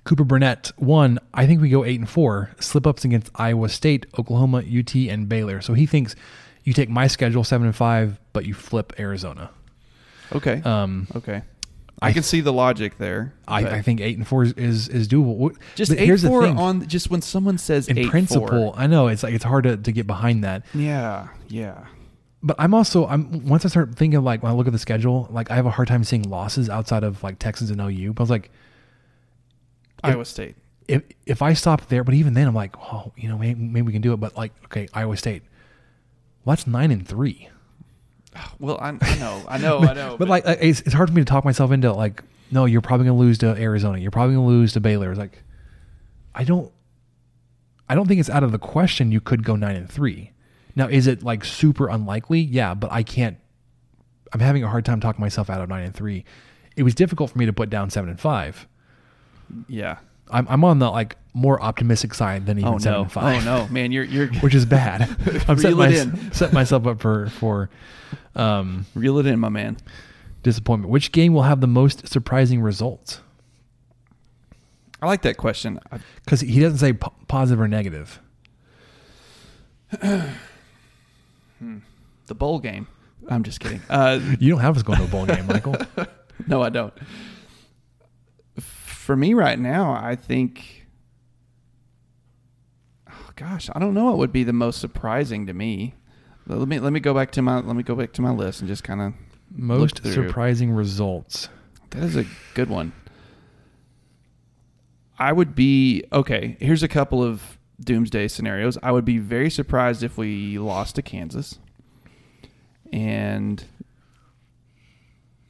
Cooper 0.03 0.23
Burnett, 0.23 0.71
one, 0.77 1.19
I 1.33 1.45
think 1.45 1.61
we 1.61 1.69
go 1.69 1.85
eight 1.85 1.99
and 1.99 2.09
four. 2.09 2.49
Slip 2.59 2.87
ups 2.87 3.05
against 3.05 3.29
Iowa 3.35 3.69
State, 3.69 4.07
Oklahoma, 4.17 4.59
UT, 4.59 4.95
and 4.95 5.29
Baylor. 5.29 5.61
So 5.61 5.73
he 5.73 5.85
thinks 5.85 6.15
you 6.63 6.73
take 6.73 6.89
my 6.89 7.07
schedule 7.07 7.43
seven 7.43 7.67
and 7.67 7.75
five, 7.75 8.19
but 8.33 8.45
you 8.45 8.53
flip 8.53 8.93
Arizona. 8.99 9.51
Okay. 10.33 10.61
Um, 10.63 11.07
okay. 11.15 11.43
I, 12.01 12.07
I- 12.07 12.13
can 12.13 12.23
see 12.23 12.41
the 12.41 12.51
logic 12.53 12.97
there. 12.97 13.33
I, 13.47 13.59
I 13.65 13.81
think 13.83 14.01
eight 14.01 14.17
and 14.17 14.27
four 14.27 14.43
is 14.43 14.53
is, 14.53 14.87
is 14.89 15.07
doable. 15.07 15.55
Just 15.75 15.91
but 15.91 15.99
eight 15.99 16.05
here's 16.05 16.23
the 16.23 16.29
four 16.29 16.43
thing. 16.43 16.57
on 16.57 16.87
just 16.87 17.11
when 17.11 17.21
someone 17.21 17.57
says 17.59 17.87
in 17.87 17.97
eight 17.99 18.09
principle. 18.09 18.47
four. 18.47 18.73
I 18.75 18.87
know 18.87 19.07
it's 19.07 19.21
like 19.21 19.35
it's 19.35 19.43
hard 19.43 19.65
to, 19.65 19.77
to 19.77 19.91
get 19.91 20.07
behind 20.07 20.43
that. 20.43 20.65
Yeah, 20.73 21.27
yeah. 21.47 21.85
But 22.43 22.55
I'm 22.59 22.73
also 22.73 23.05
I'm 23.05 23.45
once 23.47 23.65
I 23.65 23.69
start 23.69 23.95
thinking 23.95 24.23
like 24.23 24.41
when 24.41 24.51
I 24.51 24.55
look 24.55 24.67
at 24.67 24.73
the 24.73 24.79
schedule, 24.79 25.27
like 25.29 25.51
I 25.51 25.55
have 25.55 25.65
a 25.65 25.71
hard 25.71 25.87
time 25.87 26.03
seeing 26.03 26.23
losses 26.23 26.69
outside 26.69 27.03
of 27.03 27.21
like 27.23 27.37
Texas 27.39 27.69
and 27.69 27.79
OU. 27.79 28.13
But 28.13 28.21
I 28.21 28.23
was 28.23 28.29
like, 28.29 28.51
Iowa 30.03 30.25
State. 30.25 30.55
if 30.87 31.03
if 31.25 31.41
I 31.41 31.53
stop 31.53 31.87
there, 31.87 32.03
but 32.03 32.15
even 32.15 32.33
then 32.33 32.47
I'm 32.47 32.55
like, 32.55 32.75
oh, 32.77 33.11
you 33.15 33.29
know, 33.29 33.37
maybe, 33.37 33.59
maybe 33.61 33.85
we 33.85 33.93
can 33.93 34.01
do 34.01 34.13
it. 34.13 34.17
But 34.17 34.35
like, 34.35 34.53
okay, 34.65 34.87
Iowa 34.93 35.15
State, 35.17 35.43
well, 36.43 36.55
that's 36.55 36.65
nine 36.67 36.91
and 36.91 37.07
three. 37.07 37.49
Well, 38.59 38.77
I, 38.79 38.97
I 39.01 39.15
know, 39.19 39.43
I 39.47 39.57
know, 39.57 39.79
I 39.79 39.93
know. 40.01 40.15
But 40.17 40.29
like, 40.29 40.47
uh, 40.47 40.55
it's, 40.59 40.79
it's 40.81 40.93
hard 40.93 41.09
for 41.09 41.15
me 41.15 41.21
to 41.21 41.25
talk 41.25 41.43
myself 41.43 41.71
into 41.71 41.91
like, 41.91 42.23
no, 42.49 42.63
you're 42.65 42.81
probably 42.81 43.05
gonna 43.05 43.19
lose 43.19 43.37
to 43.39 43.47
Arizona. 43.47 43.99
You're 43.99 44.09
probably 44.11 44.35
gonna 44.35 44.47
lose 44.47 44.73
to 44.73 44.79
Baylor. 44.79 45.11
It's 45.11 45.19
like, 45.19 45.43
I 46.33 46.43
don't, 46.45 46.71
I 47.89 47.95
don't 47.95 48.07
think 48.07 48.21
it's 48.21 48.29
out 48.29 48.43
of 48.43 48.51
the 48.53 48.57
question. 48.57 49.11
You 49.11 49.19
could 49.19 49.43
go 49.43 49.55
nine 49.57 49.75
and 49.75 49.89
three. 49.91 50.31
Now, 50.75 50.87
is 50.87 51.07
it 51.07 51.23
like 51.23 51.43
super 51.45 51.87
unlikely? 51.89 52.39
Yeah, 52.41 52.73
but 52.73 52.91
I 52.91 53.03
can't. 53.03 53.37
I'm 54.33 54.39
having 54.39 54.63
a 54.63 54.69
hard 54.69 54.85
time 54.85 54.99
talking 55.01 55.19
myself 55.21 55.49
out 55.49 55.61
of 55.61 55.69
nine 55.69 55.83
and 55.85 55.93
three. 55.95 56.23
It 56.75 56.83
was 56.83 56.95
difficult 56.95 57.31
for 57.31 57.37
me 57.37 57.45
to 57.45 57.53
put 57.53 57.69
down 57.69 57.89
seven 57.89 58.09
and 58.09 58.19
five. 58.19 58.67
yeah. 59.67 59.97
I'm, 60.33 60.47
I'm 60.49 60.63
on 60.63 60.79
the 60.79 60.89
like 60.89 61.17
more 61.33 61.61
optimistic 61.61 62.13
side 62.13 62.45
than 62.45 62.57
even 62.57 62.73
Oh 62.73 62.77
seven 62.77 62.99
no! 62.99 63.01
and 63.03 63.11
five. 63.11 63.41
Oh 63.41 63.45
no, 63.45 63.67
man, 63.67 63.91
you're 63.91 64.05
you're 64.05 64.27
which 64.39 64.55
is 64.55 64.65
bad. 64.65 65.01
I'm 65.49 65.57
setting, 65.57 65.75
my, 65.77 65.91
setting 66.31 66.53
myself 66.53 66.87
up 66.87 67.01
for 67.01 67.27
for 67.31 67.69
um, 68.35 68.85
reel 68.95 69.17
it 69.17 69.25
in, 69.25 69.39
my 69.41 69.49
man. 69.49 69.75
disappointment. 70.41 70.89
Which 70.89 71.11
game 71.11 71.33
will 71.33 71.41
have 71.43 71.59
the 71.59 71.67
most 71.67 72.07
surprising 72.07 72.61
results? 72.61 73.19
I 75.01 75.07
like 75.07 75.23
that 75.23 75.35
question. 75.35 75.81
Because 76.23 76.39
he 76.39 76.61
doesn't 76.61 76.77
say 76.77 76.93
po- 76.93 77.13
positive 77.27 77.59
or 77.59 77.67
negative. 77.67 78.21
the 82.27 82.35
bowl 82.35 82.59
game. 82.59 82.87
I'm 83.29 83.43
just 83.43 83.59
kidding. 83.59 83.81
Uh, 83.89 84.19
You 84.39 84.49
don't 84.51 84.59
have 84.61 84.75
us 84.77 84.83
going 84.83 84.99
to 84.99 85.05
a 85.05 85.07
bowl 85.07 85.25
game, 85.25 85.45
Michael. 85.47 85.75
no, 86.47 86.61
I 86.61 86.69
don't. 86.69 86.93
For 88.59 89.15
me 89.15 89.33
right 89.33 89.57
now, 89.59 89.91
I 89.93 90.15
think. 90.15 90.87
Oh 93.09 93.29
gosh, 93.35 93.69
I 93.75 93.79
don't 93.79 93.93
know 93.93 94.05
what 94.05 94.17
would 94.17 94.31
be 94.31 94.43
the 94.43 94.53
most 94.53 94.79
surprising 94.79 95.47
to 95.47 95.53
me. 95.53 95.95
Let 96.47 96.67
me 96.67 96.79
let 96.79 96.91
me 96.93 96.99
go 96.99 97.13
back 97.13 97.31
to 97.33 97.41
my 97.41 97.59
let 97.59 97.75
me 97.75 97.83
go 97.83 97.95
back 97.95 98.13
to 98.13 98.21
my 98.21 98.31
list 98.31 98.59
and 98.61 98.67
just 98.67 98.83
kind 98.83 99.01
of 99.01 99.13
Most 99.51 100.01
surprising 100.03 100.71
results. 100.71 101.49
That 101.91 102.03
is 102.03 102.15
a 102.15 102.25
good 102.55 102.69
one. 102.69 102.93
I 105.19 105.31
would 105.33 105.53
be 105.55 106.03
okay. 106.11 106.57
Here's 106.59 106.83
a 106.83 106.87
couple 106.87 107.23
of 107.23 107.57
doomsday 107.83 108.27
scenarios. 108.27 108.77
I 108.81 108.91
would 108.91 109.05
be 109.05 109.17
very 109.17 109.49
surprised 109.49 110.03
if 110.03 110.17
we 110.17 110.57
lost 110.57 110.95
to 110.95 111.01
Kansas, 111.01 111.59
and 112.91 113.63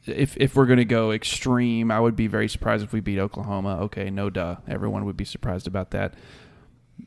if 0.06 0.36
if 0.38 0.56
we're 0.56 0.66
going 0.66 0.78
to 0.78 0.86
go 0.86 1.12
extreme, 1.12 1.92
I 1.92 2.00
would 2.00 2.16
be 2.16 2.28
very 2.28 2.48
surprised 2.48 2.84
if 2.84 2.94
we 2.94 3.00
beat 3.00 3.20
Oklahoma. 3.20 3.78
Okay, 3.84 4.10
no 4.10 4.30
duh. 4.30 4.58
Everyone 4.68 5.06
would 5.06 5.18
be 5.18 5.26
surprised 5.26 5.68
about 5.68 5.92
that. 5.92 6.14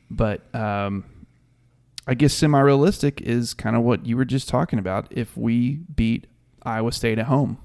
But 0.09 0.41
um, 0.53 1.05
I 2.07 2.13
guess 2.13 2.33
semi 2.33 2.59
realistic 2.59 3.21
is 3.21 3.53
kind 3.53 3.75
of 3.75 3.83
what 3.83 4.05
you 4.05 4.17
were 4.17 4.25
just 4.25 4.47
talking 4.47 4.79
about. 4.79 5.07
If 5.11 5.35
we 5.35 5.79
beat 5.95 6.27
Iowa 6.63 6.91
State 6.91 7.19
at 7.19 7.25
home, 7.25 7.57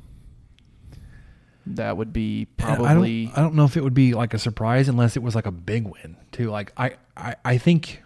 that 1.77 1.97
would 1.97 2.13
be 2.13 2.47
probably. 2.57 3.23
I 3.23 3.27
don't, 3.27 3.39
I 3.39 3.43
don't 3.43 3.55
know 3.55 3.65
if 3.65 3.77
it 3.77 3.85
would 3.85 3.95
be 3.95 4.15
like 4.15 4.35
a 4.35 4.39
surprise 4.39 4.89
unless 4.89 5.17
it 5.17 5.23
was 5.23 5.35
like 5.35 5.47
a 5.47 5.53
big 5.53 5.85
win 5.87 6.17
too. 6.33 6.51
Like 6.51 6.73
I, 6.77 6.97
I, 7.17 7.37
I 7.45 7.59
think 7.59 8.03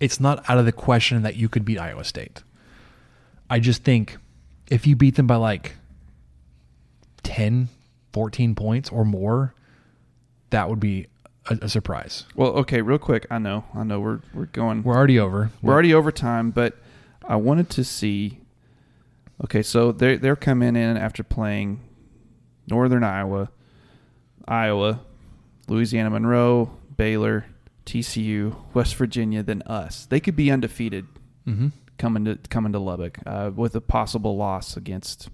it's 0.00 0.20
not 0.20 0.48
out 0.48 0.58
of 0.58 0.64
the 0.64 0.72
question 0.72 1.22
that 1.22 1.36
you 1.36 1.48
could 1.48 1.64
beat 1.64 1.78
Iowa 1.78 2.04
State. 2.04 2.42
I 3.50 3.60
just 3.60 3.82
think 3.82 4.16
if 4.70 4.86
you 4.86 4.96
beat 4.96 5.16
them 5.16 5.26
by 5.26 5.36
like 5.36 5.76
10, 7.22 7.68
14 8.12 8.54
points 8.54 8.90
or 8.90 9.04
more, 9.04 9.54
that 10.50 10.68
would 10.68 10.80
be 10.80 11.06
a, 11.46 11.58
a 11.62 11.68
surprise. 11.68 12.24
Well, 12.34 12.50
okay, 12.58 12.82
real 12.82 12.98
quick. 12.98 13.26
I 13.30 13.38
know, 13.38 13.64
I 13.74 13.84
know, 13.84 14.00
we're 14.00 14.20
we're 14.34 14.46
going. 14.46 14.82
We're 14.82 14.96
already 14.96 15.18
over. 15.18 15.50
We're 15.62 15.72
already 15.72 15.94
over 15.94 16.12
time, 16.12 16.50
but 16.50 16.76
I 17.26 17.36
wanted 17.36 17.70
to 17.70 17.84
see. 17.84 18.40
Okay, 19.44 19.62
so 19.62 19.92
they're 19.92 20.18
they're 20.18 20.36
coming 20.36 20.76
in 20.76 20.96
after 20.96 21.22
playing 21.22 21.80
Northern 22.68 23.04
Iowa, 23.04 23.50
Iowa, 24.46 25.00
Louisiana 25.68 26.10
Monroe, 26.10 26.70
Baylor, 26.96 27.46
TCU, 27.86 28.56
West 28.74 28.94
Virginia, 28.96 29.42
then 29.42 29.62
us. 29.66 30.06
They 30.06 30.20
could 30.20 30.36
be 30.36 30.50
undefeated 30.50 31.06
Mhm. 31.46 31.72
coming 31.96 32.24
to 32.26 32.36
coming 32.50 32.72
to 32.72 32.78
Lubbock 32.78 33.18
uh, 33.26 33.50
with 33.54 33.74
a 33.74 33.80
possible 33.80 34.36
loss 34.36 34.76
against 34.76 35.28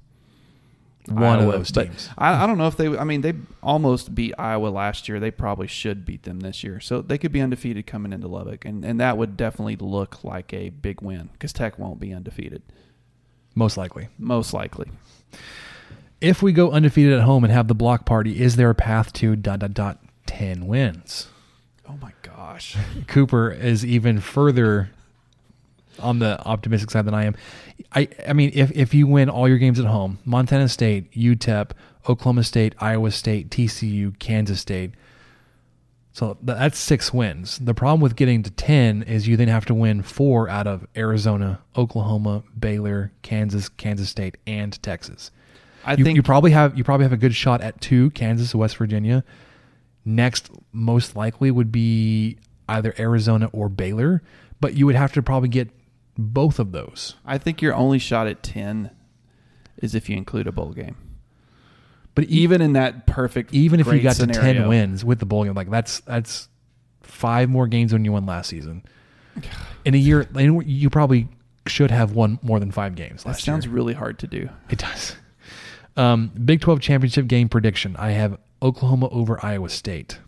One 1.08 1.38
of 1.38 1.42
Iowa, 1.42 1.52
those 1.58 1.70
but 1.72 1.86
teams. 1.88 2.08
I, 2.16 2.44
I 2.44 2.46
don't 2.46 2.56
know 2.56 2.66
if 2.68 2.76
they. 2.76 2.96
I 2.96 3.04
mean, 3.04 3.20
they 3.20 3.34
almost 3.62 4.14
beat 4.14 4.32
Iowa 4.38 4.68
last 4.68 5.08
year. 5.08 5.20
They 5.20 5.30
probably 5.30 5.66
should 5.66 6.04
beat 6.06 6.22
them 6.22 6.40
this 6.40 6.62
year. 6.64 6.80
So 6.80 7.02
they 7.02 7.18
could 7.18 7.32
be 7.32 7.40
undefeated 7.42 7.86
coming 7.86 8.12
into 8.12 8.26
Lubbock, 8.28 8.64
and 8.64 8.84
and 8.84 8.98
that 9.00 9.18
would 9.18 9.36
definitely 9.36 9.76
look 9.76 10.22
like 10.24 10.54
a 10.54 10.70
big 10.70 11.02
win 11.02 11.28
because 11.32 11.52
Tech 11.52 11.78
won't 11.78 11.98
be 12.00 12.12
undefeated, 12.14 12.62
Most 13.54 13.76
likely. 13.76 14.08
most 14.18 14.54
likely. 14.54 14.88
If 16.20 16.42
we 16.42 16.52
go 16.52 16.70
undefeated 16.70 17.12
at 17.12 17.22
home 17.22 17.44
and 17.44 17.52
have 17.52 17.68
the 17.68 17.74
block 17.74 18.06
party, 18.06 18.40
is 18.40 18.56
there 18.56 18.70
a 18.70 18.74
path 18.74 19.12
to 19.14 19.36
dot 19.36 19.58
dot 19.60 19.74
dot 19.74 19.98
ten 20.26 20.66
wins? 20.66 21.28
Oh 21.88 21.96
my 22.00 22.12
gosh. 22.22 22.76
Cooper 23.06 23.50
is 23.50 23.84
even 23.84 24.20
further 24.20 24.90
on 25.98 26.18
the 26.18 26.40
optimistic 26.46 26.90
side 26.90 27.04
than 27.04 27.14
I 27.14 27.24
am. 27.24 27.36
I 27.92 28.08
I 28.26 28.32
mean, 28.32 28.50
if 28.54 28.70
if 28.72 28.94
you 28.94 29.06
win 29.06 29.28
all 29.28 29.48
your 29.48 29.58
games 29.58 29.78
at 29.78 29.86
home, 29.86 30.18
Montana 30.24 30.68
State, 30.68 31.12
UTEP, 31.12 31.70
Oklahoma 32.08 32.44
State, 32.44 32.74
Iowa 32.78 33.10
State, 33.10 33.50
TCU, 33.50 34.18
Kansas 34.18 34.60
State. 34.60 34.92
So 36.12 36.36
that's 36.42 36.78
six 36.78 37.12
wins. 37.12 37.58
The 37.58 37.74
problem 37.74 38.00
with 38.00 38.14
getting 38.14 38.44
to 38.44 38.50
10 38.50 39.02
is 39.02 39.26
you 39.26 39.36
then 39.36 39.48
have 39.48 39.66
to 39.66 39.74
win 39.74 40.00
four 40.02 40.48
out 40.48 40.68
of 40.68 40.86
Arizona, 40.96 41.60
Oklahoma, 41.76 42.44
Baylor, 42.56 43.10
Kansas, 43.22 43.68
Kansas 43.68 44.10
State, 44.10 44.36
and 44.46 44.80
Texas. 44.80 45.32
I 45.84 45.94
you, 45.94 46.04
think 46.04 46.16
you 46.16 46.22
probably 46.22 46.50
have 46.52 46.76
you 46.76 46.84
probably 46.84 47.04
have 47.04 47.12
a 47.12 47.18
good 47.18 47.34
shot 47.34 47.60
at 47.60 47.80
two, 47.80 48.10
Kansas, 48.10 48.54
or 48.54 48.58
West 48.58 48.76
Virginia. 48.76 49.24
Next, 50.04 50.50
most 50.72 51.16
likely 51.16 51.50
would 51.50 51.72
be 51.72 52.38
either 52.68 52.94
Arizona 52.98 53.48
or 53.52 53.68
Baylor, 53.68 54.22
but 54.60 54.74
you 54.74 54.86
would 54.86 54.94
have 54.94 55.12
to 55.14 55.22
probably 55.22 55.48
get 55.48 55.70
both 56.16 56.58
of 56.58 56.72
those. 56.72 57.14
I 57.24 57.38
think 57.38 57.62
your 57.62 57.74
only 57.74 57.98
shot 57.98 58.26
at 58.26 58.42
ten 58.42 58.90
is 59.78 59.94
if 59.94 60.08
you 60.08 60.16
include 60.16 60.46
a 60.46 60.52
bowl 60.52 60.72
game. 60.72 60.96
But 62.14 62.24
Even 62.24 62.60
in 62.60 62.74
that 62.74 63.06
perfect, 63.06 63.52
even 63.52 63.80
if 63.80 63.86
you 63.88 64.00
got 64.00 64.16
to 64.16 64.26
ten 64.26 64.68
wins 64.68 65.04
with 65.04 65.18
the 65.18 65.26
bowl 65.26 65.44
game, 65.44 65.54
like 65.54 65.70
that's 65.70 66.00
that's 66.00 66.48
five 67.02 67.48
more 67.48 67.66
games 67.66 67.90
than 67.90 68.04
you 68.04 68.12
won 68.12 68.26
last 68.26 68.48
season. 68.48 68.84
In 69.84 69.94
a 69.94 69.98
year, 69.98 70.26
you 70.34 70.88
probably 70.88 71.28
should 71.66 71.90
have 71.90 72.12
won 72.12 72.38
more 72.42 72.58
than 72.60 72.70
five 72.70 72.94
games 72.94 73.24
that 73.24 73.38
sounds 73.38 73.66
year. 73.66 73.74
really 73.74 73.94
hard 73.94 74.18
to 74.20 74.26
do. 74.26 74.48
It 74.70 74.78
does. 74.78 75.16
Um, 75.96 76.28
Big 76.44 76.60
Twelve 76.60 76.80
championship 76.80 77.26
game 77.26 77.48
prediction. 77.48 77.96
I 77.96 78.10
have 78.10 78.38
Oklahoma 78.62 79.08
over 79.10 79.44
Iowa 79.44 79.68
State. 79.68 80.18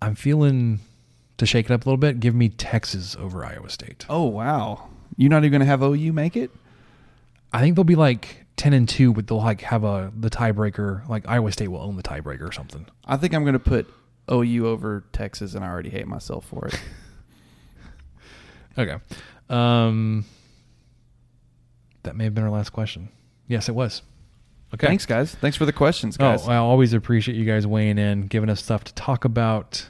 I'm 0.00 0.16
feeling 0.16 0.80
to 1.38 1.46
shake 1.46 1.66
it 1.66 1.72
up 1.72 1.84
a 1.86 1.88
little 1.88 1.96
bit. 1.98 2.18
Give 2.18 2.34
me 2.34 2.48
Texas 2.48 3.16
over 3.16 3.44
Iowa 3.44 3.68
State. 3.68 4.04
Oh 4.08 4.24
wow, 4.24 4.88
you're 5.16 5.30
not 5.30 5.38
even 5.44 5.52
going 5.52 5.60
to 5.60 5.66
have 5.66 5.82
OU 5.82 6.12
make 6.12 6.36
it? 6.36 6.50
I 7.52 7.60
think 7.60 7.76
they'll 7.76 7.84
be 7.84 7.94
like 7.94 8.44
ten 8.56 8.72
and 8.72 8.88
two, 8.88 9.12
but 9.12 9.28
they'll 9.28 9.38
like 9.38 9.60
have 9.60 9.84
a 9.84 10.12
the 10.18 10.30
tiebreaker. 10.30 11.08
Like 11.08 11.28
Iowa 11.28 11.52
State 11.52 11.68
will 11.68 11.80
own 11.80 11.96
the 11.96 12.02
tiebreaker 12.02 12.48
or 12.48 12.52
something. 12.52 12.86
I 13.06 13.16
think 13.16 13.34
I'm 13.34 13.44
going 13.44 13.52
to 13.52 13.58
put 13.60 13.86
OU 14.30 14.66
over 14.66 15.04
Texas, 15.12 15.54
and 15.54 15.64
I 15.64 15.68
already 15.68 15.90
hate 15.90 16.08
myself 16.08 16.46
for 16.46 16.66
it. 16.66 16.80
Okay. 18.78 18.96
Um, 19.50 20.24
that 22.02 22.16
may 22.16 22.24
have 22.24 22.34
been 22.34 22.44
our 22.44 22.50
last 22.50 22.70
question. 22.70 23.08
Yes, 23.48 23.68
it 23.68 23.74
was. 23.74 24.02
Okay. 24.74 24.86
Thanks, 24.86 25.04
guys. 25.04 25.34
Thanks 25.34 25.56
for 25.56 25.66
the 25.66 25.72
questions, 25.72 26.16
guys. 26.16 26.46
Oh. 26.46 26.50
I 26.50 26.56
always 26.56 26.92
appreciate 26.94 27.36
you 27.36 27.44
guys 27.44 27.66
weighing 27.66 27.98
in, 27.98 28.26
giving 28.26 28.48
us 28.48 28.62
stuff 28.62 28.84
to 28.84 28.94
talk 28.94 29.24
about. 29.24 29.88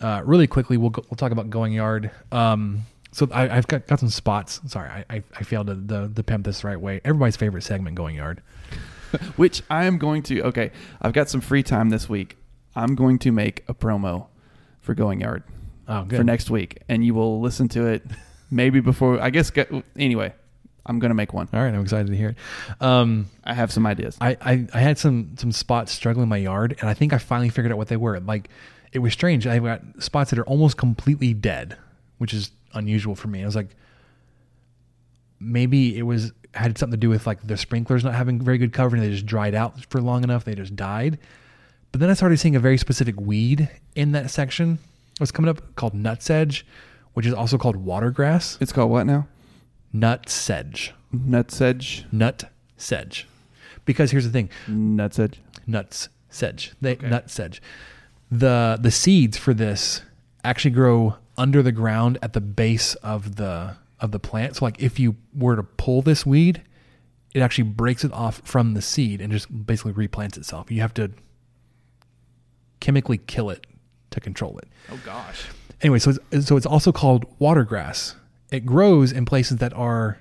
Uh, 0.00 0.22
really 0.24 0.46
quickly, 0.46 0.76
we'll 0.76 0.90
go, 0.90 1.04
we'll 1.10 1.16
talk 1.16 1.30
about 1.30 1.50
going 1.50 1.72
yard. 1.72 2.10
Um, 2.32 2.86
so 3.12 3.28
I, 3.32 3.48
I've 3.48 3.66
got, 3.68 3.86
got 3.86 4.00
some 4.00 4.08
spots. 4.08 4.60
Sorry, 4.66 4.88
I, 4.88 5.04
I, 5.10 5.22
I 5.36 5.42
failed 5.42 5.68
to 5.68 5.74
the, 5.74 6.10
the 6.12 6.22
pimp 6.24 6.44
this 6.46 6.62
the 6.62 6.68
right 6.68 6.80
way. 6.80 7.00
Everybody's 7.04 7.36
favorite 7.36 7.62
segment, 7.62 7.96
going 7.96 8.16
yard. 8.16 8.42
Which 9.36 9.62
I 9.68 9.84
am 9.84 9.98
going 9.98 10.22
to. 10.24 10.42
Okay, 10.42 10.70
I've 11.02 11.12
got 11.12 11.28
some 11.28 11.40
free 11.40 11.62
time 11.62 11.90
this 11.90 12.08
week. 12.08 12.36
I'm 12.74 12.94
going 12.94 13.18
to 13.20 13.32
make 13.32 13.64
a 13.68 13.74
promo 13.74 14.28
for 14.80 14.94
Going 14.94 15.20
Yard 15.20 15.42
Oh, 15.88 16.04
good. 16.04 16.18
for 16.18 16.24
next 16.24 16.50
week, 16.50 16.78
and 16.88 17.04
you 17.04 17.14
will 17.14 17.40
listen 17.40 17.68
to 17.70 17.86
it 17.86 18.04
maybe 18.50 18.80
before. 18.80 19.20
I 19.20 19.30
guess. 19.30 19.50
Anyway, 19.96 20.32
I'm 20.86 20.98
going 20.98 21.10
to 21.10 21.14
make 21.14 21.32
one. 21.32 21.48
All 21.52 21.60
right, 21.60 21.72
I'm 21.72 21.82
excited 21.82 22.08
to 22.08 22.16
hear 22.16 22.30
it. 22.30 22.36
Um, 22.82 23.26
I 23.44 23.54
have 23.54 23.72
some 23.72 23.86
ideas. 23.86 24.16
I, 24.20 24.36
I, 24.40 24.66
I 24.72 24.80
had 24.80 24.98
some 24.98 25.36
some 25.36 25.52
spots 25.52 25.92
struggling 25.92 26.24
in 26.24 26.28
my 26.28 26.38
yard, 26.38 26.76
and 26.80 26.88
I 26.88 26.94
think 26.94 27.12
I 27.12 27.18
finally 27.18 27.48
figured 27.48 27.72
out 27.72 27.78
what 27.78 27.88
they 27.88 27.96
were. 27.96 28.18
Like, 28.20 28.48
it 28.92 29.00
was 29.00 29.12
strange. 29.12 29.46
I've 29.46 29.62
got 29.62 29.82
spots 29.98 30.30
that 30.30 30.38
are 30.38 30.46
almost 30.46 30.76
completely 30.76 31.34
dead, 31.34 31.76
which 32.18 32.34
is 32.34 32.50
unusual 32.74 33.14
for 33.14 33.28
me. 33.28 33.42
I 33.42 33.46
was 33.46 33.56
like, 33.56 33.76
maybe 35.38 35.96
it 35.96 36.02
was 36.02 36.32
had 36.54 36.76
something 36.76 36.92
to 36.92 37.00
do 37.00 37.08
with 37.08 37.26
like 37.26 37.46
the 37.46 37.56
sprinklers 37.56 38.02
not 38.02 38.14
having 38.14 38.40
very 38.40 38.58
good 38.58 38.72
cover, 38.72 38.96
and 38.96 39.04
they 39.04 39.10
just 39.10 39.26
dried 39.26 39.54
out 39.54 39.84
for 39.90 40.00
long 40.00 40.24
enough. 40.24 40.44
They 40.44 40.54
just 40.54 40.76
died. 40.76 41.18
But 41.92 42.00
then 42.00 42.10
I 42.10 42.14
started 42.14 42.38
seeing 42.38 42.56
a 42.56 42.60
very 42.60 42.78
specific 42.78 43.20
weed 43.20 43.68
in 43.94 44.12
that 44.12 44.30
section. 44.30 44.78
was 45.18 45.32
coming 45.32 45.48
up 45.48 45.74
called 45.74 45.94
nutsedge, 45.94 46.62
which 47.14 47.26
is 47.26 47.34
also 47.34 47.58
called 47.58 47.84
watergrass. 47.84 48.60
It's 48.60 48.72
called 48.72 48.90
what 48.90 49.06
now? 49.06 49.26
Nutsedge. 49.94 50.92
Nutsedge. 51.14 51.24
Nut 51.32 51.50
sedge. 51.50 52.04
Nut 52.12 52.44
sedge. 52.76 53.26
Because 53.84 54.10
here's 54.10 54.24
the 54.24 54.30
thing 54.30 54.48
Nut 54.68 55.14
sedge. 55.14 55.40
nuts 55.66 56.08
sedge. 56.28 56.72
They 56.80 56.96
nut 56.96 57.30
sedge. 57.30 57.60
The 58.30 58.78
the 58.80 58.90
seeds 58.90 59.36
for 59.36 59.52
this 59.52 60.02
actually 60.44 60.70
grow 60.70 61.16
under 61.36 61.62
the 61.62 61.72
ground 61.72 62.18
at 62.22 62.32
the 62.32 62.40
base 62.40 62.94
of 62.96 63.36
the 63.36 63.76
of 63.98 64.12
the 64.12 64.20
plant. 64.20 64.56
So 64.56 64.64
like 64.64 64.80
if 64.80 65.00
you 65.00 65.16
were 65.34 65.56
to 65.56 65.62
pull 65.62 66.02
this 66.02 66.24
weed, 66.24 66.62
it 67.34 67.40
actually 67.40 67.64
breaks 67.64 68.04
it 68.04 68.12
off 68.12 68.40
from 68.44 68.74
the 68.74 68.82
seed 68.82 69.20
and 69.20 69.32
just 69.32 69.66
basically 69.66 69.92
replants 69.92 70.36
itself. 70.36 70.70
You 70.70 70.80
have 70.82 70.94
to 70.94 71.10
chemically 72.80 73.18
kill 73.18 73.50
it 73.50 73.66
to 74.10 74.20
control 74.20 74.58
it. 74.58 74.68
Oh 74.90 75.00
gosh. 75.04 75.46
Anyway, 75.82 75.98
so 75.98 76.12
it's, 76.30 76.46
so 76.46 76.56
it's 76.56 76.66
also 76.66 76.92
called 76.92 77.26
watergrass. 77.38 78.14
It 78.50 78.66
grows 78.66 79.12
in 79.12 79.24
places 79.24 79.58
that 79.58 79.72
are 79.72 80.18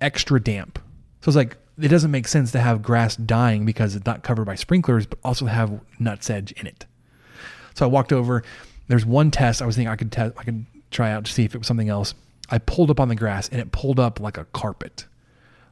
extra 0.00 0.40
damp. 0.40 0.78
So 1.20 1.28
it's 1.28 1.36
like 1.36 1.56
it 1.80 1.88
doesn't 1.88 2.10
make 2.10 2.28
sense 2.28 2.52
to 2.52 2.60
have 2.60 2.82
grass 2.82 3.16
dying 3.16 3.64
because 3.64 3.96
it's 3.96 4.06
not 4.06 4.22
covered 4.22 4.44
by 4.44 4.54
sprinklers, 4.54 5.06
but 5.06 5.18
also 5.24 5.46
have 5.46 5.80
nutsedge 6.00 6.52
in 6.52 6.66
it. 6.66 6.86
So 7.74 7.86
I 7.86 7.88
walked 7.88 8.12
over. 8.12 8.42
There's 8.88 9.06
one 9.06 9.30
test 9.30 9.62
I 9.62 9.66
was 9.66 9.76
thinking 9.76 9.90
I 9.90 9.96
could 9.96 10.12
test, 10.12 10.34
I 10.36 10.44
could 10.44 10.66
try 10.90 11.12
out 11.12 11.24
to 11.24 11.32
see 11.32 11.44
if 11.44 11.54
it 11.54 11.58
was 11.58 11.66
something 11.66 11.88
else. 11.88 12.14
I 12.50 12.58
pulled 12.58 12.90
up 12.90 13.00
on 13.00 13.08
the 13.08 13.14
grass 13.14 13.48
and 13.48 13.60
it 13.60 13.72
pulled 13.72 14.00
up 14.00 14.20
like 14.20 14.36
a 14.36 14.44
carpet, 14.46 15.06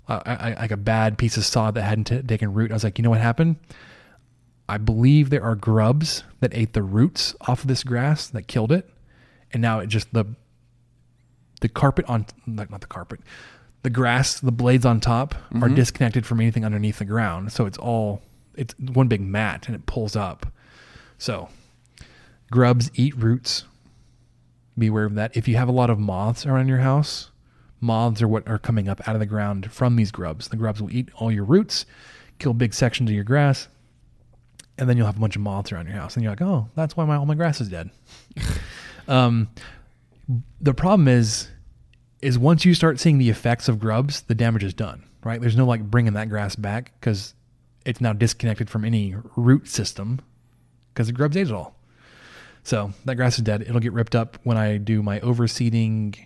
uh, 0.08 0.22
I, 0.24 0.34
I, 0.34 0.60
like 0.60 0.70
a 0.70 0.76
bad 0.76 1.18
piece 1.18 1.36
of 1.36 1.44
sod 1.44 1.74
that 1.74 1.82
hadn't 1.82 2.04
t- 2.04 2.22
taken 2.22 2.54
root. 2.54 2.70
I 2.70 2.74
was 2.74 2.84
like, 2.84 2.98
you 2.98 3.02
know 3.02 3.10
what 3.10 3.20
happened? 3.20 3.56
I 4.68 4.78
believe 4.78 5.30
there 5.30 5.42
are 5.42 5.56
grubs 5.56 6.22
that 6.40 6.54
ate 6.54 6.74
the 6.74 6.82
roots 6.82 7.34
off 7.42 7.62
of 7.62 7.68
this 7.68 7.82
grass 7.82 8.28
that 8.28 8.46
killed 8.46 8.70
it, 8.70 8.88
and 9.52 9.60
now 9.60 9.80
it 9.80 9.88
just 9.88 10.12
the 10.12 10.26
the 11.60 11.68
carpet 11.68 12.04
on 12.08 12.26
not 12.46 12.70
not 12.70 12.80
the 12.80 12.86
carpet, 12.86 13.20
the 13.82 13.90
grass, 13.90 14.40
the 14.40 14.52
blades 14.52 14.84
on 14.86 15.00
top 15.00 15.34
are 15.54 15.68
Mhm. 15.68 15.76
disconnected 15.76 16.26
from 16.26 16.40
anything 16.40 16.64
underneath 16.64 16.98
the 16.98 17.04
ground, 17.04 17.52
so 17.52 17.66
it's 17.66 17.78
all 17.78 18.22
it's 18.54 18.74
one 18.78 19.06
big 19.08 19.20
mat 19.20 19.66
and 19.68 19.74
it 19.76 19.86
pulls 19.86 20.16
up. 20.16 20.46
So 21.16 21.48
grubs 22.50 22.90
eat 22.94 23.16
roots. 23.16 23.64
Be 24.76 24.88
aware 24.88 25.04
of 25.04 25.14
that. 25.14 25.36
If 25.36 25.46
you 25.48 25.56
have 25.56 25.68
a 25.68 25.72
lot 25.72 25.90
of 25.90 25.98
moths 25.98 26.44
around 26.46 26.68
your 26.68 26.78
house, 26.78 27.30
moths 27.80 28.20
are 28.22 28.28
what 28.28 28.46
are 28.48 28.58
coming 28.58 28.88
up 28.88 29.06
out 29.08 29.14
of 29.14 29.20
the 29.20 29.26
ground 29.26 29.70
from 29.70 29.96
these 29.96 30.10
grubs. 30.10 30.48
The 30.48 30.56
grubs 30.56 30.80
will 30.80 30.90
eat 30.90 31.08
all 31.16 31.30
your 31.32 31.44
roots, 31.44 31.86
kill 32.38 32.52
big 32.54 32.74
sections 32.74 33.10
of 33.10 33.14
your 33.14 33.24
grass, 33.24 33.68
and 34.76 34.88
then 34.88 34.96
you'll 34.96 35.06
have 35.06 35.16
a 35.16 35.20
bunch 35.20 35.36
of 35.36 35.42
moths 35.42 35.72
around 35.72 35.86
your 35.86 35.96
house. 35.96 36.14
And 36.16 36.22
you're 36.22 36.32
like, 36.32 36.42
oh, 36.42 36.68
that's 36.76 36.96
why 36.96 37.04
my 37.04 37.16
all 37.16 37.26
my 37.26 37.34
grass 37.34 37.60
is 37.60 37.68
dead. 37.68 37.90
um, 39.08 39.48
the 40.60 40.74
problem 40.74 41.08
is, 41.08 41.48
is 42.20 42.38
once 42.38 42.64
you 42.64 42.74
start 42.74 42.98
seeing 43.00 43.18
the 43.18 43.30
effects 43.30 43.68
of 43.68 43.78
grubs, 43.78 44.22
the 44.22 44.34
damage 44.34 44.64
is 44.64 44.74
done. 44.74 45.04
Right? 45.24 45.40
There's 45.40 45.56
no 45.56 45.66
like 45.66 45.82
bringing 45.82 46.12
that 46.14 46.28
grass 46.28 46.54
back 46.56 46.92
because 47.00 47.34
it's 47.84 48.00
now 48.00 48.12
disconnected 48.12 48.70
from 48.70 48.84
any 48.84 49.14
root 49.36 49.68
system 49.68 50.20
because 50.94 51.08
the 51.08 51.12
grubs 51.12 51.36
ate 51.36 51.48
it 51.48 51.52
all. 51.52 51.74
So 52.62 52.92
that 53.04 53.16
grass 53.16 53.36
is 53.38 53.44
dead. 53.44 53.62
It'll 53.62 53.80
get 53.80 53.92
ripped 53.92 54.14
up 54.14 54.38
when 54.44 54.56
I 54.56 54.76
do 54.76 55.02
my 55.02 55.20
overseeding 55.20 56.16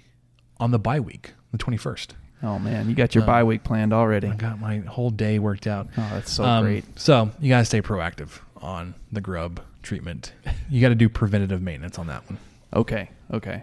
on 0.59 0.71
the 0.73 0.79
bye 0.79 1.01
week, 1.01 1.33
the 1.53 1.59
21st. 1.59 2.09
Oh 2.43 2.59
man, 2.59 2.89
you 2.89 2.95
got 2.95 3.15
your 3.15 3.23
Um, 3.23 3.27
bye 3.29 3.45
week 3.45 3.63
planned 3.63 3.93
already. 3.93 4.29
I 4.29 4.35
got 4.35 4.59
my 4.61 4.79
whole 4.81 5.11
day 5.11 5.39
worked 5.39 5.67
out. 5.67 5.89
Oh, 5.97 6.11
that's 6.13 6.33
so 6.33 6.45
Um, 6.45 6.65
great. 6.65 6.85
So 6.99 7.31
you 7.41 7.49
got 7.49 7.61
to 7.61 7.65
stay 7.65 7.81
proactive 7.81 8.41
on 8.57 8.95
the 9.13 9.21
grub 9.21 9.61
treatment. 9.83 10.33
You 10.69 10.81
got 10.81 10.89
to 10.91 10.95
do 10.97 11.09
preventative 11.09 11.63
maintenance 11.63 11.99
on 11.99 12.09
that 12.09 12.29
one. 12.29 12.39
Okay. 12.75 13.11
Okay. 13.33 13.63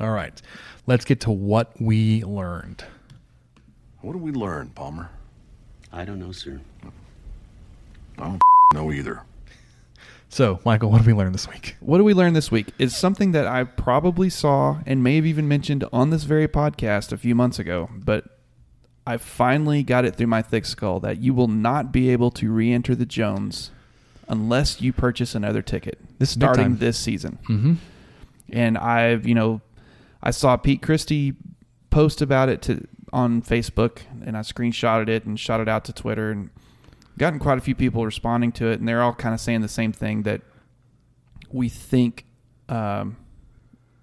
All 0.00 0.10
right. 0.10 0.40
Let's 0.88 1.04
get 1.04 1.20
to 1.20 1.30
what 1.30 1.78
we 1.78 2.24
learned. 2.24 2.82
What 4.00 4.14
did 4.14 4.22
we 4.22 4.32
learn, 4.32 4.70
Palmer? 4.70 5.10
I 5.92 6.06
don't 6.06 6.18
know, 6.18 6.32
sir. 6.32 6.62
I 8.16 8.24
don't 8.24 8.40
know 8.72 8.90
either. 8.90 9.20
So, 10.30 10.60
Michael, 10.64 10.90
what 10.90 10.96
did 10.96 11.06
we 11.06 11.12
learn 11.12 11.32
this 11.32 11.46
week? 11.46 11.76
What 11.80 11.98
do 11.98 12.04
we 12.04 12.14
learn 12.14 12.32
this 12.32 12.50
week? 12.50 12.68
Is 12.78 12.96
something 12.96 13.32
that 13.32 13.46
I 13.46 13.64
probably 13.64 14.30
saw 14.30 14.78
and 14.86 15.04
may 15.04 15.16
have 15.16 15.26
even 15.26 15.46
mentioned 15.46 15.84
on 15.92 16.08
this 16.08 16.24
very 16.24 16.48
podcast 16.48 17.12
a 17.12 17.18
few 17.18 17.34
months 17.34 17.58
ago, 17.58 17.90
but 17.94 18.24
I 19.06 19.18
finally 19.18 19.82
got 19.82 20.06
it 20.06 20.16
through 20.16 20.28
my 20.28 20.40
thick 20.40 20.64
skull 20.64 21.00
that 21.00 21.18
you 21.18 21.34
will 21.34 21.48
not 21.48 21.92
be 21.92 22.08
able 22.08 22.30
to 22.30 22.50
re-enter 22.50 22.94
the 22.94 23.04
Jones 23.04 23.72
unless 24.26 24.80
you 24.80 24.94
purchase 24.94 25.34
another 25.34 25.60
ticket. 25.60 25.98
This 26.18 26.30
starting 26.30 26.76
this 26.76 26.98
season. 26.98 27.38
Mm-hmm. 27.46 27.74
And 28.50 28.78
I've, 28.78 29.28
you 29.28 29.34
know, 29.34 29.60
I 30.22 30.30
saw 30.30 30.56
Pete 30.56 30.82
Christy 30.82 31.34
post 31.90 32.20
about 32.20 32.48
it 32.48 32.62
to 32.62 32.86
on 33.12 33.40
Facebook, 33.42 34.00
and 34.24 34.36
I 34.36 34.40
screenshotted 34.40 35.08
it 35.08 35.24
and 35.24 35.38
shot 35.38 35.60
it 35.60 35.68
out 35.68 35.84
to 35.86 35.92
Twitter, 35.92 36.30
and 36.30 36.50
gotten 37.16 37.38
quite 37.38 37.58
a 37.58 37.60
few 37.60 37.74
people 37.74 38.04
responding 38.04 38.52
to 38.52 38.68
it, 38.68 38.78
and 38.78 38.88
they're 38.88 39.02
all 39.02 39.14
kind 39.14 39.34
of 39.34 39.40
saying 39.40 39.62
the 39.62 39.68
same 39.68 39.92
thing 39.92 40.22
that 40.22 40.42
we 41.50 41.68
think, 41.68 42.26
um, 42.68 43.16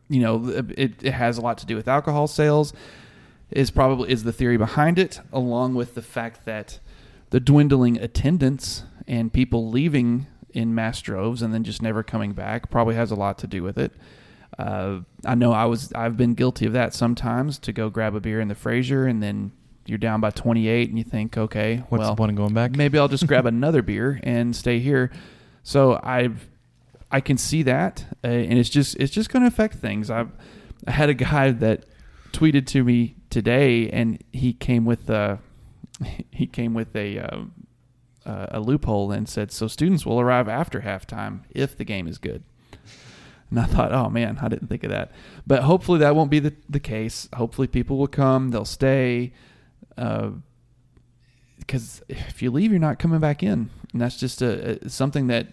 you 0.10 0.20
know, 0.20 0.48
it, 0.50 1.04
it 1.04 1.14
has 1.14 1.38
a 1.38 1.42
lot 1.42 1.58
to 1.60 1.66
do 1.66 1.76
with 1.76 1.88
alcohol 1.88 2.28
sales. 2.28 2.74
Is 3.52 3.70
probably 3.70 4.12
is 4.12 4.24
the 4.24 4.34
theory 4.34 4.58
behind 4.58 4.98
it, 4.98 5.22
along 5.32 5.76
with 5.76 5.94
the 5.94 6.02
fact 6.02 6.46
that 6.46 6.80
the 7.30 7.40
dwindling 7.40 7.98
attendance 7.98 8.84
and 9.08 9.32
people 9.32 9.70
leaving 9.70 10.26
in 10.50 10.74
mass 10.74 11.00
droves 11.02 11.44
and 11.44 11.54
then 11.54 11.64
just 11.64 11.82
never 11.82 12.02
coming 12.02 12.34
back 12.34 12.72
probably 12.72 12.96
has 12.96 13.12
a 13.12 13.16
lot 13.16 13.38
to 13.38 13.48
do 13.48 13.62
with 13.62 13.78
it. 13.78 13.92
Uh, 14.58 15.00
I 15.26 15.36
know 15.36 15.52
I 15.52 15.66
was 15.66 15.92
I've 15.94 16.16
been 16.18 16.34
guilty 16.34 16.66
of 16.66 16.74
that 16.74 16.94
sometimes 16.94 17.60
to 17.60 17.74
go 17.74 17.90
grab 17.90 18.16
a 18.16 18.20
beer 18.20 18.40
in 18.40 18.48
the 18.48 18.56
Frazier 18.56 19.06
and 19.06 19.22
then 19.22 19.52
you're 19.86 19.98
down 19.98 20.20
by 20.22 20.32
28 20.32 20.90
and 20.90 20.98
you 20.98 21.04
think, 21.04 21.38
okay, 21.38 21.84
What's 21.90 22.00
well, 22.02 22.12
the 22.12 22.16
point 22.16 22.32
of 22.32 22.38
going 22.38 22.54
back? 22.54 22.76
maybe 22.76 22.98
I'll 22.98 23.08
just 23.08 23.28
grab 23.28 23.46
another 23.56 23.82
beer 23.82 24.20
and 24.24 24.56
stay 24.56 24.80
here. 24.80 25.12
So 25.64 26.00
I've 26.02 26.48
I 27.12 27.22
can 27.22 27.38
see 27.38 27.64
that, 27.64 28.06
uh, 28.24 28.28
and 28.28 28.58
it's 28.58 28.70
just 28.70 28.96
it's 28.98 29.14
just 29.14 29.30
going 29.30 29.42
to 29.42 29.48
affect 29.48 29.76
things. 29.76 30.10
I've 30.10 30.32
I 30.88 30.92
had 30.92 31.10
a 31.10 31.14
guy 31.14 31.52
that 31.52 31.86
tweeted 32.32 32.66
to 32.68 32.84
me 32.84 33.16
today, 33.30 33.90
and 33.90 34.22
he 34.32 34.54
came 34.54 34.86
with 34.86 35.10
a 35.10 35.40
he 36.32 36.48
came 36.48 36.74
with 36.74 36.96
a 36.96 37.20
uh, 37.20 37.46
a 38.26 38.60
loophole 38.60 39.12
and 39.12 39.30
said, 39.30 39.52
so 39.52 39.68
students 39.68 40.06
will 40.06 40.20
arrive 40.20 40.48
after 40.50 40.82
halftime 40.82 41.42
if 41.52 41.78
the 41.78 41.86
game 41.86 42.08
is 42.08 42.18
good. 42.18 42.44
And 43.56 43.64
I 43.64 43.68
thought, 43.68 43.94
oh 43.94 44.10
man, 44.10 44.38
I 44.42 44.50
didn't 44.50 44.68
think 44.68 44.84
of 44.84 44.90
that. 44.90 45.12
But 45.48 45.64
hopefully 45.64 46.00
that 46.00 46.14
won't 46.14 46.30
be 46.30 46.40
the, 46.40 46.54
the 46.70 46.80
case. 46.80 47.30
Hopefully 47.34 47.68
people 47.68 47.98
will 47.98 48.08
come, 48.08 48.52
they'll 48.52 48.66
stay. 48.66 49.32
Uh, 49.98 50.32
because 51.60 52.04
if 52.10 52.42
you 52.42 52.52
leave, 52.52 52.72
you're 52.72 52.80
not 52.80 53.00
coming 53.00 53.20
back 53.20 53.42
in, 53.42 53.70
and 53.94 54.02
that's 54.02 54.20
just 54.20 54.42
a, 54.42 54.86
a 54.86 54.90
something 54.90 55.28
that 55.28 55.48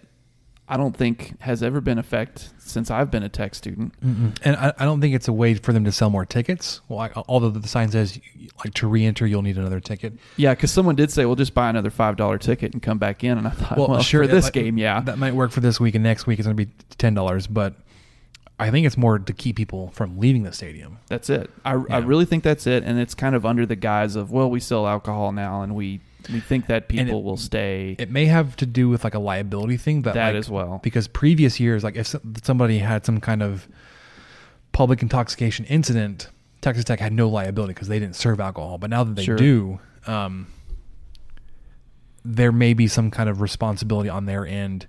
I 0.69 0.77
don't 0.77 0.97
think 0.97 1.41
has 1.41 1.63
ever 1.63 1.81
been 1.81 1.99
effect 1.99 2.51
since 2.59 2.91
I've 2.91 3.11
been 3.11 3.23
a 3.23 3.29
tech 3.29 3.55
student. 3.55 3.99
Mm-mm. 4.01 4.37
And 4.43 4.57
I, 4.57 4.73
I 4.79 4.85
don't 4.85 5.01
think 5.01 5.15
it's 5.15 5.29
a 5.29 5.33
way 5.33 5.55
for 5.55 5.73
them 5.73 5.85
to 5.85 5.93
sell 5.93 6.11
more 6.11 6.25
tickets. 6.25 6.81
Well, 6.89 6.99
I, 6.99 7.11
although 7.29 7.51
the 7.51 7.67
sign 7.69 7.91
says 7.91 8.19
like 8.65 8.75
to 8.75 8.87
re-enter, 8.87 9.27
you'll 9.27 9.43
need 9.43 9.59
another 9.59 9.81
ticket. 9.81 10.15
Yeah, 10.37 10.55
because 10.55 10.71
someone 10.71 10.97
did 10.97 11.11
say, 11.11 11.25
"Well, 11.25 11.37
just 11.37 11.55
buy 11.55 11.71
another 11.71 11.91
five 11.91 12.17
dollar 12.17 12.39
ticket 12.39 12.73
and 12.73 12.83
come 12.83 12.99
back 12.99 13.25
in," 13.25 13.39
and 13.39 13.47
I 13.47 13.51
thought, 13.51 13.79
"Well, 13.79 14.03
sure, 14.03 14.25
for 14.25 14.29
this 14.29 14.51
game, 14.51 14.77
yeah, 14.77 15.01
that 15.01 15.19
might 15.19 15.35
work 15.35 15.51
for 15.51 15.61
this 15.61 15.81
week, 15.81 15.95
and 15.95 16.05
next 16.05 16.27
week 16.27 16.39
it's 16.39 16.47
going 16.47 16.57
to 16.57 16.65
be 16.67 16.73
ten 16.99 17.15
dollars. 17.15 17.47
But 17.47 17.75
I 18.59 18.71
think 18.71 18.87
it's 18.87 18.97
more 18.97 19.19
to 19.19 19.33
keep 19.33 19.57
people 19.57 19.91
from 19.93 20.19
leaving 20.19 20.45
the 20.45 20.53
stadium. 20.53 20.99
That's 21.09 21.29
it. 21.31 21.51
I, 21.65 21.73
I 21.73 21.99
really 21.99 22.25
think 22.27 22.45
that's 22.45 22.67
it, 22.67 22.85
and 22.85 22.99
it's 23.01 23.15
kind 23.15 23.35
of 23.35 23.45
under 23.45 23.67
the 23.67 23.75
guise 23.77 24.15
of, 24.15 24.31
well, 24.31 24.49
we 24.51 24.61
sell 24.61 24.87
alcohol 24.87 25.33
now, 25.33 25.63
and 25.63 25.75
we 25.75 26.01
we 26.33 26.39
think 26.39 26.67
that 26.69 26.87
people 26.89 27.19
it- 27.19 27.25
will 27.25 27.37
stay. 27.37 27.97
It 27.99 28.09
may 28.11 28.27
have 28.27 28.55
to 28.57 28.67
do 28.67 28.89
with 28.89 29.03
like 29.03 29.15
a 29.15 29.19
liability 29.19 29.77
thing 29.77 30.03
that, 30.03 30.15
That 30.15 30.29
like, 30.29 30.37
as 30.37 30.49
well. 30.49 30.79
because 30.85 31.09
previous 31.09 31.59
years, 31.59 31.83
like 31.83 31.97
if 31.97 32.15
somebody 32.45 32.79
had 32.79 33.05
some 33.05 33.19
kind 33.21 33.43
of 33.43 33.67
public 34.71 35.03
intoxication 35.03 35.65
incident, 35.65 36.29
Texas 36.61 36.85
Tech 36.85 37.01
had 37.01 37.13
no 37.13 37.29
liability 37.29 37.75
because 37.75 37.89
they 37.89 37.99
didn't 37.99 38.15
serve 38.15 38.39
alcohol. 38.39 38.79
But 38.79 38.91
now 38.91 39.03
that 39.03 39.17
they 39.17 39.25
Sure. 39.25 39.35
do, 39.37 39.81
um, 40.07 40.47
there 42.25 42.53
may 42.53 42.73
be 42.75 42.87
some 42.87 43.11
kind 43.11 43.29
of 43.29 43.41
responsibility 43.41 44.09
on 44.09 44.27
their 44.27 44.47
end 44.47 44.87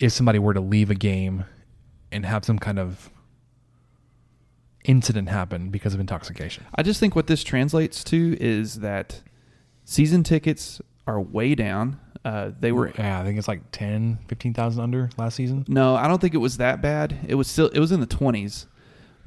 if 0.00 0.12
somebody 0.12 0.38
were 0.40 0.54
to 0.54 0.60
leave 0.60 0.90
a 0.90 0.94
game 0.96 1.44
and 2.12 2.24
have 2.26 2.44
some 2.44 2.58
kind 2.58 2.78
of 2.78 3.10
incident 4.84 5.28
happen 5.28 5.70
because 5.70 5.94
of 5.94 6.00
intoxication. 6.00 6.64
I 6.74 6.82
just 6.82 6.98
think 7.00 7.14
what 7.14 7.26
this 7.26 7.44
translates 7.44 8.02
to 8.04 8.36
is 8.40 8.80
that 8.80 9.20
season 9.84 10.22
tickets 10.22 10.80
are 11.06 11.20
way 11.20 11.54
down. 11.54 12.00
Uh, 12.24 12.50
they 12.58 12.70
were 12.72 12.92
yeah, 12.98 13.20
I 13.20 13.24
think 13.24 13.38
it's 13.38 13.48
like 13.48 13.62
10, 13.72 14.18
15,000 14.28 14.80
under 14.82 15.10
last 15.18 15.34
season. 15.34 15.64
No, 15.68 15.96
I 15.96 16.06
don't 16.08 16.20
think 16.20 16.34
it 16.34 16.38
was 16.38 16.56
that 16.58 16.80
bad. 16.80 17.18
It 17.26 17.34
was 17.34 17.48
still 17.48 17.68
it 17.68 17.80
was 17.80 17.90
in 17.92 18.00
the 18.00 18.06
twenties, 18.06 18.66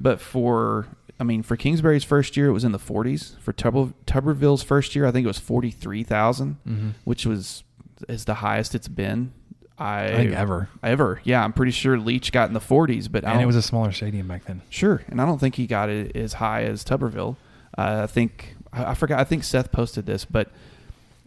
but 0.00 0.18
for 0.20 0.86
I 1.20 1.24
mean 1.24 1.42
for 1.42 1.56
Kingsbury's 1.56 2.04
first 2.04 2.36
year 2.36 2.46
it 2.48 2.52
was 2.52 2.64
in 2.64 2.72
the 2.72 2.78
forties. 2.78 3.36
For 3.40 3.52
Tuber, 3.52 3.92
Tuberville's 4.06 4.62
first 4.62 4.94
year 4.96 5.06
I 5.06 5.10
think 5.10 5.24
it 5.24 5.28
was 5.28 5.38
forty 5.38 5.70
three 5.70 6.04
Mhm. 6.04 6.92
which 7.04 7.26
was 7.26 7.64
is 8.08 8.24
the 8.24 8.34
highest 8.34 8.74
it's 8.74 8.88
been. 8.88 9.32
I, 9.78 10.04
I 10.06 10.16
think 10.16 10.32
ever. 10.32 10.68
Ever, 10.82 11.20
yeah. 11.24 11.44
I'm 11.44 11.52
pretty 11.52 11.72
sure 11.72 11.98
Leach 11.98 12.32
got 12.32 12.48
in 12.48 12.54
the 12.54 12.60
40s, 12.60 13.10
but 13.10 13.24
And 13.24 13.40
it 13.40 13.46
was 13.46 13.56
a 13.56 13.62
smaller 13.62 13.92
stadium 13.92 14.26
back 14.26 14.44
then. 14.46 14.62
Sure, 14.70 15.02
and 15.08 15.20
I 15.20 15.26
don't 15.26 15.38
think 15.38 15.56
he 15.56 15.66
got 15.66 15.90
it 15.90 16.16
as 16.16 16.34
high 16.34 16.62
as 16.62 16.84
Tuberville. 16.84 17.36
Uh, 17.76 18.00
I 18.04 18.06
think 18.06 18.56
I, 18.72 18.92
I 18.92 18.94
forgot. 18.94 19.20
I 19.20 19.24
think 19.24 19.44
Seth 19.44 19.72
posted 19.72 20.06
this, 20.06 20.24
but 20.24 20.50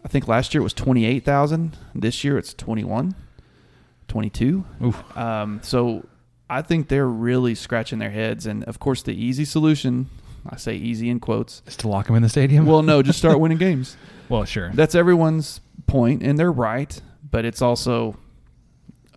I 0.03 0.07
think 0.07 0.27
last 0.27 0.53
year 0.53 0.61
it 0.61 0.63
was 0.63 0.73
twenty 0.73 1.05
eight 1.05 1.23
thousand. 1.23 1.77
This 1.93 2.23
year 2.23 2.37
it's 2.37 2.53
21, 2.53 3.13
22. 4.07 4.65
Oof. 4.83 5.17
Um, 5.17 5.59
so 5.63 6.07
I 6.49 6.61
think 6.63 6.87
they're 6.87 7.07
really 7.07 7.53
scratching 7.53 7.99
their 7.99 8.09
heads, 8.09 8.45
and 8.47 8.63
of 8.63 8.79
course 8.79 9.03
the 9.03 9.13
easy 9.13 9.45
solution, 9.45 10.09
I 10.49 10.57
say 10.57 10.75
easy 10.75 11.09
in 11.09 11.19
quotes, 11.19 11.61
is 11.67 11.75
to 11.77 11.87
lock 11.87 12.07
them 12.07 12.15
in 12.15 12.23
the 12.23 12.29
stadium. 12.29 12.65
Well, 12.65 12.81
no, 12.81 13.03
just 13.03 13.19
start 13.19 13.39
winning 13.41 13.59
games. 13.59 13.95
Well, 14.27 14.45
sure. 14.45 14.71
That's 14.73 14.95
everyone's 14.95 15.61
point, 15.85 16.23
and 16.23 16.39
they're 16.39 16.51
right, 16.51 16.99
but 17.29 17.45
it's 17.45 17.61
also 17.61 18.17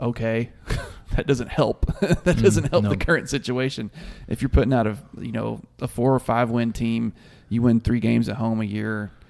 okay. 0.02 0.50
that 1.16 1.26
doesn't 1.26 1.48
help. 1.48 1.86
that 2.00 2.24
Mm, 2.24 2.42
doesn't 2.42 2.70
help 2.70 2.84
no. 2.84 2.90
the 2.90 2.96
current 2.96 3.28
situation. 3.30 3.90
If 4.28 4.42
you're 4.42 4.48
putting 4.48 4.72
out 4.74 4.86
a 4.86 4.98
you 5.18 5.32
know 5.32 5.62
a 5.80 5.88
four 5.88 6.14
or 6.14 6.18
five 6.20 6.50
win 6.50 6.72
team, 6.72 7.12
you 7.48 7.62
win 7.62 7.80
three 7.80 8.00
games 8.00 8.28
at 8.28 8.36
home 8.36 8.60
a 8.60 8.64
year. 8.64 9.10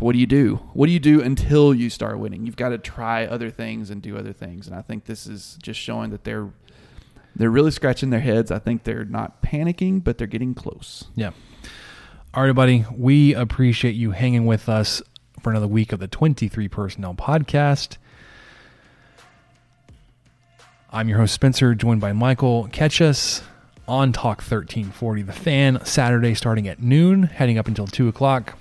What 0.00 0.12
do 0.12 0.18
you 0.18 0.26
do? 0.26 0.56
What 0.74 0.86
do 0.86 0.92
you 0.92 0.98
do 1.00 1.22
until 1.22 1.72
you 1.72 1.88
start 1.88 2.18
winning? 2.18 2.44
You've 2.44 2.56
got 2.56 2.70
to 2.70 2.78
try 2.78 3.24
other 3.26 3.48
things 3.50 3.88
and 3.90 4.02
do 4.02 4.18
other 4.18 4.32
things, 4.32 4.66
and 4.66 4.76
I 4.76 4.82
think 4.82 5.04
this 5.06 5.26
is 5.26 5.56
just 5.62 5.80
showing 5.80 6.10
that 6.10 6.24
they're 6.24 6.50
they're 7.36 7.50
really 7.50 7.70
scratching 7.70 8.10
their 8.10 8.20
heads. 8.20 8.50
I 8.50 8.58
think 8.58 8.84
they're 8.84 9.04
not 9.06 9.40
panicking, 9.42 10.04
but 10.04 10.18
they're 10.18 10.26
getting 10.26 10.54
close. 10.54 11.04
Yeah. 11.14 11.30
All 12.34 12.44
right, 12.44 12.52
buddy. 12.54 12.84
We 12.94 13.34
appreciate 13.34 13.94
you 13.94 14.10
hanging 14.10 14.44
with 14.44 14.68
us 14.68 15.00
for 15.40 15.50
another 15.50 15.66
week 15.68 15.92
of 15.92 16.00
the 16.00 16.08
23 16.08 16.68
Personnel 16.68 17.14
Podcast. 17.14 17.96
I'm 20.94 21.08
your 21.08 21.16
host, 21.16 21.32
Spencer, 21.32 21.74
joined 21.74 22.02
by 22.02 22.12
Michael. 22.12 22.68
Catch 22.70 23.00
us 23.00 23.42
on 23.88 24.12
Talk 24.12 24.40
1340 24.40 25.22
The 25.22 25.32
Fan, 25.32 25.82
Saturday 25.86 26.34
starting 26.34 26.68
at 26.68 26.82
noon, 26.82 27.22
heading 27.22 27.56
up 27.56 27.66
until 27.66 27.86
2 27.86 28.08
o'clock. 28.08 28.58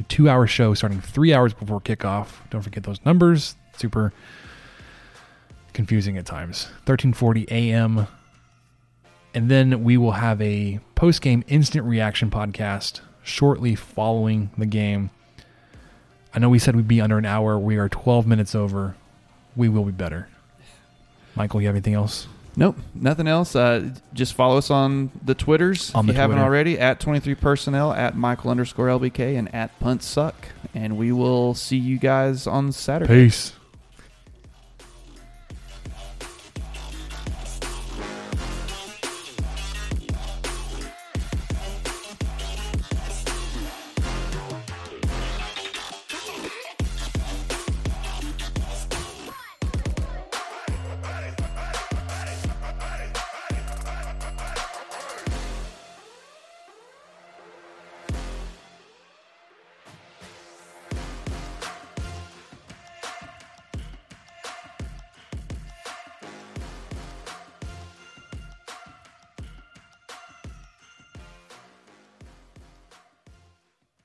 A 0.00 0.02
two 0.04 0.30
hour 0.30 0.46
show 0.46 0.72
starting 0.72 1.02
three 1.02 1.34
hours 1.34 1.52
before 1.52 1.78
kickoff. 1.82 2.28
Don't 2.48 2.62
forget 2.62 2.84
those 2.84 3.04
numbers. 3.04 3.54
Super 3.76 4.14
confusing 5.74 6.16
at 6.16 6.24
times. 6.24 6.64
1340 6.86 7.46
a.m. 7.50 8.06
And 9.34 9.50
then 9.50 9.84
we 9.84 9.98
will 9.98 10.12
have 10.12 10.40
a 10.40 10.80
post 10.94 11.20
game 11.20 11.44
instant 11.48 11.84
reaction 11.84 12.30
podcast 12.30 13.00
shortly 13.22 13.74
following 13.74 14.48
the 14.56 14.64
game. 14.64 15.10
I 16.32 16.38
know 16.38 16.48
we 16.48 16.58
said 16.58 16.76
we'd 16.76 16.88
be 16.88 17.02
under 17.02 17.18
an 17.18 17.26
hour. 17.26 17.58
We 17.58 17.76
are 17.76 17.90
12 17.90 18.26
minutes 18.26 18.54
over. 18.54 18.96
We 19.54 19.68
will 19.68 19.84
be 19.84 19.92
better. 19.92 20.28
Michael, 21.36 21.60
you 21.60 21.66
have 21.68 21.76
anything 21.76 21.94
else? 21.94 22.26
Nope, 22.58 22.78
nothing 22.94 23.28
else. 23.28 23.54
Uh, 23.54 23.90
just 24.14 24.32
follow 24.32 24.56
us 24.56 24.70
on 24.70 25.10
the 25.22 25.34
Twitters 25.34 25.94
On 25.94 26.04
if 26.04 26.06
the 26.06 26.12
you 26.14 26.18
haven't 26.18 26.38
already. 26.38 26.78
At 26.78 27.00
twenty 27.00 27.20
three 27.20 27.34
personnel, 27.34 27.92
at 27.92 28.16
Michael 28.16 28.50
underscore 28.50 28.86
LBK, 28.86 29.38
and 29.38 29.54
at 29.54 29.78
Punt 29.78 30.02
Suck. 30.02 30.34
And 30.74 30.96
we 30.96 31.12
will 31.12 31.52
see 31.54 31.76
you 31.76 31.98
guys 31.98 32.46
on 32.46 32.72
Saturday. 32.72 33.24
Peace. 33.26 33.52